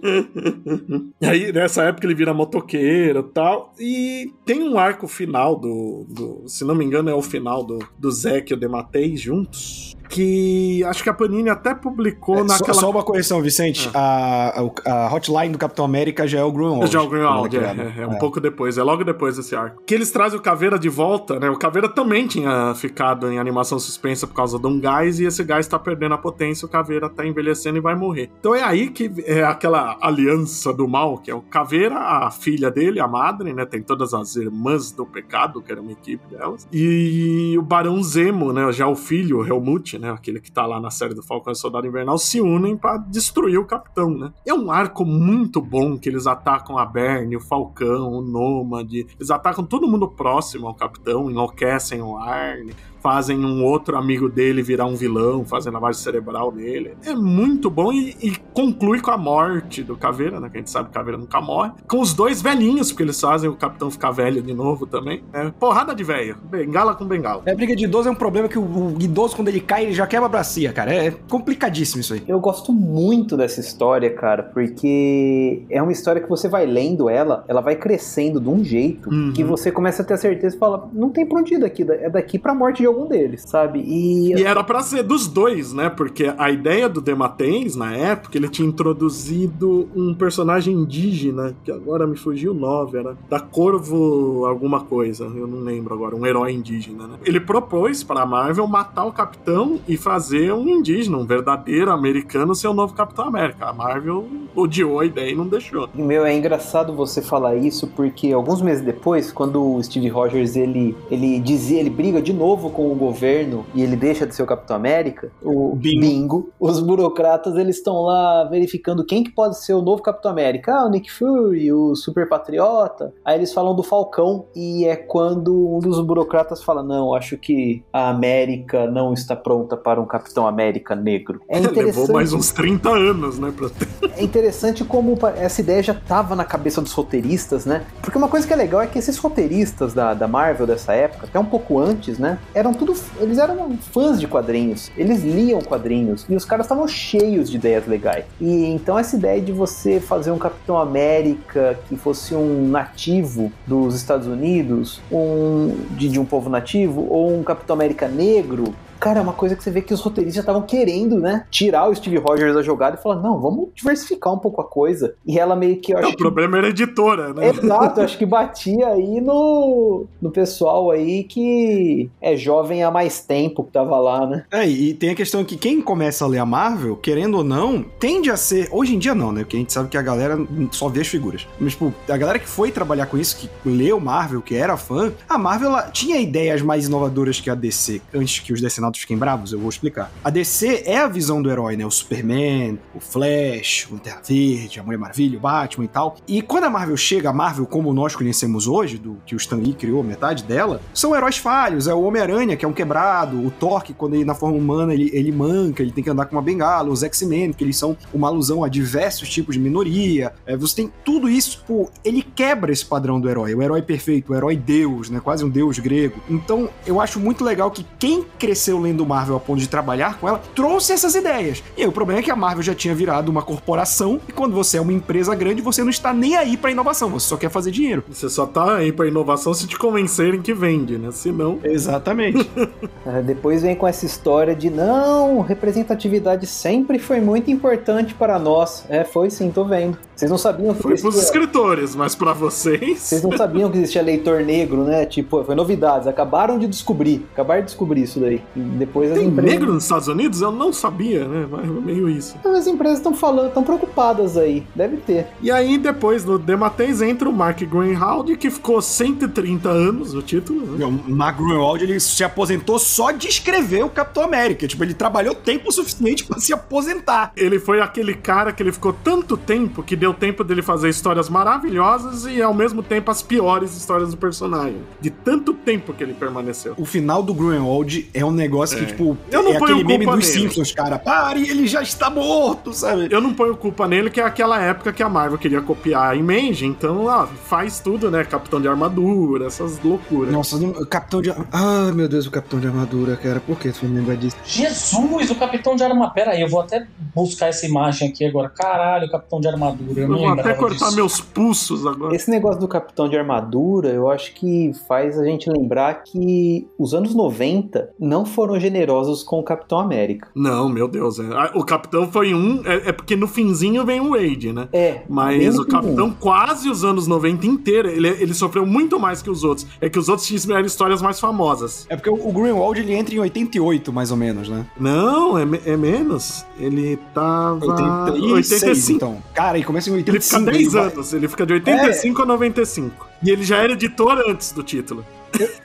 e 1.20 1.26
aí, 1.26 1.52
nessa 1.52 1.82
época, 1.82 2.06
ele 2.06 2.14
vira 2.14 2.32
motoqueiro 2.32 3.18
e 3.18 3.32
tal. 3.34 3.74
E 3.80 4.32
tem 4.46 4.62
um 4.62 4.78
arco 4.78 5.08
final 5.08 5.58
do, 5.58 6.06
do. 6.08 6.44
Se 6.46 6.64
não 6.64 6.76
me 6.76 6.84
engano, 6.84 7.10
é 7.10 7.14
o 7.14 7.22
final 7.22 7.64
do, 7.64 7.80
do 7.98 8.08
Zack 8.12 8.52
e 8.52 8.54
o 8.54 8.56
Dematei 8.56 9.16
juntos 9.16 9.96
que 10.12 10.84
acho 10.84 11.02
que 11.02 11.08
a 11.08 11.14
Panini 11.14 11.48
até 11.48 11.74
publicou 11.74 12.40
é, 12.40 12.44
naquela. 12.44 12.74
Só, 12.74 12.90
uma 12.90 13.02
correção, 13.02 13.40
Vicente. 13.40 13.90
Ah. 13.94 14.68
A, 14.84 15.06
a, 15.06 15.14
hotline 15.14 15.52
do 15.52 15.58
Capitão 15.58 15.86
América 15.86 16.26
já 16.26 16.40
é 16.40 16.44
o 16.44 16.52
Greenwald. 16.52 16.92
Já 16.92 16.98
é 16.98 17.02
o 17.02 17.08
Greenwald, 17.08 17.56
é, 17.56 17.60
é, 17.60 18.02
é, 18.02 18.06
um 18.06 18.12
é. 18.12 18.18
pouco 18.18 18.38
depois, 18.38 18.76
é 18.76 18.82
logo 18.82 19.04
depois 19.04 19.38
desse 19.38 19.56
arco. 19.56 19.82
Que 19.86 19.94
eles 19.94 20.10
trazem 20.10 20.38
o 20.38 20.42
Caveira 20.42 20.78
de 20.78 20.90
volta, 20.90 21.40
né? 21.40 21.48
O 21.48 21.56
Caveira 21.56 21.88
também 21.88 22.26
tinha 22.26 22.74
ficado 22.74 23.32
em 23.32 23.38
animação 23.38 23.78
suspensa 23.78 24.26
por 24.26 24.34
causa 24.34 24.58
de 24.58 24.66
um 24.66 24.78
gás 24.78 25.18
e 25.18 25.24
esse 25.24 25.42
gás 25.42 25.66
tá 25.66 25.78
perdendo 25.78 26.14
a 26.14 26.18
potência, 26.18 26.66
o 26.66 26.68
Caveira 26.68 27.08
tá 27.08 27.26
envelhecendo 27.26 27.78
e 27.78 27.80
vai 27.80 27.94
morrer. 27.94 28.30
Então 28.38 28.54
é 28.54 28.62
aí 28.62 28.90
que 28.90 29.10
é 29.24 29.42
aquela 29.42 29.96
aliança 30.02 30.74
do 30.74 30.86
mal, 30.86 31.16
que 31.16 31.30
é 31.30 31.34
o 31.34 31.40
Caveira, 31.40 31.96
a 31.96 32.30
filha 32.30 32.70
dele, 32.70 33.00
a 33.00 33.08
Madre, 33.08 33.54
né? 33.54 33.64
Tem 33.64 33.82
todas 33.82 34.12
as 34.12 34.36
irmãs 34.36 34.92
do 34.92 35.06
pecado, 35.06 35.62
que 35.62 35.72
era 35.72 35.80
uma 35.80 35.92
equipe 35.92 36.22
delas. 36.28 36.68
E 36.70 37.56
o 37.58 37.62
Barão 37.62 38.02
Zemo, 38.02 38.52
né? 38.52 38.70
Já 38.72 38.86
o 38.86 38.94
filho, 38.94 39.38
o 39.38 39.46
Helmut, 39.46 39.98
né? 40.02 40.10
Aquele 40.10 40.40
que 40.40 40.50
tá 40.50 40.66
lá 40.66 40.80
na 40.80 40.90
série 40.90 41.14
do 41.14 41.22
Falcão 41.22 41.52
e 41.52 41.56
Soldado 41.56 41.86
Invernal, 41.86 42.18
se 42.18 42.40
unem 42.40 42.76
para 42.76 42.98
destruir 42.98 43.56
o 43.56 43.64
Capitão, 43.64 44.10
né? 44.10 44.32
É 44.44 44.52
um 44.52 44.68
arco 44.68 45.04
muito 45.04 45.62
bom 45.62 45.96
que 45.96 46.08
eles 46.08 46.26
atacam 46.26 46.76
a 46.76 46.84
Berne, 46.84 47.36
o 47.36 47.40
Falcão, 47.40 48.12
o 48.12 48.20
Nômade. 48.20 49.06
Eles 49.16 49.30
atacam 49.30 49.64
todo 49.64 49.86
mundo 49.86 50.08
próximo 50.08 50.66
ao 50.66 50.74
Capitão, 50.74 51.30
enlouquecem 51.30 52.02
o 52.02 52.18
Arne 52.18 52.74
fazem 53.02 53.44
um 53.44 53.64
outro 53.64 53.96
amigo 53.96 54.28
dele 54.28 54.62
virar 54.62 54.86
um 54.86 54.94
vilão, 54.94 55.44
fazem 55.44 55.72
lavagem 55.72 56.00
cerebral 56.00 56.52
nele. 56.52 56.94
É 57.04 57.14
muito 57.14 57.68
bom 57.68 57.92
e, 57.92 58.16
e, 58.22 58.36
conclui 58.54 59.00
com 59.00 59.10
a 59.10 59.18
morte 59.18 59.82
do 59.82 59.96
Caveira, 59.96 60.38
né? 60.38 60.48
Que 60.48 60.58
a 60.58 60.60
gente 60.60 60.70
sabe 60.70 60.88
que 60.88 60.94
Caveira 60.94 61.18
nunca 61.18 61.40
morre. 61.40 61.72
Com 61.88 62.00
os 62.00 62.14
dois 62.14 62.40
velhinhos, 62.40 62.92
porque 62.92 63.02
eles 63.02 63.20
fazem 63.20 63.50
o 63.50 63.56
capitão 63.56 63.90
ficar 63.90 64.12
velho 64.12 64.40
de 64.40 64.54
novo 64.54 64.86
também. 64.86 65.22
É 65.32 65.50
porrada 65.50 65.94
de 65.94 66.04
velho. 66.04 66.36
Bengala 66.44 66.94
com 66.94 67.04
bengala. 67.04 67.42
É, 67.46 67.54
briga 67.54 67.74
de 67.74 67.84
idoso 67.84 68.08
é 68.08 68.12
um 68.12 68.16
problema 68.16 68.48
que 68.48 68.58
o, 68.58 68.62
o 68.62 68.96
idoso, 69.00 69.34
quando 69.34 69.48
ele 69.48 69.60
cai, 69.60 69.84
ele 69.84 69.92
já 69.92 70.06
quebra 70.06 70.26
a 70.26 70.28
bracia, 70.28 70.72
cara. 70.72 70.94
É 70.94 71.10
complicadíssimo 71.28 72.00
isso 72.00 72.14
aí. 72.14 72.22
Eu 72.28 72.38
gosto 72.38 72.72
muito 72.72 73.36
dessa 73.36 73.60
história, 73.60 74.10
cara, 74.10 74.44
porque 74.44 75.64
é 75.68 75.82
uma 75.82 75.92
história 75.92 76.22
que 76.22 76.28
você 76.28 76.48
vai 76.48 76.66
lendo 76.66 77.08
ela, 77.08 77.44
ela 77.48 77.60
vai 77.60 77.74
crescendo 77.74 78.40
de 78.40 78.48
um 78.48 78.62
jeito 78.62 79.10
uhum. 79.10 79.32
que 79.32 79.42
você 79.42 79.72
começa 79.72 80.02
a 80.02 80.04
ter 80.04 80.14
a 80.14 80.18
certeza 80.18 80.54
e 80.54 80.58
fala: 80.58 80.88
não 80.92 81.10
tem 81.10 81.26
pra 81.26 81.40
onde 81.40 81.54
ir 81.54 81.58
daqui, 81.58 81.82
é 81.88 82.08
daqui 82.08 82.38
pra 82.38 82.54
morte 82.54 82.78
de 82.78 82.91
algum 82.92 83.06
deles, 83.06 83.42
sabe? 83.46 83.80
E, 83.80 84.34
e 84.34 84.44
era 84.44 84.62
para 84.62 84.82
ser 84.82 85.02
dos 85.02 85.26
dois, 85.26 85.72
né? 85.72 85.88
Porque 85.88 86.32
a 86.36 86.50
ideia 86.50 86.88
do 86.88 87.00
Dematens, 87.00 87.76
na 87.76 87.94
época, 87.94 88.36
ele 88.36 88.48
tinha 88.48 88.68
introduzido 88.68 89.88
um 89.94 90.14
personagem 90.14 90.74
indígena, 90.74 91.54
que 91.64 91.70
agora 91.70 92.06
me 92.06 92.16
fugiu 92.16 92.52
o 92.52 92.54
nome, 92.54 92.98
era 92.98 93.16
da 93.28 93.40
Corvo 93.40 94.46
alguma 94.46 94.80
coisa, 94.80 95.24
eu 95.24 95.46
não 95.46 95.60
lembro 95.60 95.94
agora, 95.94 96.14
um 96.14 96.26
herói 96.26 96.52
indígena, 96.52 97.06
né? 97.06 97.18
Ele 97.24 97.40
propôs 97.40 98.02
para 98.02 98.22
a 98.22 98.26
Marvel 98.26 98.66
matar 98.66 99.04
o 99.04 99.12
Capitão 99.12 99.80
e 99.86 99.96
fazer 99.96 100.52
um 100.52 100.68
indígena, 100.68 101.18
um 101.18 101.26
verdadeiro 101.26 101.90
americano 101.90 102.54
ser 102.54 102.68
o 102.68 102.74
novo 102.74 102.94
Capitão 102.94 103.26
América. 103.26 103.66
A 103.66 103.72
Marvel 103.72 104.26
odiou 104.54 105.00
a 105.00 105.06
ideia 105.06 105.32
e 105.32 105.34
não 105.34 105.46
deixou. 105.46 105.88
Meu, 105.94 106.24
é 106.24 106.36
engraçado 106.36 106.92
você 106.92 107.22
falar 107.22 107.56
isso 107.56 107.86
porque 107.88 108.32
alguns 108.32 108.60
meses 108.60 108.84
depois, 108.84 109.32
quando 109.32 109.62
o 109.62 109.82
Steve 109.82 110.08
Rogers 110.08 110.56
ele, 110.56 110.96
ele 111.10 111.38
dizia, 111.40 111.80
ele 111.80 111.90
briga 111.90 112.20
de 112.20 112.32
novo 112.32 112.70
com 112.70 112.81
o 112.90 112.94
governo 112.94 113.64
e 113.74 113.82
ele 113.82 113.96
deixa 113.96 114.26
de 114.26 114.34
ser 114.34 114.42
o 114.42 114.46
Capitão 114.46 114.76
América, 114.76 115.30
o 115.42 115.74
bingo, 115.74 116.00
bingo 116.00 116.52
os 116.58 116.80
burocratas 116.80 117.56
eles 117.56 117.76
estão 117.76 118.02
lá 118.02 118.44
verificando 118.44 119.04
quem 119.04 119.22
que 119.22 119.30
pode 119.30 119.58
ser 119.58 119.74
o 119.74 119.82
novo 119.82 120.02
Capitão 120.02 120.30
América. 120.30 120.74
Ah, 120.74 120.86
o 120.86 120.90
Nick 120.90 121.10
Fury, 121.10 121.72
o 121.72 121.94
Super 121.94 122.28
Patriota. 122.28 123.12
Aí 123.24 123.36
eles 123.36 123.52
falam 123.52 123.74
do 123.74 123.82
Falcão 123.82 124.46
e 124.54 124.84
é 124.84 124.96
quando 124.96 125.76
um 125.76 125.78
dos 125.78 126.00
burocratas 126.00 126.62
fala: 126.62 126.82
"Não, 126.82 127.14
acho 127.14 127.36
que 127.36 127.82
a 127.92 128.08
América 128.10 128.86
não 128.86 129.12
está 129.12 129.36
pronta 129.36 129.76
para 129.76 130.00
um 130.00 130.06
Capitão 130.06 130.46
América 130.46 130.94
negro". 130.94 131.40
É 131.48 131.58
interessante. 131.60 132.00
Levou 132.00 132.14
mais 132.14 132.32
uns 132.32 132.52
30 132.52 132.90
anos, 132.90 133.38
né, 133.38 133.52
pra 133.56 133.68
ter. 133.68 133.88
É 134.14 134.22
interessante 134.22 134.84
como 134.84 135.18
essa 135.36 135.60
ideia 135.60 135.82
já 135.82 135.94
estava 135.94 136.36
na 136.36 136.44
cabeça 136.44 136.80
dos 136.80 136.92
roteiristas, 136.92 137.64
né? 137.64 137.84
Porque 138.02 138.16
uma 138.16 138.28
coisa 138.28 138.46
que 138.46 138.52
é 138.52 138.56
legal 138.56 138.82
é 138.82 138.86
que 138.86 138.98
esses 138.98 139.16
roteiristas 139.16 139.94
da, 139.94 140.12
da 140.12 140.28
Marvel 140.28 140.66
dessa 140.66 140.92
época, 140.92 141.26
até 141.26 141.38
um 141.38 141.44
pouco 141.44 141.78
antes, 141.78 142.18
né, 142.18 142.38
eram 142.54 142.71
tudo 142.74 142.94
eles 143.20 143.38
eram 143.38 143.76
fãs 143.92 144.20
de 144.20 144.26
quadrinhos, 144.26 144.90
eles 144.96 145.22
liam 145.22 145.60
quadrinhos 145.60 146.26
e 146.28 146.34
os 146.34 146.44
caras 146.44 146.66
estavam 146.66 146.86
cheios 146.86 147.50
de 147.50 147.56
ideias 147.56 147.86
legais. 147.86 148.24
E 148.40 148.66
então 148.66 148.98
essa 148.98 149.16
ideia 149.16 149.40
de 149.40 149.52
você 149.52 150.00
fazer 150.00 150.30
um 150.30 150.38
Capitão 150.38 150.78
América 150.78 151.78
que 151.88 151.96
fosse 151.96 152.34
um 152.34 152.68
nativo 152.68 153.52
dos 153.66 153.94
Estados 153.94 154.26
Unidos, 154.26 155.00
um 155.10 155.76
de, 155.92 156.08
de 156.08 156.20
um 156.20 156.24
povo 156.24 156.48
nativo, 156.48 157.06
ou 157.08 157.38
um 157.38 157.42
Capitão 157.42 157.74
América 157.74 158.08
negro, 158.08 158.74
cara, 159.02 159.18
é 159.18 159.22
uma 159.22 159.32
coisa 159.32 159.56
que 159.56 159.64
você 159.64 159.70
vê 159.72 159.82
que 159.82 159.92
os 159.92 160.00
roteiristas 160.00 160.44
estavam 160.44 160.62
querendo, 160.62 161.18
né? 161.18 161.44
Tirar 161.50 161.90
o 161.90 161.94
Steve 161.94 162.18
Rogers 162.18 162.54
da 162.54 162.62
jogada 162.62 162.96
e 162.96 163.02
falar, 163.02 163.16
não, 163.16 163.40
vamos 163.40 163.70
diversificar 163.74 164.32
um 164.32 164.38
pouco 164.38 164.60
a 164.60 164.64
coisa. 164.64 165.16
E 165.26 165.40
ela 165.40 165.56
meio 165.56 165.80
que. 165.80 165.92
o 165.92 166.16
problema 166.16 166.58
era 166.58 166.68
a 166.68 166.70
editora, 166.70 167.34
né? 167.34 167.48
Exato, 167.48 168.00
acho 168.00 168.16
que 168.16 168.24
batia 168.24 168.86
aí 168.86 169.20
no, 169.20 170.04
no 170.20 170.30
pessoal 170.30 170.92
aí 170.92 171.24
que 171.24 172.08
é 172.20 172.36
jovem 172.36 172.84
há 172.84 172.92
mais 172.92 173.18
tempo 173.18 173.64
que 173.64 173.72
tava 173.72 173.98
lá, 173.98 174.24
né? 174.24 174.44
É, 174.52 174.68
e 174.68 174.94
tem 174.94 175.10
a 175.10 175.16
questão 175.16 175.44
que 175.44 175.56
quem 175.56 175.80
começa 175.80 176.24
a 176.24 176.28
ler 176.28 176.38
a 176.38 176.46
Marvel, 176.46 176.94
querendo 176.94 177.38
ou 177.38 177.44
não, 177.44 177.82
tende 177.98 178.30
a 178.30 178.36
ser. 178.36 178.68
Hoje 178.70 178.94
em 178.94 179.00
dia 179.00 179.16
não, 179.16 179.32
né? 179.32 179.40
Porque 179.40 179.56
a 179.56 179.60
gente 179.60 179.72
sabe 179.72 179.88
que 179.88 179.96
a 179.96 180.02
galera 180.02 180.38
só 180.70 180.88
vê 180.88 181.00
as 181.00 181.08
figuras. 181.08 181.48
Mas, 181.58 181.72
tipo, 181.72 181.92
a 182.08 182.16
galera 182.16 182.38
que 182.38 182.48
foi 182.48 182.70
trabalhar 182.70 183.06
com 183.06 183.18
isso, 183.18 183.36
que 183.36 183.50
leu 183.68 183.98
Marvel, 183.98 184.40
que 184.40 184.54
era 184.54 184.76
fã, 184.76 185.12
a 185.28 185.36
Marvel 185.36 185.70
ela 185.70 185.90
tinha 185.90 186.20
ideias 186.20 186.62
mais 186.62 186.86
inovadoras 186.86 187.40
que 187.40 187.50
a 187.50 187.56
DC, 187.56 188.00
antes 188.14 188.38
que 188.38 188.52
os 188.52 188.60
fiquem 189.00 189.16
bravos, 189.16 189.52
eu 189.52 189.58
vou 189.58 189.68
explicar. 189.68 190.10
A 190.22 190.30
DC 190.30 190.84
é 190.86 190.98
a 190.98 191.08
visão 191.08 191.42
do 191.42 191.50
herói, 191.50 191.76
né? 191.76 191.84
O 191.86 191.90
Superman, 191.90 192.78
o 192.94 193.00
Flash, 193.00 193.88
o 193.90 193.98
Terra 193.98 194.20
Verde, 194.26 194.80
a 194.80 194.82
Mulher 194.82 194.98
Maravilha, 194.98 195.38
o 195.38 195.40
Batman 195.40 195.84
e 195.84 195.88
tal. 195.88 196.16
E 196.26 196.42
quando 196.42 196.64
a 196.64 196.70
Marvel 196.70 196.96
chega, 196.96 197.30
a 197.30 197.32
Marvel 197.32 197.66
como 197.66 197.92
nós 197.92 198.14
conhecemos 198.14 198.66
hoje, 198.66 198.98
do 198.98 199.18
que 199.26 199.34
o 199.34 199.36
Stan 199.36 199.56
Lee 199.56 199.74
criou, 199.74 200.02
metade 200.02 200.44
dela, 200.44 200.80
são 200.92 201.14
heróis 201.14 201.36
falhos. 201.36 201.86
É 201.86 201.94
o 201.94 202.02
Homem-Aranha, 202.02 202.56
que 202.56 202.64
é 202.64 202.68
um 202.68 202.72
quebrado, 202.72 203.44
o 203.44 203.50
Thor, 203.50 203.82
que 203.82 203.92
quando 203.92 204.14
ele 204.14 204.24
na 204.24 204.34
forma 204.34 204.56
humana 204.56 204.94
ele, 204.94 205.10
ele 205.12 205.32
manca, 205.32 205.82
ele 205.82 205.92
tem 205.92 206.02
que 206.02 206.10
andar 206.10 206.26
com 206.26 206.36
uma 206.36 206.42
bengala, 206.42 206.90
os 206.90 207.02
X-Men, 207.02 207.52
que 207.52 207.64
eles 207.64 207.76
são 207.76 207.96
uma 208.12 208.28
alusão 208.28 208.64
a 208.64 208.68
diversos 208.68 209.28
tipos 209.28 209.54
de 209.54 209.60
minoria. 209.60 210.32
É, 210.46 210.56
você 210.56 210.76
tem 210.76 210.92
tudo 211.04 211.28
isso, 211.28 211.62
ele 212.04 212.22
quebra 212.22 212.72
esse 212.72 212.84
padrão 212.84 213.20
do 213.20 213.28
herói, 213.28 213.54
o 213.54 213.62
herói 213.62 213.82
perfeito, 213.82 214.32
o 214.32 214.36
herói 214.36 214.56
deus, 214.56 215.10
né? 215.10 215.20
Quase 215.20 215.44
um 215.44 215.48
deus 215.48 215.78
grego. 215.78 216.20
Então, 216.28 216.68
eu 216.86 217.00
acho 217.00 217.20
muito 217.20 217.44
legal 217.44 217.70
que 217.70 217.86
quem 217.98 218.24
cresceu 218.38 218.80
lendo 218.82 219.06
Marvel 219.06 219.36
a 219.36 219.40
ponto 219.40 219.60
de 219.60 219.68
trabalhar 219.68 220.18
com 220.18 220.28
ela, 220.28 220.40
trouxe 220.54 220.92
essas 220.92 221.14
ideias. 221.14 221.62
E 221.76 221.82
aí 221.82 221.88
o 221.88 221.92
problema 221.92 222.20
é 222.20 222.22
que 222.22 222.30
a 222.30 222.36
Marvel 222.36 222.62
já 222.62 222.74
tinha 222.74 222.94
virado 222.94 223.30
uma 223.30 223.42
corporação 223.42 224.20
e 224.28 224.32
quando 224.32 224.54
você 224.54 224.76
é 224.76 224.80
uma 224.80 224.92
empresa 224.92 225.34
grande, 225.34 225.62
você 225.62 225.82
não 225.82 225.90
está 225.90 226.12
nem 226.12 226.36
aí 226.36 226.56
pra 226.56 226.70
inovação, 226.70 227.08
você 227.08 227.28
só 227.28 227.36
quer 227.36 227.50
fazer 227.50 227.70
dinheiro. 227.70 228.04
Você 228.08 228.28
só 228.28 228.46
tá 228.46 228.76
aí 228.76 228.92
pra 228.92 229.06
inovação 229.06 229.54
se 229.54 229.66
te 229.66 229.78
convencerem 229.78 230.42
que 230.42 230.52
vende, 230.52 230.98
né? 230.98 231.10
Se 231.12 231.30
não. 231.30 231.58
Exatamente. 231.62 232.50
É, 233.04 233.20
depois 233.20 233.62
vem 233.62 233.74
com 233.74 233.86
essa 233.86 234.06
história 234.06 234.54
de 234.54 234.70
não, 234.70 235.40
representatividade 235.40 236.46
sempre 236.46 236.98
foi 237.00 237.20
muito 237.20 237.50
importante 237.50 238.14
para 238.14 238.38
nós. 238.38 238.84
É, 238.88 239.02
foi 239.02 239.28
sim, 239.28 239.50
tô 239.50 239.64
vendo. 239.64 239.98
Vocês 240.22 240.30
não 240.30 240.38
sabiam 240.38 240.72
que 240.72 240.80
Foi 240.82 240.92
pros 240.92 241.02
existia- 241.16 241.24
escritores, 241.40 241.96
mas 241.96 242.14
pra 242.14 242.32
vocês. 242.32 243.00
Vocês 243.00 243.22
não 243.24 243.36
sabiam 243.36 243.68
que 243.70 243.78
existia 243.78 244.00
leitor 244.02 244.40
negro, 244.42 244.84
né? 244.84 245.04
Tipo, 245.04 245.42
foi 245.42 245.56
novidades. 245.56 246.06
Acabaram 246.06 246.60
de 246.60 246.68
descobrir. 246.68 247.26
Acabaram 247.32 247.60
de 247.62 247.66
descobrir 247.66 248.02
isso 248.02 248.20
daí. 248.20 248.40
E 248.54 248.60
depois 248.60 249.12
Tem 249.12 249.26
empresas. 249.26 249.52
negro 249.52 249.72
nos 249.74 249.82
Estados 249.82 250.06
Unidos? 250.06 250.40
Eu 250.40 250.52
não 250.52 250.72
sabia, 250.72 251.26
né? 251.26 251.46
Mas 251.50 251.64
é 251.64 251.70
meio 251.70 252.08
isso. 252.08 252.36
As 252.44 252.66
empresas 252.68 252.98
estão 252.98 253.12
falando, 253.14 253.48
estão 253.48 253.64
preocupadas 253.64 254.36
aí. 254.36 254.64
Deve 254.76 254.98
ter. 254.98 255.26
E 255.42 255.50
aí, 255.50 255.76
depois 255.76 256.22
do 256.22 256.38
Dematens, 256.38 257.02
entra 257.02 257.28
o 257.28 257.32
Mark 257.32 257.60
Greenhalgh, 257.60 258.36
que 258.36 258.48
ficou 258.48 258.80
130 258.80 259.68
anos 259.70 260.14
no 260.14 260.22
título. 260.22 260.60
Né? 260.78 260.86
o 260.86 260.92
Mark 261.10 261.36
Greenwald, 261.38 261.82
ele 261.82 261.98
se 261.98 262.22
aposentou 262.22 262.78
só 262.78 263.10
de 263.10 263.26
escrever 263.26 263.84
o 263.84 263.88
Capitão 263.90 264.22
América. 264.22 264.68
Tipo, 264.68 264.84
ele 264.84 264.94
trabalhou 264.94 265.34
tempo 265.34 265.72
suficiente 265.72 266.24
pra 266.24 266.38
se 266.38 266.52
aposentar. 266.52 267.32
Ele 267.36 267.58
foi 267.58 267.80
aquele 267.80 268.14
cara 268.14 268.52
que 268.52 268.62
ele 268.62 268.70
ficou 268.70 268.92
tanto 268.92 269.36
tempo 269.36 269.82
que 269.82 269.96
deu 269.96 270.11
tempo 270.14 270.42
dele 270.44 270.62
fazer 270.62 270.88
histórias 270.88 271.28
maravilhosas 271.28 272.24
e 272.26 272.40
ao 272.42 272.52
mesmo 272.54 272.82
tempo 272.82 273.10
as 273.10 273.22
piores 273.22 273.76
histórias 273.76 274.10
do 274.10 274.16
personagem. 274.16 274.76
De 275.00 275.10
tanto 275.10 275.54
tempo 275.54 275.92
que 275.92 276.02
ele 276.02 276.14
permaneceu. 276.14 276.74
O 276.76 276.84
final 276.84 277.22
do 277.22 277.32
Greenwald 277.34 278.08
é 278.12 278.24
um 278.24 278.30
negócio 278.30 278.78
que, 278.78 278.86
tipo, 278.86 279.16
Eu 279.30 279.42
não 279.42 279.52
é 279.52 279.58
ponho 279.58 279.74
aquele 279.74 279.84
meme 279.84 280.06
dos 280.06 280.14
nele. 280.16 280.24
Simpsons, 280.26 280.72
cara. 280.72 280.98
Pare, 280.98 281.48
ele 281.48 281.66
já 281.66 281.82
está 281.82 282.10
morto, 282.10 282.72
sabe? 282.72 283.08
Eu 283.10 283.20
não 283.20 283.32
ponho 283.34 283.56
culpa 283.56 283.86
nele, 283.88 284.10
que 284.10 284.20
é 284.20 284.24
aquela 284.24 284.60
época 284.60 284.92
que 284.92 285.02
a 285.02 285.08
Marvel 285.08 285.38
queria 285.38 285.60
copiar 285.60 286.10
a 286.10 286.14
Image, 286.16 286.64
então 286.66 287.06
ó, 287.06 287.26
faz 287.26 287.80
tudo, 287.80 288.10
né? 288.10 288.24
Capitão 288.24 288.60
de 288.60 288.68
armadura, 288.68 289.46
essas 289.46 289.80
loucuras. 289.82 290.32
Nossa, 290.32 290.58
não- 290.58 290.70
o 290.70 290.86
Capitão 290.86 291.20
de... 291.22 291.30
Ah, 291.52 291.90
meu 291.94 292.08
Deus, 292.08 292.26
o 292.26 292.30
Capitão 292.30 292.58
de 292.60 292.66
Armadura, 292.66 293.16
cara. 293.16 293.40
Por 293.40 293.58
que 293.58 293.70
você 293.72 293.86
me 293.86 293.98
lembra 293.98 294.16
disso? 294.16 294.36
Jesus, 294.44 295.30
o 295.30 295.34
Capitão 295.34 295.76
de 295.76 295.82
Armadura. 295.82 296.10
Pera 296.14 296.30
aí, 296.32 296.40
eu 296.42 296.48
vou 296.48 296.60
até 296.60 296.86
buscar 297.14 297.46
essa 297.48 297.66
imagem 297.66 298.08
aqui 298.08 298.24
agora. 298.24 298.48
Caralho, 298.48 299.06
o 299.06 299.10
Capitão 299.10 299.40
de 299.40 299.48
Armadura. 299.48 299.91
Eu 299.96 300.02
Eu 300.02 300.08
não 300.08 300.18
vou 300.18 300.28
até 300.28 300.54
cortar 300.54 300.86
disso. 300.86 300.96
meus 300.96 301.20
pulsos 301.20 301.86
agora. 301.86 302.14
Esse 302.14 302.30
negócio 302.30 302.60
do 302.60 302.66
Capitão 302.68 303.08
de 303.08 303.16
Armadura, 303.16 303.88
eu 303.90 304.10
acho 304.10 304.34
que 304.34 304.72
faz 304.88 305.18
a 305.18 305.24
gente 305.24 305.48
lembrar 305.50 306.02
que 306.02 306.66
os 306.78 306.94
anos 306.94 307.14
90 307.14 307.90
não 307.98 308.24
foram 308.24 308.58
generosos 308.58 309.22
com 309.22 309.38
o 309.38 309.42
Capitão 309.42 309.78
América. 309.78 310.28
Não, 310.34 310.68
meu 310.68 310.88
Deus. 310.88 311.18
é. 311.18 311.24
Ah, 311.32 311.52
O 311.54 311.64
Capitão 311.64 312.10
foi 312.10 312.34
um. 312.34 312.62
É, 312.64 312.88
é 312.88 312.92
porque 312.92 313.14
no 313.14 313.28
finzinho 313.28 313.84
vem 313.84 314.00
o 314.00 314.10
Wade, 314.10 314.52
né? 314.52 314.68
É, 314.72 314.92
bem 314.92 315.04
Mas 315.08 315.58
o 315.58 315.66
Capitão, 315.66 316.10
quase 316.10 316.68
os 316.68 316.84
anos 316.84 317.06
90 317.06 317.46
inteiro, 317.46 317.88
ele, 317.88 318.08
ele 318.08 318.34
sofreu 318.34 318.64
muito 318.66 318.98
mais 318.98 319.22
que 319.22 319.30
os 319.30 319.44
outros. 319.44 319.66
É 319.80 319.88
que 319.88 319.98
os 319.98 320.08
outros 320.08 320.26
tiveram 320.26 320.64
histórias 320.64 321.00
mais 321.02 321.20
famosas. 321.20 321.86
É 321.88 321.96
porque 321.96 322.10
o 322.10 322.22
o 322.22 322.32
Greenwald, 322.32 322.80
ele 322.80 322.94
entra 322.94 323.14
em 323.14 323.18
88, 323.18 323.92
mais 323.92 324.10
ou 324.10 324.16
menos, 324.16 324.48
né? 324.48 324.66
Não, 324.78 325.38
é, 325.38 325.42
é 325.66 325.76
menos. 325.76 326.44
Ele 326.58 326.96
tava. 327.12 327.64
86, 328.12 328.62
85. 328.62 328.96
então. 328.96 329.22
Cara, 329.34 329.58
e 329.58 329.64
começa 329.64 329.81
em 329.88 329.92
Ele 329.94 330.10
85. 330.10 330.40
fica 330.44 330.52
10 330.52 330.72
vai- 330.72 330.86
anos, 330.92 331.12
ele 331.12 331.28
fica 331.28 331.46
de 331.46 331.52
85 331.54 332.22
a 332.22 332.26
95. 332.26 333.06
E 333.22 333.30
ele 333.30 333.42
já 333.44 333.56
era 333.58 333.72
editor 333.72 334.22
antes 334.28 334.52
do 334.52 334.62
título. 334.62 335.04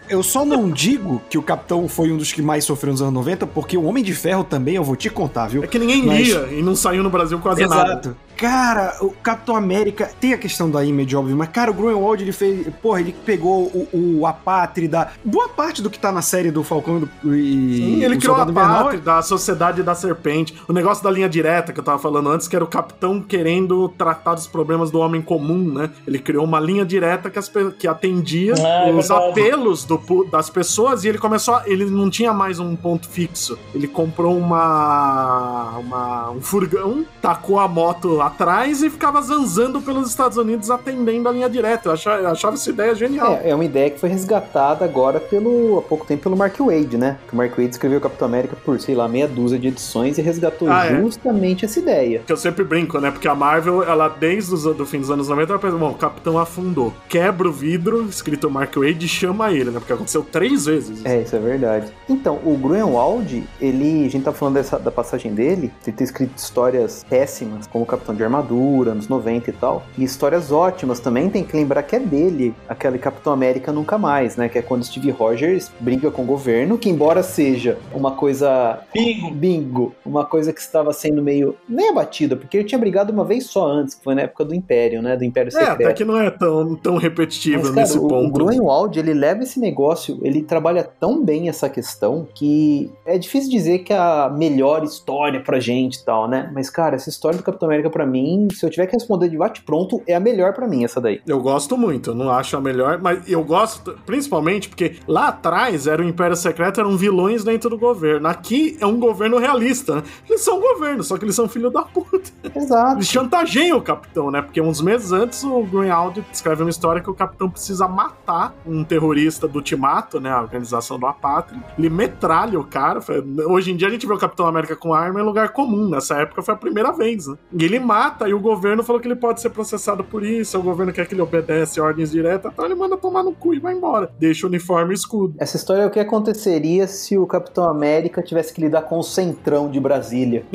Eu 0.10 0.24
só 0.24 0.46
não 0.46 0.70
digo 0.70 1.22
que 1.30 1.38
o 1.38 1.42
Capitão 1.42 1.88
foi 1.90 2.10
um 2.12 2.18
dos 2.18 2.32
que 2.32 2.42
mais 2.42 2.64
sofreu 2.64 2.92
nos 2.94 3.02
anos 3.02 3.14
90, 3.14 3.46
porque 3.46 3.78
o 3.78 3.84
Homem 3.84 4.02
de 4.04 4.14
Ferro 4.14 4.44
também, 4.44 4.76
eu 4.76 4.84
vou 4.84 4.96
te 4.96 5.10
contar, 5.10 5.48
viu? 5.48 5.64
É 5.64 5.68
que 5.68 5.78
ninguém 5.78 6.06
Mas- 6.06 6.26
lia 6.28 6.48
e 6.52 6.62
não 6.62 6.76
saiu 6.76 7.04
no 7.04 7.10
Brasil 7.10 7.38
quase 7.40 7.66
nada. 7.68 7.92
Exato. 7.92 8.18
Cara, 8.38 8.96
o 9.02 9.10
Capitão 9.12 9.56
América 9.56 10.10
tem 10.20 10.32
a 10.34 10.38
questão 10.38 10.70
da 10.70 10.86
image, 10.86 11.16
óbvio, 11.16 11.36
mas, 11.36 11.50
cara, 11.50 11.72
o 11.72 11.74
Greenwald, 11.74 12.22
ele 12.24 12.32
fez. 12.32 12.68
Porra, 12.82 13.00
ele 13.02 13.14
pegou 13.26 13.64
o, 13.66 14.20
o 14.20 14.28
Apátrida. 14.28 15.10
Boa 15.26 15.50
parte 15.50 15.82
do 15.82 15.90
que 15.90 15.98
tá 15.98 16.12
na 16.12 16.22
série 16.22 16.52
do 16.52 16.64
Falcão 16.64 16.98
e 16.98 17.00
do- 17.00 17.36
e. 17.36 17.78
Sim, 17.78 18.04
ele 18.04 18.16
o 18.16 18.20
criou 18.20 18.36
a 18.36 18.38
Soldado 18.40 18.52
Invernal 18.52 18.84
pátria 18.84 19.02
da 19.02 19.22
Sociedade 19.22 19.82
da 19.84 19.96
Serpente. 19.96 20.54
O 20.68 20.74
negócio 20.74 21.04
da 21.04 21.10
linha 21.10 21.28
direta 21.28 21.74
que 21.74 21.80
eu 21.80 21.84
tava 21.84 21.98
falando 22.00 22.30
antes, 22.30 22.48
que 22.48 22.56
era 22.56 22.64
o 22.64 22.68
capitão 22.68 23.22
querendo 23.22 23.90
tratar 23.90 24.36
dos 24.36 24.46
problemas 24.48 24.92
do 24.92 25.00
homem 25.00 25.22
comum, 25.22 25.74
né? 25.74 25.90
Ele 26.06 26.20
criou 26.20 26.44
uma 26.46 26.60
linha 26.60 26.86
direta 26.86 27.30
que, 27.30 27.40
as 27.40 27.52
que 27.80 27.88
atendia 27.88 28.54
Ah, 28.56 28.88
é 28.88 28.94
os 28.94 29.08
verdade. 29.08 29.32
apelos 29.32 29.84
do 29.84 29.98
das 30.32 30.50
pessoas 30.50 31.04
e 31.04 31.08
ele 31.10 31.18
começou. 31.18 31.56
A, 31.56 31.64
ele 31.66 31.86
não 31.86 32.10
tinha 32.10 32.32
mais 32.32 32.60
um 32.60 32.76
ponto 32.76 33.08
fixo. 33.10 33.58
Ele 33.74 33.88
comprou 33.88 34.38
uma, 34.38 35.78
uma 35.80 36.32
um 36.32 36.42
furgão, 36.42 37.06
tacou 37.22 37.60
a 37.60 37.68
moto 37.68 38.22
atrás 38.28 38.82
e 38.84 38.90
ficava 38.90 39.22
zanzando 39.22 39.82
pelos 39.82 40.10
Estados 40.10 40.38
Unidos 40.38 40.70
atendendo 40.70 41.28
a 41.28 41.32
linha 41.32 41.50
direta. 41.50 41.90
Eu 41.90 41.94
achava, 41.94 42.22
eu 42.22 42.28
achava 42.30 42.56
essa 42.56 42.70
ideia 42.70 42.94
genial. 42.96 43.40
É, 43.44 43.50
é 43.50 43.56
uma 43.56 43.66
ideia 43.66 43.90
que 43.90 44.00
foi 44.00 44.10
resgatada 44.10 44.86
agora 44.86 45.20
pelo 45.20 45.78
há 45.80 45.82
pouco 45.82 46.06
tempo 46.06 46.24
pelo 46.24 46.38
Mark 46.38 46.58
Wade, 46.60 46.98
né? 46.98 47.18
Que 47.28 47.34
o 47.34 47.38
Mark 47.38 47.52
Wade 47.58 47.70
escreveu 47.72 48.00
Capitão 48.02 48.28
América 48.28 48.56
por, 48.64 48.80
sei 48.80 48.96
lá, 48.96 49.08
meia 49.08 49.28
dúzia 49.28 49.58
de 49.60 49.68
edições 49.68 50.18
e 50.18 50.22
resgatou 50.22 50.70
Ah, 50.70 50.86
é. 50.88 51.00
justamente 51.02 51.66
essa 51.66 51.80
ideia. 51.80 52.22
Que 52.26 52.32
eu 52.32 52.38
sempre 52.38 52.64
brinco, 52.64 53.00
né? 53.00 53.12
Porque 53.12 53.28
a 53.28 53.36
Marvel, 53.36 53.84
ela 53.84 54.08
desde 54.08 54.54
o 54.54 54.74
do 54.74 54.86
fim 54.86 55.00
dos 55.00 55.10
anos 55.12 55.30
90, 55.30 55.52
ela 55.54 55.60
pensa, 55.60 55.78
bom, 55.78 55.92
o 55.92 55.96
Capitão 55.96 56.38
afundou. 56.38 56.94
Quebra 57.08 57.48
o 57.48 57.52
vidro, 57.52 58.06
escrito 58.10 58.50
Mark 58.50 58.76
Wade, 58.76 59.06
e 59.06 59.10
chama 59.10 59.52
ele, 59.52 59.72
né? 59.72 59.80
Porque 59.80 59.94
aconteceu 59.94 60.24
três 60.24 60.66
vezes. 60.66 61.06
É, 61.06 61.22
isso 61.22 61.36
é 61.36 61.40
verdade. 61.40 61.88
Então, 62.10 62.40
o 62.44 62.58
Grunwald, 62.58 63.44
ele, 63.62 64.06
a 64.06 64.10
gente 64.10 64.24
tá 64.24 64.32
falando 64.34 64.56
dessa, 64.56 64.78
da 64.78 64.92
passagem 64.92 65.34
dele, 65.34 65.72
de 65.86 65.92
ter 65.92 66.04
escrito 66.04 66.38
histórias 66.38 67.06
péssimas, 67.10 67.68
como 67.68 67.84
o 67.84 67.88
Capitão 67.88 68.16
de 68.18 68.24
Armadura, 68.24 68.92
anos 68.92 69.08
90 69.08 69.50
e 69.50 69.54
tal, 69.54 69.84
e 69.98 70.04
histórias 70.04 70.52
ótimas 70.52 71.00
também, 71.00 71.30
tem 71.30 71.44
que 71.44 71.56
lembrar 71.56 71.84
que 71.84 71.96
é 71.96 72.00
dele, 72.00 72.54
aquele 72.68 72.98
Capitão 72.98 73.32
América 73.34 73.72
Nunca 73.72 73.98
Mais, 73.98 74.36
né, 74.36 74.50
que 74.50 74.58
é 74.58 74.62
quando 74.62 74.84
Steve 74.84 75.12
Rogers 75.12 75.72
briga 75.80 76.10
com 76.12 76.24
o 76.24 76.26
governo, 76.26 76.78
que 76.78 76.90
embora 76.90 77.22
seja 77.24 77.78
uma 77.94 78.12
coisa 78.12 78.80
Bingo. 78.94 79.32
bingo, 79.32 79.96
uma 80.06 80.26
coisa 80.26 80.52
que 80.52 80.60
estava 80.60 80.92
sendo 80.94 81.22
meio 81.22 81.56
nem 81.70 81.90
abatida, 81.90 82.36
porque 82.36 82.58
ele 82.58 82.64
tinha 82.66 82.80
brigado 82.80 83.14
uma 83.14 83.24
vez 83.24 83.46
só 83.46 83.68
antes, 83.68 83.94
que 83.96 84.04
foi 84.04 84.16
na 84.16 84.22
época 84.24 84.44
do 84.46 84.54
Império, 84.54 85.02
né, 85.02 85.16
do 85.16 85.24
Império 85.24 85.50
É, 85.50 85.52
Secreto. 85.52 85.72
até 85.84 85.94
que 85.94 86.04
não 86.06 86.18
é 86.18 86.30
tão, 86.32 86.76
tão 86.76 86.98
repetitivo 86.98 87.60
Mas, 87.60 87.70
cara, 87.70 87.82
nesse 87.82 87.98
o, 87.98 88.06
o 88.06 88.08
ponto. 88.08 88.32
Grunwald, 88.32 88.98
ele 89.00 89.14
leva 89.14 89.44
esse 89.44 89.60
negócio, 89.60 90.20
ele 90.24 90.42
trabalha 90.42 90.84
tão 90.84 91.24
bem 91.24 91.50
essa 91.50 91.70
questão 91.70 92.28
que 92.34 92.92
é 93.06 93.18
difícil 93.18 93.50
dizer 93.50 93.80
que 93.80 93.94
é 93.94 93.98
a 93.98 94.30
melhor 94.36 94.84
história 94.84 95.40
pra 95.42 95.60
gente 95.60 95.96
e 95.98 96.04
tal, 96.06 96.28
né? 96.28 96.50
Mas, 96.54 96.70
cara, 96.70 96.96
essa 96.96 97.10
história 97.10 97.38
do 97.38 97.44
Capitão 97.44 97.68
América 97.68 97.90
pra 97.90 98.06
mim, 98.08 98.48
se 98.54 98.66
eu 98.66 98.70
tiver 98.70 98.88
que 98.88 98.94
responder 98.94 99.30
de 99.30 99.38
bate 99.38 99.62
pronto, 99.62 100.02
é 100.08 100.16
a 100.16 100.20
melhor 100.20 100.54
pra 100.54 100.68
mim 100.68 100.84
essa 100.84 101.00
daí. 101.00 101.22
Eu 101.28 101.40
gosto 101.40 101.78
muito, 101.78 102.16
não 102.16 102.32
acho 102.32 102.58
a 102.58 102.62
melhor, 102.62 103.00
mas 103.02 103.30
eu 103.30 103.44
gosto 103.44 103.98
principalmente 104.06 104.70
porque 104.70 104.98
lá 105.08 105.28
atrás 105.28 105.88
era 105.88 106.02
o 106.02 106.06
Império 106.06 106.36
Secreto, 106.36 106.80
eram 106.80 106.98
vilões 106.98 107.44
dentro 107.44 107.70
do 107.70 107.78
governo. 107.78 108.28
Aqui 108.28 108.78
é 108.80 108.86
um 108.86 109.00
governo 109.00 109.38
realista, 109.38 109.96
né? 109.96 110.04
Eles 110.28 110.42
são 110.42 110.60
governo, 110.60 111.04
só 111.04 111.18
que 111.18 111.26
eles 111.26 111.36
são 111.36 111.48
filho 111.48 111.70
da 111.70 111.84
puta. 111.84 112.32
Exato. 112.56 112.98
Eles 112.98 113.08
chantageiam 113.08 113.78
o 113.78 113.82
capitão, 113.82 114.32
né? 114.32 114.42
Porque 114.42 114.62
uns 114.62 114.82
meses 114.82 115.12
antes 115.12 115.44
o 115.44 115.64
Greenwald 115.64 116.24
escreve 116.32 116.64
uma 116.64 116.70
história 116.70 117.02
que 117.02 117.10
o 117.10 117.14
capitão 117.14 117.50
precisa 117.50 117.88
matar 117.88 118.56
um 118.66 118.84
terrorista 118.84 119.48
do 119.48 119.58
Ultimato, 119.58 120.20
né? 120.20 120.32
A 120.32 120.42
organização 120.42 121.00
do 121.00 121.06
Apátria. 121.06 121.62
Ele 121.78 121.90
metralha 121.90 122.60
o 122.60 122.64
cara. 122.64 123.00
Hoje 123.48 123.72
em 123.72 123.76
dia 123.76 123.88
a 123.88 123.92
gente 123.92 124.06
vê 124.08 124.14
o 124.14 124.18
Capitão 124.18 124.48
América 124.48 124.76
com 124.76 124.94
arma 124.94 125.20
em 125.20 125.24
lugar 125.24 125.50
comum. 125.50 125.90
Nessa 125.90 126.16
época 126.18 126.42
foi 126.42 126.54
a 126.54 126.58
primeira 126.58 126.92
vez, 126.92 127.28
né? 127.28 127.36
E 127.58 127.64
ele 127.64 127.80
mata 127.80 127.97
e 128.28 128.34
o 128.34 128.40
governo 128.40 128.84
falou 128.84 129.02
que 129.02 129.08
ele 129.08 129.16
pode 129.16 129.42
ser 129.42 129.50
processado 129.50 130.04
por 130.04 130.24
isso. 130.24 130.58
O 130.58 130.64
governo 130.64 130.94
quer 130.94 131.08
que 131.08 131.14
ele 131.14 131.22
obedece 131.22 131.80
ordens 131.80 132.12
diretas, 132.12 132.52
então 132.52 132.66
ele 132.66 132.76
manda 132.76 132.98
tomar 132.98 133.24
no 133.24 133.34
cu 133.34 133.54
e 133.54 133.60
vai 133.60 133.74
embora. 133.74 134.12
Deixa 134.20 134.46
o 134.46 134.50
uniforme 134.50 134.94
e 134.94 134.96
escudo. 134.96 135.36
Essa 135.40 135.58
história 135.58 135.84
é 135.84 135.86
o 135.86 135.90
que 135.90 136.00
aconteceria 136.00 136.88
se 136.88 137.18
o 137.18 137.26
Capitão 137.26 137.66
América 137.66 138.22
tivesse 138.22 138.54
que 138.54 138.62
lidar 138.62 138.84
com 138.84 139.00
o 139.00 139.04
centrão 139.04 139.70
de 139.70 139.80
Brasília. 139.80 140.46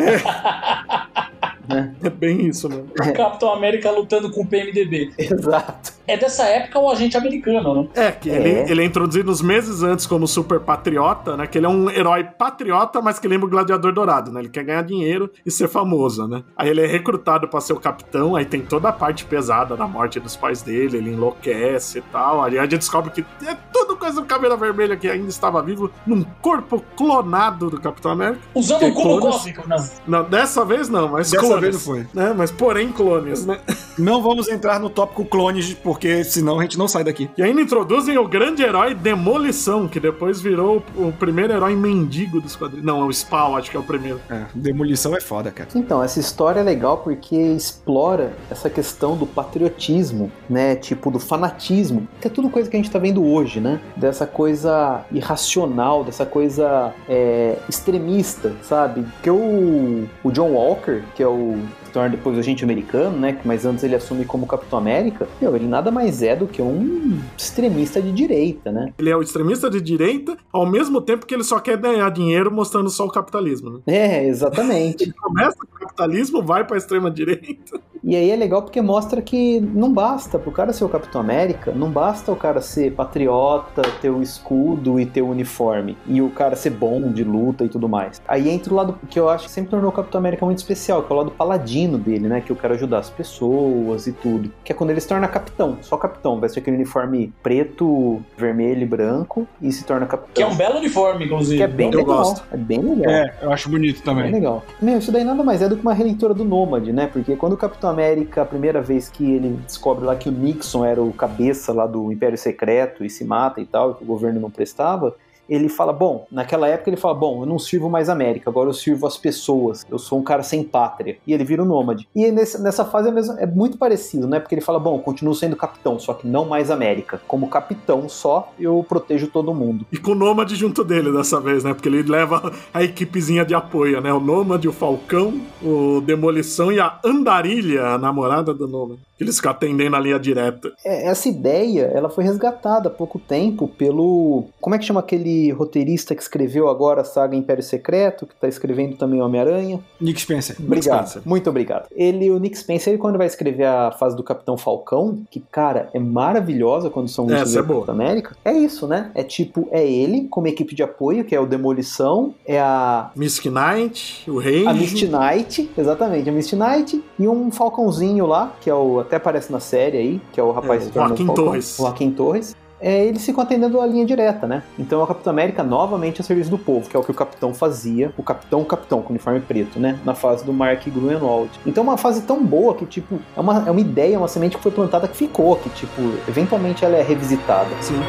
É 2.05 2.11
bem 2.11 2.47
isso, 2.47 2.69
mano. 2.69 2.87
Capitão 3.15 3.53
América 3.53 3.91
lutando 3.91 4.31
com 4.31 4.43
o 4.43 4.47
PMDB. 4.47 5.13
Exato. 5.19 6.02
É 6.07 6.17
dessa 6.17 6.45
época 6.45 6.79
o 6.79 6.91
agente 6.91 7.17
americano, 7.17 7.83
né? 7.83 7.89
É, 7.95 8.11
que 8.13 8.31
É. 8.31 8.35
Ele, 8.37 8.71
ele 8.73 8.83
é 8.83 8.85
introduzido 8.85 9.31
uns 9.31 9.41
meses 9.43 9.83
antes 9.83 10.07
como 10.07 10.27
super 10.27 10.61
patriota, 10.61 11.37
né? 11.37 11.47
Que 11.47 11.59
ele 11.59 11.67
é 11.67 11.69
um 11.69 11.89
herói 11.91 12.25
patriota, 12.25 13.01
mas 13.01 13.19
que 13.19 13.29
lembra 13.29 13.47
o 13.47 13.51
gladiador 13.51 13.93
dourado, 13.93 14.33
né? 14.33 14.41
Ele 14.41 14.49
quer 14.49 14.65
ganhar 14.65 14.83
dinheiro 14.83 15.31
e 15.47 15.51
ser 15.51 15.69
famoso, 15.69 16.27
né? 16.27 16.43
Aí 16.57 16.69
ele 16.69 16.81
é 16.83 16.87
recrutado 16.87 17.47
pra 17.49 17.61
ser 17.61 17.73
o 17.73 17.81
capitão, 17.81 18.35
aí 18.37 18.45
tem 18.45 18.61
toda 18.61 18.89
a 18.89 18.93
parte 18.93 19.25
pesada 19.25 19.77
da 19.77 19.87
morte 19.87 20.19
dos 20.19 20.37
pais 20.37 20.63
dele, 20.63 20.97
ele 20.99 21.11
enlouquece 21.11 21.99
e 21.99 22.03
tal. 22.03 22.43
Aí 22.43 22.59
a 22.59 22.63
gente 22.63 22.79
descobre 22.79 23.11
que 23.11 23.25
é 23.47 23.57
tudo 23.73 23.97
coisa 23.97 24.21
do 24.21 24.27
Caveira 24.27 24.57
Vermelha 24.57 24.97
que 24.97 25.09
ainda 25.09 25.29
estava 25.29 25.63
vivo 25.63 25.91
num 26.07 26.25
corpo 26.41 26.83
clonado 26.97 27.71
do 27.71 27.81
Capitão 27.81 28.11
América. 28.11 28.41
Usando 28.55 28.87
o 28.87 28.93
cubo 28.93 29.19
clones? 29.19 29.37
cósmico, 29.37 29.69
não. 29.69 29.89
Não, 30.07 30.25
dessa 30.29 30.65
vez 30.65 30.89
não, 30.89 31.09
mas 31.09 31.31
Dessa 31.31 31.45
clones. 31.47 31.61
vez 31.63 31.75
não 31.75 31.81
foi. 31.81 32.07
Né? 32.13 32.35
Mas 32.37 32.51
porém 32.51 32.91
clones, 32.91 33.47
né? 33.47 33.61
Não 33.99 34.23
vamos 34.23 34.49
entrar 34.49 34.81
no 34.81 34.91
tópico 34.91 35.25
clones, 35.25 35.67
de- 35.67 35.77
porque 35.93 36.25
senão 36.25 36.59
a 36.59 36.63
gente 36.63 36.79
não 36.79 36.89
sai 36.89 37.05
daqui. 37.05 37.31
E 37.37 37.43
ainda 37.43 37.61
introduzem 37.61 38.17
o 38.17 38.27
grande 38.27 38.63
herói 38.63 38.95
Demolição, 38.95 39.87
que 39.87 40.01
depois 40.01 40.41
virou 40.41 40.83
o 40.97 41.13
primeiro 41.13 41.53
herói 41.53 41.77
mendigo 41.77 42.41
dos 42.41 42.57
quadrinhos. 42.57 42.87
Não, 42.87 43.03
é 43.03 43.05
o 43.05 43.13
Spawn, 43.13 43.57
acho 43.57 43.71
que 43.71 43.77
é 43.77 43.81
o 43.81 43.83
primeiro. 43.83 44.19
É, 44.31 44.45
demolição 44.55 45.15
é 45.15 45.21
foda, 45.21 45.51
cara. 45.51 45.69
Então, 45.75 46.03
essa 46.03 46.19
história 46.19 46.61
é 46.61 46.63
legal 46.63 46.99
porque 46.99 47.37
explora 47.37 48.33
essa 48.51 48.71
questão 48.71 49.19
do 49.19 49.27
patriotismo, 49.27 50.33
né? 50.49 50.77
Tipo, 50.77 51.11
do 51.11 51.19
fanatismo, 51.19 52.09
que 52.23 52.27
é 52.27 52.31
tudo 52.31 52.49
coisa 52.49 52.71
que 52.71 52.77
a 52.77 52.81
gente 52.81 52.91
tá 52.91 52.99
vendo 52.99 53.23
hoje, 53.23 53.61
né? 53.61 53.79
Dessa 53.95 54.27
coisa 54.27 55.05
irracional, 55.13 56.05
dessa 56.05 56.25
coisa 56.25 56.95
é, 57.07 57.59
extremista, 57.69 58.55
sabe? 58.63 59.05
Que 59.23 59.31
o, 59.31 60.09
o 60.25 60.31
John 60.31 60.53
Walker, 60.53 61.03
que 61.15 61.23
é 61.23 61.29
o 61.29 61.59
torna 61.93 62.11
depois 62.11 62.37
o 62.37 62.41
agente 62.41 62.65
americano, 62.65 63.19
né? 63.19 63.39
Mas 63.45 63.65
antes 63.65 63.85
ele 63.85 63.95
assume 63.95 64.25
como 64.25 64.47
Capitão 64.47 64.79
América. 64.79 65.29
Meu, 65.41 65.55
ele 65.55 65.67
nada 65.67 65.91
mais 65.91 66.23
é 66.23 66.35
do 66.35 66.47
que 66.47 66.63
um 66.63 67.19
extremista 67.37 68.01
de 68.01 68.13
direita, 68.13 68.73
né? 68.73 68.93
Ele 68.99 69.11
é 69.11 69.17
o 69.17 69.23
extremista 69.23 69.71
de 69.71 69.81
direita, 69.81 70.37
ao 70.53 70.67
mesmo 70.67 71.01
tempo 71.01 71.27
que 71.27 71.35
ele 71.35 71.45
só 71.45 71.59
quer 71.59 71.77
ganhar 71.77 72.11
dinheiro 72.11 72.51
mostrando 72.51 72.91
só 72.91 73.07
o 73.07 73.11
capitalismo, 73.11 73.71
né? 73.71 73.81
É, 73.87 74.27
exatamente. 74.27 75.05
Ele 75.13 75.13
começa 75.13 75.57
com 75.57 75.67
o 75.67 75.79
capitalismo, 75.81 76.43
vai 76.43 76.65
pra 76.65 76.77
extrema 76.77 77.11
direita. 77.11 77.81
E 78.05 78.17
aí 78.17 78.31
é 78.31 78.37
legal 78.37 78.63
porque 78.63 78.83
mostra 78.83 79.23
que 79.23 79.61
não 79.61 79.93
basta 79.93 80.37
pro 80.37 80.51
cara 80.51 80.73
ser 80.73 80.85
o 80.85 80.89
Capitão 80.89 81.21
América, 81.21 81.71
não 81.71 81.89
basta 81.89 82.33
o 82.33 82.37
cara 82.37 82.61
ser 82.61 82.93
patriota, 82.93 83.83
ter 84.01 84.11
o 84.11 84.21
escudo 84.21 84.99
e 84.99 85.07
ter 85.07 85.23
o 85.23 85.29
uniforme, 85.29 85.97
e 86.07 86.21
o 86.21 86.29
cara 86.29 86.57
ser 86.57 86.71
bom 86.71 87.13
de 87.13 87.23
luta 87.23 87.65
e 87.65 87.69
tudo 87.69 87.89
mais. 87.89 88.21
Aí 88.27 88.51
entra 88.51 88.73
o 88.73 88.77
lado 88.77 88.99
que 89.09 89.21
eu 89.21 89.29
acho 89.29 89.47
que 89.47 89.53
sempre 89.53 89.71
tornou 89.71 89.91
o 89.91 89.93
Capitão 89.93 90.19
América 90.19 90.45
muito 90.45 90.59
especial, 90.59 91.05
que 91.05 91.13
é 91.13 91.15
o 91.15 91.19
lado 91.19 91.31
paladino 91.31 91.82
dele, 91.99 92.29
né? 92.29 92.41
Que 92.41 92.51
eu 92.51 92.57
quero 92.57 92.75
ajudar 92.75 92.99
as 92.99 93.11
pessoas 93.11 94.07
e 94.07 94.13
tudo. 94.13 94.51
Que 94.65 94.73
é 94.73 94.75
quando 94.75 94.91
ele 94.91 95.01
se 95.01 95.09
torna 95.09 95.27
capitão, 95.29 95.79
só 95.83 95.97
capitão, 95.97 96.41
veste 96.41 96.59
aquele 96.59 96.77
uniforme 96.77 97.33
preto, 97.43 98.23
vermelho 98.37 98.83
e 98.83 98.87
branco 98.87 99.47
e 99.61 99.73
se 99.73 99.85
torna 99.85 100.07
capitão. 100.07 100.33
Que 100.35 100.43
é 100.43 100.47
um 100.47 100.55
belo 100.55 100.79
uniforme, 100.79 101.25
inclusive. 101.27 101.57
Que 101.57 101.63
é 101.63 101.69
bem 101.69 101.91
Eu 101.93 101.99
legal. 102.01 102.17
gosto. 102.19 102.45
É 102.53 102.57
bem 102.57 102.81
legal. 102.81 103.13
É, 103.13 103.35
eu 103.43 103.53
acho 103.53 103.69
bonito 103.69 104.01
É 104.01 104.05
também. 104.05 104.31
legal. 104.31 104.63
Meu, 104.81 104.99
isso 104.99 105.13
daí 105.13 105.25
nada 105.25 105.43
mais 105.43 105.63
é 105.63 105.69
do 105.69 105.77
que 105.77 105.83
uma 105.83 105.95
releitura 105.95 106.35
do 106.35 106.45
Nômade, 106.45 106.93
né? 106.93 107.07
Porque 107.13 107.37
quando 107.37 107.55
o 107.55 107.57
Capitão 107.57 107.91
América, 107.91 108.43
a 108.43 108.47
primeira 108.47 108.81
vez 108.81 109.09
que 109.09 109.25
ele 109.33 109.59
descobre 109.67 110.05
lá 110.05 110.17
que 110.17 110.29
o 110.29 110.33
Nixon 110.33 110.85
era 110.85 111.03
o 111.03 111.13
cabeça 111.13 111.73
lá 111.73 111.87
do 111.87 112.11
Império 112.13 112.39
Secreto 112.39 113.05
e 113.05 113.11
se 113.11 113.25
mata 113.25 113.61
e 113.61 113.67
tal, 113.67 113.93
e 113.93 113.95
que 113.95 114.03
o 114.03 114.07
governo 114.07 114.41
não 114.41 114.51
prestava, 114.51 115.15
ele 115.49 115.69
fala, 115.69 115.93
bom, 115.93 116.27
naquela 116.31 116.69
época 116.69 116.91
ele 116.91 116.97
fala, 116.97 117.15
bom, 117.15 117.43
eu 117.43 117.47
não 117.47 117.59
sirvo 117.59 117.91
mais 117.91 118.09
a 118.09 118.13
América, 118.13 118.49
agora 118.49 118.69
eu 118.69 118.75
sirvo 118.75 119.07
as 119.07 119.17
pessoas, 119.19 119.85
eu 119.91 119.99
sou 119.99 120.19
um 120.19 120.23
cara 120.23 120.43
sem 120.43 120.63
pátria. 120.63 121.17
E 121.27 121.33
ele 121.33 121.45
vira 121.45 121.63
o 121.63 121.67
nômade. 121.67 122.09
E 122.15 122.31
nessa 122.31 122.85
fase 122.85 123.09
é, 123.09 123.13
mesmo, 123.13 123.39
é 123.39 123.47
muito 123.47 123.77
parecido, 123.77 124.27
né? 124.27 124.41
Porque 124.41 124.55
ele 124.55 124.63
fala, 124.63 124.79
bom, 124.79 124.99
continuo 124.99 125.35
sendo 125.35 125.57
capitão, 125.57 125.99
só 125.99 126.15
que 126.15 126.27
não 126.27 126.45
mais 126.45 126.71
América. 126.71 127.21
Como 127.27 127.49
capitão 127.49 128.09
só, 128.09 128.53
eu 128.59 128.85
protejo 128.89 129.29
todo 129.29 129.55
mundo. 129.55 129.87
E 129.93 129.99
com 129.99 130.13
o 130.13 130.15
Nômade 130.15 130.55
junto 130.55 130.85
dele 130.85 131.13
dessa 131.13 131.41
vez, 131.41 131.65
né? 131.65 131.75
Porque 131.75 131.89
ele 131.89 132.03
leva 132.03 132.53
a 132.73 132.83
equipezinha 132.83 133.45
de 133.45 133.55
apoio, 133.55 134.01
né? 134.01 134.13
O 134.13 134.21
Nômade, 134.21 134.69
o 134.69 134.73
Falcão, 134.73 135.41
o 135.63 136.01
Demolição 136.01 136.73
e 136.73 136.81
a 136.81 136.99
Andarilha, 137.05 137.87
a 137.87 137.99
namorada 137.99 138.55
do 138.55 138.67
Nômade. 138.67 139.01
Eles 139.23 139.37
ficam 139.37 139.51
atendendo 139.51 139.97
a 139.97 140.01
linha 140.01 140.19
direta. 140.19 140.73
É, 140.85 141.07
essa 141.09 141.29
ideia, 141.29 141.91
ela 141.95 142.09
foi 142.09 142.25
resgatada 142.25 142.89
há 142.89 142.93
pouco 142.93 143.19
tempo 143.19 143.69
pelo. 143.69 144.45
Como 144.61 144.75
é 144.75 144.79
que 144.79 144.85
chama 144.85 145.01
aquele 145.01 145.51
roteirista 145.53 146.15
que 146.15 146.23
escreveu 146.23 146.69
agora 146.69 147.03
a 147.03 147.05
saga 147.05 147.37
Império 147.37 147.63
Secreto, 147.63 148.27
que 148.27 148.35
tá 148.35 148.49
escrevendo 148.49 148.97
também 148.97 149.21
Homem-Aranha? 149.21 149.81
Nick 150.01 150.21
Spencer. 150.21 150.57
Obrigado, 150.59 151.07
Spencer. 151.09 151.23
muito 151.25 151.49
obrigado. 151.49 151.87
Ele, 151.95 152.31
o 152.31 152.39
Nick 152.39 152.59
Spencer, 152.59 152.93
ele, 152.93 153.01
quando 153.01 153.19
vai 153.19 153.27
escrever 153.27 153.65
a 153.65 153.93
fase 153.93 154.17
do 154.17 154.23
Capitão 154.23 154.57
Falcão, 154.57 155.23
que, 155.31 155.41
cara, 155.41 155.89
é 155.93 155.99
maravilhosa 155.99 156.91
quando 156.91 157.09
são 157.09 157.27
Essa 157.27 157.39
juntos 157.39 157.57
é 157.57 157.63
do 157.63 157.67
boa. 157.67 157.81
Capitão 157.81 157.95
América, 157.95 158.37
é 158.45 158.53
isso, 158.53 158.87
né? 158.87 159.11
É 159.15 159.23
tipo, 159.23 159.69
é 159.71 159.87
ele 159.87 160.27
como 160.29 160.47
equipe 160.47 160.75
de 160.75 160.83
apoio, 160.83 161.25
que 161.25 161.35
é 161.35 161.41
o 161.41 161.47
Demolição, 161.47 162.35
é 162.47 162.59
a 162.61 163.11
Mystic 163.17 163.53
Knight, 163.53 164.31
o 164.31 164.39
Rei. 164.39 164.67
a 164.67 164.73
Misty 164.73 165.07
Knight, 165.07 165.71
exatamente, 165.77 166.29
a 166.29 166.33
Misty 166.33 166.57
Knight, 166.57 167.03
e 167.19 167.29
um 167.29 167.51
Falcãozinho 167.51 168.27
lá, 168.27 168.55
que 168.61 168.69
é 168.69 168.75
o 168.75 169.01
até 169.13 169.17
aparece 169.17 169.53
na 169.53 169.61
série 169.61 169.99
aí, 169.99 170.21
que 170.33 170.41
é 170.41 170.43
o 170.43 170.51
rapaz 170.51 170.87
É, 170.87 170.91
o 170.91 170.93
Joaquim 170.93 171.27
Falcão, 171.27 171.45
Torres. 171.45 171.79
O 171.79 171.83
Joaquim 171.83 172.11
Torres. 172.11 172.57
É, 172.81 173.05
eles 173.05 173.25
ficam 173.25 173.45
atendendo 173.45 173.81
a 173.81 173.87
linha 173.87 174.05
direta, 174.05 174.45
né? 174.45 174.65
Então 174.77 175.01
é 175.01 175.05
o 175.05 175.07
Capitão 175.07 175.31
América 175.31 175.63
novamente 175.63 176.21
a 176.21 176.25
serviço 176.25 176.51
do 176.51 176.59
povo, 176.59 176.89
que 176.89 176.97
é 176.97 176.99
o 176.99 177.05
que 177.05 177.13
o 177.13 177.15
Capitão 177.15 177.55
fazia, 177.55 178.13
o 178.19 178.25
Capitão 178.25 178.61
o 178.61 178.65
Capitão 178.65 179.01
com 179.01 179.11
uniforme 179.11 179.39
preto, 179.39 179.79
né? 179.79 180.01
Na 180.05 180.17
fase 180.17 180.45
do 180.45 180.53
Mark 180.53 180.85
Gruenwald. 180.89 181.51
Então 181.65 181.85
é 181.85 181.87
uma 181.87 181.97
fase 181.97 182.23
tão 182.23 182.43
boa 182.43 182.75
que, 182.75 182.85
tipo, 182.85 183.21
é 183.37 183.41
uma, 183.41 183.69
é 183.69 183.71
uma 183.71 183.81
ideia, 183.81 184.19
uma 184.19 184.27
semente 184.27 184.57
que 184.57 184.63
foi 184.63 184.73
plantada 184.73 185.07
que 185.07 185.17
ficou, 185.17 185.55
que, 185.57 185.71
tipo, 185.71 186.01
eventualmente 186.27 186.85
ela 186.85 186.97
é 186.97 187.03
revisitada. 187.03 187.71
Sim. 187.81 188.01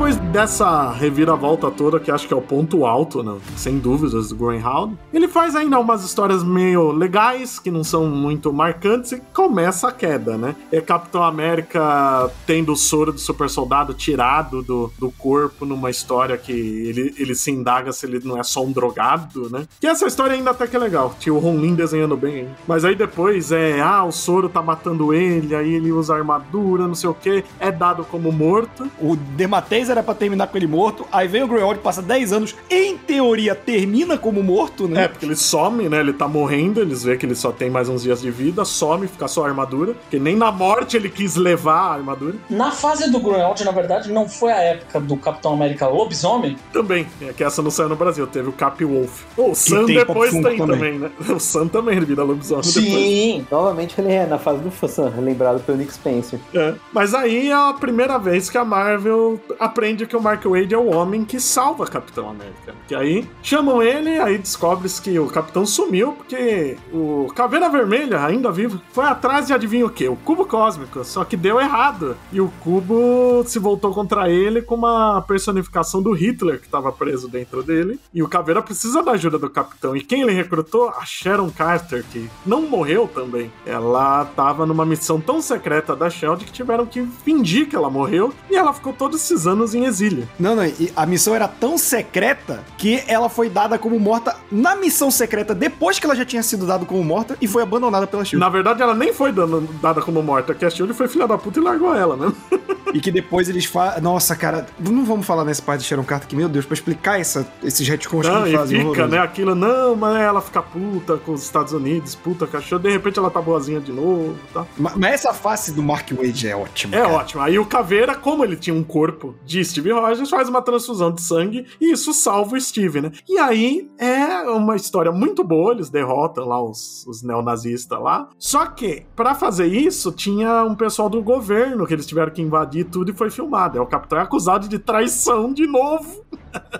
Depois 0.00 0.16
dessa 0.32 0.92
reviravolta 0.92 1.70
toda, 1.70 2.00
que 2.00 2.10
acho 2.10 2.26
que 2.26 2.32
é 2.32 2.36
o 2.36 2.40
ponto 2.40 2.86
alto, 2.86 3.22
né? 3.22 3.38
sem 3.54 3.78
dúvidas, 3.78 4.30
do 4.30 4.34
Greenhound, 4.34 4.96
ele 5.12 5.28
faz 5.28 5.54
ainda 5.54 5.78
umas 5.78 6.02
histórias 6.02 6.42
meio 6.42 6.90
legais, 6.90 7.58
que 7.58 7.70
não 7.70 7.84
são 7.84 8.06
muito 8.06 8.50
marcantes, 8.50 9.12
e 9.12 9.20
começa 9.34 9.88
a 9.88 9.92
queda, 9.92 10.38
né? 10.38 10.56
É 10.72 10.80
Capitão 10.80 11.22
América 11.22 12.30
tendo 12.46 12.72
o 12.72 12.76
soro 12.76 13.12
do 13.12 13.18
super 13.18 13.50
soldado 13.50 13.92
tirado 13.92 14.62
do, 14.62 14.90
do 14.98 15.10
corpo 15.10 15.66
numa 15.66 15.90
história 15.90 16.38
que 16.38 16.50
ele, 16.50 17.14
ele 17.18 17.34
se 17.34 17.50
indaga 17.50 17.92
se 17.92 18.06
ele 18.06 18.20
não 18.24 18.38
é 18.38 18.42
só 18.42 18.64
um 18.64 18.72
drogado, 18.72 19.50
né? 19.50 19.66
Que 19.78 19.86
essa 19.86 20.06
história 20.06 20.32
ainda 20.34 20.52
até 20.52 20.66
que 20.66 20.76
é 20.76 20.78
legal. 20.78 21.14
Tinha 21.18 21.34
o 21.34 21.38
Ron 21.38 21.58
Lin 21.58 21.74
desenhando 21.74 22.16
bem, 22.16 22.38
hein? 22.38 22.48
Mas 22.66 22.86
aí 22.86 22.94
depois 22.94 23.52
é, 23.52 23.82
ah, 23.82 24.04
o 24.04 24.12
soro 24.12 24.48
tá 24.48 24.62
matando 24.62 25.12
ele, 25.12 25.54
aí 25.54 25.74
ele 25.74 25.92
usa 25.92 26.14
armadura, 26.14 26.88
não 26.88 26.94
sei 26.94 27.10
o 27.10 27.14
que, 27.14 27.44
é 27.58 27.70
dado 27.70 28.02
como 28.04 28.32
morto. 28.32 28.90
O 28.98 29.14
Dermatez 29.14 29.89
era 29.90 30.02
pra 30.02 30.14
terminar 30.14 30.46
com 30.46 30.56
ele 30.56 30.66
morto, 30.66 31.06
aí 31.10 31.26
vem 31.26 31.42
o 31.42 31.48
Greyhound, 31.48 31.80
passa 31.80 32.02
10 32.02 32.32
anos, 32.32 32.56
em 32.68 32.96
teoria 32.96 33.54
termina 33.54 34.16
como 34.16 34.42
morto, 34.42 34.88
né? 34.88 35.04
É, 35.04 35.08
porque 35.08 35.24
ele 35.24 35.36
some, 35.36 35.88
né? 35.88 36.00
Ele 36.00 36.12
tá 36.12 36.26
morrendo, 36.28 36.80
eles 36.80 37.02
vê 37.02 37.16
que 37.16 37.26
ele 37.26 37.34
só 37.34 37.52
tem 37.52 37.70
mais 37.70 37.88
uns 37.88 38.02
dias 38.02 38.20
de 38.20 38.30
vida, 38.30 38.64
some, 38.64 39.06
fica 39.06 39.28
só 39.28 39.44
a 39.44 39.48
armadura. 39.48 39.94
Porque 39.94 40.18
nem 40.18 40.36
na 40.36 40.50
morte 40.50 40.96
ele 40.96 41.08
quis 41.08 41.36
levar 41.36 41.78
a 41.78 41.92
armadura. 41.94 42.34
Na 42.48 42.70
fase 42.70 43.10
do 43.10 43.20
Grunwald, 43.20 43.64
na 43.64 43.70
verdade, 43.70 44.12
não 44.12 44.28
foi 44.28 44.52
a 44.52 44.60
época 44.60 45.00
do 45.00 45.16
Capitão 45.16 45.52
América 45.54 45.86
Lobisomem? 45.88 46.56
Também, 46.72 47.06
é 47.22 47.32
que 47.32 47.44
essa 47.44 47.62
não 47.62 47.70
saiu 47.70 47.88
no 47.88 47.96
Brasil, 47.96 48.26
teve 48.26 48.48
o 48.48 48.52
Cap 48.52 48.84
Wolf. 48.84 49.22
o 49.36 49.54
Sam 49.54 49.86
tem 49.86 49.96
depois 49.96 50.30
tem 50.30 50.42
também. 50.42 50.58
também. 50.58 50.98
né? 50.98 51.10
O 51.30 51.38
Sam 51.38 51.68
também 51.68 51.96
ele 51.96 52.06
vira 52.06 52.22
lobisomem 52.22 52.62
depois. 52.62 52.84
Sim! 52.84 53.46
Novamente 53.50 54.00
ele 54.00 54.12
é 54.12 54.26
na 54.26 54.38
fase 54.38 54.60
do 54.60 54.88
Sam, 54.88 55.12
lembrado 55.18 55.60
pelo 55.64 55.78
Nick 55.78 55.92
Spencer. 55.92 56.38
É. 56.54 56.74
Mas 56.92 57.14
aí 57.14 57.48
é 57.48 57.54
a 57.54 57.72
primeira 57.72 58.18
vez 58.18 58.50
que 58.50 58.58
a 58.58 58.64
Marvel 58.64 59.40
aprende 59.80 60.06
que 60.06 60.14
o 60.14 60.20
Mark 60.20 60.44
Wade 60.44 60.74
é 60.74 60.78
o 60.78 60.94
homem 60.94 61.24
que 61.24 61.40
salva 61.40 61.86
Capitão 61.86 62.28
América. 62.28 62.74
Que 62.86 62.94
aí 62.94 63.26
chamam 63.42 63.82
ele, 63.82 64.18
aí 64.18 64.36
descobre-se 64.36 65.00
que 65.00 65.18
o 65.18 65.26
Capitão 65.26 65.64
sumiu, 65.64 66.12
porque 66.12 66.76
o 66.92 67.32
Caveira 67.34 67.70
Vermelha, 67.70 68.22
ainda 68.22 68.52
vivo, 68.52 68.78
foi 68.92 69.06
atrás 69.06 69.46
de 69.46 69.54
adivinha 69.54 69.86
o 69.86 69.90
quê? 69.90 70.06
O 70.06 70.16
cubo 70.16 70.44
cósmico. 70.44 71.02
Só 71.02 71.24
que 71.24 71.34
deu 71.34 71.58
errado. 71.58 72.14
E 72.30 72.42
o 72.42 72.52
cubo 72.60 73.42
se 73.46 73.58
voltou 73.58 73.94
contra 73.94 74.28
ele 74.28 74.60
com 74.60 74.74
uma 74.74 75.22
personificação 75.22 76.02
do 76.02 76.12
Hitler 76.12 76.58
que 76.58 76.66
estava 76.66 76.92
preso 76.92 77.26
dentro 77.26 77.62
dele. 77.62 77.98
E 78.12 78.22
o 78.22 78.28
Caveira 78.28 78.60
precisa 78.60 79.02
da 79.02 79.12
ajuda 79.12 79.38
do 79.38 79.48
Capitão. 79.48 79.96
E 79.96 80.02
quem 80.02 80.20
ele 80.20 80.32
recrutou? 80.32 80.90
A 80.90 81.06
Sharon 81.06 81.48
Carter, 81.48 82.04
que 82.12 82.28
não 82.44 82.60
morreu 82.62 83.08
também. 83.08 83.50
Ela 83.64 84.24
estava 84.28 84.66
numa 84.66 84.84
missão 84.84 85.18
tão 85.18 85.40
secreta 85.40 85.96
da 85.96 86.10
Shield 86.10 86.44
que 86.44 86.52
tiveram 86.52 86.84
que 86.84 87.06
fingir 87.24 87.66
que 87.66 87.74
ela 87.74 87.88
morreu. 87.88 88.30
E 88.50 88.56
ela 88.56 88.74
ficou 88.74 88.92
todos 88.92 89.22
esses 89.22 89.46
anos 89.46 89.69
em 89.74 89.84
exílio. 89.84 90.28
Não, 90.38 90.54
não, 90.54 90.64
e 90.64 90.92
a 90.96 91.04
missão 91.06 91.34
era 91.34 91.46
tão 91.48 91.76
secreta 91.78 92.64
que 92.76 93.02
ela 93.06 93.28
foi 93.28 93.48
dada 93.48 93.78
como 93.78 93.98
morta 93.98 94.36
na 94.50 94.74
missão 94.76 95.10
secreta 95.10 95.54
depois 95.54 95.98
que 95.98 96.06
ela 96.06 96.16
já 96.16 96.24
tinha 96.24 96.42
sido 96.42 96.66
dada 96.66 96.84
como 96.84 97.02
morta 97.04 97.36
e 97.40 97.46
foi 97.46 97.62
abandonada 97.62 98.06
pela 98.06 98.24
Shield. 98.24 98.40
Na 98.44 98.48
verdade, 98.50 98.82
ela 98.82 98.94
nem 98.94 99.12
foi 99.12 99.32
dando- 99.32 99.68
dada 99.80 100.00
como 100.02 100.22
morta, 100.22 100.54
que 100.54 100.64
a 100.64 100.70
Shield 100.70 100.92
foi 100.94 101.08
filha 101.08 101.26
da 101.26 101.36
puta 101.38 101.58
e 101.58 101.62
largou 101.62 101.94
ela, 101.94 102.16
né? 102.16 102.32
E 102.92 102.98
que 103.00 103.12
depois 103.12 103.48
eles 103.48 103.66
falam. 103.66 104.00
Nossa, 104.00 104.34
cara, 104.34 104.66
não 104.80 105.04
vamos 105.04 105.24
falar 105.24 105.44
nessa 105.44 105.62
parte 105.62 105.82
de 105.82 105.86
Sharon 105.86 106.02
Carter 106.02 106.26
que, 106.28 106.34
meu 106.34 106.48
Deus, 106.48 106.66
pra 106.66 106.74
explicar 106.74 107.20
essa, 107.20 107.46
esses 107.62 107.86
retcons 107.86 108.26
que 108.26 108.34
eles 108.34 108.52
fazem. 108.52 108.78
fica, 108.78 108.90
horroroso. 108.90 109.14
né, 109.14 109.18
aquilo, 109.20 109.54
não, 109.54 109.94
mas 109.94 110.16
ela 110.16 110.40
fica 110.40 110.60
puta 110.60 111.16
com 111.18 111.30
os 111.34 111.40
Estados 111.44 111.72
Unidos, 111.72 112.16
puta 112.16 112.48
com 112.48 112.56
a 112.56 112.60
Shield, 112.60 112.82
de 112.84 112.90
repente 112.92 113.16
ela 113.16 113.30
tá 113.30 113.40
boazinha 113.40 113.78
de 113.78 113.92
novo, 113.92 114.34
tá? 114.52 114.66
Ma- 114.76 114.94
Mas 114.96 115.12
essa 115.12 115.32
face 115.32 115.70
do 115.72 115.80
Mark 115.84 116.10
Wade 116.10 116.48
é 116.48 116.56
ótima. 116.56 116.96
É 116.96 117.02
cara. 117.02 117.12
ótimo. 117.14 117.42
Aí 117.44 117.60
o 117.60 117.64
Caveira, 117.64 118.16
como 118.16 118.42
ele 118.42 118.56
tinha 118.56 118.74
um 118.74 118.82
corpo 118.82 119.36
de 119.50 119.64
Steve 119.64 119.90
Rogers, 119.90 120.30
faz 120.30 120.48
uma 120.48 120.62
transfusão 120.62 121.10
de 121.10 121.20
sangue 121.20 121.66
e 121.80 121.90
isso 121.90 122.14
salva 122.14 122.56
o 122.56 122.60
Steve, 122.60 123.00
né? 123.00 123.10
E 123.28 123.36
aí 123.36 123.90
é 123.98 124.48
uma 124.48 124.76
história 124.76 125.10
muito 125.10 125.42
boa, 125.42 125.72
eles 125.72 125.90
derrotam 125.90 126.46
lá 126.46 126.62
os, 126.62 127.04
os 127.04 127.20
neonazistas 127.20 128.00
lá. 128.00 128.28
Só 128.38 128.64
que, 128.66 129.04
para 129.16 129.34
fazer 129.34 129.66
isso, 129.66 130.12
tinha 130.12 130.62
um 130.64 130.76
pessoal 130.76 131.10
do 131.10 131.20
governo 131.20 131.84
que 131.84 131.92
eles 131.92 132.06
tiveram 132.06 132.30
que 132.32 132.40
invadir 132.40 132.84
tudo 132.84 133.10
e 133.10 133.14
foi 133.14 133.28
filmado. 133.28 133.76
É 133.76 133.80
o 133.80 133.86
capitão 133.86 134.20
é 134.20 134.22
acusado 134.22 134.68
de 134.68 134.78
traição 134.78 135.52
de 135.52 135.66
novo. 135.66 136.24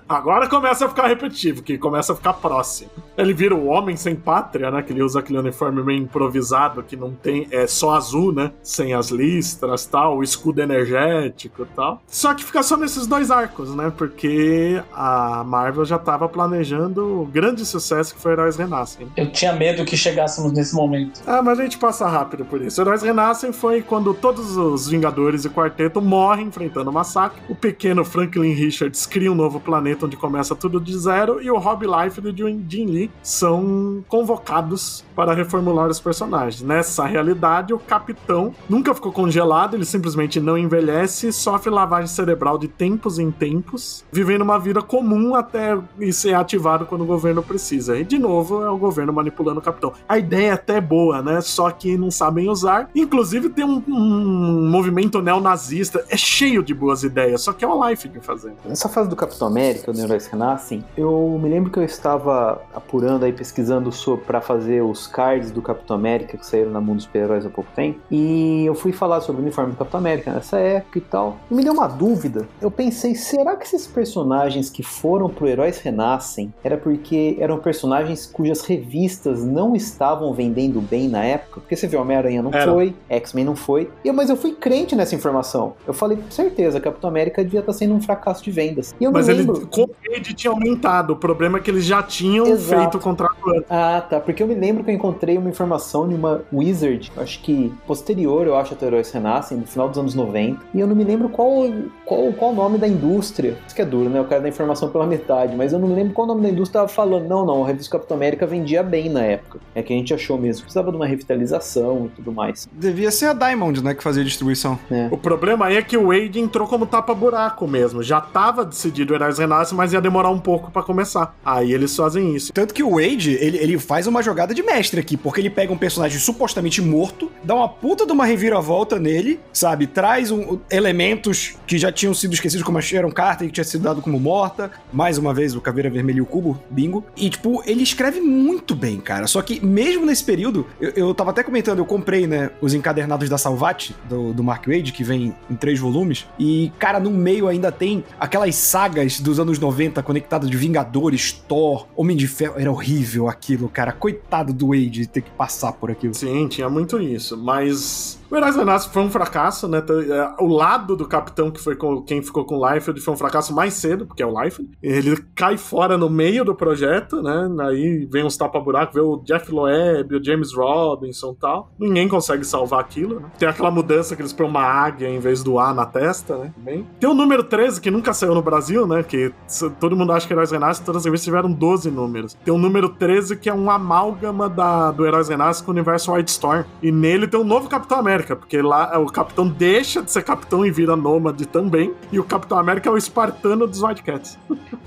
Agora 0.08 0.48
começa 0.48 0.86
a 0.86 0.88
ficar 0.88 1.06
repetitivo, 1.06 1.62
que 1.62 1.78
começa 1.78 2.12
a 2.12 2.16
ficar 2.16 2.32
próximo. 2.34 2.90
Ele 3.16 3.32
vira 3.32 3.54
o 3.54 3.66
homem 3.66 3.96
sem 3.96 4.16
pátria, 4.16 4.70
né? 4.70 4.82
Que 4.82 4.92
ele 4.92 5.02
usa 5.02 5.20
aquele 5.20 5.38
uniforme 5.38 5.82
meio 5.82 6.00
improvisado 6.00 6.82
que 6.82 6.96
não 6.96 7.12
tem. 7.12 7.46
É 7.50 7.66
só 7.66 7.94
azul, 7.94 8.32
né? 8.32 8.50
Sem 8.62 8.94
as 8.94 9.10
listras 9.10 9.86
tal, 9.86 10.16
o 10.18 10.22
escudo 10.22 10.60
energético 10.60 11.62
e 11.62 11.66
tal. 11.76 12.02
Só 12.08 12.34
que 12.34 12.44
fica 12.44 12.62
só 12.62 12.76
nesses 12.76 13.06
dois 13.06 13.30
arcos, 13.30 13.74
né? 13.74 13.92
Porque 13.96 14.82
a 14.92 15.44
Marvel 15.44 15.84
já 15.84 15.98
tava 15.98 16.28
planejando 16.28 17.22
o 17.22 17.26
grande 17.26 17.64
sucesso 17.64 18.14
que 18.14 18.20
foi 18.20 18.32
Heróis 18.32 18.56
Renascem. 18.56 19.06
Eu 19.16 19.30
tinha 19.30 19.52
medo 19.52 19.84
que 19.84 19.96
chegássemos 19.96 20.52
nesse 20.52 20.74
momento. 20.74 21.20
Ah, 21.26 21.42
mas 21.42 21.60
a 21.60 21.62
gente 21.62 21.78
passa 21.78 22.08
rápido 22.08 22.44
por 22.44 22.60
isso. 22.60 22.80
Heróis 22.80 23.02
Renascem 23.02 23.52
foi 23.52 23.82
quando 23.82 24.12
todos 24.14 24.56
os 24.56 24.88
Vingadores 24.88 25.44
e 25.44 25.50
Quarteto 25.50 26.00
morrem 26.00 26.46
enfrentando 26.46 26.90
o 26.90 26.92
massacre. 26.92 27.40
O 27.48 27.54
pequeno 27.54 28.04
Franklin 28.04 28.52
Richards 28.54 29.06
cria 29.06 29.30
um 29.30 29.34
novo 29.34 29.59
planeta 29.60 30.06
onde 30.06 30.16
começa 30.16 30.54
tudo 30.54 30.80
de 30.80 30.96
zero 30.98 31.42
e 31.42 31.50
o 31.50 31.58
Rob 31.58 31.86
Life 31.86 32.20
e 32.20 32.28
o 32.28 32.36
Jim 32.68 32.86
Lee 32.86 33.10
são 33.22 34.04
convocados 34.08 35.04
para 35.14 35.34
reformular 35.34 35.88
os 35.88 36.00
personagens. 36.00 36.62
Nessa 36.62 37.04
realidade, 37.06 37.72
o 37.72 37.78
Capitão 37.78 38.54
nunca 38.68 38.94
ficou 38.94 39.12
congelado, 39.12 39.74
ele 39.74 39.84
simplesmente 39.84 40.40
não 40.40 40.56
envelhece 40.56 41.32
sofre 41.32 41.70
lavagem 41.70 42.08
cerebral 42.08 42.58
de 42.58 42.68
tempos 42.68 43.18
em 43.18 43.30
tempos, 43.30 44.04
vivendo 44.10 44.42
uma 44.42 44.58
vida 44.58 44.82
comum 44.82 45.34
até 45.34 45.78
ser 46.12 46.34
ativado 46.34 46.86
quando 46.86 47.02
o 47.02 47.06
governo 47.06 47.42
precisa. 47.42 47.98
E 47.98 48.04
de 48.04 48.18
novo 48.18 48.62
é 48.62 48.70
o 48.70 48.76
governo 48.76 49.12
manipulando 49.12 49.60
o 49.60 49.62
Capitão. 49.62 49.92
A 50.08 50.18
ideia 50.18 50.48
é 50.48 50.52
até 50.52 50.80
boa, 50.80 51.22
né? 51.22 51.40
Só 51.40 51.70
que 51.70 51.96
não 51.96 52.10
sabem 52.10 52.48
usar. 52.48 52.90
Inclusive 52.94 53.48
tem 53.50 53.64
um, 53.64 53.82
um 53.88 54.70
movimento 54.70 55.20
neonazista, 55.20 56.04
é 56.08 56.16
cheio 56.16 56.62
de 56.62 56.74
boas 56.74 57.02
ideias, 57.02 57.42
só 57.42 57.52
que 57.52 57.64
é 57.64 57.68
o 57.68 57.88
Life 57.88 58.08
de 58.08 58.20
fazer. 58.20 58.52
Nessa 58.64 58.88
fase 58.88 59.08
do 59.08 59.16
Capitão 59.16 59.49
América, 59.50 59.90
o 59.90 59.98
Heróis 59.98 60.26
Renascem, 60.26 60.84
eu 60.96 61.38
me 61.42 61.48
lembro 61.48 61.70
que 61.70 61.78
eu 61.78 61.84
estava 61.84 62.62
apurando 62.74 63.24
aí, 63.24 63.32
pesquisando 63.32 63.90
para 64.26 64.40
fazer 64.40 64.82
os 64.82 65.06
cards 65.06 65.50
do 65.50 65.60
Capitão 65.60 65.96
América 65.96 66.36
que 66.36 66.46
saíram 66.46 66.70
na 66.70 66.80
Mundo 66.80 66.96
dos 66.96 67.04
Super-Heróis 67.04 67.44
há 67.44 67.50
pouco 67.50 67.70
tempo. 67.74 67.98
E 68.10 68.64
eu 68.64 68.74
fui 68.74 68.92
falar 68.92 69.20
sobre 69.20 69.40
o 69.40 69.44
uniforme 69.44 69.72
do 69.72 69.76
Capitão 69.76 69.98
América 69.98 70.32
nessa 70.32 70.58
época 70.58 70.98
e 70.98 71.02
tal. 71.02 71.36
E 71.50 71.54
me 71.54 71.62
deu 71.62 71.72
uma 71.72 71.86
dúvida. 71.86 72.48
Eu 72.60 72.70
pensei, 72.70 73.14
será 73.14 73.56
que 73.56 73.64
esses 73.64 73.86
personagens 73.86 74.70
que 74.70 74.82
foram 74.82 75.28
pro 75.28 75.46
Heróis 75.46 75.78
Renascem 75.78 76.52
era 76.62 76.76
porque 76.76 77.36
eram 77.38 77.58
personagens 77.58 78.26
cujas 78.26 78.62
revistas 78.62 79.44
não 79.44 79.74
estavam 79.74 80.32
vendendo 80.32 80.80
bem 80.80 81.08
na 81.08 81.24
época? 81.24 81.60
Porque 81.60 81.76
você 81.76 81.86
vê, 81.86 81.96
Homem-Aranha 81.96 82.42
não 82.42 82.52
era. 82.52 82.70
foi, 82.70 82.94
X-Men 83.08 83.44
não 83.44 83.56
foi. 83.56 83.90
E, 84.04 84.12
mas 84.12 84.30
eu 84.30 84.36
fui 84.36 84.52
crente 84.52 84.94
nessa 84.94 85.14
informação. 85.14 85.74
Eu 85.86 85.94
falei, 85.94 86.18
com 86.18 86.30
certeza, 86.30 86.80
Capitão 86.80 87.10
América 87.10 87.42
devia 87.42 87.60
estar 87.60 87.72
sendo 87.72 87.94
um 87.94 88.00
fracasso 88.00 88.42
de 88.42 88.50
vendas. 88.50 88.94
E 89.00 89.04
eu 89.04 89.12
mas 89.12 89.28
me 89.28 89.39
lembro... 89.40 89.56
ele, 89.56 89.66
com 89.66 89.88
ele 90.04 90.34
tinha 90.34 90.50
aumentado. 90.50 91.12
O 91.12 91.16
problema 91.16 91.58
é 91.58 91.60
que 91.60 91.70
eles 91.70 91.84
já 91.84 92.02
tinham 92.02 92.46
Exato. 92.46 92.80
feito 92.80 92.98
o 92.98 93.00
contrato 93.00 93.36
antes. 93.48 93.70
Ah, 93.70 94.04
tá. 94.08 94.20
Porque 94.20 94.42
eu 94.42 94.46
me 94.46 94.54
lembro 94.54 94.84
que 94.84 94.90
eu 94.90 94.94
encontrei 94.94 95.36
uma 95.38 95.48
informação 95.48 96.08
de 96.08 96.14
uma 96.14 96.42
Wizard, 96.52 97.12
acho 97.16 97.40
que 97.42 97.72
posterior, 97.86 98.46
eu 98.46 98.56
acho, 98.56 98.76
a 98.80 98.84
Heróis 98.84 99.10
Renascem, 99.10 99.58
no 99.58 99.66
final 99.66 99.88
dos 99.88 99.98
anos 99.98 100.14
90. 100.14 100.60
E 100.74 100.80
eu 100.80 100.86
não 100.86 100.94
me 100.94 101.04
lembro 101.04 101.28
qual, 101.28 101.70
qual, 102.04 102.32
qual 102.32 102.52
o 102.52 102.54
nome 102.54 102.78
da 102.78 102.88
indústria. 102.88 103.56
Isso 103.66 103.74
que 103.74 103.82
é 103.82 103.84
duro, 103.84 104.08
né? 104.08 104.18
Eu 104.18 104.24
quero 104.24 104.42
dar 104.42 104.48
informação 104.48 104.88
pela 104.90 105.06
metade, 105.06 105.56
mas 105.56 105.72
eu 105.72 105.78
não 105.78 105.88
me 105.88 105.94
lembro 105.94 106.12
qual 106.12 106.26
o 106.26 106.28
nome 106.28 106.42
da 106.42 106.48
indústria 106.48 106.80
tava 106.80 106.92
falando. 106.92 107.28
Não, 107.28 107.44
não, 107.44 107.64
a 107.64 107.66
revista 107.66 107.90
Capitão 107.90 108.16
América 108.16 108.46
vendia 108.46 108.82
bem 108.82 109.08
na 109.08 109.22
época. 109.22 109.58
É 109.74 109.82
que 109.82 109.92
a 109.92 109.96
gente 109.96 110.12
achou 110.14 110.38
mesmo. 110.38 110.62
Precisava 110.62 110.90
de 110.90 110.96
uma 110.96 111.06
revitalização 111.06 112.06
e 112.06 112.08
tudo 112.16 112.32
mais. 112.32 112.68
Devia 112.72 113.10
ser 113.10 113.26
a 113.26 113.32
Diamond, 113.32 113.82
né, 113.82 113.94
que 113.94 114.02
fazia 114.02 114.22
a 114.22 114.24
distribuição. 114.24 114.78
É. 114.90 115.08
O 115.10 115.16
problema 115.16 115.66
aí 115.66 115.76
é 115.76 115.82
que 115.82 115.96
o 115.96 116.08
Wade 116.08 116.40
entrou 116.40 116.66
como 116.66 116.86
tapa-buraco 116.86 117.66
mesmo. 117.66 118.02
Já 118.02 118.20
tava 118.20 118.64
decidido 118.64 119.12
o 119.12 119.16
Heróis 119.30 119.38
Renascem, 119.38 119.76
mas 119.76 119.92
ia 119.92 120.00
demorar 120.00 120.30
um 120.30 120.38
pouco 120.38 120.70
para 120.70 120.82
começar. 120.82 121.34
Aí 121.44 121.72
eles 121.72 121.94
fazem 121.94 122.34
isso. 122.34 122.52
Tanto 122.52 122.74
que 122.74 122.82
o 122.82 122.96
Wade, 122.96 123.36
ele, 123.40 123.58
ele 123.58 123.78
faz 123.78 124.06
uma 124.06 124.22
jogada 124.22 124.54
de 124.54 124.62
mestre 124.62 125.00
aqui, 125.00 125.16
porque 125.16 125.40
ele 125.40 125.50
pega 125.50 125.72
um 125.72 125.78
personagem 125.78 126.18
supostamente 126.18 126.82
morto, 126.82 127.30
dá 127.44 127.54
uma 127.54 127.68
puta 127.68 128.04
de 128.04 128.12
uma 128.12 128.24
reviravolta 128.24 128.98
nele, 128.98 129.40
sabe? 129.52 129.86
Traz 129.86 130.30
um, 130.30 130.58
elementos 130.70 131.54
que 131.66 131.78
já 131.78 131.92
tinham 131.92 132.12
sido 132.12 132.34
esquecidos, 132.34 132.64
como 132.64 132.78
a 132.78 132.80
Sharon 132.80 133.10
Carter, 133.10 133.46
que 133.46 133.52
tinha 133.54 133.64
sido 133.64 133.82
dado 133.82 134.02
como 134.02 134.18
morta. 134.18 134.70
Mais 134.92 135.18
uma 135.18 135.32
vez, 135.32 135.54
o 135.54 135.60
Caveira 135.60 135.90
Vermelha 135.90 136.18
e 136.18 136.22
o 136.22 136.26
Cubo, 136.26 136.60
bingo. 136.70 137.04
E, 137.16 137.30
tipo, 137.30 137.62
ele 137.66 137.82
escreve 137.82 138.20
muito 138.20 138.74
bem, 138.74 138.98
cara. 138.98 139.26
Só 139.26 139.40
que, 139.42 139.64
mesmo 139.64 140.04
nesse 140.04 140.24
período, 140.24 140.66
eu, 140.80 140.90
eu 140.90 141.14
tava 141.14 141.30
até 141.30 141.42
comentando, 141.42 141.78
eu 141.78 141.86
comprei, 141.86 142.26
né, 142.26 142.50
os 142.60 142.74
encadernados 142.74 143.28
da 143.28 143.38
Salvat, 143.38 143.90
do, 144.08 144.32
do 144.32 144.42
Mark 144.42 144.66
Wade, 144.66 144.92
que 144.92 145.04
vem 145.04 145.34
em 145.48 145.54
três 145.54 145.78
volumes. 145.78 146.26
E, 146.38 146.72
cara, 146.78 146.98
no 146.98 147.10
meio 147.10 147.46
ainda 147.48 147.70
tem 147.70 148.04
aquelas 148.18 148.54
sagas 148.54 149.19
dos 149.20 149.40
anos 149.40 149.58
90 149.58 150.02
conectadas 150.02 150.50
de 150.50 150.56
Vingadores, 150.56 151.32
Thor, 151.32 151.86
Homem 151.96 152.16
de 152.16 152.28
Ferro. 152.28 152.54
Era 152.58 152.70
horrível 152.70 153.28
aquilo, 153.28 153.68
cara. 153.68 153.92
Coitado 153.92 154.52
do 154.52 154.68
Wade 154.68 155.06
ter 155.06 155.22
que 155.22 155.30
passar 155.30 155.72
por 155.72 155.90
aquilo. 155.90 156.14
Sim, 156.14 156.48
tinha 156.48 156.68
muito 156.68 157.00
isso. 157.00 157.36
Mas 157.36 158.19
o 158.30 158.36
Heróis 158.36 158.56
Renascem 158.56 158.92
foi 158.92 159.02
um 159.02 159.10
fracasso, 159.10 159.66
né? 159.66 159.78
É, 159.78 160.42
o 160.42 160.46
lado 160.46 160.96
do 160.96 161.06
capitão, 161.06 161.50
que 161.50 161.60
foi 161.60 161.74
com, 161.74 162.02
quem 162.02 162.22
ficou 162.22 162.44
com 162.44 162.58
o 162.58 162.70
Liefeld, 162.70 163.00
foi 163.00 163.14
um 163.14 163.16
fracasso 163.16 163.54
mais 163.54 163.74
cedo, 163.74 164.06
porque 164.06 164.22
é 164.22 164.26
o 164.26 164.40
Liefeld. 164.40 164.70
Ele 164.82 165.16
cai 165.34 165.56
fora 165.56 165.98
no 165.98 166.08
meio 166.08 166.44
do 166.44 166.54
projeto, 166.54 167.20
né? 167.22 167.50
Aí 167.64 168.06
vem 168.10 168.24
uns 168.24 168.36
tapa-buraco, 168.36 168.94
vê 168.94 169.00
o 169.00 169.16
Jeff 169.24 169.50
Loeb, 169.50 170.14
o 170.14 170.24
James 170.24 170.54
Robinson 170.54 171.32
e 171.32 171.40
tal. 171.40 171.72
Ninguém 171.78 172.08
consegue 172.08 172.44
salvar 172.44 172.80
aquilo, 172.80 173.20
né? 173.20 173.30
Tem 173.38 173.48
aquela 173.48 173.70
mudança 173.70 174.14
que 174.14 174.22
eles 174.22 174.32
põem 174.32 174.48
uma 174.48 174.62
águia 174.62 175.08
em 175.08 175.18
vez 175.18 175.42
do 175.42 175.58
A 175.58 175.74
na 175.74 175.86
testa, 175.86 176.36
né? 176.36 176.52
Bem. 176.56 176.86
Tem 177.00 177.10
o 177.10 177.14
número 177.14 177.42
13, 177.42 177.80
que 177.80 177.90
nunca 177.90 178.12
saiu 178.12 178.34
no 178.34 178.42
Brasil, 178.42 178.86
né? 178.86 179.02
Que 179.02 179.32
todo 179.80 179.96
mundo 179.96 180.12
acha 180.12 180.26
que 180.26 180.32
Heróis 180.32 180.52
Renascem, 180.52 180.84
todas 180.84 181.00
as 181.00 181.04
revistas 181.04 181.24
tiveram 181.24 181.50
12 181.50 181.90
números. 181.90 182.34
Tem 182.44 182.54
o 182.54 182.58
número 182.58 182.90
13, 182.90 183.36
que 183.36 183.48
é 183.48 183.54
um 183.54 183.70
amálgama 183.70 184.48
da, 184.48 184.92
do 184.92 185.04
Heróis 185.04 185.28
Renascem 185.28 185.64
com 185.64 185.72
o 185.72 185.74
universo 185.74 186.12
White 186.12 186.30
Storm. 186.30 186.64
E 186.82 186.92
nele 186.92 187.26
tem 187.26 187.40
um 187.40 187.44
novo 187.44 187.68
Capitão 187.68 187.98
América 187.98 188.19
América, 188.20 188.36
porque 188.36 188.60
lá 188.60 188.98
o 188.98 189.06
Capitão 189.06 189.48
deixa 189.48 190.02
de 190.02 190.10
ser 190.10 190.22
Capitão 190.22 190.64
e 190.64 190.70
vira 190.70 190.96
Nômade 190.96 191.46
também, 191.46 191.92
e 192.12 192.18
o 192.18 192.24
Capitão 192.24 192.58
América 192.58 192.88
é 192.88 192.92
o 192.92 192.96
espartano 192.96 193.66
dos 193.66 193.82
Wildcats. 193.82 194.38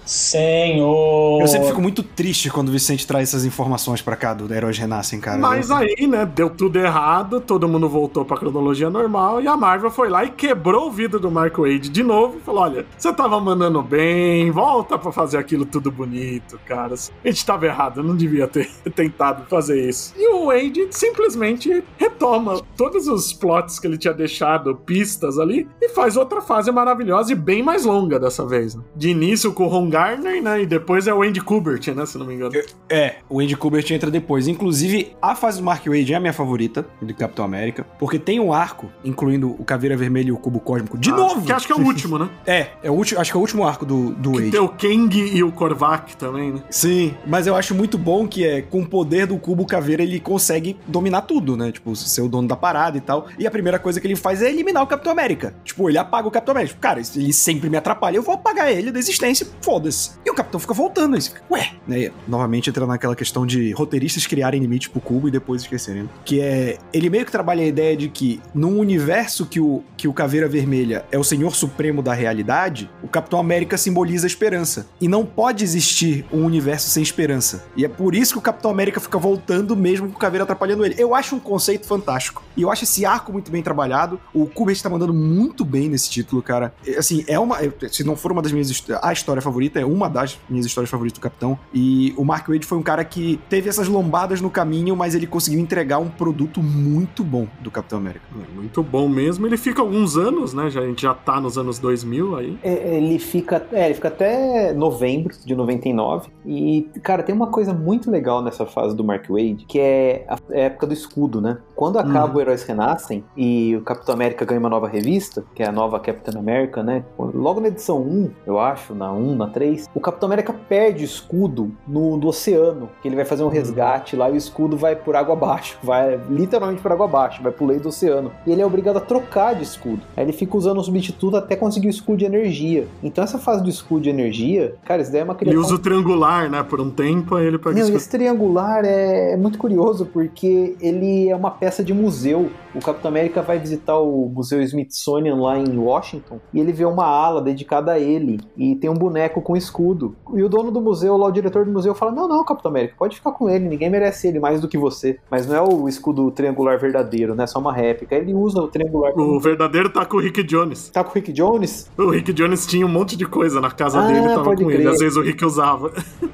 Senhor! 0.05 1.41
Eu 1.41 1.47
sempre 1.47 1.68
fico 1.69 1.81
muito 1.81 2.03
triste 2.03 2.49
quando 2.49 2.69
o 2.69 2.72
Vicente 2.72 3.07
traz 3.07 3.30
essas 3.30 3.45
informações 3.45 4.01
pra 4.01 4.15
cá 4.15 4.34
do 4.34 4.51
Heróis 4.53 4.77
Renascem, 4.77 5.19
cara. 5.19 5.38
Mas 5.38 5.72
aí, 5.72 6.07
né, 6.07 6.26
deu 6.26 6.49
tudo 6.49 6.77
errado, 6.77 7.39
todo 7.39 7.68
mundo 7.68 7.88
voltou 7.88 8.26
pra 8.26 8.38
cronologia 8.38 8.89
normal, 8.89 9.41
e 9.41 9.47
a 9.47 9.55
Marvel 9.55 9.89
foi 9.89 10.10
lá 10.10 10.23
e 10.23 10.30
quebrou 10.30 10.88
o 10.88 10.91
vidro 10.91 11.19
do 11.19 11.31
Mark 11.31 11.57
Wade 11.57 11.89
de 11.89 12.03
novo 12.03 12.38
e 12.38 12.41
falou: 12.41 12.64
olha, 12.64 12.85
você 12.97 13.14
tava 13.14 13.39
mandando 13.39 13.81
bem, 13.81 14.51
volta 14.51 14.97
pra 14.97 15.11
fazer 15.11 15.38
aquilo 15.38 15.65
tudo 15.65 15.91
bonito, 15.91 16.60
cara. 16.65 16.93
A 16.93 17.27
gente 17.27 17.45
tava 17.45 17.65
errado, 17.65 18.03
não 18.03 18.15
devia 18.15 18.47
ter 18.47 18.69
tentado 18.93 19.45
fazer 19.45 19.89
isso. 19.89 20.14
E 20.18 20.27
o 20.34 20.47
Wade 20.47 20.88
simplesmente 20.91 21.84
retoma 21.97 22.61
todos 22.76 23.07
os 23.07 23.23
plots 23.32 23.80
que 23.80 23.88
ele 23.88 23.98
tinha 23.98 24.14
deixado, 24.14 24.76
pistas 24.76 25.38
ali, 25.38 25.68
e 25.82 25.90
faz 25.90 26.18
outra 26.18 26.41
fase 26.41 26.72
maravilhosa 26.72 27.32
e 27.32 27.36
bem 27.36 27.62
mais 27.62 27.86
longa 27.86 28.20
dessa 28.20 28.45
vez. 28.45 28.76
Né? 28.76 28.84
De 28.95 29.10
início 29.10 29.54
com 29.54 29.66
o 29.66 29.68
Ron 29.68 29.90
Garner, 29.90 30.41
né? 30.41 30.64
E 30.64 30.66
depois 30.66 31.08
é 31.08 31.14
o 31.14 31.22
Andy 31.22 31.41
Kubert, 31.41 31.88
né? 31.95 32.06
Se 32.06 32.18
não 32.18 32.26
me 32.26 32.34
engano. 32.34 32.54
É, 32.90 33.16
o 33.30 33.40
Andy 33.40 33.56
Kubert 33.56 33.90
entra 33.91 34.10
depois. 34.10 34.48
Inclusive, 34.48 35.16
a 35.22 35.36
fase 35.36 35.60
do 35.60 35.64
Mark 35.64 35.86
Wade 35.86 36.14
é 36.14 36.16
a 36.16 36.20
minha 36.20 36.34
favorita 36.34 36.86
do 37.02 37.14
Capitão 37.14 37.45
América, 37.45 37.86
porque 38.00 38.18
tem 38.18 38.40
um 38.40 38.52
arco, 38.52 38.90
incluindo 39.06 39.52
o 39.52 39.64
Caveira 39.64 39.95
Vermelha 39.95 40.30
e 40.30 40.32
o 40.32 40.38
Cubo 40.38 40.60
Cósmico, 40.60 40.98
de 40.98 41.12
ah, 41.12 41.16
novo! 41.16 41.45
Que 41.45 41.52
acho 41.52 41.68
que 41.68 41.74
é 41.74 41.76
o 41.76 41.82
último, 41.82 42.18
né? 42.18 42.30
é, 42.45 42.68
é 42.82 42.90
o 42.90 42.94
último, 42.94 43.22
acho 43.22 43.32
que 43.32 43.38
é 43.38 43.40
o 43.40 43.41
último 43.41 43.68
arco 43.68 43.86
do, 43.86 44.12
do 44.12 44.32
que 44.32 44.38
Wade. 44.38 44.52
Tem 44.52 44.60
o 44.60 44.70
Kang 44.70 45.18
e 45.18 45.44
o 45.44 45.52
Korvac 45.52 46.18
também, 46.18 46.54
né? 46.54 46.64
Sim, 46.70 47.14
mas 47.26 47.45
eu 47.45 47.56
acho 47.56 47.76
muito 47.76 47.98
bom 47.98 48.28
que 48.28 48.45
é, 48.45 48.62
com 48.62 48.82
o 48.82 48.88
poder 48.88 49.28
do 49.28 49.38
Cubo 49.38 49.66
Caveira, 49.66 50.02
ele 50.02 50.20
consegue 50.20 50.78
dominar 50.88 51.22
tudo, 51.22 51.56
né? 51.56 51.72
Tipo, 51.72 51.95
ser 51.95 52.22
o 52.22 52.30
dono 52.30 52.48
da 52.48 52.56
parada 52.56 52.98
e 52.98 53.02
tal. 53.02 53.12
E 53.38 53.48
a 53.48 53.52
primeira 53.52 53.80
coisa 53.80 53.99
que 53.99 54.07
ele 54.07 54.15
faz 54.15 54.41
é 54.41 54.49
eliminar 54.49 54.84
o 54.84 54.88
Capitão 54.88 55.11
América. 55.11 55.53
Tipo, 55.64 55.90
ele 55.90 55.98
apaga 55.98 56.27
o 56.27 56.31
Capitão 56.31 56.53
América. 56.53 56.73
Tipo, 56.73 56.81
cara, 56.81 57.02
ele 57.15 57.34
sempre 57.34 57.69
me 57.69 57.77
atrapalha, 57.77 58.18
eu 58.18 58.23
vou 58.23 58.35
apagar 58.35 58.72
ele 58.72 58.91
da 58.91 58.99
existência, 58.99 59.48
foda-se. 59.61 60.11
E 60.26 60.30
o 60.30 60.34
Capitão 60.34 60.60
fica 60.60 60.73
voltando, 60.73 61.15
aí 61.15 61.22
você 61.22 61.30
fica, 61.30 61.44
ué. 61.52 61.72
Né? 61.88 62.11
Novamente 62.27 62.69
entra 62.69 62.85
naquela 62.85 63.15
questão 63.15 63.45
de 63.45 63.72
roteiristas 63.73 64.26
criarem 64.26 64.61
limite 64.61 64.90
pro 64.90 65.02
cubo 65.02 65.27
e 65.27 65.31
depois 65.31 65.61
esquecerem. 65.61 66.10
Que 66.26 66.41
é. 66.41 66.77
Ele 66.94 67.10
meio 67.10 67.26
que 67.26 67.31
trabalha 67.31 67.64
a 67.64 67.65
ideia 67.65 67.95
de 67.95 68.10
que 68.10 68.41
num 68.53 68.80
universo 68.80 69.45
que 69.45 69.60
o, 69.60 69.84
que 69.98 70.07
o 70.07 70.14
Caveira 70.14 70.48
Vermelha 70.48 71.06
é 71.11 71.18
o 71.18 71.23
senhor 71.23 71.56
supremo 71.56 72.02
da 72.02 72.14
realidade, 72.14 72.90
o 73.02 73.07
Capitão 73.07 73.40
América 73.40 73.77
simboliza 73.77 74.26
a 74.26 74.27
esperança. 74.27 74.88
E 74.99 75.07
não 75.07 75.26
pode 75.26 75.64
existir 75.64 76.26
um 76.31 76.45
universo 76.45 76.90
sem 76.90 77.03
esperança. 77.03 77.65
E 77.76 77.85
é 77.85 77.88
por 77.88 78.15
isso 78.15 78.34
que 78.34 78.40
o 78.40 78.41
Capitão 78.41 78.72
América 78.72 78.99
fica 78.99 79.18
voltando 79.18 79.76
mesmo 79.76 80.07
com 80.07 80.15
o 80.15 80.19
Caveira 80.19 80.44
atrapalhando 80.44 80.85
ele. 80.85 80.95
Eu 80.98 81.14
acho 81.14 81.35
um 81.35 81.40
conceito 81.40 81.88
fantástico. 81.88 82.44
E 82.56 82.61
eu 82.61 82.72
acho 82.72 82.84
esse 82.84 83.02
arco 83.05 83.31
muito 83.31 83.51
bem 83.51 83.61
trabalhado. 83.61 84.19
O 84.34 84.45
Kubert 84.45 84.81
tá 84.81 84.89
mandando 84.89 85.13
muito 85.13 85.63
bem 85.65 85.89
nesse 85.89 86.09
título, 86.09 86.41
cara. 86.41 86.73
Assim, 86.97 87.23
é 87.27 87.39
uma. 87.39 87.57
Se 87.89 88.03
não 88.03 88.15
for 88.15 88.31
uma 88.31 88.41
das 88.41 88.51
minhas. 88.51 88.84
A 89.01 89.13
história 89.13 89.41
favorita, 89.41 89.80
é 89.80 89.85
uma 89.85 90.09
das 90.09 90.39
minhas 90.49 90.65
histórias 90.65 90.89
favoritas 90.89 91.19
do 91.19 91.21
Capitão. 91.21 91.57
E 91.73 92.13
o 92.17 92.23
Mark 92.23 92.47
Wade 92.47 92.65
foi 92.65 92.77
um 92.77 92.84
cara 92.84 93.03
que 93.03 93.39
teve 93.49 93.69
essas 93.69 93.88
lombadas 93.88 94.41
no 94.41 94.49
caminho, 94.49 94.95
mas 94.95 95.15
ele 95.15 95.27
conseguiu 95.27 95.59
entregar 95.59 95.99
um 95.99 96.09
produto 96.09 96.61
muito 96.61 97.23
bom 97.23 97.47
do 97.61 97.71
Capitão 97.71 97.99
América. 97.99 98.25
É, 98.35 98.55
muito 98.55 98.81
bom 98.84 99.07
mesmo. 99.07 99.45
Ele 99.45 99.57
fica 99.57 99.81
alguns 99.81 100.17
anos, 100.17 100.53
né? 100.53 100.69
Já, 100.69 100.81
a 100.81 100.85
gente 100.85 101.01
já 101.01 101.13
tá 101.13 101.39
nos 101.39 101.57
anos 101.57 101.80
2000 101.80 102.35
aí. 102.35 102.57
É, 102.63 102.97
ele 102.97 103.19
fica. 103.19 103.65
É, 103.71 103.85
ele 103.85 103.93
fica 103.95 104.07
até 104.07 104.73
novembro 104.73 105.34
de 105.45 105.55
99. 105.55 106.30
E, 106.45 106.89
cara, 107.01 107.23
tem 107.23 107.34
uma 107.34 107.47
coisa 107.47 107.73
muito 107.73 108.11
legal 108.11 108.41
nessa 108.41 108.65
fase 108.65 108.95
do 108.95 109.03
Mark 109.03 109.27
Wade, 109.30 109.65
que 109.67 109.80
é 109.80 110.25
a 110.27 110.38
época 110.51 110.88
do 110.88 110.93
escudo, 110.93 111.41
né? 111.41 111.57
Quando 111.75 111.97
acaba 111.97 112.31
uhum. 112.31 112.38
o 112.38 112.41
Heróis 112.41 112.63
Renascem 112.94 113.24
e 113.36 113.76
o 113.76 113.82
Capitão 113.82 114.14
América 114.14 114.45
ganha 114.45 114.60
uma 114.60 114.70
nova 114.70 114.88
revista, 114.88 115.44
que 115.56 115.64
é 115.64 115.68
a 115.68 115.72
nova 115.72 115.99
Capitão 115.99 116.40
América, 116.40 116.84
né? 116.84 117.03
Logo 117.18 117.60
na 117.60 117.68
edição 117.68 118.02
1, 118.02 118.32
eu 118.45 118.60
acho, 118.60 118.94
na 118.94 119.11
1, 119.11 119.36
na 119.36 119.48
3, 119.48 119.90
o 119.94 119.99
Capitão 119.99 120.28
América 120.28 120.53
perde 120.53 121.03
o 121.03 121.06
escudo 121.06 121.72
no, 121.88 122.18
no 122.18 122.28
oceano, 122.28 122.90
que 123.02 123.07
ele 123.07 123.15
vai 123.15 123.26
fazer 123.26 123.44
um 123.44 123.48
uhum. 123.48 123.52
resgate 123.52 124.15
lá 124.15 124.30
e 124.30 124.34
o 124.34 124.38
escudo 124.38 124.78
vai 124.78 124.95
por 124.95 125.15
água 125.15 125.34
abaixo, 125.34 125.78
vai 125.84 126.20
literalmente 126.30 126.82
por 126.82 126.91
água 126.91 127.06
abaixo, 127.06 127.41
vai 127.41 127.52
pro 127.52 127.65
leito 127.65 127.84
do 127.84 127.90
oceano. 127.90 128.32
E 128.45 128.52
ele 128.52 128.61
é 128.61 128.65
obrigado 128.65 128.98
a 128.98 129.02
trocar 129.02 129.56
de 129.56 129.64
escudo. 129.64 130.02
Aí 130.15 130.24
ele 130.24 130.34
fica 130.34 130.56
usando 130.56 130.78
o 130.78 130.84
substituto 130.84 131.38
até 131.38 131.56
conseguir 131.56 131.88
o 131.88 131.90
escudo 131.90 132.18
de 132.18 132.26
energia. 132.26 132.88
Então 133.02 133.24
essa 133.24 133.38
fase 133.38 133.64
do 133.64 133.70
escudo 133.70 134.02
de 134.02 134.10
energia, 134.10 134.76
cara, 134.86 135.02
isso 135.02 135.11
daí 135.11 135.22
é 135.22 135.24
uma 135.24 135.36
criação... 135.36 135.60
Ele 135.60 135.65
usa 135.65 135.76
o 135.76 135.80
triangular, 135.80 136.49
né, 136.49 136.64
por 136.64 136.80
um 136.80 136.90
tempo, 136.90 137.36
aí 137.36 137.45
ele 137.45 137.57
pega... 137.57 137.80
Não, 137.80 137.95
esse 137.95 138.10
triangular 138.10 138.86
é, 138.86 139.34
é 139.34 139.38
muito 139.38 139.57
curioso, 139.57 140.06
porque 140.06 140.76
ele 140.80 141.30
é 141.30 141.36
uma 141.36 141.52
peça 141.52 141.84
de 141.84 141.94
museu. 141.94 142.49
O 142.74 142.80
Capitão 142.80 143.10
América 143.10 143.41
vai 143.41 143.60
visitar 143.60 143.98
o 144.00 144.28
Museu 144.30 144.62
Smithsonian 144.62 145.36
lá 145.36 145.58
em 145.58 145.78
Washington 145.78 146.40
e 146.54 146.60
ele 146.60 146.72
vê 146.72 146.86
uma 146.86 147.06
ala 147.06 147.41
dedicada 147.41 147.91
a 147.91 148.00
ele 148.00 148.40
e 148.58 148.76
tem 148.76 148.90
um 148.90 148.95
boneco 148.95 149.41
com 149.41 149.56
escudo. 149.56 150.16
E 150.34 150.41
o 150.41 150.50
dono 150.50 150.72
do 150.72 150.82
museu, 150.82 151.16
lá 151.16 151.28
o 151.28 151.32
diretor 151.32 151.66
do 151.66 151.72
museu, 151.72 151.94
fala: 151.94 152.12
Não, 152.12 152.28
não, 152.28 152.44
Capitão 152.44 152.72
América, 152.72 152.95
pode 152.98 153.16
ficar 153.16 153.32
com 153.32 153.50
ele, 153.50 153.68
ninguém 153.68 153.90
merece 153.90 154.28
ele 154.28 154.40
mais 154.40 154.60
do 154.60 154.68
que 154.68 154.78
você. 154.78 155.20
Mas 155.30 155.48
não 155.48 155.56
é 155.56 155.62
o 155.62 155.88
escudo 155.88 156.32
triangular 156.32 156.80
verdadeiro, 156.80 157.36
né? 157.36 157.45
Só 157.45 157.60
uma 157.60 157.74
réplica. 157.74 158.16
Ele 158.16 158.34
usa 158.34 158.60
o 158.60 158.68
triangular. 158.68 159.14
O 159.18 159.40
verdadeiro 159.40 159.90
tá 159.90 160.06
com 160.06 160.18
o 160.18 160.20
Rick 160.20 160.44
Jones. 160.44 160.90
Tá 160.90 161.04
com 161.04 161.12
o 161.12 161.14
Rick 161.14 161.32
Jones? 161.32 161.91
O 161.98 162.10
Rick 162.10 162.34
Jones 162.34 162.66
tinha 162.66 162.86
um 162.86 162.90
monte 162.90 163.16
de 163.16 163.26
coisa 163.26 163.62
na 163.62 163.72
casa 163.72 164.02
ah, 164.02 164.08
dele, 164.08 164.28
tava 164.28 164.56
com 164.56 164.66
crer. 164.66 164.80
ele. 164.80 164.88
Às 164.88 165.00
vezes 165.00 165.16
o 165.16 165.22
Rick 165.22 165.45
usava. 165.45 165.91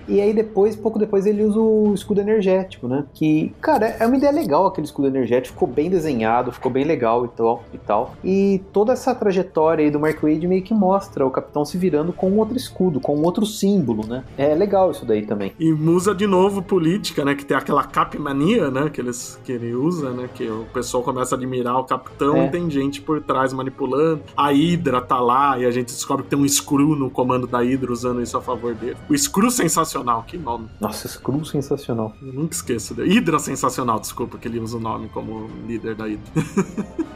E 0.07 0.19
aí 0.19 0.33
depois, 0.33 0.75
pouco 0.75 0.97
depois, 0.97 1.25
ele 1.27 1.43
usa 1.43 1.59
o 1.59 1.93
escudo 1.93 2.19
energético, 2.19 2.87
né? 2.87 3.05
Que, 3.13 3.53
cara, 3.61 3.95
é 3.99 4.07
uma 4.07 4.17
ideia 4.17 4.31
legal 4.31 4.65
aquele 4.65 4.85
escudo 4.85 5.07
energético, 5.07 5.53
ficou 5.53 5.67
bem 5.67 5.89
desenhado, 5.89 6.28
ficou 6.51 6.71
bem 6.71 6.83
legal 6.83 7.25
e 7.25 7.29
tal. 7.29 7.63
E, 7.73 7.77
tal. 7.77 8.15
e 8.23 8.61
toda 8.71 8.93
essa 8.93 9.13
trajetória 9.13 9.83
aí 9.83 9.91
do 9.91 9.99
Mark 9.99 10.21
Wade 10.21 10.47
meio 10.47 10.63
que 10.63 10.73
mostra 10.73 11.25
o 11.25 11.31
Capitão 11.31 11.65
se 11.65 11.77
virando 11.77 12.13
com 12.13 12.37
outro 12.37 12.55
escudo, 12.55 12.99
com 12.99 13.21
outro 13.21 13.45
símbolo, 13.45 14.05
né? 14.05 14.23
É 14.37 14.53
legal 14.53 14.91
isso 14.91 15.05
daí 15.05 15.25
também. 15.25 15.53
E 15.59 15.71
usa 15.71 16.13
de 16.13 16.27
novo 16.27 16.61
política, 16.61 17.25
né? 17.25 17.35
Que 17.35 17.45
tem 17.45 17.57
aquela 17.57 17.83
capmania, 17.83 18.69
né? 18.69 18.89
Que, 18.89 19.01
eles, 19.01 19.39
que 19.43 19.51
ele 19.51 19.73
usa, 19.73 20.11
né? 20.11 20.29
Que 20.33 20.49
o 20.49 20.65
pessoal 20.73 21.03
começa 21.03 21.35
a 21.35 21.37
admirar 21.37 21.77
o 21.77 21.83
Capitão 21.83 22.35
é. 22.37 22.47
e 22.47 22.51
tem 22.51 22.69
gente 22.69 23.01
por 23.01 23.21
trás 23.21 23.53
manipulando. 23.53 24.21
A 24.35 24.51
Hydra 24.51 25.01
tá 25.01 25.19
lá 25.19 25.57
e 25.57 25.65
a 25.65 25.71
gente 25.71 25.87
descobre 25.87 26.23
que 26.23 26.29
tem 26.29 26.39
um 26.39 26.47
Screw 26.47 26.95
no 26.95 27.09
comando 27.09 27.47
da 27.47 27.59
Hydra 27.59 27.91
usando 27.91 28.21
isso 28.21 28.37
a 28.37 28.41
favor 28.41 28.73
dele. 28.75 28.97
O 29.09 29.17
Screw 29.17 29.49
sensacional, 29.51 30.23
que 30.27 30.37
nome. 30.37 30.67
Nossa, 30.79 31.07
Screw 31.07 31.43
sensacional. 31.45 32.13
Eu 32.21 32.33
nunca 32.33 32.53
esqueço. 32.53 32.93
Hydra 32.93 33.39
sensacional, 33.39 33.99
desculpa, 33.99 34.37
que 34.37 34.47
ele 34.47 34.59
usa 34.59 34.77
o 34.77 34.79
nome 34.79 35.09
como 35.09 35.49
líder 35.67 35.95
da 35.95 36.05
Hydra. 36.05 36.18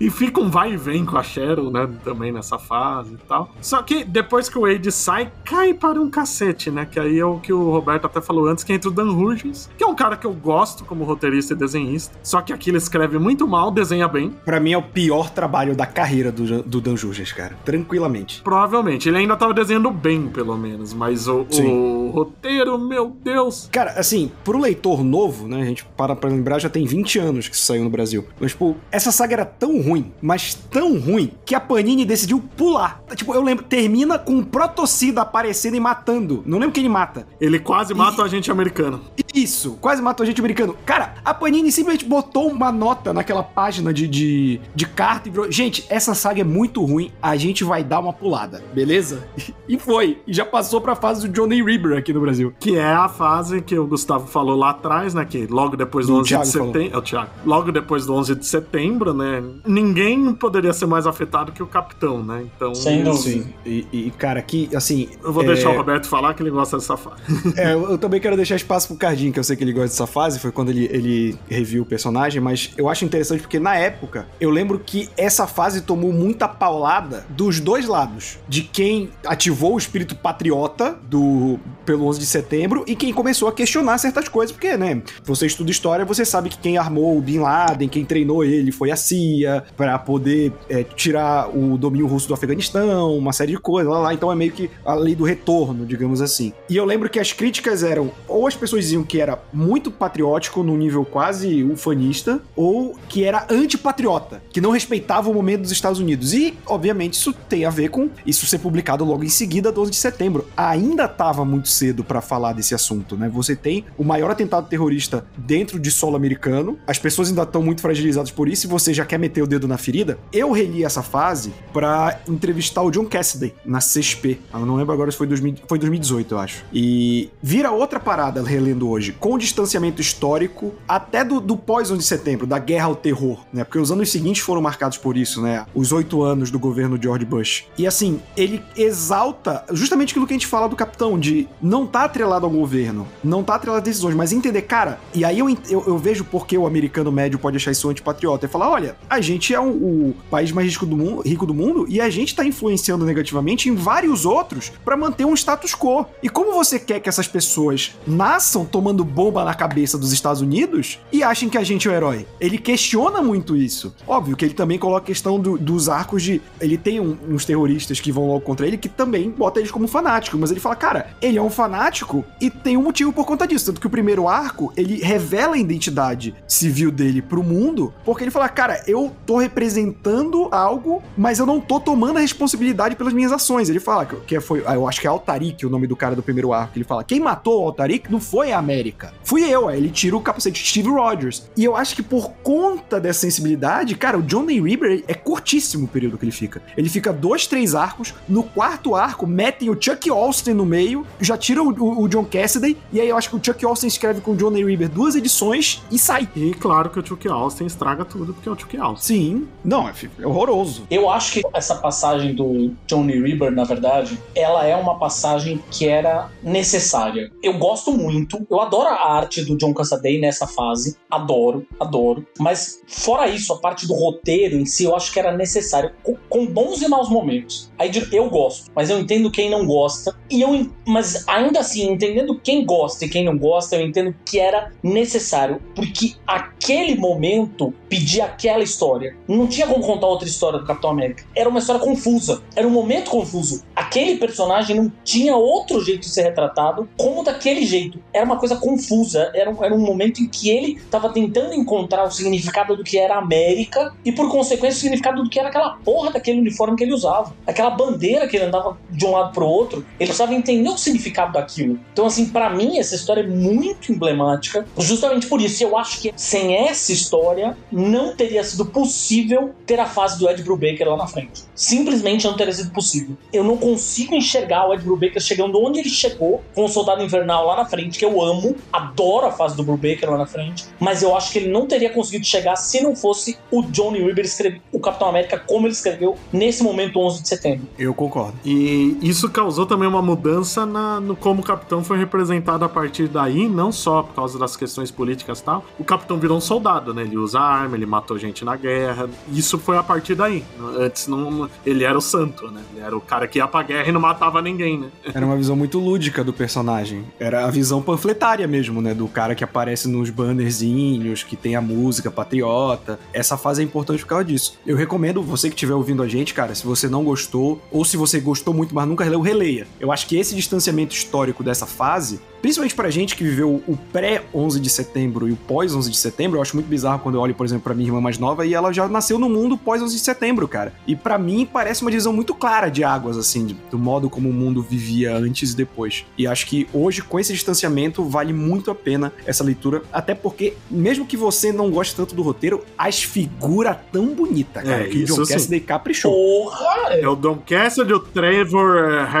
E 0.00 0.10
fica 0.10 0.40
um 0.40 0.48
vai 0.48 0.72
e 0.74 0.76
vem 0.76 1.04
com 1.04 1.18
a 1.18 1.22
Cheryl, 1.22 1.70
né? 1.70 1.88
Também 2.04 2.30
nessa 2.30 2.56
fase 2.56 3.14
e 3.14 3.28
tal. 3.28 3.50
Só 3.60 3.82
que 3.82 4.04
depois 4.04 4.48
que 4.48 4.56
o 4.56 4.60
Wade 4.60 4.92
sai, 4.92 5.32
cai 5.44 5.74
para 5.74 6.00
um 6.00 6.08
cacete, 6.08 6.70
né? 6.70 6.86
Que 6.86 7.00
aí 7.00 7.18
é 7.18 7.24
o 7.24 7.38
que 7.38 7.52
o 7.52 7.70
Roberto 7.70 8.06
até 8.06 8.20
falou 8.20 8.46
antes, 8.46 8.62
que 8.62 8.72
entra 8.72 8.88
o 8.88 8.92
Dan 8.92 9.10
Hurgens, 9.10 9.68
que 9.76 9.82
é 9.82 9.86
um 9.86 9.96
cara 9.96 10.16
que 10.16 10.26
eu 10.26 10.32
gosto 10.32 10.84
como 10.84 11.04
roteirista 11.04 11.52
e 11.52 11.56
desenhista. 11.56 12.16
Só 12.22 12.40
que 12.40 12.52
aqui 12.52 12.70
ele 12.70 12.78
escreve 12.78 13.18
muito 13.18 13.48
mal, 13.48 13.72
desenha 13.72 14.06
bem. 14.06 14.30
Para 14.44 14.60
mim 14.60 14.72
é 14.72 14.78
o 14.78 14.82
pior 14.82 15.30
trabalho 15.30 15.74
da 15.74 15.86
carreira 15.86 16.30
do, 16.30 16.62
do 16.62 16.80
Dan 16.80 16.92
Hurgens, 16.92 17.32
cara. 17.32 17.56
Tranquilamente. 17.64 18.40
Provavelmente. 18.42 19.08
Ele 19.08 19.18
ainda 19.18 19.36
tava 19.36 19.52
desenhando 19.52 19.90
bem, 19.90 20.28
pelo 20.28 20.56
menos. 20.56 20.94
Mas 20.94 21.26
o, 21.26 21.44
o 21.60 22.10
roteiro, 22.10 22.78
meu 22.78 23.16
Deus. 23.24 23.68
Cara, 23.72 23.92
assim, 23.92 24.30
pro 24.44 24.60
leitor 24.60 25.02
novo, 25.02 25.48
né? 25.48 25.60
A 25.60 25.64
gente 25.64 25.84
para 25.96 26.14
pra 26.14 26.30
lembrar, 26.30 26.60
já 26.60 26.68
tem 26.68 26.84
20 26.84 27.18
anos 27.18 27.48
que 27.48 27.56
isso 27.56 27.64
saiu 27.64 27.82
no 27.82 27.90
Brasil. 27.90 28.24
Mas, 28.48 28.52
tipo, 28.52 28.76
essa 28.90 29.12
saga 29.12 29.34
era 29.34 29.44
tão 29.44 29.80
ruim, 29.82 30.12
mas 30.22 30.54
tão 30.54 30.98
ruim, 30.98 31.32
que 31.44 31.54
a 31.54 31.60
Panini 31.60 32.06
decidiu 32.06 32.42
pular. 32.56 33.02
Tipo, 33.14 33.34
eu 33.34 33.42
lembro, 33.42 33.64
termina 33.64 34.18
com 34.18 34.36
um 34.36 34.44
protocida 34.44 35.20
aparecendo 35.20 35.76
e 35.76 35.80
matando. 35.80 36.42
Não 36.46 36.58
lembro 36.58 36.72
quem 36.72 36.82
ele 36.84 36.88
mata. 36.88 37.26
Ele 37.38 37.58
quase 37.58 37.92
mata 37.92 38.18
e... 38.18 38.20
o 38.22 38.24
agente 38.24 38.50
americano. 38.50 39.02
Isso, 39.34 39.78
quase 39.80 40.00
mata 40.02 40.22
o 40.22 40.24
agente 40.24 40.40
americano. 40.40 40.76
Cara, 40.84 41.14
a 41.24 41.34
Panini 41.34 41.70
simplesmente 41.70 42.04
botou 42.04 42.48
uma 42.48 42.72
nota 42.72 43.12
naquela 43.12 43.42
página 43.42 43.92
de, 43.92 44.08
de, 44.08 44.60
de 44.74 44.86
carta 44.86 45.28
e 45.28 45.30
virou. 45.30 45.50
Gente, 45.50 45.84
essa 45.88 46.14
saga 46.14 46.40
é 46.40 46.44
muito 46.44 46.84
ruim, 46.84 47.12
a 47.20 47.36
gente 47.36 47.64
vai 47.64 47.84
dar 47.84 48.00
uma 48.00 48.12
pulada, 48.12 48.62
beleza? 48.72 49.28
E 49.68 49.78
foi. 49.78 50.18
E 50.26 50.32
já 50.32 50.46
passou 50.46 50.80
pra 50.80 50.94
fase 50.94 51.28
do 51.28 51.32
Johnny 51.32 51.62
Ribber 51.62 51.98
aqui 51.98 52.10
no 52.10 52.22
Brasil. 52.22 52.54
Que 52.58 52.78
é 52.78 52.90
a 52.90 53.06
fase 53.06 53.60
que 53.60 53.78
o 53.78 53.86
Gustavo 53.86 54.26
falou 54.26 54.56
lá 54.56 54.70
atrás, 54.70 55.12
né? 55.12 55.26
Que 55.26 55.46
logo 55.46 55.76
depois 55.76 56.06
do, 56.06 56.14
do 56.14 56.20
11 56.20 56.38
de 56.38 56.46
setembro. 56.46 56.90
É 56.90 56.96
o 56.96 57.02
Thiago. 57.02 57.30
Logo 57.44 57.70
depois 57.70 58.06
do 58.06 58.14
11 58.14 58.34
de 58.36 58.46
setembro, 58.46 59.12
né? 59.12 59.42
Ninguém 59.66 60.32
poderia 60.32 60.72
ser 60.72 60.86
mais 60.86 61.06
afetado 61.06 61.52
que 61.52 61.62
o 61.62 61.66
capitão, 61.66 62.22
né? 62.22 62.46
Então. 62.56 62.74
Sem 62.74 63.04
dúvida. 63.04 63.44
Sim. 63.44 63.54
E, 63.66 63.86
e, 63.92 64.10
cara, 64.12 64.40
aqui, 64.40 64.70
assim. 64.74 65.08
Eu 65.22 65.32
vou 65.32 65.42
é... 65.42 65.46
deixar 65.48 65.68
o 65.68 65.76
Roberto 65.76 66.06
falar 66.06 66.32
que 66.32 66.42
ele 66.42 66.50
gosta 66.50 66.78
dessa 66.78 66.96
fase. 66.96 67.20
é, 67.56 67.74
eu, 67.74 67.90
eu, 67.90 67.98
também 67.98 68.20
quero 68.20 68.36
deixar 68.36 68.56
espaço 68.56 68.88
pro 68.88 68.96
Cardinho, 68.96 69.27
que 69.32 69.38
eu 69.38 69.44
sei 69.44 69.56
que 69.56 69.64
ele 69.64 69.72
gosta 69.72 69.88
dessa 69.88 70.06
fase, 70.06 70.38
foi 70.38 70.52
quando 70.52 70.70
ele, 70.70 70.88
ele 70.92 71.38
reviu 71.48 71.82
o 71.82 71.86
personagem, 71.86 72.40
mas 72.40 72.70
eu 72.76 72.88
acho 72.88 73.04
interessante 73.04 73.40
porque 73.40 73.58
na 73.58 73.76
época 73.76 74.26
eu 74.40 74.50
lembro 74.50 74.78
que 74.78 75.08
essa 75.16 75.46
fase 75.46 75.82
tomou 75.82 76.12
muita 76.12 76.48
paulada 76.48 77.26
dos 77.28 77.60
dois 77.60 77.86
lados. 77.86 78.38
De 78.48 78.62
quem 78.62 79.10
ativou 79.26 79.74
o 79.74 79.78
espírito 79.78 80.14
patriota 80.14 80.98
do 81.08 81.58
pelo 81.84 82.06
11 82.06 82.20
de 82.20 82.26
setembro 82.26 82.84
e 82.86 82.94
quem 82.94 83.12
começou 83.14 83.48
a 83.48 83.52
questionar 83.52 83.96
certas 83.96 84.28
coisas, 84.28 84.52
porque, 84.52 84.76
né, 84.76 85.02
você 85.24 85.46
estuda 85.46 85.70
história, 85.70 86.04
você 86.04 86.24
sabe 86.24 86.50
que 86.50 86.58
quem 86.58 86.76
armou 86.76 87.16
o 87.16 87.20
Bin 87.22 87.38
Laden, 87.38 87.88
quem 87.88 88.04
treinou 88.04 88.44
ele 88.44 88.70
foi 88.70 88.90
a 88.90 88.96
CIA, 88.96 89.64
para 89.74 89.98
poder 89.98 90.52
é, 90.68 90.84
tirar 90.84 91.48
o 91.48 91.78
domínio 91.78 92.06
russo 92.06 92.28
do 92.28 92.34
Afeganistão, 92.34 93.16
uma 93.16 93.32
série 93.32 93.52
de 93.52 93.58
coisas 93.58 93.90
lá, 93.90 94.00
lá, 94.00 94.14
então 94.14 94.30
é 94.30 94.34
meio 94.34 94.52
que 94.52 94.70
a 94.84 94.94
lei 94.94 95.14
do 95.14 95.24
retorno, 95.24 95.86
digamos 95.86 96.20
assim. 96.20 96.52
E 96.68 96.76
eu 96.76 96.84
lembro 96.84 97.08
que 97.08 97.18
as 97.18 97.32
críticas 97.32 97.82
eram, 97.82 98.10
ou 98.26 98.46
as 98.46 98.54
pessoas 98.54 98.84
diziam 98.84 99.02
que 99.08 99.20
era 99.20 99.42
muito 99.52 99.90
patriótico, 99.90 100.62
num 100.62 100.76
nível 100.76 101.04
quase 101.04 101.64
ufanista, 101.64 102.40
ou 102.54 102.96
que 103.08 103.24
era 103.24 103.46
antipatriota, 103.50 104.42
que 104.52 104.60
não 104.60 104.70
respeitava 104.70 105.30
o 105.30 105.34
momento 105.34 105.62
dos 105.62 105.72
Estados 105.72 105.98
Unidos. 105.98 106.34
E, 106.34 106.56
obviamente, 106.66 107.14
isso 107.14 107.32
tem 107.32 107.64
a 107.64 107.70
ver 107.70 107.88
com 107.88 108.10
isso 108.26 108.46
ser 108.46 108.58
publicado 108.58 109.04
logo 109.04 109.24
em 109.24 109.28
seguida, 109.28 109.72
12 109.72 109.90
de 109.90 109.96
setembro. 109.96 110.46
Ainda 110.56 111.06
estava 111.06 111.44
muito 111.44 111.68
cedo 111.68 112.04
para 112.04 112.20
falar 112.20 112.52
desse 112.52 112.74
assunto, 112.74 113.16
né? 113.16 113.28
Você 113.30 113.56
tem 113.56 113.84
o 113.96 114.04
maior 114.04 114.30
atentado 114.30 114.68
terrorista 114.68 115.24
dentro 115.36 115.80
de 115.80 115.90
solo 115.90 116.16
americano, 116.16 116.78
as 116.86 116.98
pessoas 116.98 117.28
ainda 117.28 117.42
estão 117.42 117.62
muito 117.62 117.80
fragilizadas 117.80 118.30
por 118.30 118.48
isso 118.48 118.66
e 118.66 118.68
você 118.68 118.92
já 118.92 119.04
quer 119.04 119.18
meter 119.18 119.42
o 119.42 119.46
dedo 119.46 119.66
na 119.66 119.78
ferida. 119.78 120.18
Eu 120.32 120.52
reli 120.52 120.84
essa 120.84 121.02
fase 121.02 121.52
para 121.72 122.20
entrevistar 122.28 122.82
o 122.82 122.90
John 122.90 123.06
Cassidy 123.06 123.54
na 123.64 123.78
CSP. 123.78 124.38
Eu 124.52 124.66
não 124.66 124.76
lembro 124.76 124.92
agora 124.92 125.10
se 125.10 125.16
foi, 125.16 125.26
2000, 125.26 125.54
foi 125.66 125.78
2018, 125.78 126.34
eu 126.34 126.38
acho. 126.38 126.64
E 126.72 127.30
vira 127.42 127.70
outra 127.70 128.00
parada 128.00 128.42
relendo 128.42 128.88
hoje, 128.88 128.97
com 129.12 129.38
distanciamento 129.38 130.00
histórico 130.00 130.74
até 130.86 131.24
do, 131.24 131.40
do 131.40 131.56
pós 131.56 131.90
11 131.90 131.98
de 131.98 132.04
setembro, 132.04 132.46
da 132.46 132.58
guerra 132.58 132.86
ao 132.86 132.96
terror, 132.96 133.40
né? 133.52 133.64
Porque 133.64 133.78
os 133.78 133.90
anos 133.90 134.10
seguintes 134.10 134.42
foram 134.42 134.60
marcados 134.60 134.98
por 134.98 135.16
isso, 135.16 135.40
né? 135.42 135.66
Os 135.74 135.92
oito 135.92 136.22
anos 136.22 136.50
do 136.50 136.58
governo 136.58 136.98
George 137.00 137.24
Bush. 137.24 137.66
E 137.76 137.86
assim, 137.86 138.20
ele 138.36 138.62
exalta 138.76 139.64
justamente 139.72 140.10
aquilo 140.10 140.26
que 140.26 140.32
a 140.32 140.36
gente 140.38 140.46
fala 140.46 140.68
do 140.68 140.76
capitão, 140.76 141.18
de 141.18 141.48
não 141.60 141.86
tá 141.86 142.04
atrelado 142.04 142.46
ao 142.46 142.52
governo, 142.52 143.06
não 143.22 143.42
tá 143.42 143.54
atrelado 143.54 143.82
a 143.82 143.84
decisões, 143.84 144.14
mas 144.14 144.32
entender, 144.32 144.62
cara, 144.62 144.98
e 145.14 145.24
aí 145.24 145.38
eu, 145.38 145.48
eu, 145.68 145.84
eu 145.86 145.98
vejo 145.98 146.24
porque 146.24 146.56
o 146.56 146.66
americano 146.66 147.12
médio 147.12 147.38
pode 147.38 147.56
achar 147.56 147.70
isso 147.70 147.88
antipatriota 147.88 148.46
e 148.46 148.48
falar: 148.48 148.70
olha, 148.70 148.96
a 149.08 149.20
gente 149.20 149.54
é 149.54 149.60
o, 149.60 149.68
o 149.68 150.14
país 150.30 150.52
mais 150.52 150.68
rico 150.72 150.86
do, 150.86 150.96
mundo, 150.96 151.22
rico 151.22 151.46
do 151.46 151.54
mundo 151.54 151.86
e 151.88 152.00
a 152.00 152.10
gente 152.10 152.34
tá 152.34 152.44
influenciando 152.44 153.04
negativamente 153.04 153.68
em 153.68 153.74
vários 153.74 154.24
outros 154.24 154.72
para 154.84 154.96
manter 154.96 155.24
um 155.24 155.34
status 155.34 155.74
quo. 155.74 156.06
E 156.22 156.28
como 156.28 156.52
você 156.52 156.78
quer 156.78 157.00
que 157.00 157.08
essas 157.08 157.28
pessoas 157.28 157.96
nasçam 158.06 158.64
tomando 158.64 158.87
bomba 158.92 159.44
na 159.44 159.54
cabeça 159.54 159.98
dos 159.98 160.12
Estados 160.12 160.40
Unidos 160.40 160.98
e 161.12 161.22
achem 161.22 161.48
que 161.48 161.58
a 161.58 161.64
gente 161.64 161.88
é 161.88 161.90
o 161.90 161.94
herói? 161.94 162.26
Ele 162.40 162.58
questiona 162.58 163.22
muito 163.22 163.56
isso. 163.56 163.94
Óbvio 164.06 164.36
que 164.36 164.44
ele 164.44 164.54
também 164.54 164.78
coloca 164.78 165.02
a 165.02 165.06
questão 165.06 165.38
do, 165.38 165.58
dos 165.58 165.88
arcos 165.88 166.22
de. 166.22 166.40
Ele 166.60 166.76
tem 166.76 167.00
um, 167.00 167.16
uns 167.28 167.44
terroristas 167.44 168.00
que 168.00 168.12
vão 168.12 168.26
logo 168.26 168.40
contra 168.40 168.66
ele 168.66 168.76
que 168.76 168.88
também 168.88 169.30
bota 169.30 169.58
eles 169.58 169.70
como 169.70 169.88
fanáticos, 169.88 170.38
mas 170.38 170.50
ele 170.50 170.60
fala, 170.60 170.76
cara, 170.76 171.10
ele 171.20 171.38
é 171.38 171.42
um 171.42 171.50
fanático 171.50 172.24
e 172.40 172.50
tem 172.50 172.76
um 172.76 172.82
motivo 172.82 173.12
por 173.12 173.24
conta 173.24 173.46
disso. 173.46 173.66
Tanto 173.66 173.80
que 173.80 173.86
o 173.86 173.90
primeiro 173.90 174.28
arco, 174.28 174.72
ele 174.76 175.02
revela 175.02 175.54
a 175.54 175.58
identidade 175.58 176.34
civil 176.46 176.90
dele 176.90 177.20
pro 177.22 177.42
mundo, 177.42 177.92
porque 178.04 178.24
ele 178.24 178.30
fala, 178.30 178.48
cara, 178.48 178.82
eu 178.86 179.12
tô 179.26 179.38
representando 179.38 180.48
algo, 180.50 181.02
mas 181.16 181.38
eu 181.38 181.46
não 181.46 181.60
tô 181.60 181.80
tomando 181.80 182.18
a 182.18 182.20
responsabilidade 182.20 182.96
pelas 182.96 183.12
minhas 183.12 183.32
ações. 183.32 183.68
Ele 183.68 183.80
fala 183.80 184.06
que 184.06 184.40
foi, 184.40 184.62
ah, 184.66 184.74
eu 184.74 184.86
acho 184.86 185.00
que 185.00 185.06
é 185.06 185.10
Altarik 185.10 185.64
o 185.66 185.70
nome 185.70 185.86
do 185.86 185.96
cara 185.96 186.14
do 186.14 186.22
primeiro 186.22 186.52
arco. 186.52 186.72
Ele 186.76 186.84
fala, 186.84 187.04
quem 187.04 187.20
matou 187.20 187.62
o 187.62 187.66
Altarik 187.66 188.10
não 188.10 188.20
foi 188.20 188.52
a 188.52 188.58
América, 188.58 188.77
fui 189.24 189.42
eu. 189.44 189.68
Aí 189.68 189.78
ele 189.78 189.90
tira 189.90 190.16
o 190.16 190.20
capacete 190.20 190.62
de 190.62 190.68
Steve 190.68 190.88
Rogers. 190.88 191.48
E 191.56 191.64
eu 191.64 191.76
acho 191.76 191.94
que 191.94 192.02
por 192.02 192.30
conta 192.42 193.00
dessa 193.00 193.20
sensibilidade, 193.20 193.94
cara, 193.94 194.18
o 194.18 194.22
John 194.22 194.44
Lee 194.44 194.60
Rieber 194.60 195.04
é 195.06 195.14
curtíssimo 195.14 195.84
o 195.84 195.88
período 195.88 196.18
que 196.18 196.24
ele 196.24 196.32
fica. 196.32 196.62
Ele 196.76 196.88
fica 196.88 197.12
dois, 197.12 197.46
três 197.46 197.74
arcos. 197.74 198.14
No 198.28 198.42
quarto 198.42 198.94
arco, 198.94 199.26
metem 199.26 199.70
o 199.70 199.76
Chuck 199.80 200.08
Austin 200.10 200.52
no 200.52 200.66
meio, 200.66 201.06
já 201.20 201.36
tira 201.36 201.62
o, 201.62 201.70
o, 201.70 202.02
o 202.02 202.08
John 202.08 202.24
Cassidy, 202.24 202.76
e 202.92 203.00
aí 203.00 203.08
eu 203.08 203.16
acho 203.16 203.30
que 203.30 203.36
o 203.36 203.40
Chuck 203.44 203.64
Austin 203.64 203.86
escreve 203.86 204.20
com 204.20 204.32
o 204.32 204.36
John 204.36 204.50
Lee 204.50 204.64
Rieber 204.64 204.88
duas 204.88 205.14
edições 205.14 205.82
e 205.90 205.98
sai. 205.98 206.28
E 206.34 206.52
claro 206.54 206.90
que 206.90 206.98
o 206.98 207.06
Chuck 207.06 207.28
Austin 207.28 207.66
estraga 207.66 208.04
tudo, 208.04 208.34
porque 208.34 208.48
é 208.48 208.52
o 208.52 208.58
Chuck 208.58 208.76
Austin. 208.76 209.06
Sim. 209.06 209.48
Não, 209.64 209.88
é, 209.88 209.92
é 210.20 210.26
horroroso. 210.26 210.86
Eu 210.90 211.10
acho 211.10 211.32
que 211.32 211.42
essa 211.52 211.74
passagem 211.74 212.34
do 212.34 212.72
John 212.86 213.04
Lee 213.04 213.20
Rieber, 213.20 213.50
na 213.50 213.64
verdade, 213.64 214.18
ela 214.34 214.64
é 214.64 214.76
uma 214.76 214.98
passagem 214.98 215.62
que 215.70 215.86
era 215.86 216.30
necessária. 216.42 217.30
Eu 217.42 217.58
gosto 217.58 217.92
muito, 217.92 218.46
eu 218.50 218.60
adoro 218.68 218.88
a 218.88 219.16
arte 219.16 219.42
do 219.42 219.56
John 219.56 219.72
Cassaday 219.72 220.20
nessa 220.20 220.46
fase, 220.46 220.96
adoro, 221.10 221.66
adoro, 221.80 222.26
mas 222.38 222.82
fora 222.86 223.26
isso, 223.28 223.52
a 223.52 223.58
parte 223.58 223.86
do 223.86 223.94
roteiro 223.94 224.56
em 224.56 224.66
si, 224.66 224.84
eu 224.84 224.94
acho 224.94 225.10
que 225.10 225.18
era 225.18 225.34
necessário, 225.34 225.92
com, 226.02 226.14
com 226.28 226.46
bons 226.46 226.82
e 226.82 226.88
maus 226.88 227.08
momentos. 227.08 227.72
Aí 227.78 227.90
eu 228.12 228.28
gosto, 228.28 228.70
mas 228.74 228.90
eu 228.90 228.98
entendo 228.98 229.30
quem 229.30 229.50
não 229.50 229.66
gosta, 229.66 230.14
e 230.30 230.42
eu, 230.42 230.70
mas 230.86 231.26
ainda 231.26 231.60
assim, 231.60 231.90
entendendo 231.90 232.38
quem 232.38 232.64
gosta 232.64 233.06
e 233.06 233.08
quem 233.08 233.24
não 233.24 233.38
gosta, 233.38 233.74
eu 233.74 233.86
entendo 233.86 234.14
que 234.24 234.38
era 234.38 234.70
necessário, 234.82 235.60
porque 235.74 236.14
aquele 236.26 236.94
momento 236.94 237.72
pedia 237.88 238.26
aquela 238.26 238.62
história. 238.62 239.16
Não 239.26 239.46
tinha 239.46 239.66
como 239.66 239.82
contar 239.82 240.06
outra 240.06 240.28
história 240.28 240.58
do 240.58 240.66
Capitão 240.66 240.90
América. 240.90 241.24
Era 241.34 241.48
uma 241.48 241.58
história 241.58 241.80
confusa, 241.80 242.42
era 242.54 242.66
um 242.66 242.70
momento 242.70 243.10
confuso. 243.10 243.64
Aquele 243.78 244.16
personagem 244.16 244.74
não 244.74 244.92
tinha 245.04 245.36
outro 245.36 245.80
jeito 245.84 246.00
de 246.00 246.08
ser 246.08 246.22
retratado 246.22 246.88
como 246.96 247.22
daquele 247.22 247.64
jeito. 247.64 248.00
Era 248.12 248.24
uma 248.24 248.36
coisa 248.36 248.56
confusa, 248.56 249.30
era 249.32 249.48
um, 249.48 249.64
era 249.64 249.72
um 249.72 249.78
momento 249.78 250.20
em 250.20 250.26
que 250.26 250.50
ele 250.50 250.72
estava 250.72 251.10
tentando 251.10 251.54
encontrar 251.54 252.02
o 252.02 252.10
significado 252.10 252.76
do 252.76 252.82
que 252.82 252.98
era 252.98 253.16
América 253.16 253.94
e, 254.04 254.10
por 254.10 254.28
consequência, 254.28 254.78
o 254.78 254.80
significado 254.80 255.22
do 255.22 255.30
que 255.30 255.38
era 255.38 255.48
aquela 255.48 255.76
porra 255.84 256.10
daquele 256.10 256.40
uniforme 256.40 256.76
que 256.76 256.82
ele 256.82 256.92
usava. 256.92 257.32
Aquela 257.46 257.70
bandeira 257.70 258.26
que 258.26 258.36
ele 258.36 258.46
andava 258.46 258.76
de 258.90 259.06
um 259.06 259.12
lado 259.12 259.32
pro 259.32 259.46
outro. 259.46 259.86
Ele 260.00 260.08
precisava 260.08 260.34
entender 260.34 260.68
o 260.68 260.76
significado 260.76 261.34
daquilo. 261.34 261.78
Então, 261.92 262.04
assim, 262.04 262.26
para 262.30 262.50
mim, 262.50 262.78
essa 262.78 262.96
história 262.96 263.20
é 263.20 263.26
muito 263.28 263.92
emblemática, 263.92 264.66
justamente 264.76 265.28
por 265.28 265.40
isso. 265.40 265.62
Eu 265.62 265.78
acho 265.78 266.00
que 266.00 266.12
sem 266.16 266.56
essa 266.56 266.92
história, 266.92 267.56
não 267.70 268.16
teria 268.16 268.42
sido 268.42 268.66
possível 268.66 269.54
ter 269.64 269.78
a 269.78 269.86
fase 269.86 270.18
do 270.18 270.28
Ed 270.28 270.42
Brubaker 270.42 270.88
lá 270.88 270.96
na 270.96 271.06
frente. 271.06 271.44
Simplesmente 271.54 272.26
não 272.26 272.36
teria 272.36 272.52
sido 272.52 272.72
possível. 272.72 273.16
Eu 273.32 273.44
não 273.44 273.56
consigo 273.68 274.14
enxergar 274.14 274.66
o 274.66 274.72
Ed 274.72 274.82
Brubaker 274.82 275.20
chegando 275.20 275.62
onde 275.62 275.80
ele 275.80 275.90
chegou 275.90 276.42
com 276.54 276.64
o 276.64 276.68
Soldado 276.68 277.02
Invernal 277.02 277.46
lá 277.46 277.56
na 277.56 277.66
frente, 277.66 277.98
que 277.98 278.04
eu 278.04 278.22
amo, 278.22 278.56
adoro 278.72 279.26
a 279.26 279.30
fase 279.30 279.54
do 279.54 279.62
Brubaker 279.62 280.10
lá 280.10 280.16
na 280.16 280.26
frente, 280.26 280.64
mas 280.80 281.02
eu 281.02 281.14
acho 281.14 281.30
que 281.30 281.38
ele 281.38 281.50
não 281.50 281.66
teria 281.66 281.90
conseguido 281.90 282.24
chegar 282.24 282.56
se 282.56 282.80
não 282.80 282.96
fosse 282.96 283.36
o 283.50 283.62
Johnny 283.62 284.02
Weber 284.02 284.24
escrever 284.24 284.62
o 284.72 284.80
Capitão 284.80 285.08
América 285.08 285.38
como 285.38 285.66
ele 285.66 285.74
escreveu 285.74 286.16
nesse 286.32 286.62
momento 286.62 286.98
11 286.98 287.22
de 287.22 287.28
setembro. 287.28 287.68
Eu 287.78 287.92
concordo. 287.92 288.38
E 288.42 288.96
isso 289.02 289.28
causou 289.28 289.66
também 289.66 289.86
uma 289.86 290.00
mudança 290.00 290.64
na, 290.64 290.98
no 290.98 291.14
como 291.14 291.42
o 291.42 291.44
Capitão 291.44 291.84
foi 291.84 291.98
representado 291.98 292.64
a 292.64 292.68
partir 292.68 293.06
daí, 293.06 293.46
não 293.48 293.70
só 293.70 294.02
por 294.02 294.14
causa 294.14 294.38
das 294.38 294.56
questões 294.56 294.90
políticas 294.90 295.40
e 295.40 295.44
tal. 295.44 295.64
O 295.78 295.84
Capitão 295.84 296.18
virou 296.18 296.38
um 296.38 296.40
soldado, 296.40 296.94
né? 296.94 297.02
Ele 297.02 297.18
usa 297.18 297.38
arma, 297.38 297.76
ele 297.76 297.86
matou 297.86 298.18
gente 298.18 298.44
na 298.44 298.56
guerra. 298.56 299.10
Isso 299.30 299.58
foi 299.58 299.76
a 299.76 299.82
partir 299.82 300.14
daí. 300.14 300.42
Antes 300.78 301.06
não, 301.06 301.50
ele 301.66 301.84
era 301.84 301.98
o 301.98 302.00
santo, 302.00 302.50
né? 302.50 302.62
Ele 302.72 302.84
era 302.84 302.96
o 302.96 303.00
cara 303.00 303.26
que 303.26 303.38
ia 303.38 303.46
pra 303.58 303.62
guerra 303.62 303.88
e 303.88 303.92
não 303.92 304.00
matava 304.00 304.40
ninguém, 304.40 304.78
né? 304.78 304.88
Era 305.14 305.24
uma 305.24 305.36
visão 305.36 305.56
muito 305.56 305.78
lúdica 305.78 306.22
do 306.22 306.32
personagem. 306.32 307.04
Era 307.18 307.44
a 307.44 307.50
visão 307.50 307.82
panfletária 307.82 308.46
mesmo, 308.46 308.80
né? 308.80 308.94
Do 308.94 309.08
cara 309.08 309.34
que 309.34 309.42
aparece 309.42 309.88
nos 309.88 310.10
bannerzinhos, 310.10 311.22
que 311.22 311.36
tem 311.36 311.56
a 311.56 311.60
música 311.60 312.10
patriota. 312.10 312.98
Essa 313.12 313.36
fase 313.36 313.62
é 313.62 313.64
importante 313.64 314.02
por 314.02 314.08
causa 314.08 314.24
disso. 314.24 314.58
Eu 314.66 314.76
recomendo 314.76 315.22
você 315.22 315.48
que 315.48 315.54
estiver 315.54 315.74
ouvindo 315.74 316.02
a 316.02 316.08
gente, 316.08 316.34
cara, 316.34 316.54
se 316.54 316.64
você 316.64 316.88
não 316.88 317.04
gostou, 317.04 317.60
ou 317.70 317.84
se 317.84 317.96
você 317.96 318.20
gostou 318.20 318.54
muito, 318.54 318.74
mas 318.74 318.86
nunca 318.86 319.04
releu, 319.04 319.20
releia. 319.20 319.66
Eu 319.80 319.90
acho 319.90 320.06
que 320.06 320.16
esse 320.16 320.34
distanciamento 320.34 320.94
histórico 320.94 321.42
dessa 321.42 321.66
fase 321.66 322.20
Principalmente 322.40 322.74
pra 322.74 322.90
gente 322.90 323.16
que 323.16 323.24
viveu 323.24 323.62
o 323.66 323.76
pré-11 323.92 324.60
de 324.60 324.70
setembro 324.70 325.28
e 325.28 325.32
o 325.32 325.36
pós-11 325.36 325.90
de 325.90 325.96
setembro, 325.96 326.38
eu 326.38 326.42
acho 326.42 326.54
muito 326.54 326.68
bizarro 326.68 327.00
quando 327.00 327.16
eu 327.16 327.20
olho, 327.20 327.34
por 327.34 327.44
exemplo, 327.44 327.64
pra 327.64 327.74
minha 327.74 327.88
irmã 327.88 328.00
mais 328.00 328.18
nova 328.18 328.46
e 328.46 328.54
ela 328.54 328.72
já 328.72 328.88
nasceu 328.88 329.18
no 329.18 329.28
mundo 329.28 329.56
pós-11 329.56 329.90
de 329.90 329.98
setembro, 329.98 330.46
cara. 330.46 330.72
E 330.86 330.94
para 330.94 331.18
mim 331.18 331.48
parece 331.50 331.82
uma 331.82 331.90
divisão 331.90 332.12
muito 332.12 332.34
clara 332.34 332.68
de 332.68 332.84
águas, 332.84 333.16
assim, 333.16 333.56
do 333.70 333.78
modo 333.78 334.08
como 334.08 334.28
o 334.28 334.32
mundo 334.32 334.62
vivia 334.62 335.16
antes 335.16 335.52
e 335.52 335.56
depois. 335.56 336.06
E 336.16 336.26
acho 336.26 336.46
que 336.46 336.68
hoje, 336.72 337.02
com 337.02 337.18
esse 337.18 337.32
distanciamento, 337.32 338.04
vale 338.04 338.32
muito 338.32 338.70
a 338.70 338.74
pena 338.74 339.12
essa 339.26 339.42
leitura, 339.42 339.82
até 339.92 340.14
porque, 340.14 340.54
mesmo 340.70 341.06
que 341.06 341.16
você 341.16 341.52
não 341.52 341.70
goste 341.70 341.94
tanto 341.94 342.14
do 342.14 342.22
roteiro, 342.22 342.64
as 342.76 343.02
figuras 343.02 343.76
tão 343.92 344.14
bonitas, 344.14 344.62
cara, 344.62 344.84
é, 344.84 344.88
que 344.88 345.02
o 345.02 345.06
John 345.06 345.26
Cassidy 345.26 345.60
caprichou. 345.60 346.12
Porra! 346.12 346.94
É 346.94 347.08
o 347.08 347.14
Don 347.14 347.36
Cassidy, 347.36 347.92
o 347.92 348.00
Trevor 348.00 348.84
uh, 348.84 349.16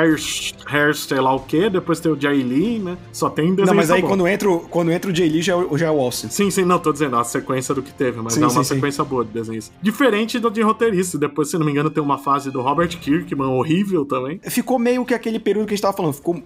Hair, 0.66 0.94
sei 0.94 1.20
lá 1.20 1.34
o 1.34 1.40
quê, 1.40 1.68
depois 1.68 2.00
tem 2.00 2.10
o 2.10 2.20
Jay 2.20 2.42
Lee, 2.42 2.78
né? 2.78 2.96
Só 3.12 3.30
tem 3.30 3.50
desenho 3.50 3.66
Não, 3.66 3.74
mas 3.74 3.90
aí 3.90 4.02
quando 4.02 4.26
entra, 4.26 4.48
quando 4.70 4.90
entra 4.90 5.10
o 5.10 5.14
Jay 5.14 5.28
Lee 5.28 5.42
já, 5.42 5.56
é 5.56 5.78
já 5.78 5.86
é 5.86 5.90
o 5.90 6.00
Austin. 6.00 6.28
Sim, 6.28 6.50
sim, 6.50 6.64
não, 6.64 6.78
tô 6.78 6.92
dizendo 6.92 7.16
a 7.16 7.24
sequência 7.24 7.74
do 7.74 7.82
que 7.82 7.92
teve, 7.92 8.20
mas 8.20 8.34
sim, 8.34 8.42
é 8.42 8.46
uma 8.46 8.50
sim, 8.50 8.74
sequência 8.74 9.02
sim. 9.02 9.10
boa 9.10 9.24
de 9.24 9.30
desenhos. 9.30 9.70
Diferente 9.82 10.38
do 10.38 10.50
de 10.50 10.62
roteirista, 10.62 11.18
depois, 11.18 11.50
se 11.50 11.58
não 11.58 11.64
me 11.64 11.72
engano, 11.72 11.90
tem 11.90 12.02
uma 12.02 12.18
fase 12.18 12.50
do 12.50 12.60
Robert 12.60 12.88
Kirkman 12.88 13.48
horrível 13.48 14.04
também. 14.04 14.40
Ficou 14.44 14.78
meio 14.78 15.04
que 15.04 15.14
aquele 15.14 15.38
período 15.38 15.66
que 15.66 15.74
a 15.74 15.76
gente 15.76 15.82
tava 15.82 15.96
falando, 15.96 16.14
ficou 16.14 16.42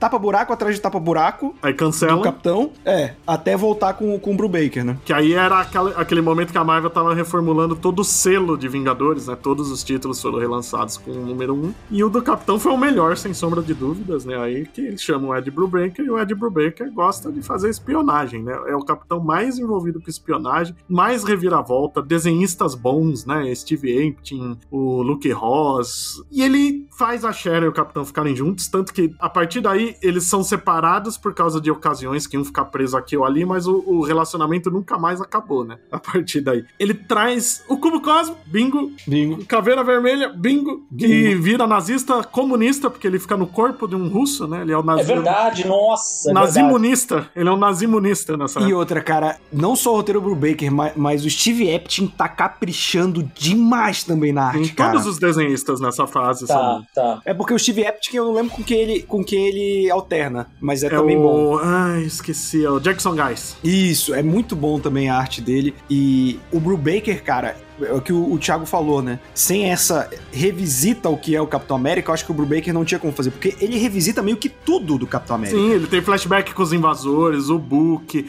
tapa-buraco 0.00 0.52
atrás 0.52 0.74
de 0.74 0.80
tapa-buraco. 0.80 1.54
Aí 1.62 1.72
cancela. 1.74 2.16
Do 2.16 2.22
capitão, 2.22 2.70
é, 2.84 3.14
até 3.26 3.56
voltar 3.56 3.94
com, 3.94 4.18
com 4.18 4.32
o 4.32 4.36
Brubaker, 4.36 4.84
né? 4.84 4.96
Que 5.04 5.12
aí 5.12 5.32
era 5.32 5.60
aquele, 5.60 5.92
aquele 5.96 6.20
momento 6.20 6.52
que 6.52 6.58
a 6.58 6.64
Marvel 6.64 6.90
tava 6.90 7.14
reformulando 7.14 7.76
todo 7.76 8.00
o 8.00 8.04
selo 8.04 8.56
de 8.56 8.68
Vingadores, 8.68 9.26
né? 9.26 9.36
Todos 9.40 9.70
os 9.70 9.82
títulos 9.84 10.20
foram 10.20 10.38
relançados 10.38 10.96
com 10.96 11.10
o 11.10 11.26
número 11.26 11.54
1. 11.54 11.74
E 11.90 12.04
o 12.04 12.08
do 12.08 12.22
capitão 12.22 12.58
foi 12.58 12.72
o 12.72 12.76
melhor, 12.76 13.16
sem 13.16 13.32
sombra 13.34 13.62
de 13.62 13.74
dúvidas, 13.74 14.24
né? 14.24 14.36
Aí 14.36 14.66
que 14.66 14.80
eles 14.80 15.02
chamam 15.02 15.30
o 15.30 15.36
Ed 15.36 15.50
Brubaker 15.50 15.93
e 16.02 16.10
o 16.10 16.18
Ed 16.18 16.34
Brubaker 16.34 16.64
Baker 16.64 16.92
gosta 16.92 17.30
de 17.30 17.42
fazer 17.42 17.68
espionagem, 17.68 18.42
né? 18.42 18.52
É 18.66 18.76
o 18.76 18.84
capitão 18.84 19.20
mais 19.20 19.58
envolvido 19.58 20.00
com 20.00 20.08
espionagem, 20.08 20.74
mais 20.88 21.24
reviravolta, 21.24 22.00
desenhistas 22.00 22.74
bons, 22.74 23.26
né? 23.26 23.54
Steve 23.54 24.06
Amptin, 24.06 24.58
o 24.70 25.02
Luke 25.02 25.30
Ross. 25.30 26.22
E 26.30 26.42
ele 26.42 26.86
faz 26.96 27.24
a 27.24 27.32
Sharon 27.32 27.66
e 27.66 27.68
o 27.68 27.72
capitão 27.72 28.04
ficarem 28.04 28.34
juntos, 28.34 28.68
tanto 28.68 28.92
que 28.92 29.14
a 29.18 29.28
partir 29.28 29.60
daí 29.60 29.96
eles 30.02 30.24
são 30.24 30.42
separados 30.42 31.16
por 31.16 31.34
causa 31.34 31.60
de 31.60 31.70
ocasiões 31.70 32.26
que 32.26 32.38
um 32.38 32.44
ficar 32.44 32.66
preso 32.66 32.96
aqui 32.96 33.16
ou 33.16 33.24
ali, 33.24 33.44
mas 33.44 33.66
o, 33.66 33.82
o 33.86 34.02
relacionamento 34.02 34.70
nunca 34.70 34.98
mais 34.98 35.20
acabou, 35.20 35.64
né? 35.64 35.78
A 35.90 35.98
partir 35.98 36.40
daí. 36.40 36.64
Ele 36.78 36.94
traz 36.94 37.64
o 37.68 37.76
Cubo 37.76 38.00
Cosmo, 38.00 38.36
bingo. 38.46 38.92
Bingo. 39.06 39.44
Caveira 39.46 39.82
Vermelha, 39.82 40.28
bingo. 40.28 40.86
bingo. 40.90 41.12
Que 41.12 41.34
vira 41.34 41.66
nazista 41.66 42.22
comunista, 42.22 42.88
porque 42.88 43.06
ele 43.06 43.18
fica 43.18 43.36
no 43.36 43.46
corpo 43.46 43.86
de 43.86 43.96
um 43.96 44.08
russo, 44.08 44.46
né? 44.46 44.62
Ele 44.62 44.72
é 44.72 44.78
o 44.78 44.82
nazista. 44.82 45.12
É 45.12 45.14
verdade, 45.14 45.66
nossa. 45.88 46.30
É 46.30 46.32
nazi 46.32 46.60
nazimunista. 46.60 47.30
Ele 47.34 47.48
é 47.48 47.52
um 47.52 47.56
nazimunista 47.56 48.36
nessa 48.36 48.60
E 48.60 48.72
outra, 48.72 49.00
cara, 49.00 49.36
não 49.52 49.76
só 49.76 49.92
o 49.92 49.96
roteiro 49.96 50.20
Brubaker, 50.20 50.72
mas, 50.72 50.92
mas 50.96 51.24
o 51.24 51.30
Steve 51.30 51.68
Epting 51.68 52.06
tá 52.08 52.28
caprichando 52.28 53.22
demais 53.34 54.04
também 54.04 54.32
na 54.32 54.46
arte, 54.46 54.58
Tem 54.60 54.74
cara. 54.74 54.92
todos 54.92 55.06
os 55.06 55.18
desenhistas 55.18 55.80
nessa 55.80 56.06
fase, 56.06 56.46
tá, 56.46 56.54
sabe? 56.54 56.86
Tá. 56.94 57.20
É 57.24 57.34
porque 57.34 57.54
o 57.54 57.58
Steve 57.58 57.82
Epting 57.82 58.16
eu 58.16 58.26
não 58.26 58.34
lembro 58.34 58.52
com 58.52 58.62
quem 58.62 58.78
ele, 58.78 59.02
com 59.02 59.24
quem 59.24 59.46
ele 59.46 59.90
alterna, 59.90 60.46
mas 60.60 60.82
é, 60.82 60.86
é 60.86 60.90
também 60.90 61.16
o... 61.16 61.22
bom. 61.22 61.58
Ai, 61.58 62.02
esqueci, 62.02 62.64
é 62.64 62.70
o 62.70 62.80
Jackson 62.80 63.14
Guys. 63.14 63.56
Isso, 63.62 64.14
é 64.14 64.22
muito 64.22 64.54
bom 64.56 64.78
também 64.78 65.08
a 65.08 65.16
arte 65.16 65.40
dele. 65.40 65.74
E 65.88 66.38
o 66.52 66.60
Brubaker, 66.60 67.22
cara, 67.22 67.56
é 67.80 67.92
o 67.92 68.00
que 68.00 68.12
o, 68.12 68.32
o 68.32 68.38
Thiago 68.38 68.66
falou, 68.66 69.02
né? 69.02 69.18
Sem 69.34 69.70
essa 69.70 70.08
revisita 70.32 71.08
o 71.08 71.16
que 71.16 71.34
é 71.34 71.40
o 71.40 71.46
Capitão 71.46 71.76
América, 71.76 72.10
eu 72.10 72.14
acho 72.14 72.24
que 72.24 72.30
o 72.30 72.34
Brubaker 72.34 72.72
não 72.72 72.84
tinha 72.84 72.98
como 72.98 73.12
fazer, 73.12 73.30
porque 73.30 73.54
ele 73.60 73.78
revisita 73.78 74.22
meio 74.22 74.36
que 74.36 74.48
tudo 74.48 74.98
do 74.98 75.06
Capitão 75.06 75.36
América. 75.36 75.58
Sim, 75.58 75.70
ele 75.70 75.86
tem 75.86 76.00
flashback 76.00 76.52
com 76.54 76.62
os 76.62 76.72
invasores, 76.72 77.48
o 77.48 77.58
Book, 77.58 78.26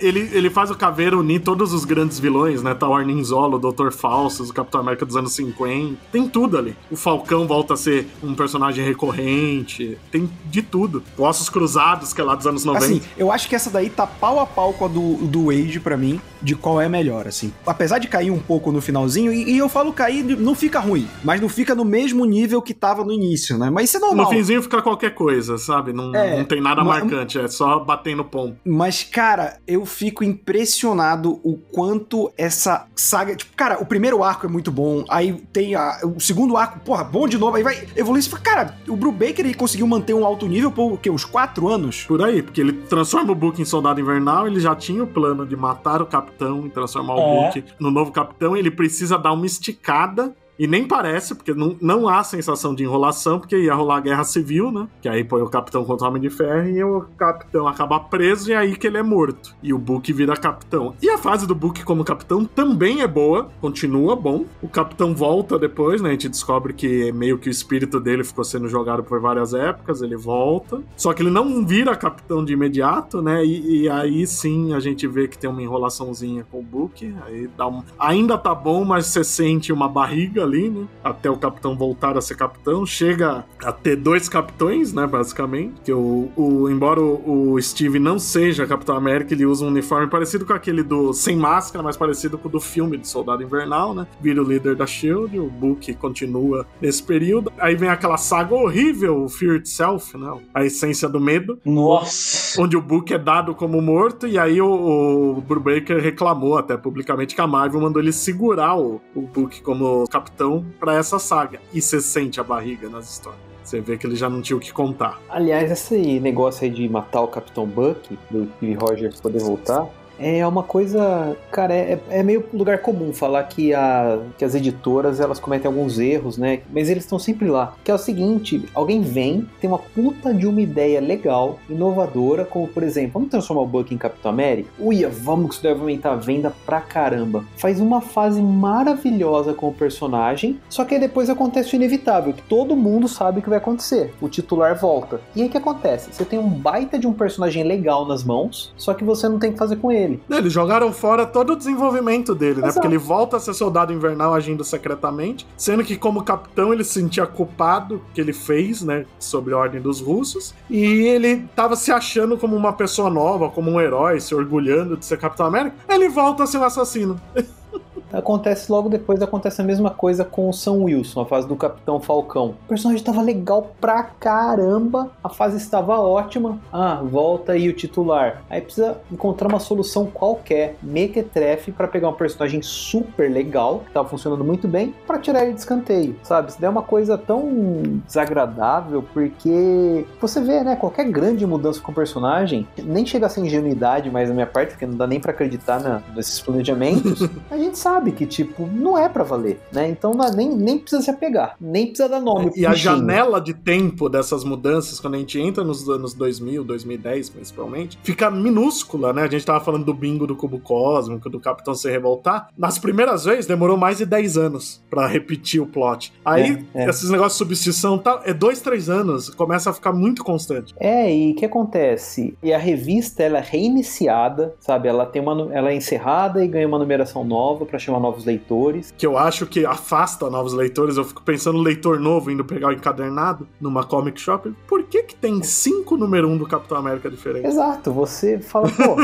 ele, 0.00 0.30
ele 0.32 0.50
faz 0.50 0.70
o 0.70 0.74
Caveira 0.74 1.16
unir 1.16 1.40
todos 1.40 1.72
os 1.72 1.84
grandes 1.84 2.18
vilões, 2.18 2.62
né? 2.62 2.74
Tá 2.74 2.88
o 2.88 2.94
Arnim 2.94 3.22
Zolo, 3.22 3.56
o 3.56 3.72
Dr. 3.72 3.90
Falsos, 3.90 4.50
o 4.50 4.54
Capitão 4.54 4.80
América 4.80 5.04
dos 5.04 5.16
anos 5.16 5.32
50. 5.32 5.96
Tem 6.12 6.28
tudo 6.28 6.58
ali. 6.58 6.76
O 6.90 6.96
Falcão 6.96 7.46
volta 7.46 7.74
a 7.74 7.76
ser 7.76 8.06
um 8.22 8.34
personagem 8.34 8.84
recorrente. 8.84 9.98
Tem 10.10 10.30
de 10.46 10.62
tudo. 10.62 11.02
Ossos 11.18 11.48
Cruzados, 11.48 12.12
que 12.12 12.20
é 12.20 12.24
lá 12.24 12.34
dos 12.34 12.46
anos 12.46 12.64
90. 12.64 12.84
Assim, 12.84 13.02
eu 13.16 13.30
acho 13.30 13.48
que 13.48 13.54
essa 13.54 13.70
daí 13.70 13.90
tá 13.90 14.06
pau 14.06 14.40
a 14.40 14.46
pau 14.46 14.72
com 14.72 14.84
a 14.84 14.88
do, 14.88 15.16
do 15.26 15.46
Wade 15.46 15.80
para 15.80 15.96
mim, 15.96 16.20
de 16.42 16.54
qual 16.54 16.80
é 16.80 16.88
melhor, 16.88 17.26
assim. 17.26 17.52
Apesar 17.66 17.98
de 17.98 18.08
cair 18.08 18.30
um 18.30 18.38
pouco 18.38 18.70
no 18.72 18.80
finalzinho, 18.86 19.32
e, 19.32 19.52
e, 19.52 19.58
eu 19.58 19.68
falo 19.68 19.92
cair, 19.92 20.22
não 20.38 20.54
fica 20.54 20.78
ruim, 20.78 21.08
mas 21.24 21.40
não 21.40 21.48
fica 21.48 21.74
no 21.74 21.84
mesmo 21.84 22.24
nível 22.24 22.62
que 22.62 22.72
tava 22.72 23.04
no 23.04 23.12
início, 23.12 23.58
né? 23.58 23.68
Mas 23.68 23.88
isso 23.88 23.96
é 23.96 24.00
normal. 24.00 24.26
No 24.26 24.30
finzinho 24.30 24.62
fica 24.62 24.80
qualquer 24.80 25.10
coisa, 25.10 25.58
sabe? 25.58 25.92
Não, 25.92 26.14
é, 26.14 26.38
não 26.38 26.44
tem 26.44 26.60
nada 26.60 26.82
mas, 26.84 27.02
marcante, 27.02 27.38
é 27.38 27.48
só 27.48 27.80
batendo 27.80 28.24
ponto. 28.24 28.56
Mas, 28.64 29.02
cara, 29.02 29.58
eu 29.66 29.84
fico 29.84 30.22
impressionado 30.22 31.40
o 31.42 31.56
quanto 31.56 32.30
essa 32.38 32.86
saga. 32.94 33.34
Tipo, 33.34 33.54
cara, 33.56 33.82
o 33.82 33.86
primeiro 33.86 34.22
arco 34.22 34.46
é 34.46 34.48
muito 34.48 34.70
bom, 34.70 35.04
aí 35.08 35.32
tem 35.52 35.74
a, 35.74 36.00
o 36.04 36.20
segundo 36.20 36.56
arco, 36.56 36.80
porra, 36.80 37.02
bom 37.04 37.26
de 37.26 37.36
novo, 37.36 37.56
aí 37.56 37.62
vai 37.62 37.86
evoluir. 37.96 38.24
Cara, 38.42 38.76
o 38.88 38.96
Brubaker 38.96 39.44
ele 39.44 39.54
conseguiu 39.54 39.86
manter 39.86 40.14
um 40.14 40.24
alto 40.24 40.46
nível 40.46 40.70
por 40.70 40.92
o 40.92 40.96
quê? 40.96 41.10
Uns 41.10 41.24
quatro 41.24 41.68
anos? 41.68 42.04
Por 42.04 42.22
aí, 42.22 42.42
porque 42.42 42.60
ele 42.60 42.72
transforma 42.72 43.32
o 43.32 43.34
Book 43.34 43.60
em 43.60 43.64
soldado 43.64 44.00
invernal, 44.00 44.46
ele 44.46 44.60
já 44.60 44.74
tinha 44.74 45.02
o 45.02 45.06
plano 45.06 45.46
de 45.46 45.56
matar 45.56 46.00
o 46.00 46.06
capitão 46.06 46.66
e 46.66 46.70
transformar 46.70 47.14
é. 47.14 47.16
o 47.16 47.42
Book 47.42 47.64
no 47.78 47.90
novo 47.90 48.12
capitão, 48.12 48.56
ele 48.56 48.70
precisa 48.76 49.18
dar 49.18 49.32
uma 49.32 49.46
esticada 49.46 50.36
e 50.58 50.66
nem 50.66 50.86
parece, 50.86 51.34
porque 51.34 51.52
não, 51.52 51.76
não 51.80 52.08
há 52.08 52.22
sensação 52.24 52.74
de 52.74 52.82
enrolação, 52.82 53.38
porque 53.38 53.56
ia 53.56 53.74
rolar 53.74 53.98
a 53.98 54.00
guerra 54.00 54.24
civil, 54.24 54.70
né? 54.70 54.88
Que 55.00 55.08
aí 55.08 55.22
põe 55.22 55.42
o 55.42 55.48
capitão 55.48 55.84
contra 55.84 56.06
o 56.06 56.10
Homem 56.10 56.22
de 56.22 56.30
Ferro 56.30 56.68
e 56.68 56.82
o 56.82 57.02
capitão 57.16 57.68
acaba 57.68 58.00
preso 58.00 58.50
e 58.50 58.52
é 58.52 58.56
aí 58.56 58.76
que 58.76 58.86
ele 58.86 58.96
é 58.96 59.02
morto. 59.02 59.54
E 59.62 59.72
o 59.72 59.78
Book 59.78 60.10
vira 60.12 60.36
capitão. 60.36 60.94
E 61.02 61.10
a 61.10 61.18
fase 61.18 61.46
do 61.46 61.54
Book 61.54 61.84
como 61.84 62.04
capitão 62.04 62.44
também 62.44 63.02
é 63.02 63.06
boa, 63.06 63.50
continua 63.60 64.16
bom. 64.16 64.44
O 64.62 64.68
capitão 64.68 65.14
volta 65.14 65.58
depois, 65.58 66.00
né? 66.00 66.10
A 66.10 66.12
gente 66.12 66.28
descobre 66.28 66.72
que 66.72 67.12
meio 67.12 67.38
que 67.38 67.48
o 67.48 67.50
espírito 67.50 68.00
dele 68.00 68.24
ficou 68.24 68.44
sendo 68.44 68.68
jogado 68.68 69.02
por 69.02 69.20
várias 69.20 69.52
épocas, 69.52 70.00
ele 70.02 70.16
volta. 70.16 70.80
Só 70.96 71.12
que 71.12 71.22
ele 71.22 71.30
não 71.30 71.66
vira 71.66 71.94
capitão 71.94 72.44
de 72.44 72.52
imediato, 72.52 73.20
né? 73.20 73.44
E, 73.44 73.82
e 73.82 73.88
aí 73.88 74.26
sim 74.26 74.72
a 74.72 74.80
gente 74.80 75.06
vê 75.06 75.28
que 75.28 75.38
tem 75.38 75.50
uma 75.50 75.62
enrolaçãozinha 75.62 76.46
com 76.50 76.60
o 76.60 76.62
Book. 76.62 77.14
Aí 77.26 77.48
dá 77.56 77.66
um... 77.66 77.82
Ainda 77.98 78.38
tá 78.38 78.54
bom, 78.54 78.84
mas 78.84 79.06
você 79.06 79.22
sente 79.22 79.72
uma 79.72 79.88
barriga 79.88 80.45
ali, 80.46 80.70
né? 80.70 80.86
Até 81.04 81.30
o 81.30 81.36
capitão 81.36 81.76
voltar 81.76 82.16
a 82.16 82.20
ser 82.20 82.36
capitão. 82.36 82.86
Chega 82.86 83.44
a 83.62 83.72
ter 83.72 83.96
dois 83.96 84.28
capitões, 84.28 84.92
né? 84.92 85.06
Basicamente. 85.06 85.74
Que 85.84 85.92
o, 85.92 86.30
o 86.36 86.70
embora 86.70 87.00
o, 87.00 87.52
o, 87.52 87.62
Steve 87.62 87.98
não 87.98 88.18
seja 88.18 88.66
Capitão 88.66 88.96
América, 88.96 89.34
ele 89.34 89.44
usa 89.44 89.64
um 89.64 89.68
uniforme 89.68 90.06
parecido 90.08 90.46
com 90.46 90.52
aquele 90.52 90.82
do 90.82 91.12
sem 91.12 91.36
máscara, 91.36 91.82
mas 91.82 91.96
parecido 91.96 92.38
com 92.38 92.48
o 92.48 92.50
do 92.50 92.60
filme 92.60 92.96
de 92.96 93.08
Soldado 93.08 93.42
Invernal, 93.42 93.94
né? 93.94 94.06
Vira 94.20 94.42
o 94.42 94.44
líder 94.44 94.76
da 94.76 94.86
Shield, 94.86 95.38
o 95.38 95.48
Book 95.48 95.92
continua 95.94 96.66
nesse 96.80 97.02
período. 97.02 97.52
Aí 97.58 97.74
vem 97.74 97.88
aquela 97.88 98.16
saga 98.16 98.54
horrível, 98.54 99.24
o 99.24 99.28
Fear 99.28 99.56
Itself, 99.56 100.16
né? 100.16 100.32
A 100.54 100.64
essência 100.64 101.08
do 101.08 101.20
medo. 101.20 101.58
Nossa! 101.64 102.60
Onde 102.60 102.76
o 102.76 102.80
Book 102.80 103.12
é 103.12 103.18
dado 103.18 103.54
como 103.54 103.80
morto, 103.80 104.26
e 104.26 104.38
aí 104.38 104.60
o, 104.60 105.36
o 105.36 105.40
Brubaker 105.40 106.00
reclamou 106.00 106.58
até 106.58 106.76
publicamente 106.76 107.34
que 107.34 107.40
a 107.40 107.46
Marvel 107.46 107.80
mandou 107.80 108.00
ele 108.00 108.12
segurar 108.12 108.78
o, 108.78 109.00
o 109.14 109.22
Book 109.22 109.62
como 109.62 110.06
capitão 110.08 110.35
capitão 110.36 110.64
para 110.78 110.94
essa 110.94 111.18
saga. 111.18 111.58
E 111.72 111.80
você 111.80 112.00
sente 112.00 112.38
a 112.38 112.44
barriga 112.44 112.88
nas 112.88 113.10
histórias. 113.10 113.40
Você 113.64 113.80
vê 113.80 113.96
que 113.96 114.06
ele 114.06 114.14
já 114.14 114.30
não 114.30 114.40
tinha 114.40 114.56
o 114.56 114.60
que 114.60 114.72
contar. 114.72 115.20
Aliás, 115.28 115.70
esse 115.72 116.20
negócio 116.20 116.64
aí 116.64 116.70
de 116.70 116.88
matar 116.88 117.22
o 117.22 117.28
Capitão 117.28 117.66
Buck, 117.66 118.16
do 118.30 118.46
Steve 118.56 118.74
Rogers 118.74 119.20
poder 119.20 119.40
voltar, 119.40 119.88
é 120.18 120.46
uma 120.46 120.62
coisa, 120.62 121.36
cara, 121.50 121.74
é, 121.74 121.98
é 122.10 122.22
meio 122.22 122.44
lugar 122.52 122.78
comum 122.78 123.12
falar 123.12 123.42
que, 123.44 123.74
a, 123.74 124.18
que 124.38 124.44
as 124.44 124.54
editoras 124.54 125.20
elas 125.20 125.38
cometem 125.38 125.66
alguns 125.66 125.98
erros, 125.98 126.38
né? 126.38 126.60
Mas 126.72 126.88
eles 126.88 127.04
estão 127.04 127.18
sempre 127.18 127.48
lá. 127.48 127.74
Que 127.84 127.90
é 127.90 127.94
o 127.94 127.98
seguinte: 127.98 128.64
alguém 128.74 129.02
vem, 129.02 129.48
tem 129.60 129.68
uma 129.68 129.78
puta 129.78 130.32
de 130.32 130.46
uma 130.46 130.60
ideia 130.60 131.00
legal, 131.00 131.58
inovadora, 131.68 132.44
como 132.44 132.66
por 132.68 132.82
exemplo, 132.82 133.12
vamos 133.14 133.30
transformar 133.30 133.62
o 133.62 133.66
Buck 133.66 133.94
em 133.94 133.98
Capitão 133.98 134.30
América? 134.30 134.68
Uia, 134.78 135.08
vamos 135.08 135.48
que 135.48 135.54
isso 135.54 135.62
deve 135.62 135.80
aumentar 135.80 136.12
a 136.12 136.16
venda 136.16 136.52
pra 136.64 136.80
caramba. 136.80 137.44
Faz 137.56 137.80
uma 137.80 138.00
fase 138.00 138.40
maravilhosa 138.40 139.52
com 139.52 139.68
o 139.68 139.74
personagem, 139.74 140.58
só 140.68 140.84
que 140.84 140.94
aí 140.94 141.00
depois 141.00 141.30
acontece 141.30 141.74
o 141.74 141.76
inevitável, 141.76 142.32
que 142.32 142.42
todo 142.42 142.76
mundo 142.76 143.08
sabe 143.08 143.42
que 143.42 143.48
vai 143.48 143.58
acontecer. 143.58 144.12
O 144.20 144.28
titular 144.28 144.78
volta. 144.78 145.20
E 145.34 145.42
aí 145.42 145.48
o 145.48 145.50
que 145.50 145.58
acontece? 145.58 146.12
Você 146.12 146.24
tem 146.24 146.38
um 146.38 146.48
baita 146.48 146.98
de 146.98 147.06
um 147.06 147.12
personagem 147.12 147.62
legal 147.62 148.06
nas 148.06 148.24
mãos, 148.24 148.72
só 148.76 148.94
que 148.94 149.04
você 149.04 149.28
não 149.28 149.38
tem 149.38 149.52
que 149.52 149.58
fazer 149.58 149.76
com 149.76 149.90
ele 149.92 150.05
dele. 150.06 150.22
Eles 150.30 150.52
jogaram 150.52 150.92
fora 150.92 151.26
todo 151.26 151.52
o 151.52 151.56
desenvolvimento 151.56 152.34
dele, 152.34 152.60
né? 152.60 152.68
Exato. 152.68 152.74
Porque 152.74 152.86
ele 152.86 152.98
volta 152.98 153.36
a 153.36 153.40
ser 153.40 153.54
soldado 153.54 153.92
invernal 153.92 154.34
agindo 154.34 154.64
secretamente, 154.64 155.46
sendo 155.56 155.84
que 155.84 155.96
como 155.96 156.22
capitão 156.22 156.72
ele 156.72 156.84
se 156.84 157.00
sentia 157.00 157.26
culpado 157.26 158.02
que 158.14 158.20
ele 158.20 158.32
fez, 158.32 158.82
né? 158.82 159.06
Sobre 159.18 159.54
a 159.54 159.58
ordem 159.58 159.80
dos 159.80 160.00
russos. 160.00 160.54
E 160.70 160.82
ele 160.84 161.48
tava 161.54 161.76
se 161.76 161.92
achando 161.92 162.36
como 162.36 162.56
uma 162.56 162.72
pessoa 162.72 163.10
nova, 163.10 163.50
como 163.50 163.70
um 163.70 163.80
herói, 163.80 164.20
se 164.20 164.34
orgulhando 164.34 164.96
de 164.96 165.04
ser 165.04 165.18
Capitão 165.18 165.46
América. 165.46 165.76
Ele 165.88 166.08
volta 166.08 166.44
a 166.44 166.46
ser 166.46 166.58
um 166.58 166.64
assassino. 166.64 167.20
Acontece 168.12 168.70
logo 168.70 168.88
depois, 168.88 169.20
acontece 169.20 169.60
a 169.60 169.64
mesma 169.64 169.90
coisa 169.90 170.24
com 170.24 170.48
o 170.48 170.52
Sam 170.52 170.84
Wilson, 170.84 171.22
a 171.22 171.26
fase 171.26 171.46
do 171.48 171.56
Capitão 171.56 172.00
Falcão. 172.00 172.54
O 172.64 172.68
personagem 172.68 173.00
estava 173.00 173.20
legal 173.20 173.72
pra 173.80 174.02
caramba, 174.02 175.10
a 175.22 175.28
fase 175.28 175.56
estava 175.56 175.98
ótima. 175.98 176.58
Ah, 176.72 177.00
volta 177.02 177.52
aí 177.52 177.68
o 177.68 177.72
titular. 177.72 178.42
Aí 178.48 178.60
precisa 178.60 178.98
encontrar 179.10 179.48
uma 179.48 179.58
solução 179.58 180.06
qualquer, 180.06 180.76
mequetrefe, 180.82 181.72
para 181.72 181.88
pegar 181.88 182.08
um 182.08 182.12
personagem 182.12 182.62
super 182.62 183.30
legal, 183.30 183.80
que 183.86 183.92
tava 183.92 184.08
funcionando 184.08 184.44
muito 184.44 184.68
bem, 184.68 184.94
para 185.06 185.18
tirar 185.18 185.44
ele 185.44 185.54
de 185.54 185.60
escanteio, 185.60 186.16
sabe? 186.22 186.50
Isso 186.50 186.60
daí 186.60 186.68
é 186.68 186.70
uma 186.70 186.82
coisa 186.82 187.18
tão 187.18 188.00
desagradável, 188.06 189.04
porque 189.12 190.06
você 190.20 190.40
vê, 190.40 190.62
né, 190.62 190.76
qualquer 190.76 191.04
grande 191.10 191.44
mudança 191.46 191.80
com 191.80 191.92
o 191.92 191.94
personagem, 191.94 192.66
nem 192.78 193.04
chega 193.04 193.26
a 193.26 193.28
ser 193.28 193.40
ingenuidade 193.40 194.10
mais 194.10 194.28
na 194.28 194.34
minha 194.34 194.46
parte, 194.46 194.70
porque 194.70 194.86
não 194.86 194.96
dá 194.96 195.06
nem 195.06 195.20
para 195.20 195.32
acreditar 195.32 195.80
na, 195.80 196.02
nesses 196.14 196.40
planejamentos, 196.40 197.28
a 197.50 197.56
gente 197.56 197.78
sabe 197.78 197.95
sabe 197.96 198.12
que, 198.12 198.26
tipo, 198.26 198.66
não 198.66 198.98
é 198.98 199.08
para 199.08 199.24
valer, 199.24 199.58
né? 199.72 199.88
Então 199.88 200.12
não, 200.12 200.30
nem, 200.30 200.54
nem 200.54 200.78
precisa 200.78 201.02
se 201.02 201.10
apegar, 201.10 201.56
nem 201.58 201.86
precisa 201.86 202.08
dar 202.08 202.20
nome. 202.20 202.52
E 202.54 202.66
a 202.66 202.74
janela 202.74 203.40
de 203.40 203.54
tempo 203.54 204.08
dessas 204.08 204.44
mudanças, 204.44 205.00
quando 205.00 205.14
a 205.14 205.18
gente 205.18 205.40
entra 205.40 205.64
nos 205.64 205.88
anos 205.88 206.12
2000, 206.12 206.62
2010 206.62 207.30
principalmente, 207.30 207.98
fica 208.02 208.30
minúscula, 208.30 209.14
né? 209.14 209.22
A 209.22 209.28
gente 209.28 209.46
tava 209.46 209.64
falando 209.64 209.84
do 209.84 209.94
bingo 209.94 210.26
do 210.26 210.36
cubo 210.36 210.58
cósmico, 210.58 211.30
do 211.30 211.40
Capitão 211.40 211.74
se 211.74 211.90
revoltar. 211.90 212.48
Nas 212.56 212.78
primeiras 212.78 213.24
vezes, 213.24 213.46
demorou 213.46 213.78
mais 213.78 213.98
de 213.98 214.04
10 214.04 214.36
anos 214.36 214.84
para 214.90 215.06
repetir 215.06 215.60
o 215.60 215.66
plot. 215.66 216.12
Aí, 216.22 216.66
é, 216.74 216.84
é. 216.84 216.90
esses 216.90 217.08
negócios 217.08 217.32
de 217.34 217.38
substituição 217.38 217.96
tal, 217.96 218.20
é 218.24 218.34
dois, 218.34 218.60
três 218.60 218.90
anos, 218.90 219.30
começa 219.30 219.70
a 219.70 219.72
ficar 219.72 219.92
muito 219.92 220.22
constante. 220.22 220.74
É, 220.78 221.14
e 221.14 221.32
o 221.32 221.34
que 221.34 221.46
acontece? 221.46 222.36
E 222.42 222.52
a 222.52 222.58
revista, 222.58 223.22
ela 223.22 223.38
é 223.38 223.42
reiniciada, 223.42 224.54
sabe? 224.60 224.86
Ela 224.86 225.06
tem 225.06 225.22
uma, 225.22 225.54
ela 225.54 225.70
é 225.70 225.74
encerrada 225.74 226.44
e 226.44 226.48
ganha 226.48 226.68
uma 226.68 226.78
numeração 226.78 227.24
nova 227.24 227.64
para 227.64 227.78
chamar 227.86 228.00
novos 228.00 228.24
leitores. 228.24 228.92
Que 228.96 229.06
eu 229.06 229.16
acho 229.16 229.46
que 229.46 229.64
afasta 229.64 230.28
novos 230.28 230.52
leitores. 230.52 230.96
Eu 230.96 231.04
fico 231.04 231.22
pensando 231.22 231.58
no 231.58 231.64
leitor 231.64 231.98
novo 231.98 232.30
indo 232.30 232.44
pegar 232.44 232.68
o 232.68 232.72
encadernado 232.72 233.46
numa 233.60 233.84
comic 233.84 234.20
shop. 234.20 234.52
Por 234.66 234.84
que 234.84 235.02
que 235.04 235.14
tem 235.14 235.42
cinco 235.42 235.96
número 235.96 236.28
um 236.28 236.36
do 236.36 236.46
Capitão 236.46 236.76
América 236.76 237.10
diferentes? 237.10 237.52
Exato, 237.52 237.92
você 237.92 238.38
fala, 238.38 238.68
pô. 238.68 238.96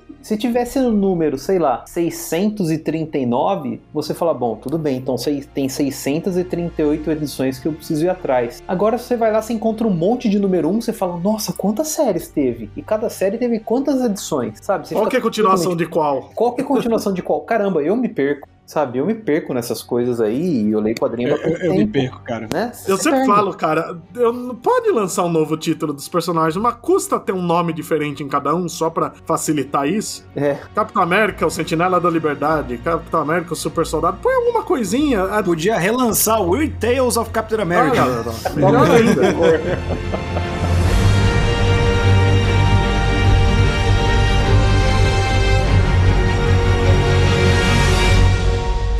Se 0.22 0.36
tivesse 0.36 0.78
no 0.78 0.92
número, 0.92 1.38
sei 1.38 1.58
lá, 1.58 1.82
639, 1.86 3.80
você 3.92 4.12
fala, 4.12 4.34
bom, 4.34 4.54
tudo 4.56 4.76
bem, 4.76 4.98
então 4.98 5.16
tem 5.54 5.68
638 5.68 7.10
edições 7.10 7.58
que 7.58 7.66
eu 7.66 7.72
preciso 7.72 8.04
ir 8.04 8.10
atrás. 8.10 8.62
Agora 8.68 8.98
você 8.98 9.16
vai 9.16 9.32
lá, 9.32 9.40
você 9.40 9.54
encontra 9.54 9.86
um 9.86 9.90
monte 9.90 10.28
de 10.28 10.38
número 10.38 10.68
1, 10.68 10.82
você 10.82 10.92
fala, 10.92 11.18
nossa, 11.18 11.54
quantas 11.54 11.88
séries 11.88 12.28
teve? 12.28 12.70
E 12.76 12.82
cada 12.82 13.08
série 13.08 13.38
teve 13.38 13.60
quantas 13.60 14.04
edições, 14.04 14.58
sabe? 14.60 14.86
Você 14.86 14.94
qual 14.94 15.08
que 15.08 15.16
é 15.16 15.18
a 15.18 15.22
continuação 15.22 15.74
de 15.74 15.86
qual? 15.86 16.30
Qual 16.34 16.52
que 16.52 16.60
é 16.60 16.64
a 16.64 16.66
continuação 16.66 17.14
de 17.14 17.22
qual? 17.22 17.40
Caramba, 17.40 17.82
eu 17.82 17.96
me 17.96 18.08
perco. 18.08 18.46
Sabe, 18.70 18.98
eu 18.98 19.04
me 19.04 19.16
perco 19.16 19.52
nessas 19.52 19.82
coisas 19.82 20.20
aí 20.20 20.62
e 20.62 20.70
eu 20.70 20.78
leio 20.78 20.94
quadrinho 20.94 21.30
eu, 21.30 21.56
eu 21.56 21.74
me 21.74 21.84
perco, 21.88 22.20
cara. 22.20 22.46
Né? 22.52 22.70
Eu 22.86 22.96
sempre 22.96 23.18
perde. 23.18 23.26
falo, 23.26 23.52
cara, 23.52 23.98
eu, 24.14 24.54
pode 24.62 24.92
lançar 24.92 25.24
um 25.24 25.28
novo 25.28 25.56
título 25.56 25.92
dos 25.92 26.08
personagens, 26.08 26.54
mas 26.54 26.76
custa 26.80 27.18
ter 27.18 27.32
um 27.32 27.42
nome 27.42 27.72
diferente 27.72 28.22
em 28.22 28.28
cada 28.28 28.54
um 28.54 28.68
só 28.68 28.88
pra 28.88 29.12
facilitar 29.26 29.88
isso? 29.88 30.24
É. 30.36 30.56
Capitão 30.72 31.02
América, 31.02 31.44
o 31.44 31.50
Sentinela 31.50 32.00
da 32.00 32.08
Liberdade, 32.08 32.78
Capitão 32.78 33.22
América, 33.22 33.54
o 33.54 33.56
Super 33.56 33.84
Soldado, 33.84 34.18
põe 34.22 34.34
alguma 34.34 34.62
coisinha. 34.62 35.26
Podia 35.44 35.76
relançar 35.76 36.40
o 36.40 36.50
Weird 36.50 36.76
Tales 36.78 37.16
of 37.16 37.28
Captain 37.30 37.60
America. 37.60 38.04
Ah, 38.04 38.50
melhor 38.54 38.88
ainda. 38.88 39.20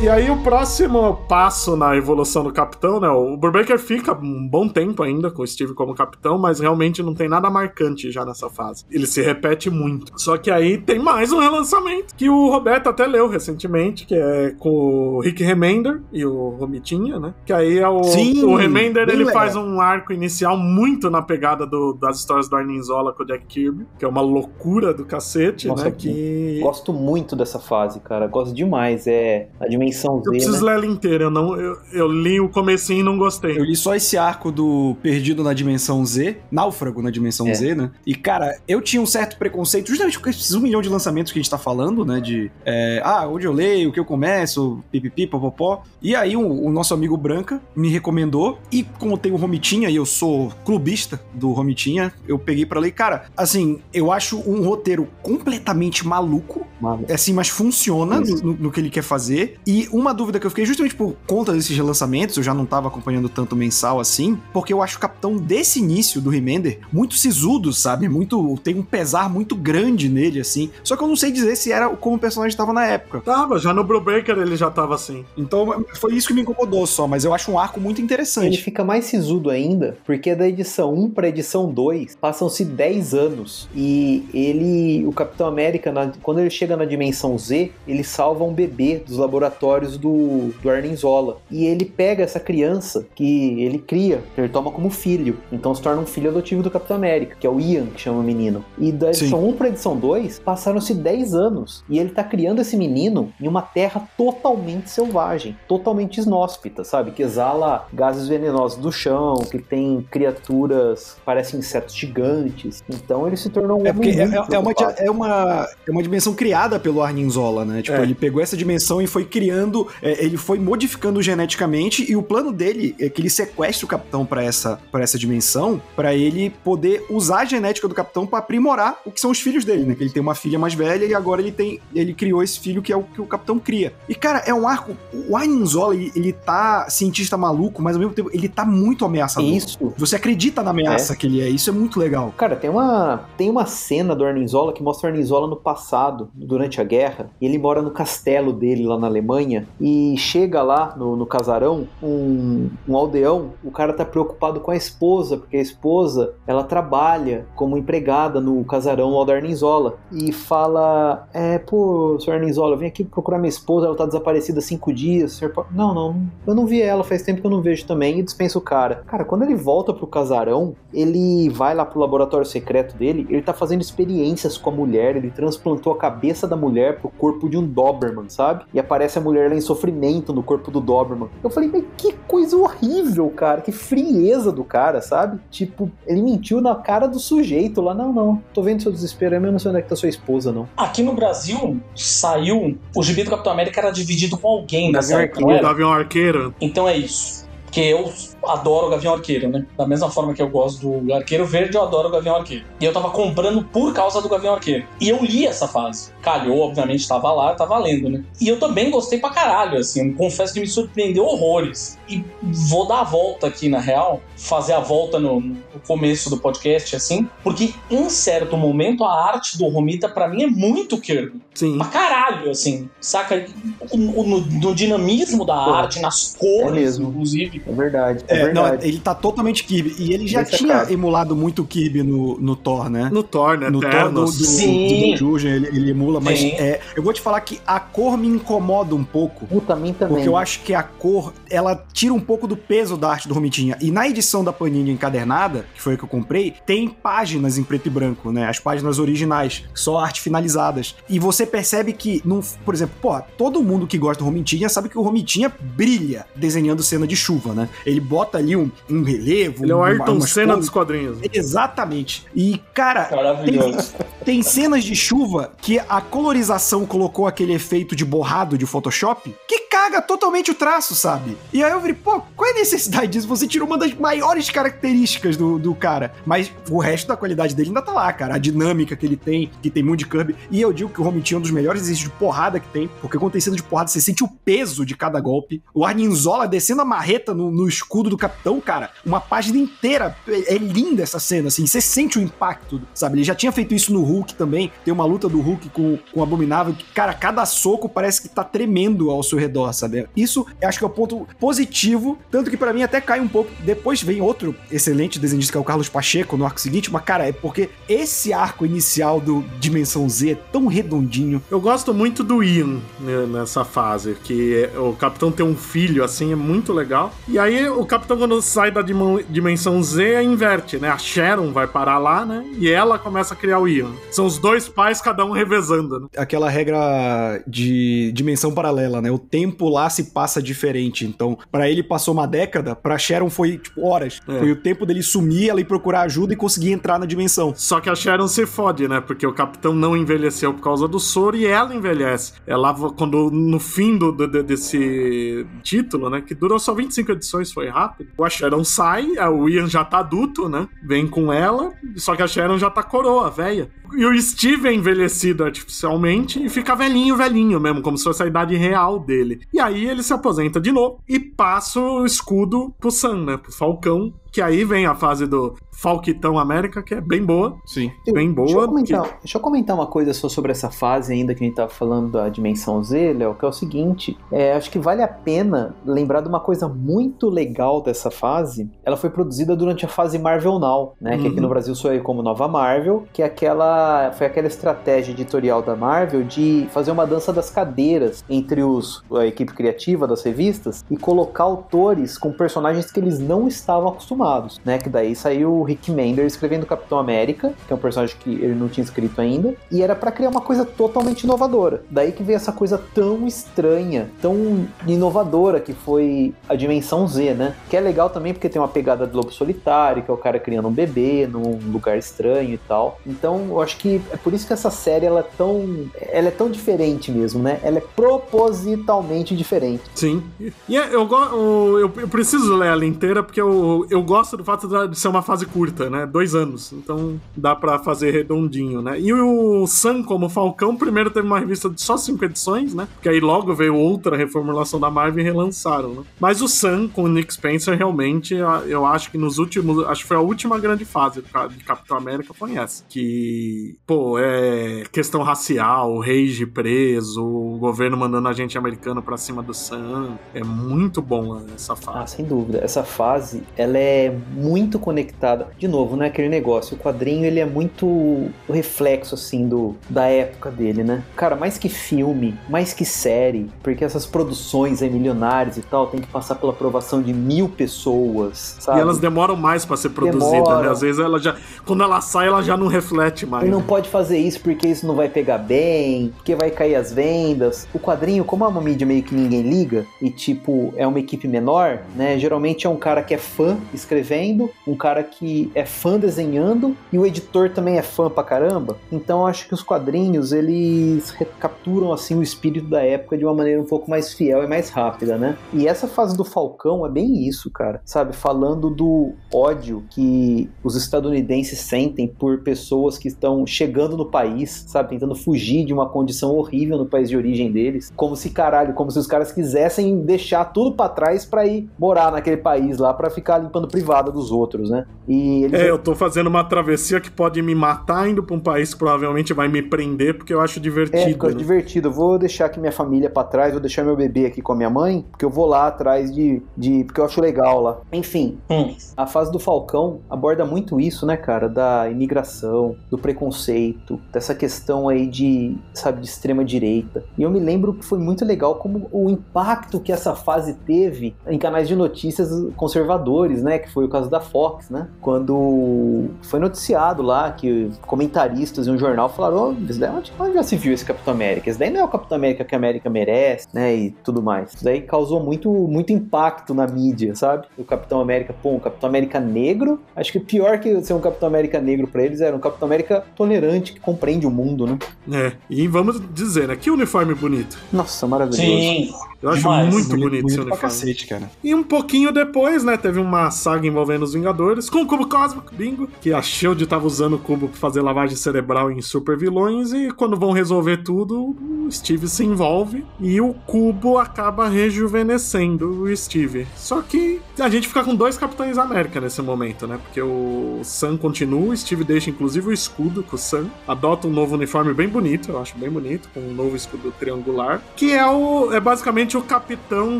E 0.01 0.09
aí 0.09 0.31
o 0.31 0.37
próximo 0.41 1.15
passo 1.29 1.77
na 1.77 1.95
evolução 1.95 2.43
do 2.43 2.51
capitão, 2.51 2.99
né? 2.99 3.07
O 3.09 3.37
Brubaker 3.37 3.77
fica 3.77 4.13
um 4.13 4.47
bom 4.49 4.67
tempo 4.67 5.03
ainda 5.03 5.29
com 5.29 5.43
o 5.43 5.47
Steve 5.47 5.75
como 5.75 5.93
capitão, 5.93 6.39
mas 6.39 6.59
realmente 6.59 7.03
não 7.03 7.13
tem 7.13 7.29
nada 7.29 7.51
marcante 7.51 8.11
já 8.11 8.25
nessa 8.25 8.49
fase. 8.49 8.83
Ele 8.89 9.05
se 9.05 9.21
repete 9.21 9.69
muito. 9.69 10.11
Só 10.19 10.39
que 10.39 10.49
aí 10.49 10.79
tem 10.79 10.97
mais 10.97 11.31
um 11.31 11.37
relançamento 11.37 12.15
que 12.17 12.27
o 12.27 12.49
Roberto 12.49 12.87
até 12.89 13.05
leu 13.05 13.27
recentemente, 13.29 14.07
que 14.07 14.15
é 14.15 14.55
com 14.57 14.69
o 15.17 15.19
Rick 15.19 15.43
Remender 15.43 16.01
e 16.11 16.25
o 16.25 16.49
Romitinha, 16.49 17.19
né? 17.19 17.35
Que 17.45 17.53
aí 17.53 17.77
é 17.77 17.87
o, 17.87 18.03
Sim, 18.03 18.43
o 18.43 18.55
Remender 18.55 19.07
ele 19.07 19.17
legal. 19.23 19.33
faz 19.35 19.55
um 19.55 19.79
arco 19.79 20.11
inicial 20.11 20.57
muito 20.57 21.11
na 21.11 21.21
pegada 21.21 21.63
do- 21.67 21.93
das 21.93 22.17
histórias 22.17 22.49
do 22.49 22.55
Arnim 22.55 22.81
Zola 22.81 23.13
com 23.13 23.21
o 23.21 23.25
Jack 23.25 23.45
Kirby, 23.45 23.85
que 23.99 24.03
é 24.03 24.07
uma 24.07 24.21
loucura 24.21 24.95
do 24.95 25.05
cacete, 25.05 25.67
Nossa, 25.67 25.85
né? 25.85 25.91
Que 25.95 26.59
Gosto 26.63 26.91
muito 26.91 27.35
dessa 27.35 27.59
fase, 27.59 27.99
cara. 27.99 28.25
Gosto 28.25 28.55
demais. 28.55 29.05
É 29.05 29.47
a 29.59 29.67
dimensão 29.67 29.90
eu 29.91 30.23
Z, 30.23 30.29
preciso 30.29 30.65
né? 30.65 30.71
ler 30.71 30.75
ela 30.75 30.85
inteira. 30.85 31.23
Eu, 31.25 31.29
não, 31.29 31.55
eu, 31.55 31.77
eu 31.91 32.07
li 32.07 32.39
o 32.39 32.49
comecinho 32.49 33.01
e 33.01 33.03
não 33.03 33.17
gostei. 33.17 33.57
Eu 33.57 33.63
li 33.63 33.75
só 33.75 33.95
esse 33.95 34.17
arco 34.17 34.51
do 34.51 34.95
Perdido 35.01 35.43
na 35.43 35.53
Dimensão 35.53 36.05
Z, 36.05 36.37
Náufrago 36.51 37.01
na 37.01 37.09
Dimensão 37.09 37.47
É. 37.47 37.53
Z, 37.53 37.75
né? 37.75 37.91
E, 38.05 38.15
cara, 38.15 38.57
eu 38.67 38.81
tinha 38.81 39.01
um 39.01 39.05
certo 39.05 39.37
preconceito, 39.37 39.87
justamente 39.87 40.19
com 40.19 40.29
esses 40.29 40.53
um 40.53 40.61
milhão 40.61 40.81
de 40.81 40.89
lançamentos 40.89 41.31
que 41.31 41.39
a 41.39 41.41
gente 41.41 41.51
tá 41.51 41.57
falando, 41.57 42.05
né? 42.05 42.19
De, 42.19 42.51
é, 42.65 43.01
ah, 43.03 43.27
onde 43.27 43.45
eu 43.45 43.53
leio, 43.53 43.89
o 43.89 43.93
que 43.93 43.99
eu 43.99 44.05
começo, 44.05 44.83
pipipi, 44.91 45.27
popopó. 45.27 45.83
E 46.01 46.15
aí 46.15 46.35
o, 46.35 46.41
o 46.41 46.71
nosso 46.71 46.93
amigo 46.93 47.15
Branca 47.17 47.61
me 47.75 47.89
recomendou, 47.89 48.59
e 48.71 48.83
como 48.83 49.17
tem 49.17 49.31
o 49.31 49.35
Romitinha, 49.35 49.89
e 49.89 49.95
eu 49.95 50.05
sou 50.05 50.51
clubista 50.65 51.21
do 51.33 51.51
Romitinha, 51.51 52.13
eu 52.27 52.37
peguei 52.39 52.65
pra 52.65 52.79
ler. 52.79 52.91
Cara, 52.91 53.25
assim, 53.35 53.79
eu 53.93 54.11
acho 54.11 54.37
um 54.39 54.63
roteiro 54.63 55.07
completamente 55.21 56.05
maluco, 56.05 56.65
Mano, 56.79 57.05
assim, 57.09 57.33
mas 57.33 57.49
funciona 57.49 58.21
Isso. 58.21 58.45
no, 58.45 58.53
no 58.53 58.71
que 58.71 58.79
ele 58.79 58.89
quer 58.89 59.03
fazer. 59.03 59.59
E 59.65 59.80
uma 59.91 60.13
dúvida 60.13 60.39
que 60.39 60.45
eu 60.45 60.49
fiquei 60.49 60.65
justamente 60.65 60.95
por 60.95 61.15
conta 61.27 61.53
desses 61.53 61.75
relançamentos, 61.75 62.37
eu 62.37 62.43
já 62.43 62.53
não 62.53 62.65
tava 62.65 62.87
acompanhando 62.87 63.29
tanto 63.29 63.55
mensal 63.55 63.99
assim, 63.99 64.37
porque 64.53 64.73
eu 64.73 64.81
acho 64.81 64.97
o 64.97 64.99
capitão 64.99 65.37
desse 65.37 65.79
início 65.79 66.19
do 66.21 66.29
Remender 66.29 66.79
muito 66.91 67.15
sisudo, 67.15 67.71
sabe? 67.73 68.07
Muito 68.09 68.57
tem 68.63 68.75
um 68.77 68.83
pesar 68.83 69.29
muito 69.29 69.55
grande 69.55 70.09
nele 70.09 70.39
assim. 70.39 70.69
Só 70.83 70.95
que 70.95 71.03
eu 71.03 71.07
não 71.07 71.15
sei 71.15 71.31
dizer 71.31 71.55
se 71.55 71.71
era 71.71 71.89
como 71.89 72.15
o 72.15 72.19
personagem 72.19 72.55
tava 72.57 72.73
na 72.73 72.85
época. 72.85 73.21
Tava, 73.21 73.57
já 73.59 73.73
no 73.73 73.83
Brubaker 73.83 74.37
ele 74.37 74.55
já 74.55 74.69
tava 74.69 74.95
assim. 74.95 75.23
Então 75.37 75.83
foi 75.95 76.13
isso 76.15 76.27
que 76.27 76.33
me 76.33 76.41
incomodou 76.41 76.85
só, 76.85 77.07
mas 77.07 77.23
eu 77.23 77.33
acho 77.33 77.51
um 77.51 77.57
arco 77.59 77.79
muito 77.79 77.97
Ele 77.99 78.05
interessante. 78.05 78.61
fica 78.61 78.83
mais 78.83 79.05
sisudo 79.05 79.49
ainda, 79.49 79.97
porque 80.05 80.35
da 80.35 80.47
edição 80.47 80.93
1 80.93 81.09
pra 81.11 81.27
edição 81.29 81.71
2 81.71 82.15
passam-se 82.15 82.65
10 82.65 83.13
anos. 83.13 83.67
E 83.75 84.23
ele, 84.33 85.05
o 85.05 85.11
Capitão 85.11 85.47
América, 85.47 85.91
na- 85.91 86.11
quando 86.21 86.39
ele 86.39 86.49
chega 86.49 86.75
na 86.75 86.85
dimensão 86.85 87.37
Z, 87.37 87.71
ele 87.87 88.03
salva 88.03 88.43
um 88.43 88.53
bebê 88.53 89.01
dos 89.05 89.17
laboratórios 89.17 89.51
do, 89.79 90.53
do 90.61 90.69
Arninzola. 90.69 91.37
E 91.49 91.65
ele 91.65 91.85
pega 91.85 92.23
essa 92.23 92.39
criança 92.39 93.05
que 93.15 93.61
ele 93.61 93.77
cria, 93.77 94.21
que 94.35 94.41
ele 94.41 94.49
toma 94.49 94.71
como 94.71 94.89
filho. 94.89 95.37
Então 95.51 95.73
se 95.73 95.81
torna 95.81 96.01
um 96.01 96.05
filho 96.05 96.29
adotivo 96.29 96.61
do 96.63 96.69
Capitão 96.71 96.95
América, 96.97 97.35
que 97.39 97.47
é 97.47 97.49
o 97.49 97.59
Ian, 97.59 97.85
que 97.87 98.01
chama 98.01 98.19
o 98.19 98.23
menino. 98.23 98.63
E 98.77 98.91
da 98.91 99.13
Sim. 99.13 99.21
edição 99.25 99.47
1 99.49 99.53
pra 99.53 99.67
edição 99.69 99.95
2 99.97 100.39
passaram-se 100.39 100.93
10 100.93 101.33
anos. 101.33 101.83
E 101.89 101.97
ele 101.99 102.09
tá 102.09 102.23
criando 102.23 102.61
esse 102.61 102.75
menino 102.75 103.31
em 103.39 103.47
uma 103.47 103.61
terra 103.61 104.07
totalmente 104.17 104.89
selvagem, 104.89 105.57
totalmente 105.67 106.19
inóspita, 106.21 106.83
sabe? 106.83 107.11
Que 107.11 107.23
exala 107.23 107.87
gases 107.93 108.27
venenosos 108.27 108.77
do 108.79 108.91
chão, 108.91 109.35
que 109.49 109.59
tem 109.59 110.05
criaturas 110.45 111.13
que 111.15 111.21
parecem 111.21 111.59
insetos 111.59 111.95
gigantes. 111.95 112.83
Então 112.89 113.27
ele 113.27 113.37
se 113.37 113.49
tornou 113.49 113.81
um 113.81 113.85
É 113.85 113.93
porque 113.93 114.09
é, 114.09 114.23
é- 114.23 114.55
é 114.55 114.59
uma, 114.59 114.71
é, 114.97 115.11
uma, 115.11 115.67
é 115.87 115.91
uma 115.91 116.03
dimensão 116.03 116.33
criada 116.33 116.79
pelo 116.79 117.01
Arninzola, 117.01 117.63
né? 117.65 117.81
Tipo, 117.81 117.97
É. 117.97 118.03
ele 118.03 118.15
pegou 118.15 118.41
essa 118.41 118.57
dimensão 118.57 119.01
e 119.01 119.07
foi 119.07 119.25
criando, 119.25 119.60
é, 120.01 120.23
ele 120.23 120.37
foi 120.37 120.59
modificando 120.59 121.21
geneticamente 121.21 122.09
e 122.09 122.15
o 122.15 122.23
plano 122.23 122.51
dele 122.51 122.95
é 122.99 123.09
que 123.09 123.21
ele 123.21 123.29
sequestre 123.29 123.85
o 123.85 123.87
capitão 123.87 124.25
pra 124.25 124.43
essa, 124.43 124.79
pra 124.91 125.03
essa 125.03 125.17
dimensão, 125.17 125.81
pra 125.95 126.13
ele 126.13 126.49
poder 126.63 127.05
usar 127.09 127.41
a 127.41 127.45
genética 127.45 127.87
do 127.87 127.95
capitão 127.95 128.25
pra 128.25 128.39
aprimorar 128.39 128.99
o 129.05 129.11
que 129.11 129.19
são 129.19 129.31
os 129.31 129.39
filhos 129.39 129.65
dele, 129.65 129.83
né? 129.83 129.95
Que 129.95 130.03
ele 130.03 130.11
tem 130.11 130.21
uma 130.21 130.35
filha 130.35 130.57
mais 130.57 130.73
velha 130.73 131.05
e 131.05 131.13
agora 131.13 131.41
ele 131.41 131.51
tem, 131.51 131.79
ele 131.93 132.13
criou 132.13 132.43
esse 132.43 132.59
filho 132.59 132.81
que 132.81 132.91
é 132.91 132.95
o 132.95 133.03
que 133.03 133.21
o 133.21 133.25
capitão 133.25 133.59
cria. 133.59 133.93
E 134.07 134.15
cara, 134.15 134.39
é 134.45 134.53
um 134.53 134.67
arco, 134.67 134.95
o 135.27 135.35
Arninzola, 135.35 135.95
ele, 135.95 136.11
ele 136.15 136.33
tá 136.33 136.89
cientista 136.89 137.37
maluco, 137.37 137.81
mas 137.81 137.95
ao 137.95 137.99
mesmo 137.99 138.13
tempo 138.13 138.29
ele 138.33 138.47
tá 138.47 138.65
muito 138.65 139.05
ameaçador. 139.05 139.49
Isso. 139.49 139.93
Você 139.97 140.15
acredita 140.15 140.63
na 140.63 140.71
ameaça 140.71 141.15
que 141.15 141.27
ele 141.27 141.41
é, 141.41 141.49
isso 141.49 141.69
é 141.69 141.73
muito 141.73 141.99
legal. 141.99 142.33
Cara, 142.37 142.55
tem 142.55 142.69
uma, 142.69 143.25
tem 143.37 143.49
uma 143.49 143.65
cena 143.65 144.15
do 144.15 144.25
Arninzola 144.25 144.73
que 144.73 144.83
mostra 144.83 145.09
o 145.09 145.13
Arninzola 145.13 145.47
no 145.47 145.55
passado, 145.55 146.29
durante 146.33 146.79
a 146.79 146.83
guerra. 146.83 147.29
E 147.39 147.45
ele 147.45 147.57
mora 147.57 147.81
no 147.81 147.91
castelo 147.91 148.53
dele 148.53 148.85
lá 148.85 148.97
na 148.97 149.07
Alemanha. 149.07 149.50
E 149.79 150.15
chega 150.17 150.61
lá 150.61 150.95
no, 150.95 151.15
no 151.15 151.25
casarão 151.25 151.87
um, 152.01 152.69
um 152.87 152.95
aldeão. 152.95 153.51
O 153.63 153.71
cara 153.71 153.93
tá 153.93 154.05
preocupado 154.05 154.59
com 154.59 154.71
a 154.71 154.75
esposa, 154.75 155.37
porque 155.37 155.57
a 155.57 155.61
esposa 155.61 156.33
ela 156.45 156.63
trabalha 156.63 157.45
como 157.55 157.77
empregada 157.77 158.39
no 158.39 158.63
casarão 158.63 159.17
lá 159.17 159.25
do 159.25 159.31
Arninzola. 159.31 159.97
E 160.11 160.31
fala: 160.31 161.27
É, 161.33 161.57
pô, 161.57 162.17
senhor 162.19 162.37
Arninzola, 162.37 162.75
eu 162.75 162.79
vim 162.79 162.87
aqui 162.87 163.03
procurar 163.03 163.37
minha 163.37 163.49
esposa, 163.49 163.87
ela 163.87 163.95
tá 163.95 164.05
desaparecida 164.05 164.59
há 164.59 164.61
cinco 164.61 164.93
dias. 164.93 165.33
Senhor 165.33 165.65
Não, 165.71 165.93
não, 165.93 166.23
eu 166.45 166.55
não 166.55 166.65
vi 166.65 166.81
ela, 166.81 167.03
faz 167.03 167.23
tempo 167.23 167.41
que 167.41 167.47
eu 167.47 167.51
não 167.51 167.61
vejo 167.61 167.85
também. 167.85 168.19
E 168.19 168.23
dispensa 168.23 168.57
o 168.57 168.61
cara. 168.61 169.03
Cara, 169.07 169.25
quando 169.25 169.43
ele 169.43 169.55
volta 169.55 169.93
pro 169.93 170.07
casarão, 170.07 170.75
ele 170.93 171.49
vai 171.49 171.73
lá 171.73 171.85
pro 171.85 171.99
laboratório 171.99 172.45
secreto 172.45 172.95
dele, 172.95 173.25
ele 173.29 173.41
tá 173.41 173.53
fazendo 173.53 173.81
experiências 173.81 174.57
com 174.57 174.69
a 174.69 174.73
mulher, 174.73 175.15
ele 175.15 175.31
transplantou 175.31 175.93
a 175.93 175.97
cabeça 175.97 176.47
da 176.47 176.55
mulher 176.55 176.99
pro 176.99 177.09
corpo 177.09 177.49
de 177.49 177.57
um 177.57 177.65
Doberman, 177.65 178.29
sabe? 178.29 178.65
E 178.73 178.79
aparece 178.79 179.17
a 179.17 179.21
mulher 179.21 179.40
lá 179.49 179.55
em 179.55 179.61
sofrimento 179.61 180.33
no 180.33 180.43
corpo 180.43 180.71
do 180.71 180.79
Doberman. 180.79 181.29
Eu 181.43 181.49
falei, 181.49 181.69
mas 181.71 181.83
que 181.97 182.13
coisa 182.27 182.57
horrível, 182.57 183.29
cara, 183.29 183.61
que 183.61 183.71
frieza 183.71 184.51
do 184.51 184.63
cara, 184.63 185.01
sabe? 185.01 185.39
Tipo, 185.49 185.91
ele 186.05 186.21
mentiu 186.21 186.61
na 186.61 186.75
cara 186.75 187.07
do 187.07 187.19
sujeito 187.19 187.81
lá, 187.81 187.93
não, 187.93 188.11
não, 188.13 188.43
tô 188.53 188.61
vendo 188.61 188.81
seu 188.81 188.91
desespero, 188.91 189.35
eu 189.35 189.51
não 189.51 189.59
sei 189.59 189.69
onde 189.69 189.79
é 189.79 189.81
que 189.81 189.89
tá 189.89 189.95
sua 189.95 190.09
esposa, 190.09 190.51
não. 190.51 190.67
Aqui 190.75 191.03
no 191.03 191.13
Brasil 191.13 191.79
saiu. 191.95 192.77
O 192.95 193.03
gibi 193.03 193.23
do 193.23 193.29
Capitão 193.29 193.53
América 193.53 193.81
era 193.81 193.91
dividido 193.91 194.37
com 194.37 194.47
alguém 194.47 194.91
nessa 194.91 195.11
Gavião 195.11 195.25
época, 195.25 195.41
não 195.41 195.47
O 195.47 195.51
era? 195.51 195.61
Gavião 195.61 195.91
Arqueiro. 195.91 196.55
Então 196.59 196.87
é 196.87 196.97
isso. 196.97 197.47
Porque 197.65 197.81
eu 197.81 198.11
adoro 198.45 198.87
o 198.87 198.89
Gavião 198.89 199.13
Arqueiro, 199.13 199.49
né? 199.49 199.65
Da 199.77 199.87
mesma 199.87 200.09
forma 200.09 200.33
que 200.33 200.41
eu 200.41 200.49
gosto 200.49 200.99
do 200.99 201.13
Arqueiro 201.13 201.45
Verde, 201.45 201.75
eu 201.75 201.83
adoro 201.83 202.07
o 202.07 202.11
Gavião 202.11 202.35
Arqueiro. 202.35 202.65
E 202.79 202.85
eu 202.85 202.93
tava 202.93 203.09
comprando 203.09 203.63
por 203.65 203.93
causa 203.93 204.21
do 204.21 204.29
Gavião 204.29 204.53
Arqueiro. 204.53 204.85
E 204.99 205.09
eu 205.09 205.23
li 205.23 205.45
essa 205.45 205.67
fase. 205.67 206.11
Calhou, 206.21 206.59
obviamente, 206.61 207.07
tava 207.07 207.31
lá, 207.31 207.53
tava 207.55 207.77
lendo, 207.77 208.09
né? 208.09 208.23
E 208.39 208.47
eu 208.47 208.59
também 208.59 208.89
gostei 208.91 209.19
pra 209.19 209.29
caralho, 209.29 209.77
assim. 209.79 210.13
Confesso 210.13 210.53
que 210.53 210.59
me 210.59 210.67
surpreendeu 210.67 211.25
horrores. 211.25 211.97
E 212.09 212.23
vou 212.41 212.85
dar 212.87 213.01
a 213.01 213.03
volta 213.03 213.47
aqui, 213.47 213.69
na 213.69 213.79
real, 213.79 214.21
fazer 214.35 214.73
a 214.73 214.79
volta 214.79 215.19
no, 215.19 215.39
no 215.39 215.61
começo 215.87 216.29
do 216.29 216.37
podcast, 216.37 216.95
assim, 216.95 217.27
porque 217.43 217.73
em 217.89 218.09
certo 218.09 218.57
momento 218.57 219.03
a 219.03 219.27
arte 219.29 219.57
do 219.57 219.67
Romita, 219.69 220.09
pra 220.09 220.27
mim, 220.27 220.43
é 220.43 220.47
muito 220.47 220.97
Kirby. 220.99 221.41
Sim. 221.53 221.77
Pra 221.77 221.87
caralho, 221.87 222.49
assim. 222.51 222.89
Saca? 222.99 223.45
O- 223.91 224.21
o- 224.21 224.31
No, 224.31 224.39
no 224.41 224.75
dinamismo 224.75 225.45
da 225.45 225.53
Porra. 225.65 225.77
arte, 225.79 225.99
nas 225.99 226.35
cores, 226.37 226.97
É 226.97 227.01
inclusive. 227.01 227.61
É 227.67 227.71
verdade, 227.71 228.23
é, 228.31 228.41
É, 228.49 228.53
não, 228.53 228.73
ele 228.81 228.99
tá 228.99 229.13
totalmente 229.13 229.63
Kirby. 229.63 229.95
E 229.97 230.13
ele 230.13 230.27
já 230.27 230.43
tinha 230.43 230.91
emulado 230.91 231.35
muito 231.35 231.63
Kirby 231.63 232.03
no, 232.03 232.37
no 232.39 232.55
Thor, 232.55 232.89
né? 232.89 233.09
No 233.11 233.23
Thor, 233.23 233.57
né? 233.57 233.69
No 233.69 233.79
Thor 233.79 234.09
do, 234.09 234.25
do, 234.25 234.25
do, 234.25 234.31
Sim. 234.31 235.11
do 235.11 235.17
Jurgen, 235.17 235.51
ele, 235.51 235.67
ele 235.67 235.91
emula, 235.91 236.19
mas 236.19 236.41
é, 236.41 236.79
eu 236.95 237.03
vou 237.03 237.13
te 237.13 237.21
falar 237.21 237.41
que 237.41 237.59
a 237.65 237.79
cor 237.79 238.17
me 238.17 238.27
incomoda 238.27 238.95
um 238.95 239.03
pouco. 239.03 239.45
Puta, 239.45 239.73
a 239.73 239.75
mim 239.75 239.93
também. 239.93 240.15
Porque 240.15 240.29
eu 240.29 240.37
acho 240.37 240.61
que 240.61 240.73
a 240.73 240.83
cor, 240.83 241.33
ela 241.49 241.83
tira 241.93 242.13
um 242.13 242.19
pouco 242.19 242.47
do 242.47 242.55
peso 242.55 242.97
da 242.97 243.09
arte 243.09 243.27
do 243.27 243.33
Romitinha. 243.33 243.77
E 243.81 243.91
na 243.91 244.07
edição 244.07 244.43
da 244.43 244.53
Panini 244.53 244.91
encadernada, 244.91 245.65
que 245.73 245.81
foi 245.81 245.93
a 245.95 245.97
que 245.97 246.03
eu 246.03 246.09
comprei, 246.09 246.55
tem 246.65 246.87
páginas 246.87 247.57
em 247.57 247.63
preto 247.63 247.87
e 247.87 247.89
branco, 247.89 248.31
né? 248.31 248.47
As 248.47 248.59
páginas 248.59 248.99
originais, 248.99 249.63
só 249.73 249.99
arte 249.99 250.21
finalizadas. 250.21 250.95
E 251.09 251.19
você 251.19 251.45
percebe 251.45 251.93
que, 251.93 252.21
num, 252.25 252.41
por 252.65 252.73
exemplo, 252.73 252.95
pô, 253.01 253.19
todo 253.37 253.61
mundo 253.61 253.87
que 253.87 253.97
gosta 253.97 254.23
do 254.23 254.25
Romitinha 254.25 254.69
sabe 254.69 254.89
que 254.89 254.97
o 254.97 255.01
Romitinha 255.01 255.51
brilha 255.59 256.25
desenhando 256.35 256.83
cena 256.83 257.07
de 257.07 257.15
chuva, 257.15 257.53
né? 257.53 257.69
Ele 257.85 257.99
bota 257.99 258.20
ali 258.37 258.55
um, 258.55 258.71
um 258.89 259.03
relevo, 259.03 259.63
Ele 259.65 259.71
é 259.71 259.75
o 259.75 259.79
uma- 259.79 259.87
Ayrton 259.87 260.11
umas 260.13 260.29
Senna 260.31 260.47
cores- 260.53 260.59
dos 260.65 260.69
quadrinhos. 260.69 261.17
Exatamente. 261.33 262.25
E, 262.35 262.59
cara, 262.73 263.09
Maravilhoso. 263.11 263.93
tem 264.25 264.41
cenas 264.41 264.83
de 264.83 264.95
chuva 264.95 265.51
que 265.61 265.79
a 265.79 265.99
colorização 266.01 266.85
colocou 266.85 267.27
aquele 267.27 267.53
efeito 267.53 267.95
de 267.95 268.05
borrado 268.05 268.57
de 268.57 268.65
Photoshop 268.65 269.35
que 269.47 269.61
caga 269.67 270.01
totalmente 270.01 270.51
o 270.51 270.55
traço, 270.55 270.95
sabe? 270.95 271.37
E 271.51 271.63
aí 271.63 271.71
eu 271.71 271.79
falei, 271.79 271.93
pô, 271.95 272.21
qual 272.35 272.49
é 272.49 272.53
a 272.53 272.55
necessidade 272.55 273.07
disso? 273.07 273.27
Você 273.27 273.47
tirou 273.47 273.67
uma 273.67 273.77
das 273.77 273.93
maiores 273.93 274.49
características 274.49 275.35
do, 275.37 275.57
do 275.59 275.73
cara. 275.75 276.13
Mas 276.25 276.51
o 276.69 276.79
resto 276.79 277.07
da 277.07 277.17
qualidade 277.17 277.55
dele 277.55 277.69
ainda 277.69 277.81
tá 277.81 277.91
lá, 277.91 278.11
cara. 278.13 278.35
A 278.35 278.37
dinâmica 278.37 278.95
que 278.95 279.05
ele 279.05 279.17
tem, 279.17 279.49
que 279.61 279.69
tem 279.69 279.83
muito 279.83 279.99
de 279.99 280.07
Kirby. 280.07 280.35
E 280.49 280.61
eu 280.61 280.71
digo 280.73 280.89
que 280.89 280.99
o 281.01 281.03
Romitinho 281.03 281.37
é 281.37 281.39
um 281.39 281.41
dos 281.41 281.51
melhores 281.51 281.81
exercícios 281.81 282.09
de 282.11 282.17
porrada 282.17 282.59
que 282.59 282.67
tem, 282.69 282.89
porque 283.01 283.17
quando 283.17 283.31
tem 283.33 283.41
cena 283.41 283.55
de 283.55 283.63
porrada, 283.63 283.89
você 283.89 283.99
sente 284.01 284.23
o 284.23 284.27
peso 284.27 284.85
de 284.85 284.95
cada 284.95 285.19
golpe. 285.19 285.61
O 285.73 285.85
Arninzola 285.85 286.47
descendo 286.47 286.81
a 286.81 286.85
marreta 286.85 287.33
no, 287.33 287.51
no 287.51 287.67
escudo 287.67 288.09
do 288.11 288.17
capitão, 288.17 288.59
cara, 288.59 288.91
uma 289.05 289.21
página 289.21 289.57
inteira. 289.57 290.15
É, 290.27 290.55
é 290.55 290.57
linda 290.57 291.01
essa 291.01 291.19
cena, 291.19 291.47
assim. 291.47 291.65
Você 291.65 291.81
sente 291.81 292.19
o 292.19 292.21
impacto, 292.21 292.81
sabe? 292.93 293.17
Ele 293.17 293.23
já 293.23 293.33
tinha 293.33 293.51
feito 293.51 293.73
isso 293.73 293.91
no 293.93 294.03
Hulk 294.03 294.35
também. 294.35 294.71
Tem 294.83 294.93
uma 294.93 295.05
luta 295.05 295.29
do 295.29 295.39
Hulk 295.39 295.69
com, 295.69 295.97
com 296.11 296.19
o 296.19 296.23
Abominável 296.23 296.73
que, 296.73 296.83
cara, 296.93 297.13
cada 297.13 297.45
soco 297.45 297.87
parece 297.87 298.21
que 298.21 298.29
tá 298.29 298.43
tremendo 298.43 299.09
ao 299.09 299.23
seu 299.23 299.37
redor. 299.39 299.73
sabe? 299.73 300.07
Isso 300.15 300.45
acho 300.61 300.77
que 300.77 300.83
é 300.83 300.87
o 300.87 300.91
ponto 300.91 301.27
positivo, 301.39 302.17
tanto 302.29 302.49
que 302.49 302.57
para 302.57 302.73
mim 302.73 302.83
até 302.83 302.99
cai 302.99 303.19
um 303.19 303.27
pouco. 303.27 303.51
Depois 303.61 304.01
vem 304.01 304.21
outro 304.21 304.55
excelente 304.69 305.17
desenhista 305.17 305.51
que 305.53 305.57
é 305.57 305.61
o 305.61 305.63
Carlos 305.63 305.89
Pacheco 305.89 306.35
no 306.35 306.45
arco 306.45 306.59
seguinte, 306.59 306.91
mas 306.91 307.03
cara, 307.03 307.27
é 307.27 307.31
porque 307.31 307.69
esse 307.87 308.33
arco 308.33 308.65
inicial 308.65 309.19
do 309.21 309.43
Dimensão 309.59 310.07
Z 310.09 310.31
é 310.31 310.35
tão 310.35 310.67
redondinho. 310.67 311.41
Eu 311.49 311.61
gosto 311.61 311.93
muito 311.93 312.23
do 312.23 312.43
Ian 312.43 312.81
né, 312.99 313.25
nessa 313.27 313.63
fase, 313.63 314.17
que 314.23 314.69
o 314.77 314.93
Capitão 314.93 315.31
tem 315.31 315.45
um 315.45 315.55
filho 315.55 316.03
assim, 316.03 316.31
é 316.31 316.35
muito 316.35 316.73
legal. 316.73 317.13
E 317.27 317.39
aí 317.39 317.69
o 317.69 317.85
Capitão 317.85 318.00
quando 318.07 318.41
sai 318.41 318.71
da 318.71 318.81
Dimensão 318.81 319.81
Z 319.81 320.23
inverte, 320.23 320.77
né? 320.77 320.89
A 320.89 320.97
Sharon 320.97 321.51
vai 321.51 321.67
parar 321.67 321.97
lá, 321.97 322.25
né? 322.25 322.45
E 322.57 322.69
ela 322.69 322.97
começa 322.99 323.33
a 323.33 323.37
criar 323.37 323.59
o 323.59 323.67
Ian. 323.67 323.91
São 324.11 324.25
os 324.25 324.37
dois 324.37 324.67
pais, 324.67 325.01
cada 325.01 325.25
um 325.25 325.31
revezando, 325.31 326.01
né? 326.01 326.07
Aquela 326.17 326.49
regra 326.49 327.41
de 327.47 328.11
dimensão 328.13 328.53
paralela, 328.53 329.01
né? 329.01 329.11
O 329.11 329.19
tempo 329.19 329.69
lá 329.69 329.89
se 329.89 330.05
passa 330.11 330.41
diferente. 330.41 331.05
Então, 331.05 331.37
para 331.51 331.69
ele 331.69 331.83
passou 331.83 332.13
uma 332.13 332.27
década, 332.27 332.75
pra 332.75 332.97
Sharon 332.97 333.29
foi, 333.29 333.57
tipo, 333.57 333.85
horas. 333.85 334.19
É. 334.27 334.39
Foi 334.39 334.51
o 334.51 334.55
tempo 334.55 334.85
dele 334.85 335.03
sumir, 335.03 335.49
ela 335.49 335.61
ir 335.61 335.65
procurar 335.65 336.01
ajuda 336.01 336.33
e 336.33 336.35
conseguir 336.35 336.71
entrar 336.71 336.99
na 336.99 337.05
dimensão. 337.05 337.53
Só 337.55 337.79
que 337.79 337.89
a 337.89 337.95
Sharon 337.95 338.27
se 338.27 338.45
fode, 338.45 338.87
né? 338.87 339.01
Porque 339.01 339.25
o 339.25 339.33
capitão 339.33 339.73
não 339.73 339.95
envelheceu 339.95 340.53
por 340.53 340.61
causa 340.61 340.87
do 340.87 340.99
soro 340.99 341.35
e 341.35 341.45
ela 341.45 341.73
envelhece. 341.73 342.33
Ela, 342.45 342.73
quando 342.73 343.29
no 343.31 343.59
fim 343.59 343.97
do, 343.97 344.11
do 344.11 344.43
desse 344.43 345.45
título, 345.63 346.09
né? 346.09 346.21
Que 346.21 346.33
durou 346.33 346.59
só 346.59 346.73
25 346.73 347.11
edições, 347.11 347.51
foi 347.51 347.67
rápido. 347.69 347.90
A 348.21 348.29
Sharon 348.29 348.63
sai, 348.63 349.07
o 349.29 349.49
Ian 349.49 349.67
já 349.67 349.83
tá 349.83 349.99
adulto, 349.99 350.47
né? 350.47 350.67
Vem 350.83 351.07
com 351.07 351.31
ela, 351.31 351.71
só 351.95 352.15
que 352.15 352.21
a 352.21 352.27
Sharon 352.27 352.57
já 352.57 352.69
tá 352.69 352.83
coroa, 352.83 353.29
velha. 353.29 353.69
E 353.93 354.05
o 354.05 354.21
Steve 354.21 354.69
é 354.69 354.73
envelhecido 354.73 355.43
artificialmente 355.43 356.43
e 356.43 356.49
fica 356.49 356.75
velhinho, 356.75 357.17
velhinho 357.17 357.59
mesmo, 357.59 357.81
como 357.81 357.97
se 357.97 358.03
fosse 358.03 358.23
a 358.23 358.27
idade 358.27 358.55
real 358.55 358.99
dele. 358.99 359.41
E 359.53 359.59
aí 359.59 359.85
ele 359.85 360.01
se 360.01 360.13
aposenta 360.13 360.61
de 360.61 360.71
novo 360.71 361.01
e 361.07 361.19
passa 361.19 361.79
o 361.79 362.05
escudo 362.05 362.73
pro 362.79 362.91
Sam, 362.91 363.25
né? 363.25 363.37
Pro 363.37 363.51
Falcão, 363.51 364.13
que 364.31 364.41
aí 364.41 364.63
vem 364.63 364.85
a 364.85 364.95
fase 364.95 365.27
do 365.27 365.55
Falquitão 365.71 366.39
América, 366.39 366.81
que 366.81 366.93
é 366.93 367.01
bem 367.01 367.23
boa. 367.23 367.57
Sim. 367.65 367.91
Bem 368.13 368.31
boa. 368.31 368.45
Deixa 368.45 368.59
eu, 368.59 368.67
comentar, 368.67 369.03
que... 369.03 369.21
deixa 369.23 369.37
eu 369.37 369.41
comentar 369.41 369.75
uma 369.75 369.87
coisa 369.87 370.13
só 370.13 370.29
sobre 370.29 370.51
essa 370.51 370.69
fase 370.69 371.11
ainda 371.11 371.35
que 371.35 371.43
a 371.43 371.47
gente 371.47 371.55
tava 371.55 371.69
falando 371.69 372.11
da 372.11 372.29
Dimensão 372.29 372.81
Z, 372.83 373.13
Léo, 373.13 373.35
que 373.35 373.43
é 373.43 373.47
o 373.47 373.51
seguinte: 373.51 374.17
é, 374.31 374.53
acho 374.53 374.71
que 374.71 374.79
vale 374.79 375.01
a 375.01 375.07
pena 375.07 375.75
lembrar 375.85 376.21
de 376.21 376.29
uma 376.29 376.39
coisa 376.39 376.67
muito 376.69 377.29
legal 377.29 377.81
dessa 377.81 378.09
fase. 378.09 378.69
Ela 378.85 378.95
foi 378.95 379.09
produzida 379.09 379.55
durante 379.55 379.85
a 379.85 379.89
fase 379.89 380.17
Marvel 380.17 380.59
Now, 380.59 380.93
né? 381.01 381.15
Uhum. 381.15 381.21
Que 381.21 381.27
aqui 381.27 381.37
no 381.37 381.43
uhum. 381.43 381.49
Brasil 381.49 381.75
sou 381.75 381.91
eu 381.91 382.01
como 382.01 382.21
Nova 382.21 382.47
Marvel, 382.47 383.03
que 383.11 383.21
é 383.21 383.25
aquela. 383.25 384.11
Foi 384.13 384.27
aquela 384.27 384.47
estratégia 384.47 385.11
editorial 385.11 385.61
da 385.61 385.75
Marvel 385.75 386.23
de 386.23 386.67
fazer 386.71 386.91
uma 386.91 387.05
dança 387.05 387.33
das 387.33 387.49
cadeiras 387.49 388.23
entre 388.29 388.63
os, 388.63 389.03
a 389.11 389.25
equipe 389.25 389.53
criativa 389.53 390.07
das 390.07 390.23
revistas 390.23 390.85
e 390.89 390.95
colocar 390.95 391.43
autores 391.43 392.17
com 392.17 392.31
personagens 392.31 392.91
que 392.91 392.99
eles 392.99 393.19
não 393.19 393.47
estavam 393.47 393.89
acostumados 393.89 394.20
né? 394.63 394.77
Que 394.77 394.89
daí 394.89 395.15
saiu 395.15 395.53
o 395.53 395.63
Rick 395.63 395.91
Mender 395.91 396.25
escrevendo 396.25 396.65
Capitão 396.65 396.99
América, 396.99 397.53
que 397.67 397.73
é 397.73 397.75
um 397.75 397.79
personagem 397.79 398.15
que 398.19 398.29
ele 398.29 398.55
não 398.55 398.67
tinha 398.67 398.83
escrito 398.83 399.19
ainda, 399.19 399.55
e 399.71 399.81
era 399.81 399.95
para 399.95 400.11
criar 400.11 400.29
uma 400.29 400.41
coisa 400.41 400.65
totalmente 400.65 401.23
inovadora. 401.23 401.83
Daí 401.89 402.11
que 402.11 402.23
veio 402.23 402.35
essa 402.35 402.51
coisa 402.51 402.81
tão 402.93 403.27
estranha, 403.27 404.09
tão 404.21 404.67
inovadora 404.87 405.59
que 405.59 405.73
foi 405.73 406.33
a 406.47 406.55
Dimensão 406.55 407.07
Z, 407.07 407.33
né? 407.33 407.55
Que 407.69 407.77
é 407.77 407.79
legal 407.79 408.09
também 408.09 408.33
porque 408.33 408.49
tem 408.49 408.61
uma 408.61 408.67
pegada 408.67 409.05
do 409.05 409.15
Lobo 409.17 409.31
Solitário, 409.31 410.03
que 410.03 410.11
é 410.11 410.13
o 410.13 410.17
cara 410.17 410.39
criando 410.39 410.67
um 410.67 410.71
bebê 410.71 411.27
num 411.27 411.59
lugar 411.71 411.97
estranho 411.97 412.53
e 412.53 412.57
tal. 412.57 412.99
Então, 413.05 413.47
eu 413.49 413.61
acho 413.61 413.77
que 413.77 414.01
é 414.11 414.17
por 414.17 414.33
isso 414.33 414.45
que 414.45 414.53
essa 414.53 414.69
série 414.69 415.05
ela 415.05 415.21
é 415.21 415.27
tão, 415.37 415.87
ela 415.99 416.27
é 416.27 416.31
tão 416.31 416.49
diferente 416.49 417.11
mesmo, 417.11 417.41
né? 417.41 417.59
Ela 417.63 417.77
é 417.77 417.83
propositalmente 417.95 419.35
diferente. 419.35 419.83
Sim. 419.95 420.23
E 420.67 420.77
é, 420.77 420.93
eu, 420.93 421.07
eu, 421.09 421.91
eu 421.97 422.07
preciso 422.07 422.55
ler 422.55 422.69
ela 422.69 422.85
inteira 422.85 423.23
porque 423.23 423.41
eu, 423.41 423.85
eu 423.89 424.03
gosto 424.11 424.35
do 424.35 424.43
fato 424.43 424.67
de 424.89 424.99
ser 424.99 425.07
uma 425.07 425.21
fase 425.21 425.45
curta, 425.45 425.89
né? 425.89 426.05
Dois 426.05 426.35
anos. 426.35 426.73
Então 426.73 427.17
dá 427.35 427.55
para 427.55 427.79
fazer 427.79 428.11
redondinho, 428.11 428.81
né? 428.81 428.99
E 428.99 429.13
o 429.13 429.65
Sam, 429.65 430.03
como 430.03 430.27
Falcão, 430.27 430.75
primeiro 430.75 431.09
teve 431.09 431.25
uma 431.25 431.39
revista 431.39 431.69
de 431.69 431.81
só 431.81 431.95
cinco 431.95 432.25
edições, 432.25 432.73
né? 432.73 432.89
Porque 432.93 433.07
aí 433.07 433.21
logo 433.21 433.53
veio 433.55 433.73
outra 433.73 434.17
reformulação 434.17 434.81
da 434.81 434.89
Marvel 434.89 435.21
e 435.21 435.23
relançaram, 435.23 435.93
né? 435.93 436.03
Mas 436.19 436.41
o 436.41 436.47
Sam 436.49 436.89
com 436.89 437.03
o 437.03 437.07
Nick 437.07 437.33
Spencer, 437.33 437.77
realmente, 437.77 438.35
eu 438.35 438.85
acho 438.85 439.09
que 439.11 439.17
nos 439.17 439.37
últimos. 439.37 439.85
Acho 439.85 440.01
que 440.01 440.07
foi 440.09 440.17
a 440.17 440.21
última 440.21 440.59
grande 440.59 440.83
fase 440.83 441.21
de 441.21 441.63
Capitão 441.63 441.95
América 441.95 442.33
essa. 442.55 442.83
Que, 442.89 443.77
pô, 443.87 444.19
é 444.19 444.83
questão 444.91 445.23
racial, 445.23 445.93
o 445.93 446.01
Rage 446.01 446.45
preso, 446.45 447.23
o 447.23 447.57
governo 447.57 447.95
mandando 447.95 448.27
a 448.27 448.33
gente 448.33 448.57
americano 448.57 449.01
pra 449.01 449.15
cima 449.15 449.41
do 449.41 449.53
Sam. 449.53 450.17
É 450.33 450.43
muito 450.43 451.01
bom 451.01 451.41
essa 451.55 451.75
fase. 451.75 451.97
Ah, 451.97 452.07
sem 452.07 452.25
dúvida. 452.25 452.59
Essa 452.61 452.83
fase, 452.83 453.43
ela 453.55 453.77
é 453.77 454.00
é 454.05 454.13
muito 454.35 454.79
conectada. 454.79 455.47
De 455.57 455.67
novo, 455.67 455.95
né? 455.95 456.07
Aquele 456.07 456.29
negócio. 456.29 456.75
O 456.75 456.79
quadrinho 456.79 457.25
ele 457.25 457.39
é 457.39 457.45
muito 457.45 457.85
o 457.85 458.31
reflexo 458.49 459.15
assim 459.15 459.47
do 459.47 459.75
da 459.89 460.05
época 460.05 460.49
dele, 460.49 460.83
né? 460.83 461.03
Cara, 461.15 461.35
mais 461.35 461.57
que 461.57 461.69
filme, 461.69 462.37
mais 462.49 462.73
que 462.73 462.85
série, 462.85 463.49
porque 463.63 463.83
essas 463.83 464.05
produções 464.05 464.81
aí 464.81 464.89
milionárias 464.89 465.57
e 465.57 465.61
tal 465.61 465.87
tem 465.87 465.99
que 465.99 466.07
passar 466.07 466.35
pela 466.35 466.51
aprovação 466.51 467.01
de 467.01 467.13
mil 467.13 467.49
pessoas, 467.49 468.57
sabe? 468.59 468.79
E 468.79 468.81
elas 468.81 468.97
demoram 468.97 469.35
mais 469.35 469.65
para 469.65 469.77
ser 469.77 469.89
produzida, 469.89 470.61
né? 470.61 470.69
Às 470.69 470.81
vezes 470.81 470.99
ela 470.99 471.19
já, 471.19 471.35
quando 471.65 471.83
ela 471.83 472.01
sai, 472.01 472.27
ela 472.27 472.41
já 472.41 472.57
não 472.57 472.67
reflete 472.67 473.25
mais. 473.25 473.47
E 473.47 473.51
não 473.51 473.61
pode 473.61 473.89
fazer 473.89 474.17
isso 474.17 474.39
porque 474.41 474.67
isso 474.67 474.85
não 474.85 474.95
vai 474.95 475.09
pegar 475.09 475.37
bem, 475.37 476.13
porque 476.15 476.35
vai 476.35 476.49
cair 476.49 476.75
as 476.75 476.91
vendas. 476.91 477.67
O 477.73 477.79
quadrinho, 477.79 478.23
como 478.23 478.43
é 478.43 478.47
uma 478.47 478.61
mídia 478.61 478.85
meio 478.85 479.03
que 479.03 479.13
ninguém 479.13 479.41
liga 479.41 479.85
e 480.01 480.09
tipo 480.09 480.73
é 480.75 480.85
uma 480.85 480.99
equipe 480.99 481.27
menor, 481.27 481.79
né? 481.95 482.17
Geralmente 482.17 482.67
é 482.67 482.69
um 482.69 482.75
cara 482.75 483.01
que 483.01 483.13
é 483.13 483.17
fã 483.17 483.57
escrevendo, 483.91 484.49
um 484.65 484.75
cara 484.75 485.03
que 485.03 485.51
é 485.53 485.65
fã 485.65 485.99
desenhando 485.99 486.75
e 486.93 486.97
o 486.97 487.05
editor 487.05 487.49
também 487.49 487.77
é 487.77 487.81
fã 487.81 488.09
pra 488.09 488.23
caramba. 488.23 488.77
Então 488.89 489.27
acho 489.27 489.47
que 489.47 489.53
os 489.53 489.61
quadrinhos 489.61 490.31
eles 490.31 491.09
recapturam 491.11 491.91
assim 491.91 492.15
o 492.15 492.23
espírito 492.23 492.67
da 492.67 492.81
época 492.81 493.17
de 493.17 493.25
uma 493.25 493.33
maneira 493.33 493.59
um 493.59 493.65
pouco 493.65 493.89
mais 493.89 494.13
fiel 494.13 494.43
e 494.43 494.47
mais 494.47 494.69
rápida, 494.69 495.17
né? 495.17 495.37
E 495.53 495.67
essa 495.67 495.87
fase 495.87 496.15
do 496.15 496.23
Falcão 496.23 496.85
é 496.85 496.89
bem 496.89 497.27
isso, 497.27 497.49
cara. 497.51 497.81
Sabe, 497.83 498.15
falando 498.15 498.69
do 498.69 499.11
ódio 499.33 499.83
que 499.89 500.49
os 500.63 500.75
estadunidenses 500.75 501.59
sentem 501.59 502.07
por 502.07 502.39
pessoas 502.39 502.97
que 502.97 503.09
estão 503.09 503.45
chegando 503.45 503.97
no 503.97 504.05
país, 504.05 504.65
sabe, 504.67 504.89
tentando 504.89 505.15
fugir 505.15 505.65
de 505.65 505.73
uma 505.73 505.89
condição 505.89 506.35
horrível 506.35 506.77
no 506.77 506.85
país 506.85 507.09
de 507.09 507.17
origem 507.17 507.51
deles, 507.51 507.91
como 507.95 508.15
se 508.15 508.29
caralho, 508.29 508.73
como 508.73 508.89
se 508.89 508.99
os 508.99 509.07
caras 509.07 509.31
quisessem 509.31 509.99
deixar 510.01 510.45
tudo 510.45 510.71
para 510.71 510.89
trás 510.89 511.25
para 511.25 511.45
ir 511.45 511.69
morar 511.77 512.11
naquele 512.11 512.37
país 512.37 512.77
lá 512.77 512.93
para 512.93 513.09
ficar 513.09 513.39
limpando 513.39 513.67
privada 513.81 514.11
dos 514.11 514.31
outros, 514.31 514.69
né? 514.69 514.85
E 515.07 515.43
eles... 515.43 515.59
É, 515.59 515.69
eu 515.69 515.79
tô 515.79 515.95
fazendo 515.95 516.27
uma 516.27 516.43
travessia 516.43 517.01
que 517.01 517.09
pode 517.09 517.41
me 517.41 517.55
matar 517.55 518.07
indo 518.07 518.23
pra 518.23 518.35
um 518.35 518.39
país 518.39 518.73
que 518.73 518.79
provavelmente 518.79 519.33
vai 519.33 519.47
me 519.47 519.61
prender, 519.61 520.17
porque 520.17 520.33
eu 520.33 520.39
acho 520.39 520.59
divertido. 520.59 521.25
É, 521.25 521.29
né? 521.29 521.35
divertido. 521.35 521.87
Eu 521.87 521.91
vou 521.91 522.17
deixar 522.19 522.45
aqui 522.45 522.59
minha 522.59 522.71
família 522.71 523.09
para 523.09 523.27
trás, 523.27 523.51
vou 523.51 523.59
deixar 523.59 523.83
meu 523.83 523.95
bebê 523.95 524.25
aqui 524.27 524.41
com 524.41 524.53
a 524.53 524.55
minha 524.55 524.69
mãe, 524.69 525.05
porque 525.09 525.25
eu 525.25 525.29
vou 525.29 525.47
lá 525.47 525.67
atrás 525.67 526.13
de. 526.13 526.41
de 526.55 526.83
porque 526.83 527.01
eu 527.01 527.05
acho 527.05 527.19
legal 527.19 527.61
lá. 527.61 527.81
Enfim, 527.91 528.37
hum. 528.49 528.75
a 528.95 529.07
fase 529.07 529.31
do 529.31 529.39
Falcão 529.39 530.01
aborda 530.09 530.45
muito 530.45 530.79
isso, 530.79 531.05
né, 531.05 531.17
cara? 531.17 531.49
Da 531.49 531.89
imigração, 531.89 532.75
do 532.89 532.97
preconceito, 532.97 533.99
dessa 534.13 534.35
questão 534.35 534.87
aí 534.87 535.07
de, 535.07 535.57
sabe, 535.73 536.01
de 536.01 536.07
extrema 536.07 536.45
direita. 536.45 537.03
E 537.17 537.23
eu 537.23 537.29
me 537.29 537.39
lembro 537.39 537.73
que 537.73 537.83
foi 537.83 537.97
muito 537.97 538.23
legal 538.23 538.55
como 538.55 538.87
o 538.91 539.09
impacto 539.09 539.79
que 539.79 539.91
essa 539.91 540.15
fase 540.15 540.53
teve 540.53 541.15
em 541.27 541.39
canais 541.39 541.67
de 541.67 541.75
notícias 541.75 542.29
conservadores, 542.55 543.41
né? 543.41 543.59
que 543.59 543.70
foi 543.73 543.85
o 543.85 543.89
caso 543.89 544.09
da 544.09 544.19
Fox, 544.19 544.69
né? 544.69 544.87
Quando 544.99 546.09
foi 546.23 546.39
noticiado 546.39 547.01
lá 547.01 547.31
que 547.31 547.69
comentaristas 547.81 548.67
em 548.67 548.71
um 548.71 548.77
jornal 548.77 549.09
falaram: 549.09 549.55
oh, 549.57 549.71
isso 549.71 549.79
daí 549.79 549.89
onde, 549.89 550.11
onde 550.19 550.33
já 550.33 550.43
se 550.43 550.55
viu 550.55 550.73
esse 550.73 550.85
Capitão 550.85 551.13
América? 551.13 551.49
Isso 551.49 551.59
daí 551.59 551.69
não 551.69 551.81
é 551.81 551.83
o 551.83 551.87
Capitão 551.87 552.15
América 552.15 552.43
que 552.43 552.55
a 552.55 552.57
América 552.57 552.89
merece, 552.89 553.47
né? 553.53 553.75
E 553.75 553.91
tudo 554.03 554.21
mais. 554.21 554.53
Isso 554.53 554.63
daí 554.63 554.81
causou 554.81 555.23
muito, 555.23 555.49
muito 555.49 555.91
impacto 555.91 556.53
na 556.53 556.67
mídia, 556.67 557.15
sabe? 557.15 557.47
O 557.57 557.63
Capitão 557.63 557.99
América, 557.99 558.33
pô, 558.41 558.51
um 558.51 558.59
Capitão 558.59 558.89
América 558.89 559.19
negro. 559.19 559.79
Acho 559.95 560.11
que 560.11 560.19
pior 560.19 560.59
que 560.59 560.81
ser 560.81 560.93
um 560.93 560.99
Capitão 560.99 561.27
América 561.27 561.59
negro 561.59 561.87
para 561.87 562.03
eles 562.03 562.21
era 562.21 562.35
um 562.35 562.39
Capitão 562.39 562.67
América 562.67 563.03
tolerante, 563.15 563.73
que 563.73 563.79
compreende 563.79 564.25
o 564.25 564.31
mundo, 564.31 564.67
né? 564.67 564.79
É, 565.11 565.33
e 565.49 565.67
vamos 565.67 566.01
dizer, 566.13 566.47
né? 566.47 566.55
Que 566.55 566.69
uniforme 566.69 567.13
bonito. 567.13 567.57
Nossa, 567.71 568.07
maravilhoso. 568.07 568.41
Sim. 568.41 568.91
Eu 569.21 569.29
acho 569.29 569.41
Demais, 569.41 569.71
muito 569.71 569.89
bonito, 569.89 570.09
bonito 570.09 570.27
esse 570.27 570.39
uniforme. 570.39 570.61
Cacete, 570.61 571.07
cara. 571.07 571.29
E 571.43 571.53
um 571.53 571.61
pouquinho 571.61 572.11
depois, 572.11 572.63
né, 572.63 572.75
teve 572.75 572.99
uma 572.99 573.29
saga 573.51 573.67
envolvendo 573.67 574.03
os 574.03 574.13
Vingadores 574.13 574.69
com 574.69 574.83
o 574.83 574.87
Cubo 574.87 575.07
Cósmico, 575.07 575.53
bingo, 575.53 575.89
que 575.99 576.13
a 576.13 576.21
Shield 576.21 576.65
tava 576.65 576.87
usando 576.87 577.15
o 577.15 577.19
cubo 577.19 577.49
pra 577.49 577.57
fazer 577.57 577.81
lavagem 577.81 578.15
cerebral 578.15 578.71
em 578.71 578.81
super 578.81 579.17
vilões 579.17 579.73
e 579.73 579.91
quando 579.91 580.15
vão 580.17 580.31
resolver 580.31 580.77
tudo, 580.77 581.35
o 581.67 581.67
Steve 581.69 582.07
se 582.07 582.23
envolve 582.23 582.85
e 582.97 583.19
o 583.19 583.33
cubo 583.33 583.97
acaba 583.97 584.47
rejuvenescendo 584.47 585.83
o 585.83 585.97
Steve. 585.97 586.47
Só 586.55 586.81
que 586.81 587.19
a 587.37 587.49
gente 587.49 587.67
fica 587.67 587.83
com 587.83 587.93
dois 587.93 588.17
Capitães 588.17 588.57
América 588.57 589.01
nesse 589.01 589.21
momento, 589.21 589.67
né? 589.67 589.77
Porque 589.83 590.01
o 590.01 590.61
Sam 590.63 590.95
continua, 590.95 591.53
o 591.53 591.57
Steve 591.57 591.83
deixa 591.83 592.09
inclusive 592.09 592.47
o 592.47 592.53
escudo 592.53 593.03
com 593.03 593.17
o 593.17 593.19
Sam, 593.19 593.47
adota 593.67 594.07
um 594.07 594.11
novo 594.11 594.35
uniforme 594.35 594.73
bem 594.73 594.87
bonito, 594.87 595.31
eu 595.31 595.41
acho 595.41 595.57
bem 595.57 595.69
bonito, 595.69 596.07
com 596.13 596.21
um 596.21 596.33
novo 596.33 596.55
escudo 596.55 596.93
triangular, 596.97 597.61
que 597.75 597.91
é 597.91 598.05
o 598.05 598.53
é 598.53 598.61
basicamente 598.61 599.17
o 599.17 599.21
capitão 599.21 599.99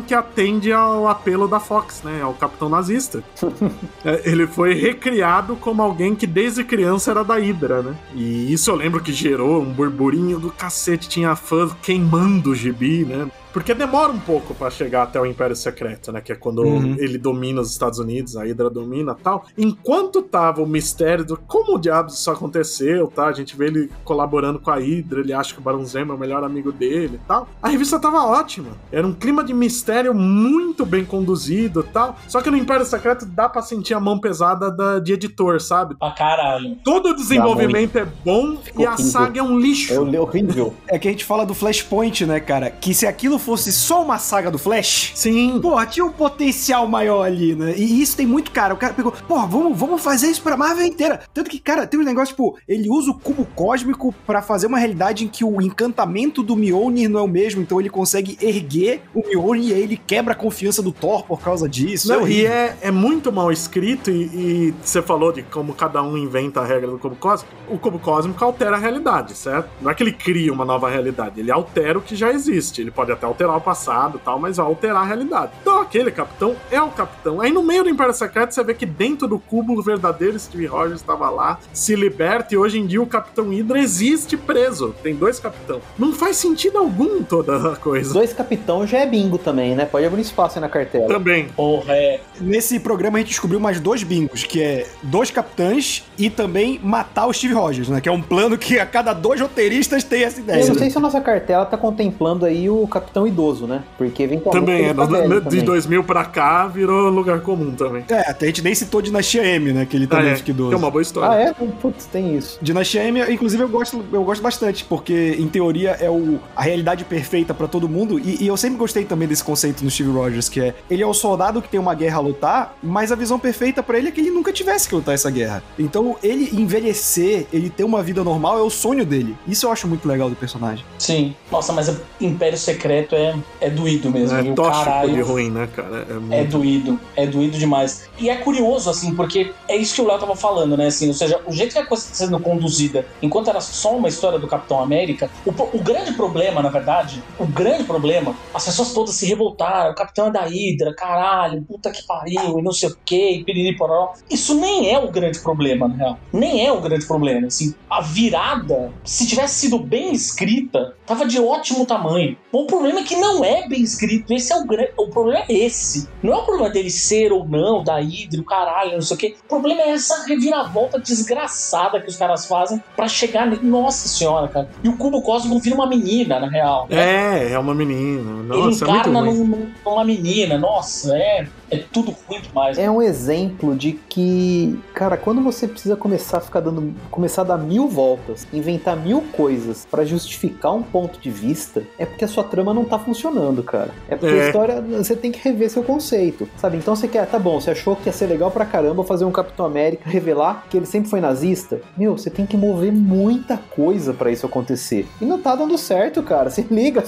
que 0.00 0.14
atende 0.14 0.72
ao 0.72 1.06
apelo 1.06 1.46
da 1.46 1.60
Fox, 1.60 2.02
né? 2.02 2.20
É 2.22 2.26
o 2.26 2.32
capitão 2.32 2.70
nazista. 2.70 3.22
É, 4.04 4.28
ele 4.28 4.48
foi 4.48 4.74
recriado 4.74 5.54
como 5.54 5.80
alguém 5.80 6.14
que 6.14 6.26
desde 6.26 6.64
criança 6.64 7.12
era 7.12 7.22
da 7.22 7.36
Hydra, 7.36 7.82
né? 7.82 7.94
E 8.14 8.52
isso 8.52 8.68
eu 8.68 8.74
lembro 8.74 9.00
que 9.00 9.12
gerou 9.12 9.62
um 9.62 9.72
burburinho 9.72 10.40
do 10.40 10.50
cacete, 10.50 11.08
tinha 11.08 11.36
fãs 11.36 11.72
queimando 11.80 12.50
o 12.50 12.54
gibi, 12.54 13.04
né? 13.04 13.30
Porque 13.52 13.74
demora 13.74 14.12
um 14.12 14.18
pouco 14.18 14.54
para 14.54 14.70
chegar 14.70 15.02
até 15.04 15.20
o 15.20 15.26
Império 15.26 15.54
Secreto, 15.56 16.10
né? 16.12 16.20
Que 16.20 16.32
é 16.32 16.34
quando 16.34 16.62
Uhum. 16.62 16.96
ele 16.98 17.18
domina 17.18 17.60
os 17.60 17.70
Estados 17.70 17.98
Unidos, 17.98 18.36
a 18.36 18.44
Hydra 18.44 18.70
domina 18.70 19.14
tal. 19.14 19.44
Enquanto 19.58 20.22
tava 20.22 20.62
o 20.62 20.66
mistério 20.66 21.24
do 21.24 21.36
como 21.36 21.78
diabos 21.78 22.14
isso 22.14 22.30
aconteceu, 22.30 23.08
tá? 23.08 23.26
A 23.26 23.32
gente 23.32 23.56
vê 23.56 23.66
ele 23.66 23.90
colaborando 24.04 24.58
com 24.58 24.70
a 24.70 24.76
Hydra, 24.76 25.20
ele 25.20 25.32
acha 25.32 25.52
que 25.54 25.60
o 25.60 25.62
Barão 25.62 25.84
Zemo 25.84 26.12
é 26.12 26.14
o 26.14 26.18
melhor 26.18 26.42
amigo 26.44 26.72
dele 26.72 27.20
e 27.22 27.26
tal. 27.26 27.48
A 27.62 27.68
revista 27.68 27.98
tava 27.98 28.24
ótima. 28.24 28.68
Era 28.90 29.06
um 29.06 29.12
clima 29.12 29.42
de 29.44 29.52
mistério 29.52 30.14
muito 30.14 30.86
bem 30.86 31.04
conduzido 31.04 31.80
e 31.80 31.92
tal. 31.92 32.16
Só 32.28 32.40
que 32.40 32.50
no 32.50 32.56
Império 32.56 32.86
Secreto 32.86 33.26
dá 33.26 33.48
pra 33.48 33.60
sentir 33.62 33.94
a 33.94 34.00
mão 34.00 34.18
pesada 34.18 34.70
da, 34.70 34.98
de 34.98 35.12
editor, 35.12 35.60
sabe? 35.60 35.94
Pra 35.96 36.10
caralho. 36.12 36.76
Todo 36.84 37.10
o 37.10 37.14
desenvolvimento 37.14 37.96
é 37.96 38.04
bom 38.04 38.56
Ficou 38.56 38.82
e 38.82 38.86
a 38.86 38.92
horrível. 38.92 39.10
saga 39.10 39.40
é 39.40 39.42
um 39.42 39.58
lixo. 39.58 39.92
É 39.92 40.20
horrível. 40.20 40.74
É 40.88 40.98
que 40.98 41.08
a 41.08 41.10
gente 41.10 41.24
fala 41.24 41.44
do 41.44 41.54
Flashpoint, 41.54 42.24
né, 42.26 42.40
cara? 42.40 42.70
Que 42.70 42.94
se 42.94 43.06
aquilo 43.06 43.38
fosse 43.42 43.72
só 43.72 44.02
uma 44.02 44.18
saga 44.18 44.50
do 44.50 44.58
Flash, 44.58 45.12
Sim. 45.14 45.60
Porra, 45.60 45.86
tinha 45.86 46.04
um 46.04 46.12
potencial 46.12 46.86
maior 46.86 47.24
ali, 47.24 47.54
né? 47.54 47.74
E 47.76 48.02
isso 48.02 48.16
tem 48.16 48.26
muito 48.26 48.50
cara. 48.50 48.74
O 48.74 48.76
cara 48.76 48.94
pegou, 48.94 49.12
porra, 49.12 49.46
vamos, 49.46 49.78
vamos 49.78 50.02
fazer 50.02 50.28
isso 50.28 50.42
pra 50.42 50.56
Marvel 50.56 50.86
inteira. 50.86 51.20
Tanto 51.32 51.50
que, 51.50 51.58
cara, 51.58 51.86
tem 51.86 52.00
um 52.00 52.04
negócio, 52.04 52.34
tipo, 52.34 52.58
ele 52.66 52.88
usa 52.88 53.10
o 53.10 53.14
cubo 53.14 53.46
cósmico 53.54 54.14
pra 54.26 54.42
fazer 54.42 54.66
uma 54.66 54.78
realidade 54.78 55.24
em 55.24 55.28
que 55.28 55.44
o 55.44 55.60
encantamento 55.60 56.42
do 56.42 56.56
Mjolnir 56.56 57.08
não 57.08 57.20
é 57.20 57.22
o 57.22 57.28
mesmo, 57.28 57.62
então 57.62 57.80
ele 57.80 57.90
consegue 57.90 58.36
erguer 58.40 59.02
o 59.14 59.20
Mjolnir 59.20 59.70
e 59.70 59.74
aí 59.74 59.82
ele 59.82 59.96
quebra 59.96 60.32
a 60.32 60.36
confiança 60.36 60.82
do 60.82 60.92
Thor 60.92 61.24
por 61.24 61.40
causa 61.40 61.68
disso. 61.68 62.08
Não, 62.08 62.26
é 62.26 62.30
e 62.30 62.46
é, 62.46 62.76
é 62.80 62.90
muito 62.90 63.30
mal 63.30 63.52
escrito, 63.52 64.10
e, 64.10 64.24
e 64.24 64.74
você 64.82 65.00
falou 65.00 65.32
de 65.32 65.42
como 65.42 65.74
cada 65.74 66.02
um 66.02 66.16
inventa 66.16 66.60
a 66.60 66.64
regra 66.64 66.90
do 66.90 66.98
cubo 66.98 67.16
cósmico. 67.16 67.54
O 67.68 67.78
cubo 67.78 67.98
cósmico 67.98 68.44
altera 68.44 68.76
a 68.76 68.78
realidade, 68.78 69.34
certo? 69.34 69.68
Não 69.80 69.90
é 69.90 69.94
que 69.94 70.02
ele 70.02 70.12
cria 70.12 70.52
uma 70.52 70.64
nova 70.64 70.88
realidade, 70.88 71.40
ele 71.40 71.50
altera 71.50 71.98
o 71.98 72.02
que 72.02 72.16
já 72.16 72.30
existe. 72.30 72.80
Ele 72.80 72.90
pode 72.90 73.12
até 73.12 73.26
alterar 73.32 73.56
o 73.56 73.60
passado 73.60 74.18
e 74.18 74.20
tal, 74.20 74.38
mas 74.38 74.56
vai 74.56 74.66
alterar 74.66 75.02
a 75.02 75.06
realidade. 75.06 75.52
Então 75.60 75.80
aquele 75.80 76.10
capitão 76.10 76.54
é 76.70 76.80
o 76.80 76.88
capitão. 76.88 77.40
Aí 77.40 77.50
no 77.50 77.62
meio 77.62 77.84
do 77.84 77.90
Império 77.90 78.14
Secreto 78.14 78.52
você 78.52 78.62
vê 78.62 78.74
que 78.74 78.86
dentro 78.86 79.26
do 79.26 79.38
cubo 79.38 79.78
o 79.78 79.82
verdadeiro 79.82 80.38
Steve 80.38 80.66
Rogers 80.66 81.00
estava 81.00 81.28
lá, 81.30 81.58
se 81.72 81.94
liberta, 81.94 82.54
e 82.54 82.56
hoje 82.56 82.78
em 82.78 82.86
dia 82.86 83.00
o 83.00 83.06
Capitão 83.06 83.48
Hydra 83.48 83.78
existe 83.78 84.36
preso. 84.36 84.94
Tem 85.02 85.14
dois 85.14 85.38
capitão. 85.38 85.80
Não 85.98 86.12
faz 86.12 86.36
sentido 86.36 86.78
algum 86.78 87.22
toda 87.22 87.72
a 87.72 87.76
coisa. 87.76 88.12
Dois 88.12 88.32
capitão 88.32 88.86
já 88.86 88.98
é 88.98 89.06
bingo 89.06 89.38
também, 89.38 89.74
né? 89.74 89.84
Pode 89.84 90.06
abrir 90.06 90.22
espaço 90.22 90.58
aí 90.58 90.60
na 90.60 90.68
cartela. 90.68 91.06
Também. 91.08 91.48
Porra, 91.48 91.94
é. 91.94 92.20
Nesse 92.40 92.78
programa 92.78 93.18
a 93.18 93.20
gente 93.20 93.30
descobriu 93.30 93.60
mais 93.60 93.80
dois 93.80 94.02
bingos, 94.02 94.44
que 94.44 94.62
é 94.62 94.86
dois 95.02 95.30
capitães 95.30 96.04
e 96.18 96.28
também 96.30 96.80
matar 96.82 97.26
o 97.26 97.32
Steve 97.32 97.54
Rogers, 97.54 97.88
né? 97.88 98.00
Que 98.00 98.08
é 98.08 98.12
um 98.12 98.22
plano 98.22 98.56
que 98.58 98.78
a 98.78 98.86
cada 98.86 99.12
dois 99.12 99.40
roteiristas 99.40 100.04
tem 100.04 100.24
essa 100.24 100.40
ideia. 100.40 100.62
Eu 100.62 100.68
não 100.68 100.74
sei 100.74 100.90
se 100.90 100.98
a 100.98 101.00
nossa 101.00 101.20
cartela 101.20 101.64
tá 101.64 101.76
contemplando 101.76 102.44
aí 102.44 102.68
o 102.68 102.86
capitão 102.86 103.21
idoso, 103.26 103.66
né? 103.66 103.82
Porque 103.98 104.22
eventualmente. 104.22 104.66
Também, 104.66 104.86
é, 104.88 104.94
tá 104.94 105.06
de 105.06 105.12
também. 105.40 105.64
2000 105.64 106.04
pra 106.04 106.24
cá 106.24 106.66
virou 106.66 107.08
lugar 107.08 107.40
comum 107.40 107.72
também. 107.72 108.04
É, 108.08 108.30
até 108.30 108.46
a 108.46 108.48
gente 108.48 108.62
nem 108.62 108.74
citou 108.74 109.00
Dinastia 109.02 109.44
M, 109.44 109.72
né? 109.72 109.86
Que 109.86 109.96
ele 109.96 110.06
também 110.06 110.26
Ah, 110.28 110.32
é, 110.32 110.34
fica 110.36 110.44
que 110.46 110.50
idoso. 110.50 110.72
é 110.72 110.76
uma 110.76 110.90
boa 110.90 111.02
história. 111.02 111.30
Ah, 111.30 111.40
é? 111.40 111.52
Putz, 111.80 112.06
tem 112.06 112.36
isso. 112.36 112.58
Dinastia 112.62 113.04
M, 113.04 113.20
inclusive, 113.32 113.62
eu 113.62 113.68
gosto, 113.68 114.04
eu 114.12 114.24
gosto 114.24 114.42
bastante, 114.42 114.84
porque, 114.84 115.36
em 115.38 115.48
teoria, 115.48 115.90
é 116.00 116.10
o, 116.10 116.38
a 116.56 116.62
realidade 116.62 117.04
perfeita 117.04 117.52
pra 117.54 117.66
todo 117.68 117.88
mundo. 117.88 118.18
E, 118.18 118.42
e 118.42 118.46
eu 118.46 118.56
sempre 118.56 118.76
gostei 118.78 119.04
também 119.04 119.26
desse 119.28 119.42
conceito 119.44 119.82
no 119.84 119.90
Steve 119.90 120.10
Rogers, 120.10 120.48
que 120.48 120.60
é 120.60 120.74
ele 120.90 121.02
é 121.02 121.06
o 121.06 121.14
soldado 121.14 121.60
que 121.62 121.68
tem 121.68 121.78
uma 121.80 121.94
guerra 121.94 122.18
a 122.18 122.20
lutar, 122.20 122.76
mas 122.82 123.10
a 123.12 123.14
visão 123.16 123.38
perfeita 123.38 123.82
pra 123.82 123.98
ele 123.98 124.08
é 124.08 124.10
que 124.10 124.20
ele 124.20 124.30
nunca 124.30 124.52
tivesse 124.52 124.88
que 124.88 124.94
lutar 124.94 125.14
essa 125.14 125.30
guerra. 125.30 125.62
Então, 125.78 126.16
ele 126.22 126.50
envelhecer, 126.52 127.46
ele 127.52 127.70
ter 127.70 127.84
uma 127.84 128.02
vida 128.02 128.22
normal, 128.24 128.58
é 128.58 128.62
o 128.62 128.70
sonho 128.70 129.04
dele. 129.04 129.36
Isso 129.46 129.66
eu 129.66 129.72
acho 129.72 129.86
muito 129.86 130.06
legal 130.08 130.28
do 130.28 130.36
personagem. 130.36 130.84
Sim. 130.98 131.34
Nossa, 131.50 131.72
mas 131.72 131.88
o 131.88 131.96
Império 132.20 132.58
Secreto 132.58 133.11
é, 133.14 133.34
é 133.60 133.70
doído 133.70 134.10
mesmo. 134.10 134.36
É 134.36 134.42
tóxico 134.54 134.84
Caralho. 134.84 135.14
de 135.14 135.20
ruim, 135.20 135.50
né, 135.50 135.68
cara? 135.74 136.06
É, 136.08 136.12
muito... 136.14 136.34
É 136.34 136.44
doído, 136.44 137.00
é 137.16 137.26
doído 137.26 137.58
demais. 137.58 138.08
E 138.18 138.28
é 138.28 138.36
curioso, 138.36 138.90
assim, 138.90 139.14
porque 139.14 139.52
é 139.68 139.76
isso 139.76 139.94
que 139.94 140.00
o 140.00 140.06
Léo 140.06 140.18
tava 140.18 140.36
falando, 140.36 140.76
né? 140.76 140.86
Assim, 140.86 141.08
ou 141.08 141.14
seja, 141.14 141.40
o 141.46 141.52
jeito 141.52 141.72
que 141.72 141.78
a 141.78 141.86
coisa 141.86 142.04
está 142.04 142.14
sendo 142.26 142.38
conduzida, 142.40 143.06
enquanto 143.20 143.48
era 143.48 143.60
só 143.60 143.96
uma 143.96 144.08
história 144.08 144.38
do 144.38 144.46
Capitão 144.46 144.80
América, 144.80 145.30
o, 145.44 145.50
o 145.50 145.82
grande 145.82 146.12
problema, 146.12 146.62
na 146.62 146.68
verdade, 146.68 147.22
o 147.38 147.46
grande 147.46 147.84
problema, 147.84 148.34
as 148.54 148.64
pessoas 148.64 148.92
todas 148.92 149.14
se 149.14 149.26
revoltaram, 149.26 149.92
o 149.92 149.94
Capitão 149.94 150.28
é 150.28 150.30
da 150.30 150.42
Hydra, 150.42 150.94
caralho, 150.94 151.62
puta 151.62 151.90
que 151.90 152.06
pariu, 152.06 152.58
e 152.58 152.62
não 152.62 152.72
sei 152.72 152.88
o 152.90 152.96
que, 153.04 153.30
e 153.30 153.44
piriri 153.44 153.76
pororó. 153.76 154.12
Isso 154.30 154.54
nem 154.54 154.90
é 154.90 154.98
o 154.98 155.10
grande 155.10 155.38
problema, 155.40 155.88
na 155.88 155.94
real. 155.94 156.18
Nem 156.32 156.66
é 156.66 156.72
o 156.72 156.80
grande 156.80 157.06
problema, 157.06 157.46
assim. 157.46 157.74
A 157.88 158.00
virada, 158.00 158.92
se 159.04 159.26
tivesse 159.26 159.54
sido 159.54 159.78
bem 159.78 160.12
escrita, 160.12 160.94
tava 161.06 161.26
de 161.26 161.38
ótimo 161.40 161.86
tamanho. 161.86 162.36
O 162.50 162.66
problema 162.66 163.00
é 163.00 163.01
que 163.04 163.16
não 163.16 163.44
é 163.44 163.66
bem 163.68 163.82
escrito, 163.82 164.32
esse 164.32 164.52
é 164.52 164.56
o 164.56 164.66
grande... 164.66 164.90
O 164.96 165.08
problema 165.08 165.44
é 165.48 165.52
esse. 165.52 166.08
Não 166.22 166.32
é 166.32 166.36
o 166.36 166.42
problema 166.44 166.70
dele 166.70 166.90
ser 166.90 167.32
ou 167.32 167.46
não, 167.48 167.82
da 167.82 167.96
Hydra, 168.00 168.40
o 168.40 168.44
caralho, 168.44 168.92
não 168.94 169.00
sei 169.02 169.16
o 169.16 169.18
quê. 169.18 169.36
O 169.44 169.48
problema 169.48 169.82
é 169.82 169.90
essa 169.90 170.24
reviravolta 170.26 170.98
desgraçada 170.98 172.00
que 172.00 172.08
os 172.08 172.16
caras 172.16 172.46
fazem 172.46 172.82
pra 172.96 173.08
chegar 173.08 173.46
nele. 173.46 173.66
Nossa 173.66 174.08
senhora, 174.08 174.48
cara. 174.48 174.68
E 174.82 174.88
o 174.88 174.96
Cubo 174.96 175.22
Cósmico 175.22 175.58
vira 175.60 175.74
uma 175.76 175.86
menina, 175.86 176.38
na 176.40 176.48
real. 176.48 176.86
né? 176.90 177.48
É, 177.48 177.52
é 177.52 177.58
uma 177.58 177.74
menina. 177.74 178.30
Ele 178.40 178.42
Nossa, 178.48 178.58
é 178.58 178.62
muito 178.62 178.82
encarna 178.84 179.20
ruim. 179.20 179.34
num- 179.38 179.46
num- 179.46 179.72
numa 179.84 180.04
menina. 180.04 180.58
Nossa, 180.58 181.16
é, 181.16 181.46
é 181.72 181.84
tudo 181.92 182.14
ruim 182.28 182.40
demais. 182.40 182.78
É 182.78 182.90
um 182.90 183.00
exemplo 183.02 183.74
de 183.74 183.92
que, 184.08 184.78
cara, 184.94 185.16
quando 185.16 185.42
você 185.42 185.66
precisa 185.66 185.96
começar 185.96 186.38
a 186.38 186.40
ficar 186.40 186.60
dando. 186.60 186.94
começar 187.10 187.42
a 187.42 187.44
dar 187.44 187.58
mil 187.58 187.88
voltas, 187.88 188.46
inventar 188.52 188.96
mil 188.96 189.22
coisas 189.32 189.86
pra 189.90 190.04
justificar 190.04 190.74
um 190.74 190.82
ponto 190.82 191.18
de 191.20 191.30
vista, 191.30 191.82
é 191.98 192.04
porque 192.06 192.24
a 192.24 192.28
sua 192.28 192.44
trama 192.44 192.72
não 192.74 192.84
tá 192.84 192.98
funcionando, 192.98 193.62
cara. 193.62 193.90
É 194.08 194.16
porque 194.16 194.34
É. 194.34 194.44
a 194.44 194.46
história. 194.46 194.80
Você 194.82 195.16
tem 195.16 195.32
que 195.32 195.40
rever 195.42 195.70
seu 195.70 195.82
conceito. 195.82 196.48
Sabe? 196.56 196.76
Então 196.76 196.94
você 196.94 197.08
quer, 197.08 197.26
tá 197.26 197.38
bom, 197.38 197.60
você 197.60 197.70
achou 197.70 197.96
que 197.96 198.08
ia 198.08 198.12
ser 198.12 198.26
legal 198.26 198.50
pra 198.50 198.64
caramba 198.64 199.02
fazer 199.04 199.24
um 199.24 199.30
Capitão 199.32 199.64
América 199.66 200.08
revelar 200.08 200.64
que 200.68 200.76
ele 200.76 200.86
sempre 200.86 201.08
foi 201.10 201.20
nazista? 201.20 201.80
Meu, 201.96 202.16
você 202.16 202.30
tem 202.30 202.44
que 202.46 202.56
mover 202.56 202.92
muita 202.92 203.56
coisa 203.56 204.12
pra 204.12 204.30
isso 204.30 204.44
acontecer. 204.46 205.06
E 205.20 205.24
não 205.24 205.38
tá 205.40 205.54
dando 205.56 205.76
certo, 205.78 206.22
cara. 206.22 206.50
Se 206.50 206.62
liga, 206.70 207.02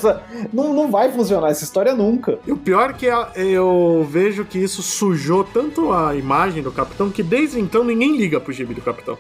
não, 0.53 0.73
não 0.73 0.91
vai 0.91 1.11
funcionar 1.13 1.51
essa 1.51 1.65
história 1.65 1.95
nunca. 1.95 2.39
E 2.47 2.53
o 2.53 2.57
pior 2.57 2.91
é 2.91 2.93
que 2.95 3.07
eu 3.37 4.07
vejo 4.11 4.45
que 4.45 4.54
isso 4.63 4.83
sujou 4.83 5.43
tanto 5.45 5.93
a 5.93 6.15
imagem 6.17 6.63
do 6.63 6.71
Capitão 6.73 7.11
que 7.11 7.23
desde 7.23 7.59
então 7.61 7.83
ninguém 7.85 8.17
liga 8.17 8.41
pro 8.41 8.53
gibi 8.53 8.75
do 8.75 8.81
Capitão. 8.81 9.19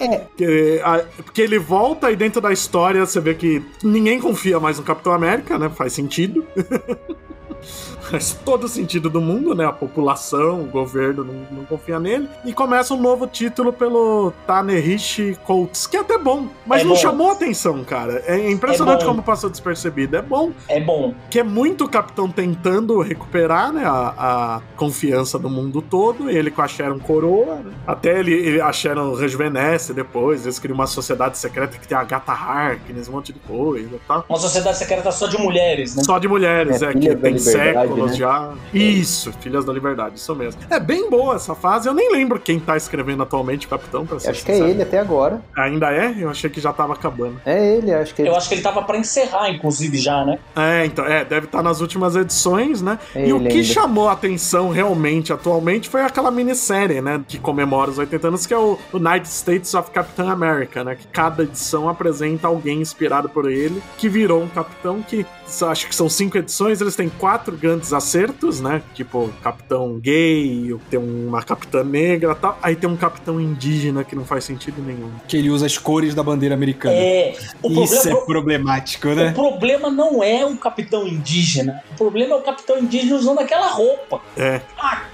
É. 0.00 0.18
porque, 0.28 0.80
a- 0.84 1.04
porque 1.24 1.42
ele 1.42 1.58
volta 1.58 2.10
e 2.10 2.16
dentro 2.16 2.40
da 2.40 2.52
história 2.52 3.04
você 3.04 3.20
vê 3.20 3.34
que 3.34 3.62
ninguém 3.82 4.20
confia 4.20 4.58
mais 4.60 4.78
no 4.78 4.84
Capitão 4.84 5.12
América, 5.12 5.58
né? 5.58 5.68
Faz 5.70 5.92
sentido. 5.92 6.46
Faz 7.62 8.36
todo 8.44 8.68
sentido 8.68 9.08
do 9.08 9.20
mundo, 9.20 9.54
né? 9.54 9.64
A 9.64 9.72
população, 9.72 10.62
o 10.62 10.66
governo 10.66 11.24
não, 11.24 11.58
não 11.58 11.64
confia 11.64 11.98
nele. 11.98 12.28
E 12.44 12.52
começa 12.52 12.92
um 12.94 13.00
novo 13.00 13.26
título 13.26 13.72
pelo 13.72 14.32
Tanerichi 14.46 15.36
Colts, 15.44 15.86
que 15.86 15.96
é 15.96 16.00
até 16.00 16.18
bom, 16.18 16.46
mas 16.66 16.80
É 16.82 16.84
não 16.84 16.90
bom. 16.92 16.96
chamou 16.96 17.30
atenção, 17.30 17.82
cara. 17.84 18.22
É 18.26 18.50
impressionante 18.50 19.02
É 19.02 19.06
como 19.06 19.22
passou 19.22 19.48
despercebido. 19.50 20.16
É 20.16 20.22
bom, 20.22 20.50
É 20.68 20.80
bom. 20.80 21.14
que 21.30 21.38
é 21.38 21.42
muito 21.42 21.84
o 21.84 21.88
Capitão 21.88 22.28
tentando 22.28 23.00
recuperar 23.00 23.72
né, 23.72 23.82
a, 23.84 24.14
a 24.56 24.60
confiança 24.76 25.38
do 25.38 25.48
mundo 25.48 25.80
todo, 25.82 26.28
ele 26.30 26.50
com 26.50 26.62
a 26.62 26.68
Sharon 26.68 26.98
coroa, 26.98 27.56
né? 27.56 27.72
até 27.86 28.18
ele, 28.18 28.32
ele, 28.34 28.60
a 28.60 28.72
Sharon 28.72 29.14
rejuvenesce 29.14 29.92
depois, 29.94 30.44
eles 30.44 30.58
criam 30.58 30.74
uma 30.74 30.86
sociedade 30.86 31.38
secreta 31.38 31.78
que 31.78 31.86
tem 31.86 31.96
a 31.96 32.04
Gata 32.04 32.32
Harkness, 32.32 33.08
um 33.08 33.12
monte 33.12 33.32
de 33.32 33.38
coisa 33.40 33.94
e 33.96 34.00
tal. 34.06 34.24
Uma 34.28 34.38
sociedade 34.38 34.76
secreta 34.78 35.10
só 35.10 35.26
de 35.26 35.38
mulheres, 35.38 35.94
né? 35.96 36.02
Só 36.04 36.18
de 36.18 36.28
mulheres, 36.28 36.82
É, 36.82 36.86
é, 36.90 36.92
que 36.94 37.14
tem 37.16 37.38
séculos 37.52 38.10
né? 38.12 38.16
já. 38.16 38.52
Isso, 38.72 39.32
Filhas 39.40 39.64
da 39.64 39.72
Liberdade, 39.72 40.16
isso 40.16 40.34
mesmo. 40.34 40.60
É 40.70 40.78
bem 40.80 41.08
boa 41.08 41.36
essa 41.36 41.54
fase, 41.54 41.88
eu 41.88 41.94
nem 41.94 42.12
lembro 42.12 42.38
quem 42.40 42.58
tá 42.58 42.76
escrevendo 42.76 43.22
atualmente 43.22 43.66
o 43.66 43.70
Capitão, 43.70 44.06
pra 44.06 44.18
ser 44.18 44.30
Acho 44.30 44.44
que 44.44 44.50
é 44.50 44.54
sincero. 44.54 44.70
ele 44.70 44.82
até 44.82 44.98
agora. 44.98 45.40
Ainda 45.56 45.92
é? 45.92 46.14
Eu 46.18 46.30
achei 46.30 46.48
que 46.50 46.60
já 46.60 46.72
tava 46.72 46.92
acabando. 46.92 47.40
É 47.44 47.76
ele, 47.76 47.92
acho 47.92 48.14
que 48.14 48.22
é 48.22 48.28
Eu 48.28 48.36
acho 48.36 48.48
que 48.48 48.54
ele 48.54 48.62
tava 48.62 48.82
pra 48.82 48.96
encerrar, 48.96 49.50
inclusive, 49.50 49.98
já, 49.98 50.24
né? 50.24 50.38
É, 50.56 50.84
então, 50.86 51.04
é, 51.04 51.24
deve 51.24 51.46
estar 51.46 51.62
nas 51.62 51.80
últimas 51.80 52.16
edições, 52.16 52.82
né? 52.82 52.98
É 53.14 53.26
e 53.26 53.32
o 53.32 53.36
ele 53.36 53.48
que 53.48 53.56
ainda. 53.58 53.68
chamou 53.68 54.08
a 54.08 54.12
atenção 54.12 54.70
realmente 54.70 55.32
atualmente 55.32 55.88
foi 55.88 56.02
aquela 56.02 56.30
minissérie, 56.30 57.00
né? 57.00 57.22
Que 57.26 57.38
comemora 57.38 57.90
os 57.90 57.98
80 57.98 58.28
anos, 58.28 58.46
que 58.46 58.54
é 58.54 58.58
o 58.58 58.78
United 58.92 59.28
States 59.28 59.74
of 59.74 59.90
Captain 59.90 60.28
America, 60.28 60.84
né? 60.84 60.94
Que 60.94 61.06
cada 61.08 61.42
edição 61.42 61.88
apresenta 61.88 62.46
alguém 62.46 62.80
inspirado 62.80 63.28
por 63.28 63.50
ele, 63.50 63.82
que 63.98 64.08
virou 64.08 64.42
um 64.42 64.48
capitão 64.48 65.02
que 65.02 65.26
acho 65.68 65.86
que 65.86 65.94
são 65.94 66.08
cinco 66.08 66.38
edições, 66.38 66.80
eles 66.80 66.96
têm 66.96 67.10
quatro 67.10 67.41
grandes 67.50 67.92
acertos, 67.92 68.60
né? 68.60 68.82
Tipo, 68.94 69.32
capitão 69.42 69.98
gay, 69.98 70.74
tem 70.90 70.98
uma 70.98 71.42
capitã 71.42 71.82
negra 71.82 72.34
tal. 72.34 72.58
Aí 72.62 72.76
tem 72.76 72.88
um 72.88 72.96
capitão 72.96 73.40
indígena 73.40 74.04
que 74.04 74.14
não 74.14 74.24
faz 74.24 74.44
sentido 74.44 74.82
nenhum. 74.82 75.10
Que 75.26 75.36
ele 75.36 75.50
usa 75.50 75.66
as 75.66 75.76
cores 75.76 76.14
da 76.14 76.22
bandeira 76.22 76.54
americana. 76.54 76.94
É. 76.94 77.32
Isso 77.32 77.56
problema, 77.60 78.10
é 78.10 78.24
problemático, 78.24 79.08
né? 79.08 79.30
O 79.30 79.34
problema 79.34 79.90
não 79.90 80.22
é 80.22 80.44
o 80.44 80.56
capitão 80.56 81.06
indígena. 81.06 81.82
O 81.92 81.96
problema 81.96 82.34
é 82.34 82.36
o 82.36 82.42
capitão 82.42 82.78
indígena 82.78 83.16
usando 83.16 83.40
aquela 83.40 83.68
roupa. 83.68 84.20
É. 84.36 84.60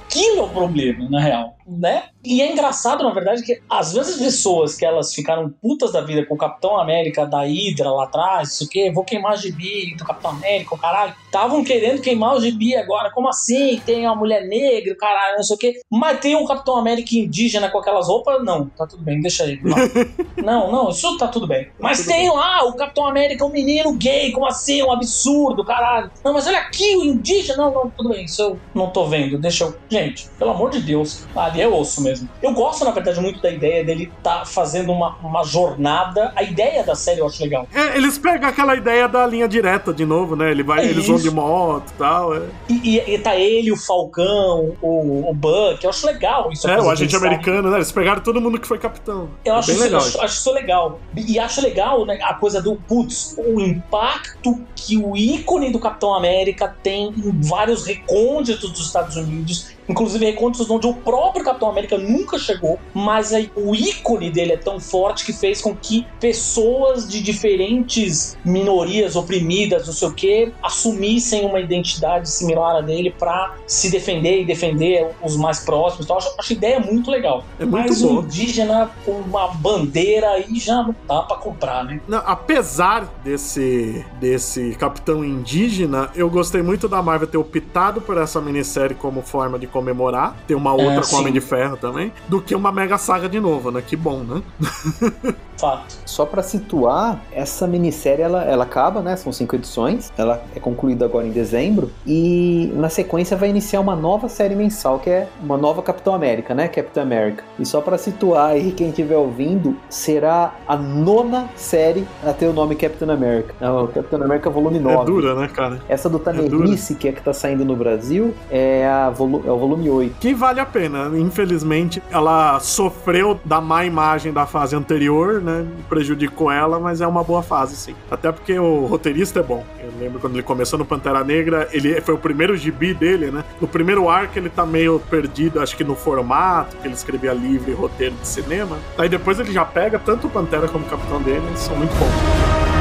Aquilo 0.08 0.38
é 0.38 0.42
o 0.42 0.48
problema, 0.48 1.08
na 1.10 1.20
real 1.20 1.58
né? 1.68 2.04
E 2.24 2.40
é 2.40 2.50
engraçado, 2.50 3.04
na 3.04 3.12
verdade, 3.12 3.42
que 3.42 3.60
às 3.68 3.92
vezes 3.92 4.18
pessoas 4.18 4.74
que 4.74 4.84
elas 4.84 5.14
ficaram 5.14 5.50
putas 5.50 5.92
da 5.92 6.00
vida 6.00 6.24
com 6.24 6.34
o 6.34 6.38
Capitão 6.38 6.78
América 6.78 7.26
da 7.26 7.42
Hydra 7.42 7.90
lá 7.90 8.04
atrás, 8.04 8.52
isso 8.52 8.68
que, 8.68 8.90
vou 8.90 9.04
queimar 9.04 9.34
o 9.34 9.36
gibi 9.36 9.94
do 9.96 10.04
Capitão 10.04 10.30
América, 10.32 10.74
o 10.74 10.78
caralho, 10.78 11.14
estavam 11.24 11.62
querendo 11.62 12.00
queimar 12.00 12.34
o 12.34 12.40
gibi 12.40 12.74
agora, 12.74 13.10
como 13.10 13.28
assim? 13.28 13.80
Tem 13.84 14.06
uma 14.06 14.14
mulher 14.14 14.46
negra, 14.46 14.96
caralho, 14.96 15.36
não 15.36 15.42
sei 15.42 15.56
o 15.56 15.58
que, 15.58 15.80
mas 15.90 16.18
tem 16.20 16.34
um 16.34 16.46
Capitão 16.46 16.76
América 16.76 17.14
indígena 17.14 17.68
com 17.70 17.78
aquelas 17.78 18.08
roupas? 18.08 18.42
Não, 18.44 18.66
tá 18.66 18.86
tudo 18.86 19.02
bem, 19.02 19.20
deixa 19.20 19.44
ele. 19.44 19.60
Não, 19.62 19.76
não, 20.42 20.72
não 20.72 20.88
isso 20.90 21.16
tá 21.18 21.28
tudo 21.28 21.46
bem. 21.46 21.68
Mas 21.78 21.98
tudo 21.98 22.08
tem 22.08 22.28
bem. 22.28 22.36
lá 22.36 22.64
o 22.64 22.74
Capitão 22.74 23.06
América, 23.06 23.44
um 23.44 23.50
menino 23.50 23.92
gay, 23.94 24.32
como 24.32 24.46
assim? 24.46 24.82
Um 24.82 24.92
absurdo, 24.92 25.64
caralho. 25.64 26.10
Não, 26.24 26.32
mas 26.32 26.46
olha 26.46 26.58
aqui, 26.58 26.96
o 26.96 27.04
indígena, 27.04 27.64
não, 27.64 27.72
não, 27.72 27.90
tudo 27.90 28.10
bem, 28.10 28.24
isso 28.24 28.42
eu 28.42 28.58
não 28.74 28.90
tô 28.90 29.06
vendo, 29.06 29.38
deixa 29.38 29.64
eu. 29.64 29.74
Gente, 29.98 30.28
pelo 30.38 30.50
amor 30.52 30.70
de 30.70 30.80
Deus, 30.80 31.26
ali 31.34 31.60
é 31.60 31.68
osso 31.68 32.02
mesmo. 32.02 32.28
Eu 32.42 32.52
gosto, 32.52 32.84
na 32.84 32.90
verdade, 32.90 33.20
muito 33.20 33.40
da 33.40 33.50
ideia 33.50 33.84
dele 33.84 34.10
estar 34.18 34.40
tá 34.40 34.44
fazendo 34.44 34.92
uma, 34.92 35.16
uma 35.22 35.42
jornada. 35.44 36.32
A 36.36 36.42
ideia 36.42 36.84
da 36.84 36.94
série 36.94 37.20
eu 37.20 37.26
acho 37.26 37.42
legal. 37.42 37.66
É, 37.74 37.96
eles 37.96 38.18
pegam 38.18 38.48
aquela 38.48 38.76
ideia 38.76 39.08
da 39.08 39.26
linha 39.26 39.48
direta 39.48 39.92
de 39.92 40.04
novo, 40.04 40.36
né? 40.36 40.50
Ele 40.50 40.62
vai, 40.62 40.86
é 40.86 40.90
eles 40.90 41.06
vão 41.06 41.16
de 41.16 41.30
moto 41.30 41.90
e 41.90 41.98
tal. 41.98 42.36
É. 42.36 42.42
E, 42.68 42.74
e, 42.74 43.14
e, 43.14 43.18
tá 43.18 43.36
ele, 43.36 43.72
o 43.72 43.76
Falcão, 43.76 44.76
o, 44.80 45.30
o 45.30 45.34
Buck. 45.34 45.82
Eu 45.82 45.90
acho 45.90 46.06
legal 46.06 46.50
isso. 46.52 46.68
É, 46.68 46.80
o 46.80 46.90
agente 46.90 47.16
americano, 47.16 47.70
né? 47.70 47.78
Eles 47.78 47.92
pegaram 47.92 48.20
todo 48.20 48.40
mundo 48.40 48.60
que 48.60 48.66
foi 48.66 48.78
capitão. 48.78 49.28
Eu 49.44 49.54
é 49.54 49.58
acho, 49.58 49.72
isso, 49.72 49.82
legal. 49.82 50.00
Acho, 50.00 50.20
acho, 50.20 50.34
isso 50.34 50.52
legal. 50.52 51.00
E 51.16 51.38
acho 51.38 51.60
legal 51.60 52.06
né, 52.06 52.18
a 52.22 52.34
coisa 52.34 52.62
do, 52.62 52.76
putz, 52.76 53.36
o 53.38 53.60
impacto 53.60 54.60
que 54.74 54.96
o 54.96 55.16
ícone 55.16 55.70
do 55.70 55.78
Capitão 55.78 56.14
América 56.14 56.76
tem 56.82 57.08
em 57.08 57.40
vários 57.42 57.84
recônditos 57.86 58.70
dos 58.70 58.86
Estados 58.86 59.16
Unidos 59.16 59.77
inclusive 59.88 60.24
recônditos 60.24 60.68
onde 60.70 60.86
o 60.86 60.94
próprio 60.94 61.44
Capitão 61.44 61.70
América 61.70 61.96
nunca 61.96 62.38
chegou, 62.38 62.78
mas 62.92 63.32
aí 63.32 63.50
o 63.56 63.74
ícone 63.74 64.30
dele 64.30 64.52
é 64.52 64.56
tão 64.56 64.78
forte 64.78 65.24
que 65.24 65.32
fez 65.32 65.60
com 65.60 65.74
que 65.74 66.06
pessoas 66.20 67.08
de 67.08 67.22
diferentes 67.22 68.36
minorias 68.44 69.16
oprimidas, 69.16 69.86
não 69.86 69.94
sei 69.94 70.08
o 70.08 70.12
que, 70.12 70.52
assumissem 70.62 71.44
uma 71.44 71.60
identidade 71.60 72.28
similar 72.30 72.76
a 72.76 72.80
dele 72.80 73.14
para 73.18 73.54
se 73.66 73.90
defender 73.90 74.42
e 74.42 74.44
defender 74.44 75.10
os 75.22 75.36
mais 75.36 75.60
próximos. 75.60 76.04
Então, 76.04 76.16
acho, 76.16 76.34
acho 76.38 76.52
a 76.52 76.56
ideia 76.56 76.80
muito 76.80 77.10
legal. 77.10 77.44
É 77.58 77.64
muito 77.64 77.88
mas 77.88 78.02
bom. 78.02 78.18
um 78.18 78.22
indígena 78.22 78.90
com 79.04 79.12
uma 79.12 79.48
bandeira 79.48 80.30
aí 80.30 80.58
já 80.58 80.82
não 80.82 80.94
dá 81.06 81.22
pra 81.22 81.36
comprar, 81.36 81.84
né? 81.84 82.00
Não, 82.08 82.22
apesar 82.24 83.08
desse, 83.22 84.04
desse 84.20 84.74
capitão 84.76 85.24
indígena, 85.24 86.10
eu 86.14 86.28
gostei 86.28 86.62
muito 86.62 86.88
da 86.88 87.02
Marvel 87.02 87.28
ter 87.28 87.38
optado 87.38 88.00
por 88.00 88.16
essa 88.18 88.40
minissérie 88.40 88.94
como 88.94 89.22
forma 89.22 89.58
de 89.58 89.66
comemorar, 89.78 90.36
ter 90.46 90.54
uma 90.54 90.72
outra 90.72 91.00
é, 91.00 91.02
com 91.02 91.16
Homem 91.16 91.32
de 91.32 91.40
Ferro 91.40 91.76
também, 91.76 92.12
do 92.28 92.40
que 92.40 92.54
uma 92.54 92.72
mega 92.72 92.98
saga 92.98 93.28
de 93.28 93.38
novo, 93.38 93.70
né? 93.70 93.82
Que 93.86 93.96
bom, 93.96 94.24
né? 94.24 94.42
Fato. 95.58 95.96
Só 96.04 96.24
para 96.24 96.42
situar, 96.42 97.20
essa 97.32 97.66
minissérie 97.66 98.22
ela, 98.22 98.44
ela 98.44 98.64
acaba, 98.64 99.00
né? 99.00 99.16
São 99.16 99.32
cinco 99.32 99.56
edições. 99.56 100.12
Ela 100.16 100.42
é 100.54 100.60
concluída 100.60 101.04
agora 101.04 101.26
em 101.26 101.30
dezembro. 101.30 101.90
E 102.06 102.72
na 102.76 102.88
sequência 102.88 103.36
vai 103.36 103.50
iniciar 103.50 103.80
uma 103.80 103.96
nova 103.96 104.28
série 104.28 104.54
mensal, 104.54 104.98
que 104.98 105.10
é 105.10 105.28
uma 105.42 105.56
nova 105.56 105.82
Capitão 105.82 106.14
América, 106.14 106.54
né? 106.54 106.68
Capitão 106.68 107.02
América. 107.02 107.44
E 107.58 107.66
só 107.66 107.80
para 107.80 107.98
situar 107.98 108.50
aí 108.50 108.72
quem 108.72 108.90
estiver 108.90 109.16
ouvindo, 109.16 109.76
será 109.88 110.54
a 110.66 110.76
nona 110.76 111.48
série 111.56 112.06
a 112.24 112.32
ter 112.32 112.46
o 112.46 112.52
nome 112.52 112.74
Capitão 112.74 113.10
América. 113.10 113.54
É 113.60 113.68
o 113.68 113.88
Capitão 113.88 114.22
América 114.22 114.50
volume 114.50 114.78
9. 114.78 115.02
É 115.02 115.04
dura, 115.04 115.34
né, 115.34 115.48
cara? 115.48 115.80
Essa 115.88 116.08
do 116.08 116.18
Tanerice, 116.18 116.92
é 116.92 116.96
que 116.96 117.08
é 117.08 117.12
que 117.12 117.22
tá 117.22 117.32
saindo 117.32 117.64
no 117.64 117.74
Brasil, 117.74 118.34
é, 118.50 118.86
a 118.86 119.10
volu 119.10 119.42
é 119.46 119.50
o 119.50 119.58
volume 119.58 119.90
8. 119.90 120.16
Que 120.20 120.34
vale 120.34 120.60
a 120.60 120.66
pena. 120.66 121.10
Infelizmente, 121.18 122.02
ela 122.10 122.60
sofreu 122.60 123.38
da 123.44 123.60
má 123.60 123.84
imagem 123.84 124.32
da 124.32 124.46
fase 124.46 124.76
anterior, 124.76 125.40
né? 125.40 125.47
Prejudicou 125.88 126.50
ela, 126.50 126.78
mas 126.78 127.00
é 127.00 127.06
uma 127.06 127.22
boa 127.24 127.42
fase, 127.42 127.76
sim. 127.76 127.94
Até 128.10 128.30
porque 128.32 128.58
o 128.58 128.86
roteirista 128.86 129.40
é 129.40 129.42
bom. 129.42 129.64
Eu 129.82 129.90
lembro 129.98 130.20
quando 130.20 130.34
ele 130.34 130.42
começou 130.42 130.78
no 130.78 130.84
Pantera 130.84 131.22
Negra, 131.24 131.68
ele 131.72 132.00
foi 132.00 132.14
o 132.14 132.18
primeiro 132.18 132.56
gibi 132.56 132.94
dele, 132.94 133.30
né? 133.30 133.44
No 133.60 133.68
primeiro 133.68 134.08
arco 134.08 134.38
ele 134.38 134.50
tá 134.50 134.64
meio 134.64 135.00
perdido, 135.10 135.60
acho 135.60 135.76
que 135.76 135.84
no 135.84 135.94
formato, 135.94 136.76
que 136.76 136.86
ele 136.86 136.94
escrevia 136.94 137.32
livre 137.32 137.72
roteiro 137.72 138.14
de 138.14 138.26
cinema. 138.26 138.78
Aí 138.96 139.08
depois 139.08 139.38
ele 139.38 139.52
já 139.52 139.64
pega 139.64 139.98
tanto 139.98 140.26
o 140.26 140.30
Pantera 140.30 140.68
como 140.68 140.84
o 140.84 140.88
Capitão 140.88 141.20
dele, 141.22 141.44
eles 141.46 141.60
são 141.60 141.76
muito 141.76 141.92
bons. 141.96 142.77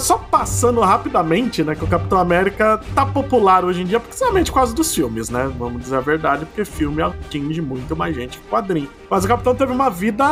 Só 0.00 0.18
passando 0.18 0.80
rapidamente, 0.80 1.62
né, 1.62 1.74
que 1.74 1.84
o 1.84 1.86
Capitão 1.86 2.18
América 2.18 2.80
tá 2.94 3.04
popular 3.06 3.64
hoje 3.64 3.82
em 3.82 3.84
dia, 3.84 4.00
principalmente 4.00 4.50
por 4.50 4.58
causa 4.58 4.74
dos 4.74 4.94
filmes, 4.94 5.30
né? 5.30 5.50
Vamos 5.58 5.82
dizer 5.82 5.96
a 5.96 6.00
verdade, 6.00 6.44
porque 6.44 6.64
filme 6.64 7.02
atinge 7.02 7.60
muito 7.60 7.94
mais 7.94 8.14
gente 8.14 8.38
que 8.38 8.48
quadrinho. 8.48 8.88
Mas 9.10 9.24
o 9.24 9.28
Capitão 9.28 9.54
teve 9.54 9.72
uma 9.72 9.90
vida 9.90 10.24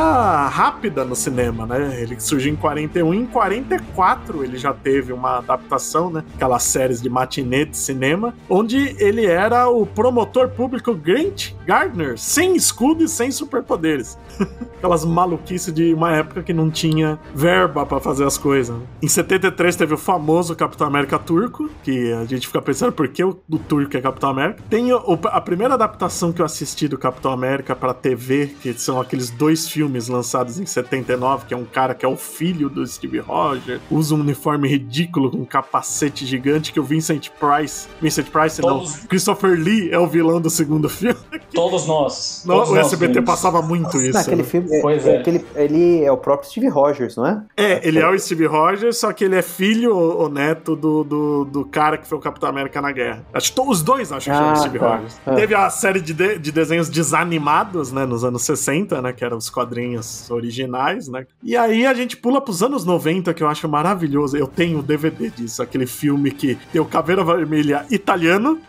rápida 0.49 1.05
no 1.05 1.17
cinema, 1.17 1.67
né? 1.67 2.01
Ele 2.01 2.19
surgiu 2.21 2.53
em 2.53 2.57
41 2.57 3.13
e 3.13 3.17
em 3.19 3.27
44 3.27 4.45
ele 4.45 4.57
já 4.57 4.73
teve 4.73 5.13
uma 5.13 5.39
adaptação, 5.39 6.11
né? 6.11 6.25
Aquelas 6.37 6.63
séries 6.63 7.03
de 7.03 7.09
matinê 7.09 7.65
de 7.65 7.77
cinema, 7.77 8.35
onde 8.49 8.95
ele 8.99 9.27
era 9.27 9.69
o 9.69 9.85
promotor 9.85 10.49
público 10.51 10.95
Grant 10.95 11.53
Gardner, 11.67 12.17
sem 12.17 12.55
escudo 12.55 13.03
e 13.03 13.09
sem 13.09 13.33
superpoderes. 13.33 14.17
Aquelas 14.79 15.05
maluquices 15.05 15.75
de 15.75 15.93
uma 15.93 16.13
época 16.13 16.43
que 16.43 16.53
não 16.53 16.71
tinha 16.71 17.19
verba 17.35 17.85
para 17.85 17.99
fazer 17.99 18.25
as 18.25 18.39
coisas. 18.39 18.77
Né? 18.77 18.83
Em 19.03 19.09
73 19.09 19.58
teve 19.77 19.93
o 19.93 19.99
famoso 19.99 20.55
Capitão 20.55 20.87
América 20.87 21.19
turco, 21.19 21.69
que 21.83 22.13
a 22.13 22.25
gente 22.25 22.47
fica 22.47 22.63
pensando 22.63 22.93
por 22.93 23.09
que 23.09 23.25
o 23.25 23.41
do 23.49 23.59
turco 23.59 23.97
é 23.97 24.01
Capitão 24.01 24.31
América. 24.31 24.63
Tem 24.71 24.93
o, 24.93 25.19
a 25.25 25.41
primeira 25.41 25.75
adaptação 25.75 26.33
que 26.33 26.41
eu 26.41 26.47
assisti 26.47 26.87
do 26.87 26.97
Capitão 26.97 27.33
América 27.33 27.75
para 27.75 27.93
TV, 27.93 28.55
que 28.63 28.73
são 28.75 29.01
aqueles 29.01 29.31
dois 29.31 29.69
filmes 29.69 30.09
lançados 30.09 30.61
em 30.61 30.65
79, 30.67 31.47
que 31.47 31.55
é 31.55 31.57
um 31.57 31.65
cara 31.65 31.93
que 31.95 32.07
é 32.07 32.09
o 32.09 32.17
filho 32.17 32.69
do 32.69 32.87
Steve 32.87 33.19
Rogers, 33.19 33.81
usa 33.91 34.15
um 34.15 34.21
uniforme 34.21 34.69
ridículo 34.69 35.31
com 35.31 35.39
um 35.39 35.45
capacete 35.45 36.25
gigante 36.25 36.73
que 36.73 36.79
o 36.79 36.85
Vincent 36.85 37.31
Price, 37.31 37.89
Vincent 38.01 38.27
Price 38.27 38.61
Todos... 38.61 39.01
não, 39.01 39.07
Christopher 39.09 39.59
Lee 39.59 39.91
é 39.91 39.99
o 39.99 40.07
vilão 40.07 40.41
do 40.41 40.51
segundo 40.51 40.89
filme. 40.89 41.19
Todos 41.53 41.87
nós. 41.87 42.45
Todos 42.47 42.71
o 42.71 42.75
nós 42.75 42.93
SBT 42.93 43.23
passava 43.23 43.61
muito 43.61 44.01
isso. 44.01 44.13
Naquele 44.13 44.43
né? 44.43 44.45
filme, 44.45 44.81
pois 44.81 45.07
é, 45.07 45.17
é. 45.17 45.19
Aquele, 45.19 45.45
ele 45.57 46.05
é 46.05 46.13
o 46.13 46.17
próprio 46.17 46.49
Steve 46.49 46.69
Rogers, 46.69 47.17
não 47.17 47.27
é? 47.27 47.43
É, 47.57 47.89
ele 47.89 47.99
é 47.99 48.09
o 48.09 48.19
Steve 48.19 48.47
Rogers, 48.47 48.99
só 48.99 49.13
que 49.13 49.25
ele 49.25 49.37
é 49.39 49.43
filho 49.43 49.97
ou 49.97 50.29
neto 50.29 50.77
do, 50.77 51.05
do, 51.05 51.45
do 51.45 51.65
cara 51.65 51.99
que 51.99 52.07
foi 52.07 52.19
o 52.19 52.21
Capitão 52.21 52.49
América 52.49 52.81
na 52.81 52.93
guerra. 52.93 53.25
Acho 53.33 53.53
que 53.53 53.61
os 53.61 53.83
dois 53.83 54.13
acham 54.13 54.35
que 54.35 54.41
ah, 54.41 54.45
são 54.45 54.53
o 54.53 54.57
Steve 54.57 54.79
tá. 54.79 54.97
Rogers. 54.97 55.21
Ah. 55.27 55.35
Teve 55.35 55.55
a 55.55 55.71
série 55.71 56.01
de, 56.01 56.13
de, 56.13 56.39
de 56.39 56.53
desenhos 56.53 56.89
desanimados, 56.89 57.93
né, 57.93 58.05
nos 58.05 58.25
anos 58.25 58.43
60 58.43 58.69
60, 58.89 59.03
né? 59.03 59.13
Que 59.13 59.25
eram 59.25 59.37
os 59.37 59.51
quadrinhos 59.51 60.31
originais, 60.31 61.09
né? 61.09 61.27
E 61.43 61.57
aí 61.57 61.87
a 61.87 61.95
gente 61.95 62.17
pula 62.17 62.41
pros 62.41 62.63
anos 62.63 62.85
90, 62.85 63.33
que 63.35 63.43
eu 63.43 63.49
acho 63.49 63.69
maravilhoso. 63.69 64.37
Eu 64.37 64.47
tenho 64.47 64.81
o 64.81 64.83
DVD 64.83 65.31
disso, 65.31 65.63
aquele 65.63 65.87
filme 65.87 66.31
que 66.31 66.57
tem 66.73 66.81
o 66.81 66.85
Caveira 66.85 67.25
Vermelha 67.25 67.87
italiano. 67.91 68.59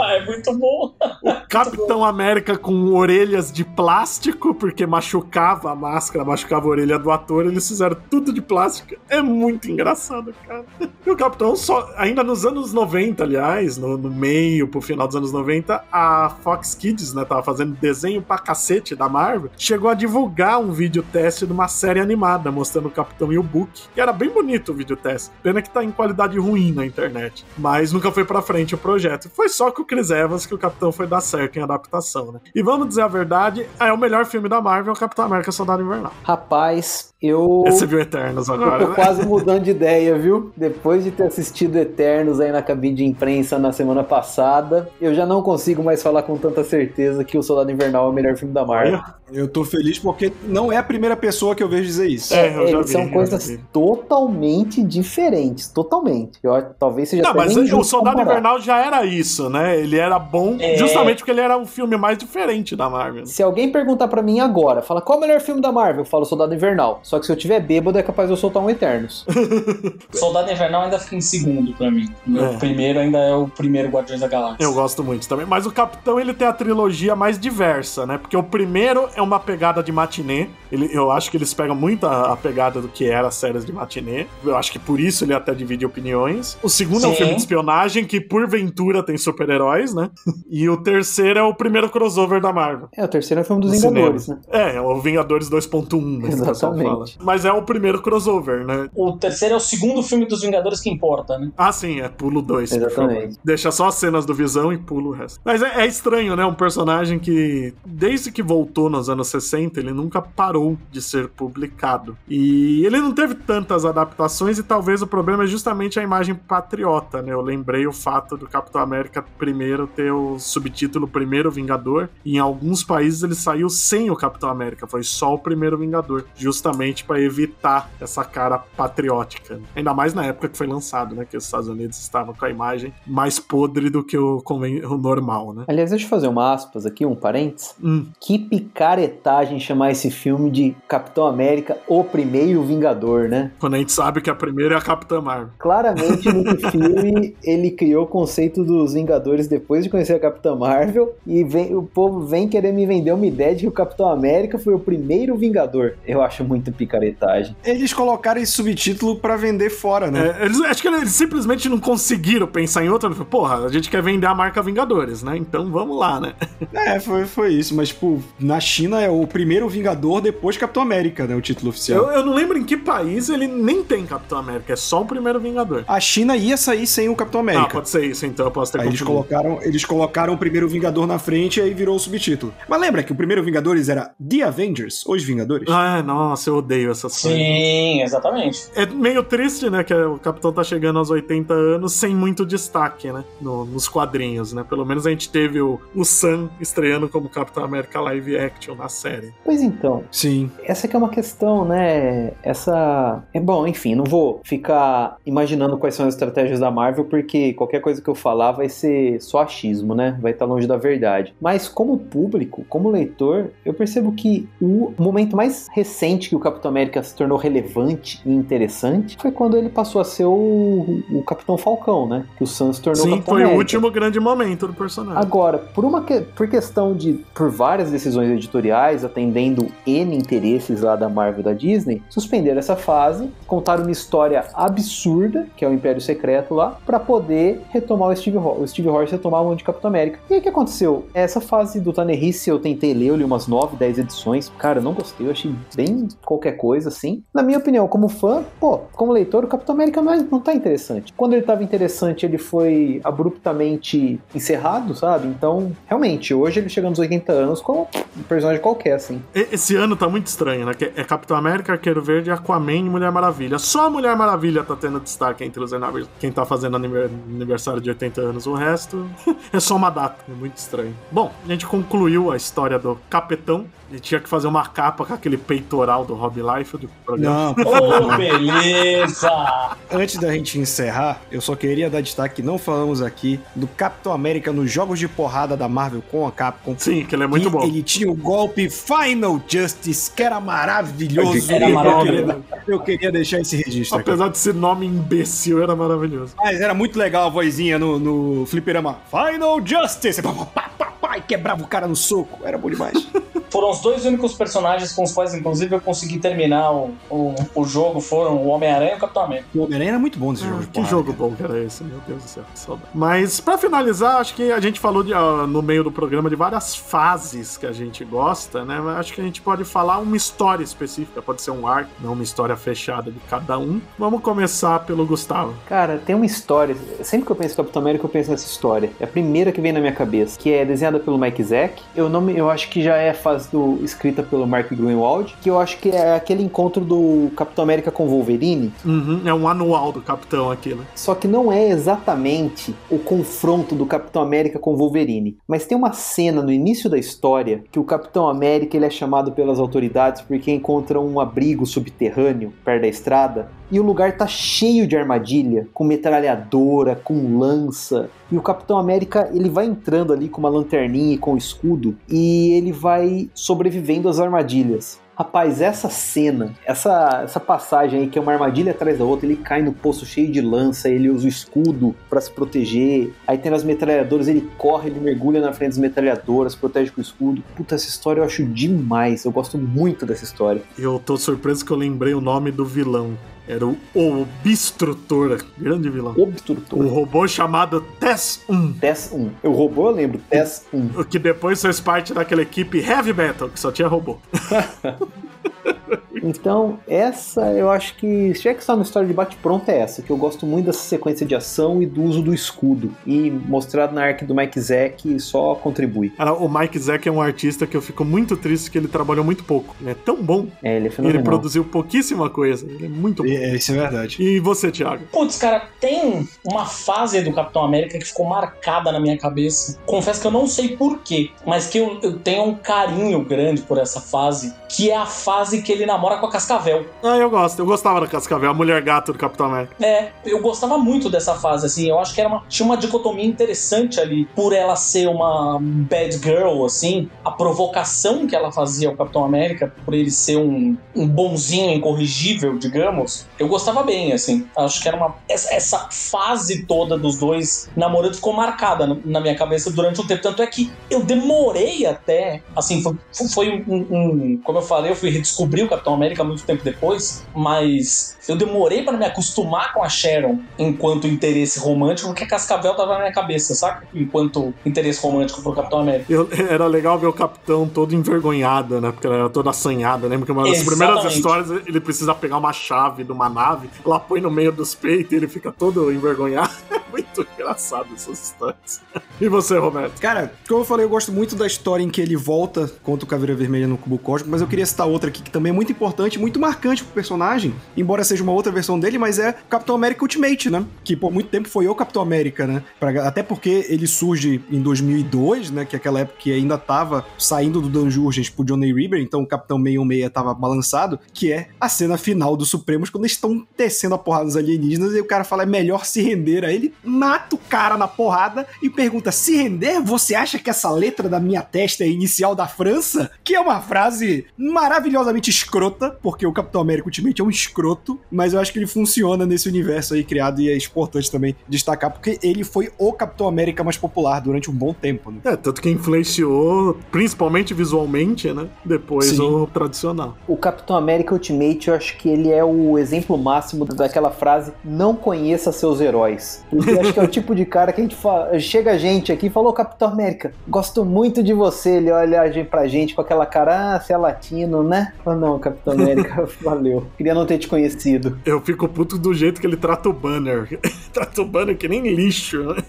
é 0.00 0.24
muito 0.24 0.52
bom. 0.54 0.94
O 1.22 1.32
Capitão 1.48 2.04
América 2.04 2.56
com 2.56 2.94
orelhas 2.94 3.52
de 3.52 3.64
plástico, 3.64 4.54
porque 4.54 4.86
machucava 4.86 5.70
a 5.70 5.74
máscara, 5.74 6.24
machucava 6.24 6.66
a 6.66 6.70
orelha 6.70 6.98
do 6.98 7.10
ator. 7.10 7.46
Eles 7.46 7.66
fizeram 7.68 7.96
tudo 8.10 8.32
de 8.32 8.40
plástico. 8.40 8.94
É 9.08 9.20
muito 9.20 9.70
engraçado. 9.70 9.97
Engraçado, 9.98 10.34
cara. 10.46 10.64
E 11.04 11.10
o 11.10 11.16
Capitão 11.16 11.56
só. 11.56 11.90
Ainda 11.96 12.22
nos 12.22 12.46
anos 12.46 12.72
90, 12.72 13.24
aliás, 13.24 13.76
no, 13.76 13.98
no, 13.98 14.10
meio 14.10 14.68
pro 14.68 14.80
final 14.80 15.06
dos 15.06 15.16
anos 15.16 15.32
90, 15.32 15.84
a 15.90 16.30
Fox 16.42 16.74
Kids, 16.74 17.12
né, 17.12 17.24
tava 17.24 17.42
fazendo 17.42 17.74
desenho 17.74 18.22
pra 18.22 18.38
cacete 18.38 18.94
da 18.94 19.08
Marvel, 19.08 19.50
chegou 19.56 19.90
a 19.90 19.94
divulgar 19.94 20.60
um 20.60 20.70
vídeo 20.70 21.04
teste 21.12 21.46
de 21.46 21.52
uma 21.52 21.66
série 21.66 22.00
animada 22.00 22.50
mostrando 22.50 22.88
o 22.88 22.90
Capitão 22.90 23.32
e 23.32 23.38
o 23.38 23.42
Book, 23.42 23.88
que 23.92 24.00
era 24.00 24.12
bem 24.12 24.30
bonito 24.30 24.70
o 24.70 24.74
vídeo 24.74 24.96
teste. 24.96 25.30
Pena 25.42 25.60
que 25.60 25.70
tá 25.70 25.82
em 25.82 25.90
qualidade 25.90 26.38
ruim 26.38 26.72
na 26.72 26.86
internet. 26.86 27.44
Mas 27.56 27.92
nunca 27.92 28.12
foi 28.12 28.24
pra 28.24 28.40
frente 28.40 28.74
o 28.74 28.78
projeto. 28.78 29.28
Foi 29.30 29.48
só 29.48 29.70
com 29.70 29.82
o 29.82 29.84
Chris 29.84 30.10
Evans 30.10 30.46
que 30.46 30.54
o 30.54 30.58
Capitão 30.58 30.92
foi 30.92 31.06
dar 31.06 31.20
certo 31.20 31.58
em 31.58 31.62
adaptação, 31.62 32.32
né? 32.32 32.40
E 32.54 32.62
vamos 32.62 32.88
dizer 32.88 33.02
a 33.02 33.08
verdade, 33.08 33.66
é 33.80 33.92
o 33.92 33.98
melhor 33.98 34.26
filme 34.26 34.48
da 34.48 34.60
Marvel, 34.60 34.92
o 34.92 34.96
Capitão 34.96 35.24
América 35.24 35.50
Soldado 35.50 35.82
Invernal. 35.82 36.12
Rapaz, 36.22 37.12
eu. 37.20 37.64
Você 37.66 37.84
viu 37.84 37.98
Eternos 37.98 38.48
agora? 38.48 38.84
Tô 38.84 38.90
né? 38.90 38.94
quase 38.94 39.26
mudando 39.26 39.64
de 39.64 39.70
ideia, 39.70 39.87
viu? 40.18 40.52
Depois 40.56 41.04
de 41.04 41.10
ter 41.10 41.24
assistido 41.24 41.76
Eternos 41.76 42.40
aí 42.40 42.52
na 42.52 42.62
cabine 42.62 42.96
de 42.96 43.04
imprensa 43.04 43.58
na 43.58 43.72
semana 43.72 44.02
passada, 44.02 44.88
eu 45.00 45.14
já 45.14 45.24
não 45.24 45.42
consigo 45.42 45.82
mais 45.82 46.02
falar 46.02 46.22
com 46.22 46.36
tanta 46.36 46.64
certeza 46.64 47.24
que 47.24 47.38
o 47.38 47.42
Soldado 47.42 47.70
Invernal 47.70 48.06
é 48.06 48.10
o 48.10 48.12
melhor 48.12 48.36
filme 48.36 48.52
da 48.52 48.64
Marvel. 48.64 49.00
Eu 49.32 49.46
tô 49.46 49.64
feliz 49.64 49.98
porque 49.98 50.32
não 50.44 50.72
é 50.72 50.76
a 50.76 50.82
primeira 50.82 51.16
pessoa 51.16 51.54
que 51.54 51.62
eu 51.62 51.68
vejo 51.68 51.84
dizer 51.84 52.08
isso. 52.08 52.34
É, 52.34 52.46
é 52.46 52.76
vi, 52.76 52.88
são 52.88 53.08
coisas 53.08 53.58
totalmente 53.72 54.82
diferentes, 54.82 55.68
totalmente. 55.68 56.38
Eu, 56.42 56.62
talvez 56.78 57.10
seja 57.10 57.22
Não, 57.22 57.34
mas 57.34 57.54
o 57.56 57.84
Soldado 57.84 58.16
comparar. 58.16 58.38
Invernal 58.38 58.60
já 58.60 58.84
era 58.84 59.04
isso, 59.04 59.50
né? 59.50 59.78
Ele 59.78 59.96
era 59.96 60.18
bom 60.18 60.56
é... 60.58 60.76
justamente 60.76 61.18
porque 61.18 61.30
ele 61.30 61.40
era 61.40 61.58
o 61.58 61.66
filme 61.66 61.96
mais 61.96 62.16
diferente 62.16 62.74
da 62.74 62.88
Marvel. 62.88 63.26
Se 63.26 63.42
alguém 63.42 63.70
perguntar 63.70 64.08
para 64.08 64.22
mim 64.22 64.40
agora, 64.40 64.80
fala 64.80 65.00
qual 65.00 65.18
é 65.18 65.18
o 65.18 65.26
melhor 65.26 65.40
filme 65.40 65.60
da 65.60 65.70
Marvel, 65.70 66.02
eu 66.02 66.06
falo 66.06 66.24
Soldado 66.24 66.54
Invernal. 66.54 67.00
Só 67.02 67.18
que 67.18 67.26
se 67.26 67.32
eu 67.32 67.36
tiver 67.36 67.60
bêbado 67.60 67.98
é 67.98 68.02
capaz 68.02 68.28
de 68.28 68.32
eu 68.32 68.36
soltar 68.36 68.62
um 68.62 68.70
Eternos. 68.70 69.26
Soldado 70.12 70.50
Invernal 70.50 70.82
ainda 70.82 70.98
fica 70.98 71.16
em 71.16 71.20
segundo 71.20 71.72
para 71.74 71.90
mim. 71.90 72.08
O 72.26 72.38
é. 72.38 72.56
primeiro 72.56 72.98
ainda 72.98 73.18
é 73.18 73.34
o 73.34 73.48
primeiro 73.48 73.88
Guardiões 73.88 74.20
da 74.20 74.28
Galáxia. 74.28 74.64
Eu 74.64 74.72
gosto 74.72 75.02
muito 75.04 75.28
também, 75.28 75.46
mas 75.46 75.66
o 75.66 75.70
Capitão 75.70 76.18
ele 76.18 76.34
tem 76.34 76.46
a 76.46 76.52
trilogia 76.52 77.14
mais 77.14 77.38
diversa, 77.38 78.06
né? 78.06 78.18
Porque 78.18 78.36
o 78.36 78.42
primeiro 78.42 79.08
é 79.14 79.22
uma 79.22 79.40
pegada 79.40 79.82
de 79.82 79.92
matinê. 79.92 80.48
Ele, 80.70 80.90
eu 80.92 81.10
acho 81.10 81.30
que 81.30 81.36
eles 81.36 81.52
pegam 81.54 81.74
muito 81.74 82.06
a, 82.06 82.32
a, 82.32 82.36
pegada 82.36 82.80
do 82.80 82.88
que 82.88 83.08
era 83.08 83.28
as 83.28 83.34
séries 83.34 83.64
de 83.64 83.72
matinê. 83.72 84.26
Eu 84.44 84.56
acho 84.56 84.70
que 84.70 84.78
por 84.78 85.00
isso 85.00 85.24
ele 85.24 85.32
até 85.32 85.54
divide 85.54 85.86
opiniões. 85.86 86.58
O 86.62 86.68
segundo 86.68 87.00
Sim. 87.00 87.06
é 87.06 87.08
um 87.08 87.14
filme 87.14 87.34
de 87.34 87.40
espionagem 87.40 88.04
que, 88.04 88.20
porventura, 88.20 89.02
tem 89.02 89.16
super-heróis, 89.16 89.94
né? 89.94 90.10
E 90.50 90.68
o 90.68 90.76
terceiro 90.76 91.38
é 91.38 91.42
o 91.42 91.54
primeiro 91.54 91.88
crossover 91.88 92.40
da 92.40 92.52
Marvel. 92.52 92.88
É, 92.94 93.04
o 93.04 93.08
terceiro 93.08 93.40
é 93.40 93.42
o 93.42 93.46
filme 93.46 93.62
dos 93.62 93.72
Vingadores, 93.72 94.24
cinema. 94.24 94.42
né? 94.52 94.72
É, 94.72 94.76
é 94.76 94.80
o 94.80 95.00
Vingadores 95.00 95.50
2.1, 95.50 96.22
né? 96.22 96.28
Exatamente. 96.28 97.18
Mas 97.22 97.44
é 97.44 97.52
o 97.52 97.62
primeiro 97.62 98.02
crossover, 98.02 98.64
né? 98.64 98.88
O 98.94 99.12
terceiro 99.12 99.54
é 99.54 99.56
o 99.56 99.60
segundo 99.68 100.02
filme 100.02 100.26
dos 100.26 100.42
Vingadores 100.42 100.80
que 100.80 100.90
importa, 100.90 101.38
né? 101.38 101.50
Ah, 101.56 101.72
sim, 101.72 102.00
é 102.00 102.08
pulo 102.08 102.40
2. 102.40 102.72
Exatamente. 102.72 103.38
Deixa 103.44 103.70
só 103.70 103.88
as 103.88 103.96
cenas 103.96 104.24
do 104.24 104.34
Visão 104.34 104.72
e 104.72 104.78
pulo 104.78 105.10
o 105.10 105.12
resto. 105.12 105.40
Mas 105.44 105.62
é, 105.62 105.82
é 105.82 105.86
estranho, 105.86 106.36
né? 106.36 106.44
Um 106.44 106.54
personagem 106.54 107.18
que, 107.18 107.74
desde 107.84 108.30
que 108.30 108.42
voltou 108.42 108.88
nos 108.88 109.08
anos 109.08 109.28
60, 109.28 109.58
60, 109.58 109.80
ele 109.80 109.92
nunca 109.92 110.20
parou 110.20 110.78
de 110.90 111.02
ser 111.02 111.28
publicado. 111.28 112.16
E 112.28 112.84
ele 112.84 113.00
não 113.00 113.12
teve 113.12 113.34
tantas 113.34 113.84
adaptações 113.84 114.58
e 114.58 114.62
talvez 114.62 115.02
o 115.02 115.06
problema 115.06 115.44
é 115.44 115.46
justamente 115.46 115.98
a 115.98 116.02
imagem 116.02 116.34
patriota, 116.34 117.22
né? 117.22 117.32
Eu 117.32 117.40
lembrei 117.40 117.86
o 117.86 117.92
fato 117.92 118.36
do 118.36 118.46
Capitão 118.46 118.80
América 118.80 119.24
primeiro 119.38 119.86
ter 119.86 120.12
o 120.12 120.38
subtítulo 120.38 121.08
Primeiro 121.08 121.50
Vingador, 121.50 122.08
e 122.24 122.36
em 122.36 122.38
alguns 122.38 122.84
países 122.84 123.22
ele 123.22 123.34
saiu 123.34 123.68
sem 123.68 124.10
o 124.10 124.16
Capitão 124.16 124.48
América, 124.48 124.86
foi 124.86 125.02
só 125.02 125.34
o 125.34 125.38
Primeiro 125.38 125.78
Vingador, 125.78 126.24
justamente 126.36 127.04
para 127.04 127.20
evitar 127.20 127.90
essa 128.00 128.24
cara 128.24 128.58
patriótica. 128.58 129.57
Ainda 129.74 129.94
mais 129.94 130.14
na 130.14 130.24
época 130.24 130.48
que 130.48 130.56
foi 130.56 130.66
lançado, 130.66 131.14
né? 131.14 131.24
Que 131.28 131.36
os 131.36 131.44
Estados 131.44 131.68
Unidos 131.68 131.98
estavam 131.98 132.34
com 132.34 132.44
a 132.44 132.50
imagem 132.50 132.92
mais 133.06 133.38
podre 133.38 133.90
do 133.90 134.04
que 134.04 134.16
o, 134.16 134.42
o 134.48 134.98
normal, 134.98 135.52
né? 135.52 135.64
Aliás, 135.68 135.90
deixa 135.90 136.04
eu 136.04 136.08
fazer 136.08 136.28
uma 136.28 136.52
aspas 136.52 136.86
aqui, 136.86 137.04
um 137.04 137.14
parênteses. 137.14 137.74
Hum. 137.82 138.06
Que 138.20 138.38
picaretagem 138.38 139.60
chamar 139.60 139.90
esse 139.90 140.10
filme 140.10 140.50
de 140.50 140.74
Capitão 140.86 141.26
América, 141.26 141.78
o 141.86 142.02
primeiro 142.04 142.62
Vingador, 142.62 143.28
né? 143.28 143.50
Quando 143.58 143.74
a 143.74 143.78
gente 143.78 143.92
sabe 143.92 144.20
que 144.20 144.30
a 144.30 144.34
primeira 144.34 144.74
é 144.74 144.78
a 144.78 144.80
Capitã 144.80 145.20
Marvel. 145.20 145.50
Claramente, 145.58 146.30
no 146.32 146.56
filme, 146.70 147.36
ele 147.42 147.70
criou 147.70 148.04
o 148.04 148.06
conceito 148.06 148.64
dos 148.64 148.94
Vingadores 148.94 149.48
depois 149.48 149.84
de 149.84 149.90
conhecer 149.90 150.14
a 150.14 150.20
Capitã 150.20 150.54
Marvel 150.54 151.14
e 151.26 151.44
vem, 151.44 151.74
o 151.74 151.82
povo 151.82 152.20
vem 152.22 152.48
querer 152.48 152.72
me 152.72 152.86
vender 152.86 153.12
uma 153.12 153.26
ideia 153.26 153.54
de 153.54 153.62
que 153.62 153.68
o 153.68 153.72
Capitão 153.72 154.10
América 154.10 154.58
foi 154.58 154.74
o 154.74 154.78
primeiro 154.78 155.36
Vingador. 155.36 155.94
Eu 156.06 156.22
acho 156.22 156.44
muito 156.44 156.72
picaretagem. 156.72 157.56
Eles 157.64 157.92
colocaram 157.92 158.40
esse 158.40 158.52
subtítulo 158.52 159.16
para 159.16 159.36
vender 159.36 159.47
fora, 159.70 160.10
né? 160.10 160.36
É, 160.40 160.44
eles, 160.44 160.60
acho 160.60 160.82
que 160.82 160.88
eles 160.88 161.10
simplesmente 161.10 161.68
não 161.68 161.78
conseguiram 161.78 162.46
pensar 162.46 162.84
em 162.84 162.88
outra. 162.88 163.10
Porra, 163.10 163.64
a 163.66 163.68
gente 163.68 163.88
quer 163.88 164.02
vender 164.02 164.26
a 164.26 164.34
marca 164.34 164.62
Vingadores, 164.62 165.22
né? 165.22 165.36
Então 165.36 165.70
vamos 165.70 165.98
lá, 165.98 166.20
né? 166.20 166.34
É, 166.74 167.00
foi, 167.00 167.24
foi 167.24 167.52
isso. 167.54 167.74
Mas, 167.74 167.88
tipo, 167.88 168.22
na 168.38 168.60
China 168.60 169.00
é 169.00 169.10
o 169.10 169.26
primeiro 169.26 169.68
Vingador 169.68 170.20
depois 170.20 170.54
de 170.54 170.60
Capitão 170.60 170.82
América, 170.82 171.26
né? 171.26 171.34
O 171.34 171.40
título 171.40 171.70
oficial. 171.70 172.04
Eu, 172.04 172.10
eu, 172.18 172.26
não 172.26 172.34
lembro 172.34 172.56
em 172.56 172.64
que 172.64 172.76
país 172.76 173.28
ele 173.28 173.46
nem 173.46 173.82
tem 173.82 174.06
Capitão 174.06 174.38
América, 174.38 174.72
é 174.72 174.76
só 174.76 175.02
o 175.02 175.04
primeiro 175.04 175.40
Vingador. 175.40 175.84
A 175.86 175.98
China 175.98 176.36
ia 176.36 176.56
sair 176.56 176.86
sem 176.86 177.08
o 177.08 177.16
Capitão 177.16 177.40
América. 177.40 177.66
Ah, 177.66 177.70
pode 177.70 177.88
ser 177.88 178.04
isso, 178.04 178.26
então 178.26 178.46
eu 178.46 178.50
posso 178.50 178.72
ter 178.72 178.80
aí 178.80 178.88
eles 178.88 179.02
colocaram, 179.02 179.58
eles 179.62 179.84
colocaram 179.84 180.34
o 180.34 180.38
primeiro 180.38 180.68
Vingador 180.68 181.06
na 181.06 181.18
frente 181.18 181.60
e 181.60 181.62
aí 181.62 181.74
virou 181.74 181.96
o 181.96 181.98
subtítulo. 181.98 182.54
Mas 182.68 182.80
lembra 182.80 183.02
que 183.02 183.12
o 183.12 183.14
primeiro 183.14 183.42
Vingadores 183.42 183.88
era 183.88 184.14
The 184.26 184.42
Avengers, 184.42 185.04
Os 185.06 185.22
Vingadores? 185.22 185.68
Ah, 185.68 186.02
nossa, 186.02 186.50
eu 186.50 186.56
odeio 186.56 186.90
essas 186.90 187.12
Sim, 187.12 187.28
coisas. 187.28 187.46
Sim, 187.46 188.02
exatamente. 188.02 188.68
É 188.74 188.86
meio 188.86 189.22
triste, 189.22 189.37
né, 189.70 189.84
que 189.84 189.94
o 189.94 190.18
Capitão 190.18 190.52
tá 190.52 190.64
chegando 190.64 190.98
aos 190.98 191.10
80 191.10 191.52
anos 191.52 191.92
sem 191.92 192.14
muito 192.14 192.44
destaque, 192.44 193.10
né, 193.12 193.24
no, 193.40 193.64
nos 193.64 193.88
quadrinhos, 193.88 194.52
né? 194.52 194.64
Pelo 194.68 194.84
menos 194.84 195.06
a 195.06 195.10
gente 195.10 195.30
teve 195.30 195.60
o, 195.60 195.80
o 195.94 196.04
Sam 196.04 196.48
estreando 196.60 197.08
como 197.08 197.28
Capitão 197.28 197.64
América 197.64 198.00
live 198.00 198.36
action 198.36 198.74
na 198.74 198.88
série. 198.88 199.32
Pois 199.44 199.62
então. 199.62 200.04
Sim. 200.10 200.50
Essa 200.64 200.88
que 200.88 200.96
é 200.96 200.98
uma 200.98 201.08
questão, 201.08 201.64
né? 201.64 202.32
Essa. 202.42 203.22
É 203.32 203.40
bom, 203.40 203.66
enfim, 203.66 203.94
não 203.94 204.04
vou 204.04 204.40
ficar 204.44 205.16
imaginando 205.24 205.78
quais 205.78 205.94
são 205.94 206.06
as 206.06 206.14
estratégias 206.14 206.60
da 206.60 206.70
Marvel, 206.70 207.04
porque 207.04 207.52
qualquer 207.54 207.80
coisa 207.80 208.02
que 208.02 208.08
eu 208.08 208.14
falar 208.14 208.52
vai 208.52 208.68
ser 208.68 209.20
só 209.20 209.42
achismo, 209.42 209.94
né? 209.94 210.18
Vai 210.20 210.32
estar 210.32 210.44
longe 210.44 210.66
da 210.66 210.76
verdade. 210.76 211.34
Mas 211.40 211.68
como 211.68 211.98
público, 211.98 212.64
como 212.68 212.90
leitor, 212.90 213.50
eu 213.64 213.74
percebo 213.74 214.12
que 214.12 214.48
o 214.60 214.92
momento 214.98 215.36
mais 215.36 215.66
recente 215.72 216.28
que 216.28 216.36
o 216.36 216.40
Capitão 216.40 216.70
América 216.70 217.02
se 217.02 217.14
tornou 217.14 217.38
relevante 217.38 218.20
e 218.24 218.32
interessante 218.32 219.16
foi 219.20 219.27
quando 219.30 219.56
ele 219.56 219.68
passou 219.68 220.00
a 220.00 220.04
ser 220.04 220.24
o, 220.24 221.02
o 221.10 221.22
Capitão 221.22 221.56
Falcão, 221.56 222.06
né? 222.06 222.24
Que 222.36 222.44
o 222.44 222.46
Sam 222.46 222.72
se 222.72 222.80
tornou 222.80 223.02
Sim, 223.02 223.08
o 223.08 223.12
Capitão 223.16 223.34
foi 223.34 223.42
América. 223.42 223.56
o 223.56 223.58
último 223.58 223.90
grande 223.90 224.20
momento 224.20 224.66
do 224.66 224.74
personagem. 224.74 225.20
Agora, 225.20 225.58
por 225.58 225.84
uma 225.84 226.02
que... 226.02 226.20
por 226.20 226.48
questão 226.48 226.94
de 226.94 227.24
por 227.34 227.50
várias 227.50 227.90
decisões 227.90 228.30
editoriais 228.30 229.04
atendendo 229.04 229.66
N 229.86 230.16
interesses 230.16 230.82
lá 230.82 230.96
da 230.96 231.08
Marvel 231.08 231.42
da 231.42 231.52
Disney, 231.52 232.02
suspenderam 232.08 232.58
essa 232.58 232.76
fase, 232.76 233.30
contaram 233.46 233.82
uma 233.82 233.92
história 233.92 234.44
absurda, 234.54 235.46
que 235.56 235.64
é 235.64 235.68
o 235.68 235.72
Império 235.72 236.00
Secreto 236.00 236.54
lá, 236.54 236.78
para 236.84 236.98
poder 236.98 237.62
retomar 237.70 238.08
o 238.10 238.16
Steve 238.16 238.38
o 238.38 238.66
Steve 238.66 238.88
Rogers 238.88 239.12
retomar 239.12 239.42
o 239.42 239.54
de 239.54 239.64
Capitão 239.64 239.88
América. 239.88 240.20
E 240.30 240.34
aí 240.34 240.40
o 240.40 240.42
que 240.42 240.48
aconteceu? 240.48 241.06
Essa 241.12 241.40
fase 241.40 241.80
do 241.80 241.92
Tannerisse 241.92 242.48
eu 242.48 242.58
tentei 242.58 242.94
ler, 242.94 243.08
eu 243.08 243.16
li 243.16 243.24
umas 243.24 243.46
9, 243.46 243.76
10 243.76 243.98
edições. 243.98 244.50
Cara, 244.58 244.78
eu 244.78 244.82
não 244.82 244.94
gostei, 244.94 245.26
eu 245.26 245.30
achei 245.30 245.54
bem 245.74 246.08
qualquer 246.24 246.52
coisa 246.52 246.88
assim. 246.88 247.22
Na 247.34 247.42
minha 247.42 247.58
opinião, 247.58 247.88
como 247.88 248.08
fã, 248.08 248.44
pô, 248.60 248.78
como 248.92 249.07
leitor, 249.12 249.44
o 249.44 249.48
Capitão 249.48 249.74
América 249.74 250.02
não, 250.02 250.12
é, 250.12 250.16
não 250.30 250.40
tá 250.40 250.52
interessante. 250.52 251.12
Quando 251.16 251.32
ele 251.34 251.42
tava 251.42 251.62
interessante, 251.62 252.26
ele 252.26 252.38
foi 252.38 253.00
abruptamente 253.04 254.20
encerrado, 254.34 254.94
sabe? 254.94 255.28
Então, 255.28 255.72
realmente, 255.86 256.34
hoje 256.34 256.60
ele 256.60 256.68
chega 256.68 256.88
nos 256.88 256.98
80 256.98 257.32
anos 257.32 257.60
como 257.60 257.88
um 258.16 258.22
personagem 258.22 258.60
qualquer, 258.60 258.94
assim. 258.94 259.22
Esse 259.34 259.76
ano 259.76 259.96
tá 259.96 260.08
muito 260.08 260.26
estranho, 260.26 260.66
né? 260.66 260.72
É 260.96 261.04
Capitão 261.04 261.36
América, 261.36 261.72
Arqueiro 261.72 262.02
Verde, 262.02 262.30
Aquaman 262.30 262.72
e 262.72 262.82
Mulher 262.82 263.10
Maravilha. 263.10 263.58
Só 263.58 263.86
a 263.86 263.90
Mulher 263.90 264.16
Maravilha 264.16 264.62
tá 264.62 264.76
tendo 264.76 265.00
destaque 265.00 265.44
entre 265.44 265.62
os 265.62 265.72
quem 266.18 266.32
tá 266.32 266.44
fazendo 266.44 266.76
aniversário 266.76 267.80
de 267.80 267.88
80 267.90 268.20
anos. 268.20 268.46
O 268.46 268.54
resto 268.54 269.08
é 269.52 269.60
só 269.60 269.76
uma 269.76 269.90
data. 269.90 270.24
É 270.28 270.34
muito 270.34 270.56
estranho. 270.56 270.94
Bom, 271.10 271.32
a 271.44 271.48
gente 271.48 271.66
concluiu 271.66 272.30
a 272.30 272.36
história 272.36 272.78
do 272.78 272.98
Capetão. 273.08 273.66
Ele 273.90 274.00
tinha 274.00 274.20
que 274.20 274.28
fazer 274.28 274.46
uma 274.46 274.66
capa 274.66 275.04
com 275.04 275.14
aquele 275.14 275.38
peitoral 275.38 276.04
do 276.04 276.14
Rob 276.14 276.40
Liefeld 276.40 276.86
do 276.86 276.92
programa. 277.04 277.54
Não, 277.56 277.64
oh, 277.64 278.16
beleza! 278.16 279.76
Antes 279.90 280.16
da 280.16 280.32
gente 280.32 280.58
encerrar, 280.58 281.22
eu 281.30 281.40
só 281.40 281.56
queria 281.56 281.88
dar 281.88 282.02
destaque, 282.02 282.42
não 282.42 282.58
falamos 282.58 283.00
aqui, 283.00 283.40
do 283.54 283.66
Capitão 283.66 284.12
América 284.12 284.52
nos 284.52 284.70
jogos 284.70 284.98
de 284.98 285.08
porrada 285.08 285.56
da 285.56 285.68
Marvel 285.68 286.02
com 286.10 286.26
a 286.26 286.32
Capcom. 286.32 286.74
Sim, 286.76 287.04
que 287.04 287.14
ele 287.14 287.24
é 287.24 287.26
muito 287.26 287.48
bom. 287.50 287.62
Ele 287.62 287.82
tinha 287.82 288.10
o 288.10 288.14
golpe 288.14 288.68
Final 288.68 289.40
Justice, 289.48 290.10
que 290.10 290.22
era 290.22 290.38
maravilhoso. 290.38 291.50
Era 291.50 291.68
maravilhoso. 291.68 292.44
Eu 292.66 292.80
queria, 292.80 293.10
deixar 293.10 293.40
esse 293.40 293.56
registro. 293.56 293.98
Apesar 293.98 294.24
aqui. 294.24 294.32
de 294.32 294.38
ser 294.38 294.54
nome 294.54 294.86
imbecil, 294.86 295.62
era 295.62 295.74
maravilhoso. 295.74 296.34
Mas 296.36 296.60
era 296.60 296.74
muito 296.74 296.98
legal 296.98 297.26
a 297.26 297.30
vozinha 297.30 297.78
no, 297.78 297.98
no 297.98 298.46
fliperama. 298.46 298.98
Final 299.10 299.64
Justice! 299.64 300.20
Pá, 300.20 300.32
pá, 300.32 300.44
pá, 300.44 300.70
pá, 300.78 300.92
e 301.18 301.22
quebrava 301.22 301.62
o 301.62 301.66
cara 301.66 301.86
no 301.86 301.96
soco. 301.96 302.40
Era 302.44 302.56
bom 302.58 302.70
demais. 302.70 303.06
Foram 303.50 303.70
os 303.70 303.80
dois 303.80 304.04
únicos 304.04 304.34
personagens 304.34 304.92
com 304.92 305.02
os 305.04 305.12
quais, 305.12 305.32
inclusive, 305.32 305.74
eu 305.74 305.80
consegui 305.80 306.18
terminar 306.18 306.70
o, 306.70 306.90
o, 307.08 307.34
o 307.54 307.64
jogo. 307.64 307.98
Foram 307.98 308.36
o 308.36 308.48
Homem-Aranha 308.48 308.92
e 308.92 308.96
o 308.96 309.00
Capitão 309.00 309.22
América. 309.22 309.48
O 309.54 309.62
Homem-Aranha 309.62 309.90
era 309.92 309.98
muito 309.98 310.18
bom 310.18 310.32
nesse 310.32 310.44
Ah, 310.44 310.48
jogo. 310.50 310.66
que 310.66 310.84
jogo 310.84 311.12
bom 311.14 311.34
que 311.34 311.42
era 311.42 311.58
esse, 311.58 311.82
meu 311.82 311.98
Deus 312.06 312.22
do 312.22 312.28
céu, 312.28 312.44
que 312.52 312.60
saudade. 312.60 312.88
Mas 312.94 313.40
pra 313.40 313.56
finalizar, 313.56 314.16
acho 314.20 314.34
que 314.34 314.52
a 314.52 314.60
gente 314.60 314.78
falou 314.78 315.02
de, 315.02 315.14
ah, 315.14 315.46
no 315.48 315.62
meio 315.62 315.82
do 315.82 315.90
programa 315.90 316.28
de 316.28 316.36
várias 316.36 316.76
fases 316.76 317.56
que 317.56 317.64
a 317.64 317.72
gente 317.72 318.04
gosta, 318.04 318.66
né? 318.66 318.80
Mas 318.84 318.98
acho 318.98 319.14
que 319.14 319.20
a 319.22 319.24
gente 319.24 319.40
pode 319.40 319.64
falar 319.64 319.96
uma 319.98 320.16
história 320.16 320.62
específica, 320.62 321.22
pode 321.22 321.40
ser 321.40 321.50
um 321.50 321.66
arco, 321.66 321.90
não 322.02 322.12
uma 322.12 322.22
história 322.22 322.54
fechada 322.54 323.10
de 323.10 323.18
cada 323.30 323.58
um. 323.58 323.80
Vamos 323.98 324.20
começar 324.20 324.80
pelo 324.80 325.06
Gustavo. 325.06 325.54
Cara, 325.66 325.98
tem 326.04 326.14
uma 326.14 326.26
história. 326.26 326.76
Sempre 327.02 327.24
que 327.24 327.32
eu 327.32 327.36
penso 327.36 327.54
em 327.54 327.56
Capitão 327.56 327.80
América, 327.80 328.04
eu 328.04 328.10
penso 328.10 328.30
nessa 328.30 328.46
história. 328.46 328.90
É 329.00 329.04
a 329.04 329.08
primeira 329.08 329.50
que 329.52 329.60
vem 329.62 329.72
na 329.72 329.80
minha 329.80 329.92
cabeça, 329.94 330.38
que 330.38 330.52
é 330.52 330.66
desenhada 330.66 331.00
pelo 331.08 331.16
Mike 331.18 331.42
Zack. 331.42 331.82
Eu 331.96 332.10
não 332.10 332.20
me- 332.20 332.36
eu 332.36 332.50
acho 332.50 332.68
que 332.68 332.82
já 332.82 332.94
é 332.96 333.08
a 333.10 333.14
fase 333.14 333.50
do 333.50 333.78
escrita 333.82 334.22
pelo 334.22 334.46
Mark 334.46 334.68
Greenwald, 334.70 335.34
que 335.40 335.48
eu 335.48 335.58
acho 335.58 335.78
que 335.78 335.88
é 335.88 336.14
aquele 336.14 336.42
encontro 336.42 336.84
do 336.84 337.30
Capitão 337.34 337.64
América 337.64 337.90
com 337.90 338.06
Wolverine, 338.06 338.70
Uhum, 338.84 339.22
é 339.24 339.32
um 339.32 339.48
anual 339.48 339.90
do 339.90 340.02
Capitão 340.02 340.50
aqui, 340.50 340.74
né? 340.74 340.84
só 340.94 341.14
que 341.14 341.26
não 341.26 341.50
é 341.50 341.68
exatamente 341.70 342.74
o 342.90 342.98
confronto 342.98 343.74
do 343.74 343.86
Capitão 343.86 344.20
América 344.20 344.58
com 344.58 344.76
Wolverine, 344.76 345.38
mas 345.48 345.64
tem 345.64 345.78
uma 345.78 345.94
cena 345.94 346.42
no 346.42 346.52
início 346.52 346.90
da 346.90 346.98
história 346.98 347.64
que 347.72 347.78
o 347.78 347.84
Capitão 347.84 348.28
América 348.28 348.76
ele 348.76 348.84
é 348.84 348.90
chamado 348.90 349.32
pelas 349.32 349.58
autoridades 349.58 350.20
porque 350.20 350.50
encontra 350.52 351.00
um 351.00 351.18
abrigo 351.18 351.64
subterrâneo 351.64 352.52
perto 352.62 352.82
da 352.82 352.88
estrada 352.88 353.48
e 353.70 353.78
o 353.78 353.82
lugar 353.82 354.16
tá 354.16 354.26
cheio 354.26 354.86
de 354.86 354.96
armadilha, 354.96 355.68
com 355.72 355.84
metralhadora, 355.84 356.96
com 356.96 357.38
lança. 357.38 358.10
E 358.30 358.36
o 358.36 358.42
Capitão 358.42 358.78
América, 358.78 359.30
ele 359.32 359.48
vai 359.48 359.66
entrando 359.66 360.12
ali 360.12 360.28
com 360.28 360.40
uma 360.40 360.48
lanterninha 360.48 361.14
e 361.14 361.18
com 361.18 361.36
escudo 361.36 361.96
e 362.08 362.52
ele 362.52 362.72
vai 362.72 363.30
sobrevivendo 363.34 364.08
às 364.08 364.18
armadilhas. 364.18 365.00
Rapaz, 365.18 365.60
essa 365.60 365.90
cena, 365.90 366.54
essa, 366.64 367.22
essa 367.24 367.40
passagem 367.40 368.02
aí 368.02 368.06
que 368.06 368.16
é 368.16 368.22
uma 368.22 368.32
armadilha 368.32 368.70
atrás 368.70 368.96
da 368.96 369.04
outra, 369.04 369.26
ele 369.26 369.34
cai 369.34 369.60
no 369.60 369.72
poço 369.72 370.06
cheio 370.06 370.30
de 370.30 370.40
lança, 370.40 370.88
ele 370.88 371.10
usa 371.10 371.26
o 371.26 371.28
escudo 371.28 371.92
pra 372.08 372.20
se 372.20 372.30
proteger. 372.30 373.12
Aí 373.26 373.36
tem 373.36 373.52
as 373.52 373.64
metralhadoras, 373.64 374.28
ele 374.28 374.48
corre, 374.56 374.90
ele 374.90 375.00
mergulha 375.00 375.40
na 375.40 375.52
frente 375.52 375.70
das 375.70 375.78
metralhadoras, 375.78 376.54
protege 376.54 376.92
com 376.92 377.00
o 377.00 377.02
escudo. 377.02 377.42
Puta, 377.56 377.74
essa 377.74 377.88
história 377.88 378.20
eu 378.20 378.24
acho 378.24 378.44
demais. 378.44 379.24
Eu 379.24 379.32
gosto 379.32 379.58
muito 379.58 380.06
dessa 380.06 380.22
história. 380.22 380.62
Eu 380.78 381.02
tô 381.04 381.16
surpreso 381.16 381.64
que 381.64 381.72
eu 381.72 381.76
lembrei 381.76 382.14
o 382.14 382.20
nome 382.20 382.52
do 382.52 382.64
vilão. 382.64 383.18
Era 383.48 383.66
o 383.66 383.78
Obstrutor, 383.94 385.42
grande 385.56 385.88
vilão. 385.88 386.14
Obstrutor. 386.18 386.86
robô 386.86 387.26
chamado 387.26 387.80
Tess 387.98 388.44
1. 388.46 388.72
TES 388.74 389.10
1. 389.10 389.30
O 389.42 389.52
robô 389.52 389.88
eu 389.88 389.94
lembro, 389.94 390.20
TES 390.28 390.66
1. 390.70 391.00
O 391.00 391.04
que 391.04 391.18
depois 391.18 391.62
fez 391.62 391.80
parte 391.80 392.12
daquela 392.12 392.42
equipe 392.42 392.78
Heavy 392.78 393.14
Metal, 393.14 393.48
que 393.48 393.58
só 393.58 393.72
tinha 393.72 393.88
robô. 393.88 394.18
Então, 396.22 396.78
essa 396.86 397.52
eu 397.52 397.70
acho 397.70 397.94
que. 397.96 398.34
Se 398.34 398.42
tiver 398.42 398.54
que 398.54 398.60
estar 398.60 398.76
na 398.76 398.82
história 398.82 399.06
de 399.06 399.14
bate-pronto, 399.14 399.70
é 399.70 399.78
essa, 399.78 400.02
que 400.02 400.10
eu 400.10 400.16
gosto 400.16 400.46
muito 400.46 400.66
dessa 400.66 400.80
sequência 400.80 401.26
de 401.26 401.34
ação 401.34 401.82
e 401.82 401.86
do 401.86 402.02
uso 402.02 402.22
do 402.22 402.34
escudo. 402.34 402.94
E 403.06 403.30
mostrado 403.30 403.94
na 403.94 404.02
arc 404.02 404.24
do 404.24 404.34
Mike 404.34 404.60
Zack 404.60 405.20
só 405.20 405.54
contribui. 405.54 406.10
Cara, 406.10 406.34
o 406.34 406.48
Mike 406.48 406.78
Zack 406.78 407.08
é 407.08 407.12
um 407.12 407.20
artista 407.20 407.66
que 407.66 407.76
eu 407.76 407.82
fico 407.82 408.04
muito 408.04 408.36
triste 408.36 408.70
que 408.70 408.78
ele 408.78 408.88
trabalhou 408.88 409.24
muito 409.24 409.44
pouco. 409.44 409.74
Ele 409.80 409.90
é 409.90 409.94
tão 409.94 410.22
bom. 410.22 410.46
É, 410.62 410.76
ele 410.76 410.88
é 410.88 410.90
fenomenal. 410.90 411.20
ele 411.20 411.24
produziu 411.24 411.64
pouquíssima 411.64 412.30
coisa. 412.30 412.66
Ele 412.66 412.86
é 412.86 412.88
muito 412.88 413.22
bom. 413.22 413.28
É, 413.28 413.54
isso 413.54 413.72
é 413.72 413.76
verdade. 413.76 414.16
E 414.22 414.40
você, 414.40 414.70
Thiago? 414.70 415.04
Putz, 415.12 415.38
cara, 415.38 415.68
tem 415.80 416.28
uma 416.44 416.66
fase 416.66 417.20
do 417.22 417.32
Capitão 417.32 417.64
América 417.64 417.98
que 417.98 418.04
ficou 418.04 418.26
marcada 418.26 418.92
na 418.92 419.00
minha 419.00 419.16
cabeça. 419.18 419.78
Confesso 419.86 420.20
que 420.20 420.26
eu 420.26 420.30
não 420.30 420.46
sei 420.46 420.76
porquê, 420.76 421.30
mas 421.46 421.66
que 421.66 421.78
eu, 421.78 421.98
eu 422.02 422.18
tenho 422.18 422.44
um 422.44 422.54
carinho 422.54 423.24
grande 423.24 423.62
por 423.62 423.78
essa 423.78 424.00
fase, 424.00 424.54
que 424.68 424.90
é 424.90 424.96
a 424.96 425.06
fase 425.06 425.62
que 425.62 425.72
ele 425.72 425.86
namora 425.86 426.07
com 426.16 426.26
a 426.26 426.30
Cascavel. 426.30 426.86
Ah, 427.02 427.16
eu 427.16 427.28
gosto. 427.28 427.58
Eu 427.58 427.66
gostava 427.66 428.00
da 428.00 428.06
Cascavel, 428.06 428.50
a 428.50 428.54
mulher 428.54 428.80
gato 428.82 429.12
do 429.12 429.18
Capitão 429.18 429.46
América. 429.46 429.74
É, 429.84 430.08
eu 430.24 430.40
gostava 430.40 430.78
muito 430.78 431.10
dessa 431.10 431.34
fase, 431.34 431.66
assim, 431.66 431.88
eu 431.88 431.98
acho 431.98 432.14
que 432.14 432.20
era 432.20 432.28
uma, 432.28 432.42
tinha 432.48 432.64
uma 432.66 432.76
dicotomia 432.76 433.24
interessante 433.26 434.00
ali, 434.00 434.24
por 434.34 434.52
ela 434.52 434.74
ser 434.76 435.08
uma 435.08 435.58
bad 435.60 436.16
girl, 436.18 436.64
assim, 436.64 437.10
a 437.24 437.30
provocação 437.30 438.26
que 438.26 438.34
ela 438.34 438.50
fazia 438.52 438.88
ao 438.88 438.96
Capitão 438.96 439.24
América, 439.24 439.72
por 439.84 439.94
ele 439.94 440.10
ser 440.10 440.36
um, 440.36 440.76
um 440.94 441.06
bonzinho 441.06 441.70
incorrigível, 441.72 442.58
digamos, 442.58 443.26
eu 443.38 443.48
gostava 443.48 443.82
bem, 443.82 444.12
assim, 444.12 444.46
acho 444.56 444.80
que 444.82 444.88
era 444.88 444.96
uma, 444.96 445.14
essa, 445.28 445.54
essa 445.54 445.88
fase 445.90 446.64
toda 446.66 446.96
dos 446.96 447.18
dois 447.18 447.68
namorando 447.76 448.14
ficou 448.14 448.32
marcada 448.32 448.86
na, 448.86 448.96
na 449.04 449.20
minha 449.20 449.36
cabeça 449.36 449.70
durante 449.70 450.00
um 450.00 450.06
tempo, 450.06 450.22
tanto 450.22 450.42
é 450.42 450.46
que 450.46 450.70
eu 450.90 451.02
demorei 451.02 451.86
até, 451.86 452.42
assim, 452.56 452.82
foi, 452.82 452.94
foi 453.34 453.64
um, 453.68 453.74
um- 453.90 454.40
como 454.44 454.58
eu 454.58 454.62
falei, 454.62 454.90
eu 454.90 454.96
fui 454.96 455.10
redescobrir 455.10 455.64
o 455.64 455.68
Capitão 455.68 455.96
América 455.98 456.24
muito 456.24 456.42
tempo 456.44 456.64
depois, 456.64 457.26
mas 457.34 458.16
eu 458.28 458.36
demorei 458.36 458.82
pra 458.82 458.92
me 458.92 459.04
acostumar 459.04 459.72
com 459.72 459.82
a 459.82 459.88
Sharon 459.88 460.38
enquanto 460.58 461.06
interesse 461.06 461.58
romântico, 461.58 462.08
porque 462.08 462.24
a 462.24 462.26
Cascavel 462.28 462.74
tava 462.74 462.94
na 462.94 462.98
minha 463.00 463.12
cabeça, 463.12 463.54
saca? 463.54 463.86
Enquanto 463.94 464.52
interesse 464.64 465.00
romântico 465.02 465.42
pro 465.42 465.52
Capitão 465.52 465.80
América. 465.80 466.12
Eu- 466.12 466.28
era 466.50 466.66
legal 466.66 466.98
ver 466.98 467.06
o 467.06 467.12
Capitão 467.12 467.68
todo 467.68 467.94
envergonhado, 467.94 468.80
né? 468.80 468.90
Porque 468.92 469.06
ela 469.06 469.16
era 469.16 469.30
toda 469.30 469.50
assanhada. 469.50 470.06
Lembra 470.06 470.26
que 470.26 470.32
uma 470.32 470.44
das 470.44 470.62
primeiras 470.62 471.04
histórias 471.12 471.50
ele 471.66 471.80
precisa 471.80 472.14
pegar 472.14 472.36
uma 472.38 472.52
chave 472.52 473.04
de 473.04 473.12
uma 473.12 473.28
nave, 473.28 473.68
ela 473.84 473.98
põe 474.00 474.20
no 474.20 474.30
meio 474.30 474.52
dos 474.52 474.74
peitos 474.74 475.12
e 475.12 475.16
ele 475.16 475.28
fica 475.28 475.50
todo 475.52 475.92
envergonhado. 475.92 476.50
É 476.88 476.90
muito 476.90 477.26
engraçado 477.34 477.86
essas 477.94 478.18
histórias. 478.30 478.80
E 479.20 479.28
você, 479.28 479.56
Roberto? 479.58 480.00
Cara, 480.00 480.32
como 480.48 480.60
eu 480.62 480.64
falei, 480.64 480.84
eu 480.84 480.88
gosto 480.88 481.12
muito 481.12 481.36
da 481.36 481.46
história 481.46 481.82
em 481.84 481.88
que 481.90 482.00
ele 482.00 482.16
volta 482.16 482.70
contra 482.82 483.04
o 483.04 483.08
Caveira 483.08 483.34
Vermelha 483.34 483.66
no 483.68 483.76
Cubo 483.76 483.98
Cósmico, 483.98 484.30
mas 484.30 484.40
eu 484.40 484.46
queria 484.48 484.64
citar 484.66 484.86
outra 484.86 485.08
aqui 485.10 485.22
que 485.22 485.30
também 485.30 485.50
é 485.50 485.54
muito 485.54 485.70
importante, 485.70 485.87
muito 486.18 486.38
marcante 486.40 486.82
pro 486.84 486.92
personagem, 486.94 487.54
embora 487.76 488.04
seja 488.04 488.22
uma 488.22 488.32
outra 488.32 488.52
versão 488.52 488.78
dele, 488.78 488.98
mas 488.98 489.18
é 489.18 489.32
Capitão 489.48 489.74
América 489.74 490.02
Ultimate, 490.04 490.50
né? 490.50 490.64
Que 490.84 490.96
por 490.96 491.12
muito 491.12 491.28
tempo 491.28 491.48
foi 491.48 491.66
o 491.68 491.74
Capitão 491.74 492.02
América, 492.02 492.46
né? 492.46 492.62
Pra- 492.78 493.06
até 493.06 493.22
porque 493.22 493.66
ele 493.68 493.86
surge 493.86 494.40
em 494.50 494.60
2002, 494.60 495.50
né? 495.50 495.64
Que 495.64 495.76
é 495.76 495.78
aquela 495.78 496.00
época 496.00 496.18
que 496.18 496.32
ainda 496.32 496.56
tava 496.58 497.04
saindo 497.18 497.60
do 497.60 497.68
Danjurgens 497.68 498.28
pro 498.30 498.44
Johnny 498.44 498.72
Riber, 498.72 499.00
então 499.00 499.22
o 499.22 499.26
Capitão 499.26 499.58
616 499.58 500.12
tava 500.12 500.34
balançado, 500.34 500.98
que 501.12 501.32
é 501.32 501.48
a 501.60 501.68
cena 501.68 501.96
final 501.96 502.36
dos 502.36 502.48
Supremos, 502.48 502.90
quando 502.90 503.04
eles 503.04 503.12
estão 503.12 503.46
descendo 503.56 503.94
a 503.94 503.98
porrada 503.98 504.24
dos 504.26 504.36
alienígenas 504.36 504.94
e 504.94 505.00
o 505.00 505.04
cara 505.04 505.24
fala, 505.24 505.42
é 505.42 505.46
melhor 505.46 505.84
se 505.84 506.00
render. 506.02 506.44
Aí 506.44 506.54
ele 506.54 506.74
mata 506.84 507.34
o 507.36 507.38
cara 507.38 507.76
na 507.76 507.86
porrada 507.86 508.46
e 508.62 508.70
pergunta, 508.70 509.12
se 509.12 509.36
render, 509.36 509.80
você 509.80 510.14
acha 510.14 510.38
que 510.38 510.48
essa 510.50 510.70
letra 510.70 511.08
da 511.08 511.20
minha 511.20 511.42
testa 511.42 511.84
é 511.84 511.88
inicial 511.88 512.34
da 512.34 512.46
França? 512.46 513.10
Que 513.22 513.34
é 513.34 513.40
uma 513.40 513.60
frase 513.60 514.26
maravilhosamente 514.36 515.30
escrota, 515.30 515.77
porque 516.02 516.26
o 516.26 516.32
Capitão 516.32 516.60
América 516.60 516.88
Ultimate 516.88 517.20
é 517.20 517.24
um 517.24 517.30
escroto, 517.30 517.98
mas 518.10 518.32
eu 518.34 518.40
acho 518.40 518.52
que 518.52 518.58
ele 518.58 518.66
funciona 518.66 519.24
nesse 519.26 519.48
universo 519.48 519.94
aí 519.94 520.04
criado 520.04 520.40
e 520.40 520.48
é 520.50 520.56
importante 520.56 521.10
também 521.10 521.34
destacar, 521.48 521.90
porque 521.92 522.18
ele 522.22 522.44
foi 522.44 522.70
o 522.78 522.92
Capitão 522.92 523.28
América 523.28 523.62
mais 523.64 523.76
popular 523.76 524.20
durante 524.20 524.50
um 524.50 524.54
bom 524.54 524.72
tempo, 524.74 525.10
né? 525.10 525.18
É, 525.24 525.36
tanto 525.36 525.60
que 525.60 525.68
influenciou, 525.70 526.76
principalmente 526.90 527.52
visualmente, 527.54 528.32
né? 528.32 528.46
Depois 528.64 529.06
Sim. 529.06 529.20
o 529.20 529.46
tradicional. 529.46 530.16
O 530.26 530.36
Capitão 530.36 530.76
América 530.76 531.14
Ultimate, 531.14 531.68
eu 531.68 531.74
acho 531.74 531.96
que 531.96 532.08
ele 532.08 532.30
é 532.30 532.42
o 532.44 532.78
exemplo 532.78 533.16
máximo 533.18 533.64
daquela 533.64 534.10
frase: 534.10 534.52
não 534.64 534.94
conheça 534.94 535.52
seus 535.52 535.80
heróis. 535.80 536.44
Porque 536.50 536.70
eu 536.70 536.80
acho 536.80 536.92
que 536.92 537.00
é 537.00 537.02
o 537.02 537.08
tipo 537.08 537.34
de 537.34 537.44
cara 537.44 537.72
que 537.72 537.80
a 537.80 537.84
gente 537.84 537.96
fala, 537.96 538.38
chega 538.38 538.72
a 538.72 538.78
gente 538.78 539.12
aqui 539.12 539.26
e 539.26 539.30
falou: 539.30 539.52
Capitão 539.52 539.88
América, 539.88 540.32
gosto 540.48 540.84
muito 540.84 541.22
de 541.22 541.32
você. 541.32 541.76
Ele 541.76 541.90
olha 541.90 542.20
a 542.22 542.30
gente- 542.30 542.48
pra 542.48 542.66
gente 542.66 542.94
com 542.94 543.00
aquela 543.00 543.26
cara, 543.26 543.74
ah, 543.76 543.80
você 543.80 543.92
é 543.92 543.96
latino, 543.96 544.62
né? 544.62 544.92
Oh, 545.04 545.14
não, 545.14 545.38
Capitão 545.38 545.67
América, 545.70 546.28
valeu. 546.40 546.86
Queria 546.96 547.14
não 547.14 547.26
ter 547.26 547.38
te 547.38 547.48
conhecido. 547.48 548.18
Eu 548.24 548.40
fico 548.40 548.68
puto 548.68 548.98
do 548.98 549.12
jeito 549.14 549.40
que 549.40 549.46
ele 549.46 549.56
trata 549.56 549.88
o 549.88 549.92
banner. 549.92 550.58
trata 550.92 551.22
o 551.22 551.24
banner 551.24 551.56
que 551.56 551.68
nem 551.68 551.94
lixo, 551.94 552.42
né? 552.42 552.62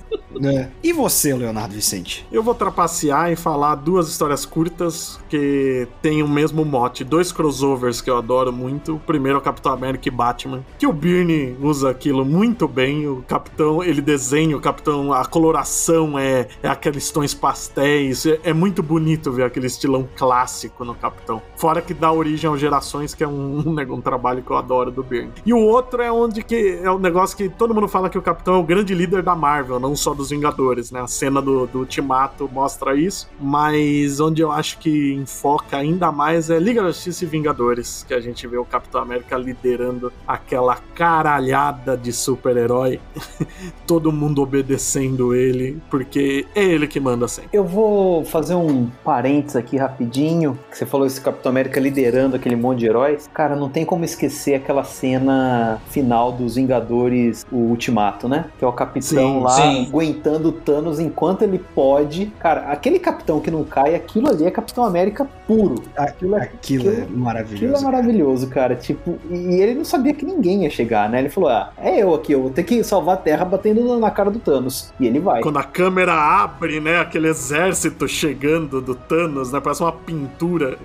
É. 0.44 0.70
E 0.84 0.94
você, 0.94 1.34
Leonardo 1.34 1.74
Vicente? 1.74 2.26
Eu 2.32 2.44
vou 2.44 2.54
trapacear 2.54 3.32
e 3.32 3.36
falar 3.36 3.76
duas 3.76 4.08
histórias 4.10 4.46
curtas 4.46 5.20
que 5.28 5.88
têm 6.02 6.24
o 6.24 6.28
mesmo 6.28 6.64
mote. 6.64 7.04
Dois 7.04 7.32
crossovers 7.32 8.02
que 8.02 8.10
eu 8.10 8.18
adoro 8.18 8.54
muito. 8.54 8.96
O 8.96 9.00
primeiro 9.00 9.38
é 9.38 9.42
o 9.42 9.44
Capitão 9.44 9.74
América 9.74 10.08
e 10.08 10.12
Batman. 10.12 10.64
Que 10.78 10.88
o 10.88 10.94
Byrne 10.94 11.58
usa 11.62 11.90
aquilo 11.90 12.24
muito 12.24 12.68
bem. 12.68 13.08
O 13.08 13.24
Capitão, 13.28 13.84
ele 13.84 14.02
desenha 14.02 14.56
o 14.56 14.62
Capitão, 14.62 15.12
a 15.12 15.26
coloração 15.26 16.18
é, 16.18 16.48
é 16.62 16.68
aqueles 16.68 17.12
tons 17.12 17.34
pastéis. 17.34 18.26
É, 18.26 18.40
é 18.44 18.54
muito 18.54 18.84
bonito 18.84 19.32
ver 19.32 19.44
aquele 19.44 19.68
estilão 19.68 20.08
clássico 20.16 20.86
no 20.86 20.96
Capitão. 20.96 21.42
Fora 21.56 21.82
que 21.82 21.94
dá 21.94 22.12
origem 22.12 22.52
às 22.52 22.60
gerações, 22.60 22.80
que 23.16 23.24
é 23.24 23.28
um, 23.28 23.64
um, 23.66 23.94
um 23.94 24.02
trabalho 24.02 24.42
que 24.42 24.52
eu 24.52 24.58
adoro 24.58 24.92
do 24.92 25.04
Byrne. 25.04 25.32
E 25.46 25.54
o 25.54 25.60
outro 25.60 26.02
é 26.02 26.12
onde 26.12 26.44
que 26.44 26.80
é 26.84 26.92
um 26.92 27.00
negócio 27.00 27.36
que 27.36 27.50
todo 27.50 27.74
mundo 27.74 27.88
fala 27.88 28.10
que 28.10 28.18
o 28.18 28.22
Capitão 28.22 28.56
é 28.56 28.58
o 28.58 28.64
grande 28.64 28.94
líder 28.94 29.22
da 29.22 29.36
Marvel, 29.36 29.80
não 29.80 29.96
só 29.96 30.14
dos 30.14 30.30
Vingadores, 30.30 30.92
né? 30.92 31.02
A 31.02 31.08
cena 31.08 31.42
do, 31.42 31.68
do 31.68 31.80
Ultimato 31.80 32.50
mostra 32.52 32.96
isso, 32.96 33.30
mas 33.40 34.20
onde 34.20 34.42
eu 34.42 34.52
acho 34.52 34.78
que 34.80 35.14
enfoca 35.14 35.78
ainda 35.78 36.12
mais 36.12 36.50
é 36.50 36.60
Liga 36.60 36.82
da 36.82 36.88
Justiça 36.88 37.24
e 37.24 37.28
Vingadores, 37.28 38.06
que 38.08 38.14
a 38.14 38.20
gente 38.20 38.46
vê 38.48 38.58
o 38.58 38.66
Capitão 38.66 39.02
América 39.02 39.38
liderando 39.38 40.12
aquela 40.28 40.78
caralhada 40.96 41.98
de 41.98 42.12
super-herói, 42.12 43.00
todo 43.88 44.12
mundo 44.12 44.42
obedecendo 44.42 45.34
ele, 45.34 45.82
porque 45.90 46.46
é 46.56 46.64
ele 46.64 46.88
que 46.88 47.00
manda 47.00 47.28
sempre. 47.28 47.50
Eu 47.54 47.64
vou 47.64 48.24
fazer 48.26 48.56
um 48.56 48.88
parênteses 49.04 49.56
aqui 49.56 49.78
rapidinho, 49.78 50.58
que 50.70 50.78
você 50.78 50.86
falou 50.86 51.08
esse 51.08 51.20
Capitão 51.20 51.50
América 51.50 51.80
liderando 51.80 52.36
aquele 52.36 52.56
monte 52.56 52.79
de 52.80 52.88
heróis. 52.88 53.30
Cara, 53.34 53.56
não 53.56 53.70
tem 53.70 53.86
como 53.86 54.04
esquecer 54.06 54.56
aquela 54.56 54.84
cena 54.84 55.80
final 55.90 56.32
dos 56.32 56.56
Vingadores, 56.56 57.46
o 57.52 57.56
Ultimato, 57.58 58.28
né? 58.28 58.46
Que 58.58 58.66
é 58.66 58.68
o 58.68 58.72
Capitão 58.74 59.02
Sim, 59.38 59.40
lá 59.42 59.50
sim. 59.52 59.88
aguentando 59.88 60.50
o 60.50 60.52
Thanos 60.52 61.00
enquanto 61.00 61.42
ele 61.44 61.60
pode. 61.76 62.28
Cara, 62.40 62.72
aquele 62.72 63.00
Capitão 63.00 63.40
que 63.40 63.52
não 63.52 63.64
cai, 63.64 63.96
aquilo 63.96 64.30
ali 64.30 64.46
é 64.46 64.52
Capitão 64.52 64.84
América 64.84 65.28
puro. 65.48 65.76
Aquilo 65.98 66.36
é 66.36 66.44
Aquilo 66.44 66.90
é 66.90 66.94
Aquilo- 67.04 67.18
maravilhoso. 67.18 67.66
Aquilo 67.66 67.76
é 67.78 67.82
maravilhoso, 67.92 68.50
cara. 68.50 68.76
Tipo, 68.76 69.18
e 69.30 69.56
ele 69.62 69.76
não 69.76 69.86
sabia 69.86 70.14
que 70.14 70.26
ninguém 70.26 70.64
ia 70.64 70.70
chegar, 70.70 71.10
né? 71.10 71.20
Ele 71.20 71.30
falou: 71.30 71.50
Ah, 71.50 71.72
é 71.78 72.02
eu 72.02 72.14
aqui, 72.14 72.32
eu 72.34 72.42
vou 72.42 72.52
ter 72.52 72.64
que 72.64 72.84
salvar 72.84 73.16
a 73.16 73.18
Terra 73.18 73.44
batendo 73.46 73.98
na 74.00 74.12
cara 74.12 74.30
do 74.32 74.40
Thanos. 74.40 74.94
E 75.00 75.08
ele 75.08 75.20
vai. 75.20 75.42
Quando 75.42 75.58
a 75.60 75.64
câmera 75.64 76.14
abre, 76.14 76.80
né? 76.80 77.00
Aquele 77.00 77.28
exército 77.28 78.08
chegando 78.08 78.82
do 78.82 78.96
Thanos, 78.96 79.52
né? 79.52 79.60
Parece 79.60 79.82
uma 79.82 79.92
pintura. 79.92 80.78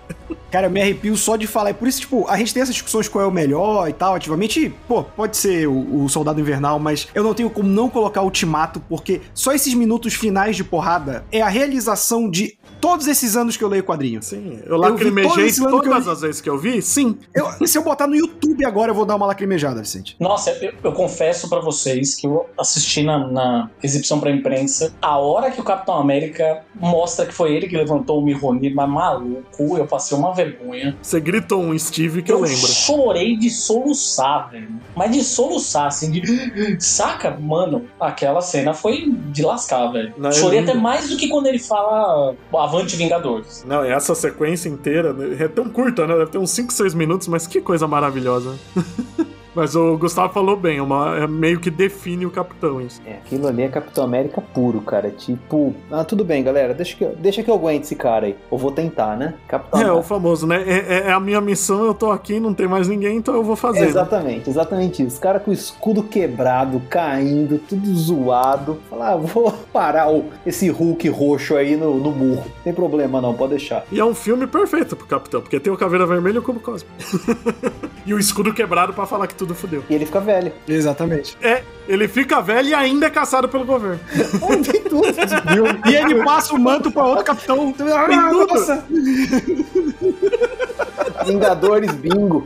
Cara, 0.51 0.67
eu 0.67 0.71
me 0.71 0.81
arrepio 0.81 1.17
só 1.17 1.37
de 1.37 1.47
falar. 1.47 1.74
É 1.75 1.77
por 1.77 1.89
isso, 1.89 2.01
tipo, 2.03 2.25
a 2.29 2.37
gente 2.37 2.55
tem 2.55 2.63
essas 2.63 2.75
discussões 2.75 3.09
qual 3.09 3.25
é 3.25 3.27
o 3.27 3.33
melhor 3.33 3.89
e 3.89 3.93
tal, 3.93 4.15
ativamente. 4.15 4.73
Pô, 4.87 5.03
pode 5.03 5.37
ser 5.37 5.67
o, 5.67 6.05
o 6.05 6.09
Soldado 6.09 6.41
Invernal, 6.41 6.79
mas 6.79 7.09
eu 7.13 7.25
não 7.25 7.35
tenho 7.35 7.51
como 7.51 7.69
não 7.69 7.89
colocar 7.91 8.23
o 8.23 8.27
Ultimato, 8.27 8.81
porque 8.89 9.21
só 9.35 9.53
esses 9.53 9.75
minutos 9.75 10.15
finais 10.15 10.55
de 10.55 10.63
porrada 10.63 11.25
é 11.33 11.41
a 11.43 11.49
realização 11.49 12.31
de 12.31 12.57
todos 12.81 13.09
esses 13.09 13.35
anos 13.37 13.57
que 13.57 13.65
eu 13.65 13.69
leio 13.69 13.83
quadrinho. 13.83 14.23
Sim, 14.23 14.61
eu 14.67 14.77
lacrimejei 14.77 15.47
esse 15.47 15.61
ano 15.61 15.81
que 15.81 15.89
eu 15.89 15.93
todas 15.93 16.07
as 16.07 16.21
vezes 16.21 16.41
que 16.41 16.49
eu 16.49 16.59
vi, 16.59 16.81
sim. 16.81 17.19
Eu- 17.35 17.67
se 17.67 17.77
eu 17.77 17.83
botar 17.83 18.07
no 18.07 18.15
YouTube 18.15 18.65
agora, 18.65 18.91
eu 18.91 18.95
vou 18.95 19.05
dar 19.07 19.17
uma 19.17 19.27
lacrimejada, 19.27 19.81
Vicente. 19.81 20.15
Nossa, 20.21 20.51
eu, 20.61 20.73
eu 20.85 20.93
confesso 20.93 21.49
pra 21.49 21.61
vocês 21.61 22.15
que 22.15 22.27
eu 22.27 22.47
assisti 22.59 23.03
na, 23.03 23.27
na 23.27 23.71
exibição 23.83 24.21
pra 24.21 24.31
imprensa. 24.31 24.93
A 25.03 25.19
hora 25.19 25.51
que 25.51 25.61
o 25.61 25.65
Capitão 25.65 25.97
América 25.97 26.63
mostra 26.79 27.27
que 27.27 27.33
foi 27.35 27.53
ele 27.55 27.67
que 27.67 27.77
levantou 27.77 28.21
o 28.21 28.25
Mihonir, 28.25 28.75
mas 28.75 28.89
maluco, 28.89 29.77
eu 29.79 29.87
passei 29.87 30.17
uma 30.17 30.33
vergonha. 30.35 30.97
Você 31.03 31.19
gritou 31.21 31.63
um 31.65 31.79
Steve 31.79 32.23
que 32.23 32.33
eu, 32.33 32.41
lembro. 32.41 32.57
chorei 32.57 33.37
de 33.37 33.51
soluçar, 33.51 34.51
velho. 34.51 34.69
Mas 34.95 35.13
de 35.13 35.23
soluçar, 35.23 35.87
assim, 35.87 36.11
de. 36.11 36.77
Saca? 36.81 37.37
Mano, 37.39 37.87
aquela 38.01 38.41
cena 38.41 38.75
foi 38.75 39.11
de 39.31 39.43
lascar, 39.43 39.89
velho. 39.89 40.15
Não, 40.17 40.33
Chorei 40.33 40.61
até 40.61 40.75
mais 40.75 41.09
do 41.09 41.17
que 41.17 41.29
quando 41.29 41.47
ele 41.47 41.59
fala 41.59 42.35
Avante 42.55 42.97
Vingadores. 42.97 43.65
Não, 43.67 43.83
essa 43.85 44.15
sequência 44.15 44.69
inteira 44.69 45.13
né, 45.13 45.37
é 45.45 45.49
tão 45.49 45.69
curta, 45.69 46.07
né? 46.07 46.17
Deve 46.17 46.31
ter 46.31 46.39
uns 46.39 46.51
5, 46.51 46.73
6 46.73 46.95
minutos, 46.95 47.29
mas 47.29 47.47
que 47.47 47.61
coisa 47.61 47.87
maravilhosa. 47.87 48.57
mas 49.55 49.75
o 49.77 49.97
Gustavo 49.97 50.33
falou 50.33 50.57
bem, 50.57 50.79
é, 50.79 50.83
uma, 50.83 51.17
é 51.17 51.27
meio 51.27 51.61
que 51.61 51.71
define 51.71 52.27
o 52.27 52.31
capitão 52.31 52.81
isso. 52.81 53.01
É, 53.07 53.15
aquilo 53.15 53.47
ali 53.47 53.63
é 53.63 53.69
Capitão 53.69 54.05
América 54.05 54.41
puro, 54.41 54.81
cara. 54.81 55.11
Tipo, 55.11 55.75
ah, 55.91 56.05
tudo 56.05 56.25
bem, 56.25 56.43
galera, 56.43 56.75
deixa 56.75 56.97
que, 56.97 57.05
eu- 57.05 57.15
deixa 57.17 57.43
que 57.43 57.51
eu 57.51 57.55
aguente 57.55 57.85
esse 57.85 57.97
cara 57.97 58.27
aí. 58.27 58.37
Ou 58.51 58.59
vou 58.59 58.71
tentar, 58.73 59.17
né? 59.17 59.35
Capitão 59.49 59.81
É, 59.81 59.93
o 59.93 60.03
famoso, 60.03 60.47
né? 60.47 60.63
É, 60.67 60.79
é- 60.79 61.03
é 61.09 61.13
a 61.13 61.21
minha 61.21 61.41
missão, 61.41 61.85
eu 61.85 61.95
tô 61.95 62.11
aqui, 62.11 62.39
não 62.41 62.53
tem 62.55 62.67
mais 62.67 62.89
ninguém, 62.89 63.17
então 63.17 63.35
eu 63.35 63.43
vou 63.45 63.57
fazer. 63.57 63.81
né? 63.81 63.87
Exatamente, 63.87 64.49
exatamente 64.51 65.03
isso. 65.03 65.15
Os 65.15 65.19
caras 65.19 65.43
com 65.43 65.51
o 65.51 65.55
escudo 65.55 66.03
quebrado, 66.03 66.81
caindo, 66.91 67.59
tudo 67.59 67.95
zoado. 67.95 68.79
Falar, 68.91 69.13
ah, 69.13 69.17
vou 69.17 69.53
parar 69.73 70.11
o, 70.11 70.25
esse 70.47 70.69
Hulk 70.69 71.09
roxo 71.09 71.57
aí 71.57 71.77
no, 71.77 71.97
no 71.99 72.11
murro. 72.11 72.45
Não 72.45 72.63
tem 72.65 72.73
problema 72.73 73.21
não, 73.21 73.35
pode 73.35 73.51
deixar. 73.51 73.85
E 73.93 74.01
é 74.01 74.05
um 74.05 74.15
filme 74.15 74.47
perfeito 74.47 74.97
pro 74.97 75.07
capitão, 75.07 75.41
porque 75.41 75.61
tem 75.61 75.73
o 75.73 75.77
Caveira 75.77 76.07
Vermelha 76.07 76.37
e 76.37 76.39
o 76.39 76.43
Cubo 76.43 76.61
e 78.07 78.15
o 78.15 78.19
escudo 78.19 78.53
quebrado 78.53 78.93
pra 78.93 79.07
falar 79.07 79.27
que 79.27 79.35
tudo 79.45 79.55
fudeu. 79.55 79.85
E 79.91 79.95
ele 79.95 80.07
fica 80.07 80.21
velho. 80.21 80.53
Exatamente. 80.67 81.37
É, 81.43 81.63
ele 81.87 82.09
fica 82.09 82.41
velho 82.41 82.69
e 82.71 82.75
ainda 82.75 83.07
é 83.07 83.11
caçado 83.11 83.49
pelo 83.49 83.65
governo. 83.65 84.01
tem 84.65 84.81
tudo. 84.83 85.07
E 85.89 85.95
ele 85.95 86.25
passa 86.25 86.55
o 86.55 86.59
manto 86.59 86.91
pra 86.91 87.05
outro 87.05 87.25
capitão. 87.25 87.75
Ah, 87.95 88.07
Tem 88.09 88.29
tudo. 88.31 88.55
nossa. 88.55 88.85
Vingadores 91.27 91.93
bingo. 91.93 92.45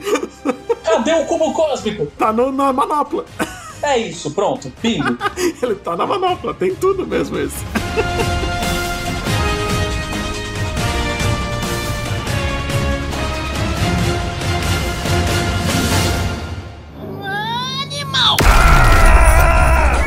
Cadê 0.84 1.12
o 1.14 1.24
cubo 1.26 1.52
cósmico? 1.52 2.06
Tá 2.18 2.32
no- 2.32 2.50
na 2.52 2.72
manopla. 2.72 3.24
É 3.82 3.96
isso, 3.98 4.30
pronto, 4.32 4.72
bingo. 4.82 5.16
Ele 5.62 5.74
tá 5.76 5.96
na 5.96 6.04
manopla, 6.06 6.52
tem 6.54 6.74
tudo 6.74 7.06
mesmo 7.06 7.38
esse. 7.38 7.56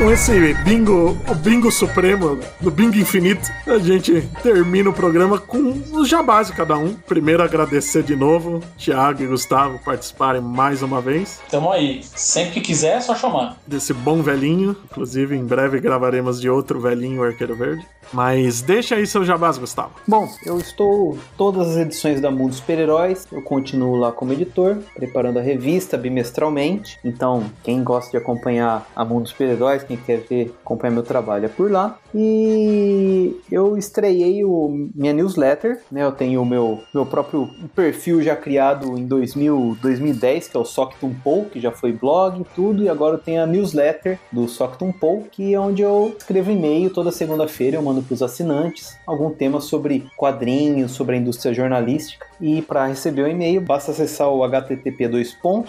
Com 0.01 0.09
esse 0.09 0.55
bingo, 0.63 1.15
o 1.29 1.35
bingo 1.35 1.71
supremo, 1.71 2.39
do 2.59 2.71
bingo 2.71 2.97
infinito, 2.97 3.47
a 3.67 3.77
gente 3.77 4.27
termina 4.41 4.89
o 4.89 4.93
programa 4.93 5.37
com 5.37 5.79
os 5.93 6.09
jabás 6.09 6.47
de 6.47 6.53
cada 6.53 6.75
um. 6.75 6.95
Primeiro 6.95 7.43
agradecer 7.43 8.01
de 8.01 8.15
novo, 8.15 8.63
Thiago 8.79 9.21
e 9.21 9.27
Gustavo 9.27 9.77
participarem 9.85 10.41
mais 10.41 10.81
uma 10.81 10.99
vez 10.99 11.39
Tamo 11.51 11.71
aí. 11.71 12.01
Sempre 12.15 12.53
que 12.53 12.61
quiser, 12.61 12.97
é 12.97 13.01
só 13.01 13.13
chamar. 13.13 13.57
desse 13.67 13.93
bom 13.93 14.23
velhinho. 14.23 14.75
Inclusive, 14.85 15.35
em 15.35 15.45
breve 15.45 15.79
gravaremos 15.79 16.41
de 16.41 16.49
outro 16.49 16.79
velhinho 16.79 17.21
Arqueiro 17.21 17.55
Verde. 17.55 17.85
Mas 18.11 18.61
deixa 18.61 18.95
aí 18.95 19.05
seu 19.05 19.23
jabás, 19.23 19.57
Gustavo. 19.57 19.91
Bom, 20.07 20.27
eu 20.45 20.57
estou 20.57 21.17
todas 21.37 21.69
as 21.69 21.77
edições 21.77 22.19
da 22.19 22.29
Mundo 22.29 22.53
Super-Heróis. 22.53 23.27
Eu 23.31 23.41
continuo 23.41 23.95
lá 23.95 24.11
como 24.11 24.33
editor, 24.33 24.79
preparando 24.95 25.39
a 25.39 25.41
revista 25.41 25.95
bimestralmente. 25.97 26.99
Então, 27.05 27.45
quem 27.63 27.83
gosta 27.83 28.11
de 28.11 28.17
acompanhar 28.17 28.89
a 28.95 29.05
Mundo 29.05 29.29
Super-Heróis, 29.29 29.83
quem 29.83 29.97
quer 30.01 30.17
ver, 30.27 30.55
acompanhar 30.61 30.93
meu 30.93 31.03
trabalho 31.03 31.45
é 31.45 31.49
por 31.49 31.71
lá. 31.71 31.97
E 32.13 33.39
eu 33.51 33.77
estreiei 33.77 34.43
o, 34.43 34.89
minha 34.93 35.13
newsletter, 35.13 35.81
né? 35.91 36.03
Eu 36.03 36.11
tenho 36.11 36.41
o 36.41 36.45
meu, 36.45 36.81
meu 36.93 37.05
próprio 37.05 37.49
perfil 37.75 38.21
já 38.21 38.35
criado 38.35 38.97
em 38.97 39.05
2000, 39.05 39.77
2010, 39.81 40.49
que 40.49 40.57
é 40.57 40.59
o 40.59 40.65
Soctum 40.65 41.13
Poll, 41.23 41.45
que 41.45 41.59
já 41.59 41.71
foi 41.71 41.91
blog 41.91 42.41
e 42.41 42.45
tudo. 42.55 42.83
E 42.83 42.89
agora 42.89 43.15
eu 43.15 43.19
tenho 43.19 43.41
a 43.41 43.47
newsletter 43.47 44.19
do 44.31 44.47
Soctum 44.47 44.91
Poll, 44.91 45.27
que 45.31 45.53
é 45.53 45.59
onde 45.59 45.81
eu 45.81 46.15
escrevo 46.17 46.51
e-mail 46.51 46.89
toda 46.89 47.11
segunda-feira. 47.11 47.77
Eu 47.77 47.81
mando 47.81 48.01
para 48.01 48.13
os 48.13 48.21
assinantes 48.21 48.97
algum 49.05 49.31
tema 49.31 49.61
sobre 49.61 50.07
quadrinhos, 50.17 50.91
sobre 50.91 51.15
a 51.15 51.19
indústria 51.19 51.53
jornalística. 51.53 52.27
E 52.39 52.61
para 52.61 52.87
receber 52.87 53.23
o 53.23 53.27
e-mail, 53.27 53.61
basta 53.61 53.91
acessar 53.91 54.29
o 54.29 54.43
http 54.43 55.09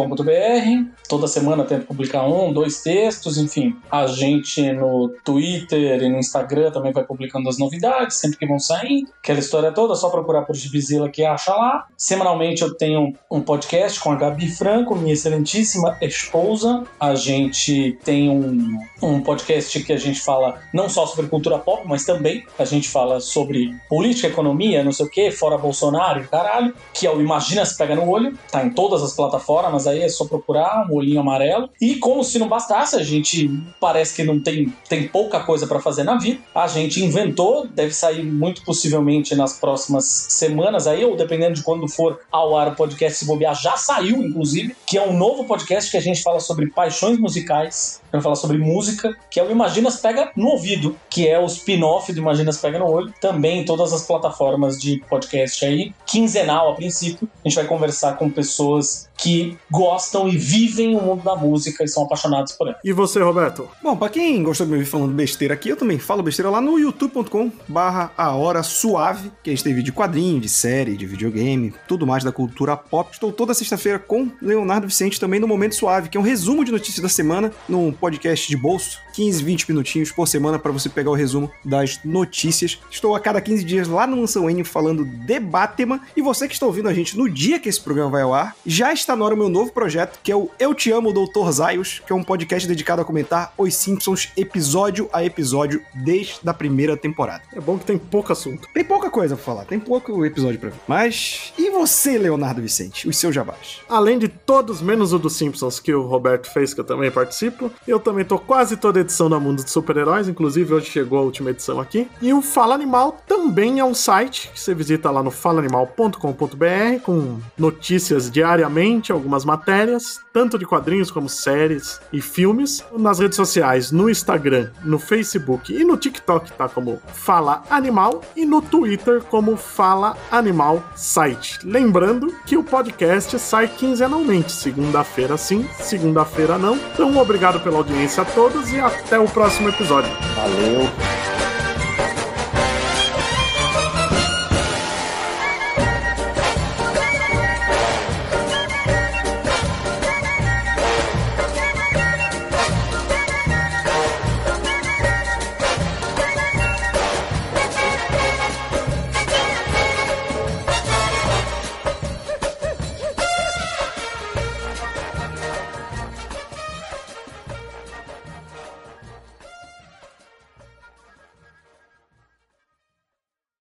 Toda 1.09 1.27
semana 1.27 1.65
tento 1.65 1.87
publicar 1.87 2.27
um, 2.27 2.53
dois 2.53 2.83
textos, 2.83 3.39
enfim. 3.39 3.77
A 3.91 4.07
gente 4.07 4.73
no 4.73 5.09
Twitter 5.25 6.03
e 6.03 6.09
no 6.09 6.19
Instagram 6.19 6.71
também 6.71 6.93
vai 6.93 7.05
publicando 7.05 7.49
as 7.49 7.59
novidades, 7.59 8.17
sempre 8.17 8.39
que 8.39 8.47
vão 8.47 8.59
saindo. 8.59 9.11
Aquela 9.23 9.39
história 9.39 9.73
toda, 9.73 9.93
é 9.93 9.97
só 9.97 10.09
procurar 10.11 10.43
por 10.43 10.55
Gibizila 10.55 11.09
que 11.09 11.25
acha 11.25 11.55
lá. 11.55 11.87
Semanalmente 11.97 12.63
eu 12.63 12.75
tenho 12.75 13.13
um 13.31 13.41
podcast 13.41 14.01
com 14.01 14.13
a 14.13 14.17
Gabi 14.17 14.49
Franco, 14.49 14.95
minha 14.95 15.13
excelentíssima 15.13 15.97
esposa. 16.01 16.85
A 16.99 17.15
gente 17.27 17.99
tem 18.05 18.31
um, 18.31 18.79
um 19.03 19.21
podcast 19.21 19.83
que 19.83 19.93
a 19.93 19.97
gente 19.97 20.21
fala 20.21 20.61
não 20.73 20.89
só 20.89 21.07
sobre 21.07 21.29
cultura 21.29 21.59
pop, 21.59 21.83
mas 21.87 22.05
também 22.05 22.45
a 22.59 22.65
gente 22.65 22.89
fala 22.89 23.21
sobre 23.21 23.75
política, 23.89 24.29
economia, 24.29 24.85
não 24.85 24.93
sei 24.93 25.07
o 25.07 25.11
que, 25.11 25.31
fora 25.31 25.59
Bolsonaro 25.59 26.27
caralho, 26.29 26.75
que 26.93 27.07
é 27.07 27.11
o 27.11 27.21
Imagina 27.21 27.65
se 27.65 27.77
pega 27.77 27.97
no 27.97 28.09
olho, 28.09 28.39
tá 28.51 28.65
em 28.65 28.71
todas 28.71 29.03
as 29.03 29.15
plataformas, 29.15 29.87
aí 29.87 30.03
é 30.03 30.09
só 30.09 30.25
procurar 30.25 30.87
um 30.89 30.95
olhinho 30.95 31.21
amarelo. 31.21 31.69
E 31.81 31.97
como 31.97 32.23
se 32.23 32.39
não 32.39 32.49
bastasse, 32.49 32.97
a 32.97 33.03
gente 33.03 33.51
parece 33.81 34.15
que 34.15 34.23
não 34.23 34.41
tem, 34.41 34.73
tem 34.89 35.09
pouca 35.09 35.41
coisa 35.41 35.67
pra 35.67 35.81
fazer 35.81 36.05
na 36.05 36.17
vida, 36.17 36.39
a 36.55 36.67
gente 36.67 37.03
inventou 37.03 37.67
deve 37.67 37.93
sair 37.93 38.23
muito 38.23 38.63
possivelmente 38.63 39.35
nas 39.35 39.59
próximas 39.59 40.05
semanas 40.29 40.87
aí, 40.87 41.05
ou 41.05 41.17
dependendo 41.17 41.55
de 41.55 41.63
quando 41.63 41.89
for 41.89 42.21
ao 42.31 42.57
ar 42.57 42.69
o 42.69 42.77
podcast 42.77 43.19
Se 43.19 43.25
Bobear, 43.27 43.55
já 43.55 43.77
saiu, 43.77 44.23
inclusive, 44.23 44.77
que 44.87 44.99
é 44.99 45.03
um 45.03 45.17
novo 45.17 45.45
podcast 45.45 45.91
que 45.91 45.97
a 45.97 46.01
gente 46.01 46.23
fala 46.23 46.41
sobre 46.41 46.69
paixões 46.71 47.16
musicais, 47.19 48.01
vai 48.13 48.23
falar 48.23 48.37
sobre 48.37 48.59
música, 48.59 49.17
que 49.31 49.39
é 49.39 49.45
o 49.45 49.51
Imaginas 49.51 49.97
Pega 49.97 50.31
no 50.37 50.49
Ouvido, 50.49 50.97
que 51.09 51.29
é 51.29 51.39
o 51.39 51.47
spin-off 51.47 52.13
do 52.13 52.21
Imaginas 52.21 52.59
Pega 52.59 52.79
no 52.79 52.87
Olho, 52.87 53.13
também 53.21 53.61
em 53.61 53.65
todas 53.65 53.93
as 53.93 54.07
plataformas 54.07 54.79
de 54.81 55.03
podcast 55.09 55.65
aí, 55.65 55.93
quinzenal 56.07 56.71
a 56.71 56.75
princípio. 56.75 57.29
A 57.45 57.49
gente 57.49 57.57
vai 57.57 57.67
conversar 57.67 58.17
com 58.17 58.31
pessoas 58.31 59.09
que 59.17 59.57
gostam 59.71 60.29
e 60.29 60.37
vivem 60.37 60.95
o 60.95 61.01
mundo 61.01 61.23
da 61.23 61.35
música 61.35 61.83
e 61.83 61.89
são 61.89 62.05
apaixonados 62.05 62.53
por 62.53 62.69
ela. 62.69 62.79
E 62.85 62.93
você, 62.93 63.21
Roberto? 63.21 63.69
Bom, 63.83 63.97
pra 63.97 64.09
quem 64.09 64.43
gostou 64.43 64.67
de 64.67 64.73
me 64.73 64.79
ouvir 64.79 64.89
falando 64.89 65.13
besteira 65.13 65.55
aqui, 65.55 65.71
eu 65.71 65.77
também 65.77 65.99
falo 65.99 66.23
besteira 66.23 66.51
lá 66.51 66.61
no 66.61 66.79
youtube.com 66.79 67.51
barra 67.67 68.13
a 68.17 68.35
hora 68.35 68.63
suave, 68.63 69.33
que 69.43 69.51
a 69.51 69.53
gente 69.55 69.65
tem 69.65 69.73
vídeo 69.73 69.87
de 69.87 69.93
quadrinho, 69.93 70.41
de 70.41 70.49
série, 70.49 70.97
de 70.97 71.07
videogame, 71.07 71.73
tudo 71.89 72.07
mais 72.07 72.25
da 72.25 72.33
cultura 72.33 72.77
pop. 72.77 73.11
Estou 73.13 73.33
toda 73.33 73.55
sexta-feira 73.55 73.99
com 73.99 74.31
Leonardo 74.43 74.87
Vicente 74.87 75.19
também 75.19 75.41
no 75.41 75.49
Momento 75.49 75.75
Suave, 75.75 76.09
que 76.09 76.17
é 76.17 76.21
um 76.21 76.25
resumo 76.25 76.65
de 76.65 76.73
notícias 76.73 77.01
da 77.07 77.09
semana 77.09 77.53
num 77.69 77.93
podcast 77.93 78.49
de 78.49 78.57
bolso, 78.57 79.01
15, 79.15 79.43
20 79.43 79.69
minutinhos 79.71 80.11
por 80.11 80.27
semana 80.27 80.59
para 80.59 80.73
você 80.73 80.89
pegar 80.89 81.11
o 81.11 81.15
resumo 81.15 81.51
das 81.65 82.01
notícias. 82.05 82.79
Estou 82.91 83.15
a 83.15 83.21
cada 83.21 83.41
15 83.41 83.65
dias 83.65 83.89
lá 83.89 84.07
no 84.07 84.17
Mansão 84.17 84.51
N 84.51 84.63
falando 84.65 85.05
de 85.05 85.41
Batman, 85.41 86.01
e 86.17 86.21
você 86.21 86.49
que 86.49 86.55
está 86.55 86.67
ouvindo 86.67 86.89
a 86.89 86.93
gente 86.93 87.17
no 87.17 87.31
dia 87.31 87.61
que 87.61 87.69
esse 87.69 87.81
programa 87.81 88.11
vai 88.11 88.23
ao 88.23 88.35
ar, 88.35 88.57
já 88.67 88.93
está 88.93 89.15
na 89.15 89.25
hora 89.25 89.35
o 89.35 89.39
meu 89.39 89.49
novo 89.49 89.73
projeto, 89.73 90.19
que 90.23 90.33
é 90.33 90.37
o 90.37 90.51
Eu 90.59 90.75
Te 90.75 90.91
Amo, 90.91 91.13
Doutor 91.13 91.51
Zaios, 91.53 92.03
que 92.05 92.13
é 92.13 92.17
um 92.17 92.25
podcast 92.25 92.67
dedicado 92.67 93.01
a 93.01 93.05
comentar 93.05 93.55
os 93.57 93.75
Simpsons 93.75 94.31
episódio 94.37 95.09
a 95.13 95.25
episódio 95.25 95.81
desde 95.95 96.41
a 96.45 96.53
primeira 96.53 96.97
temporada. 96.97 97.43
É 97.55 97.61
bom 97.61 97.79
que 97.79 97.85
tem 97.85 97.97
pouco 97.97 98.33
assunto. 98.33 98.69
Tem 98.75 98.85
pouca 98.85 99.11
coisa 99.11 99.37
pra 99.37 99.45
falar, 99.45 99.65
tem 99.65 99.79
pouco 99.79 100.25
episódio 100.27 100.59
pra 100.59 100.71
ver. 100.71 100.77
Mas, 100.89 101.53
e 101.57 101.71
você, 101.71 102.19
Leonardo 102.19 102.61
Vicente? 102.61 103.09
Os 103.09 103.17
seus 103.17 103.35
jabás? 103.35 103.81
Além 103.89 104.19
de 104.19 104.27
todos, 104.29 104.83
menos 104.83 105.13
o 105.13 105.19
dos 105.19 105.37
Simpsons, 105.37 105.79
que 105.79 105.95
o 105.95 106.03
Roberto 106.03 106.53
fez, 106.53 106.75
que 106.75 106.81
eu 106.81 106.85
também 106.85 106.96
participo, 107.11 107.71
eu 107.87 107.99
também 107.99 108.25
tô 108.25 108.39
quase 108.39 108.77
toda 108.77 109.01
edição 109.01 109.29
da 109.29 109.39
Mundo 109.39 109.63
dos 109.63 109.73
Super-Heróis, 109.73 110.29
inclusive 110.29 110.75
hoje 110.75 110.87
chegou 110.87 111.19
a 111.19 111.23
última 111.23 111.51
edição 111.51 111.81
aqui. 111.81 112.09
E 112.21 112.33
o 112.33 112.43
Fala 112.43 112.75
Animal 112.75 113.19
também 113.27 113.79
é 113.79 113.85
um 113.85 113.95
site 113.95 114.51
que 114.53 114.61
você 114.61 114.75
visita 114.75 115.11
lá 115.11 115.23
no 115.23 115.31
falaanimal.com.br 115.31 117.01
com 117.03 117.39
notícias 117.59 118.31
diariamente, 118.31 119.13
algumas 119.13 119.45
matérias, 119.45 120.21
tanto 120.33 120.59
de 120.59 120.67
quadrinhos 120.67 121.11
como 121.11 121.29
séries 121.29 122.01
e 122.13 122.21
filmes. 122.21 122.85
Nas 122.97 123.19
redes 123.19 123.37
sociais, 123.37 123.91
no 123.91 124.09
Instagram, 124.11 124.71
no 124.85 124.99
Facebook 124.99 125.75
e 125.75 125.85
no 125.85 125.97
TikTok, 125.97 126.53
tá 126.53 126.69
como 126.69 127.01
Fala 127.13 127.63
Animal 127.71 128.23
e 128.35 128.45
no 128.45 128.61
Twitter 128.61 129.23
como 129.23 129.57
Fala 129.57 130.17
Animal 130.31 130.83
Site. 130.95 131.59
Lembrando 131.65 132.35
que 132.45 132.57
o 132.57 132.65
podcast 132.65 133.39
sai 133.39 133.69
quinzenalmente, 133.69 134.53
segunda-feira 134.53 135.37
sim, 135.37 135.67
segunda-feira 135.81 136.59
não. 136.59 136.79
Então, 136.93 137.17
obrigado 137.19 137.61
pela 137.61 137.79
audiência 137.79 138.23
a 138.23 138.27
todos 138.27 138.73
e 138.73 138.81
até 138.81 139.19
o 139.19 139.27
próximo 139.29 139.69
episódio. 139.69 140.11
Valeu! 140.35 141.36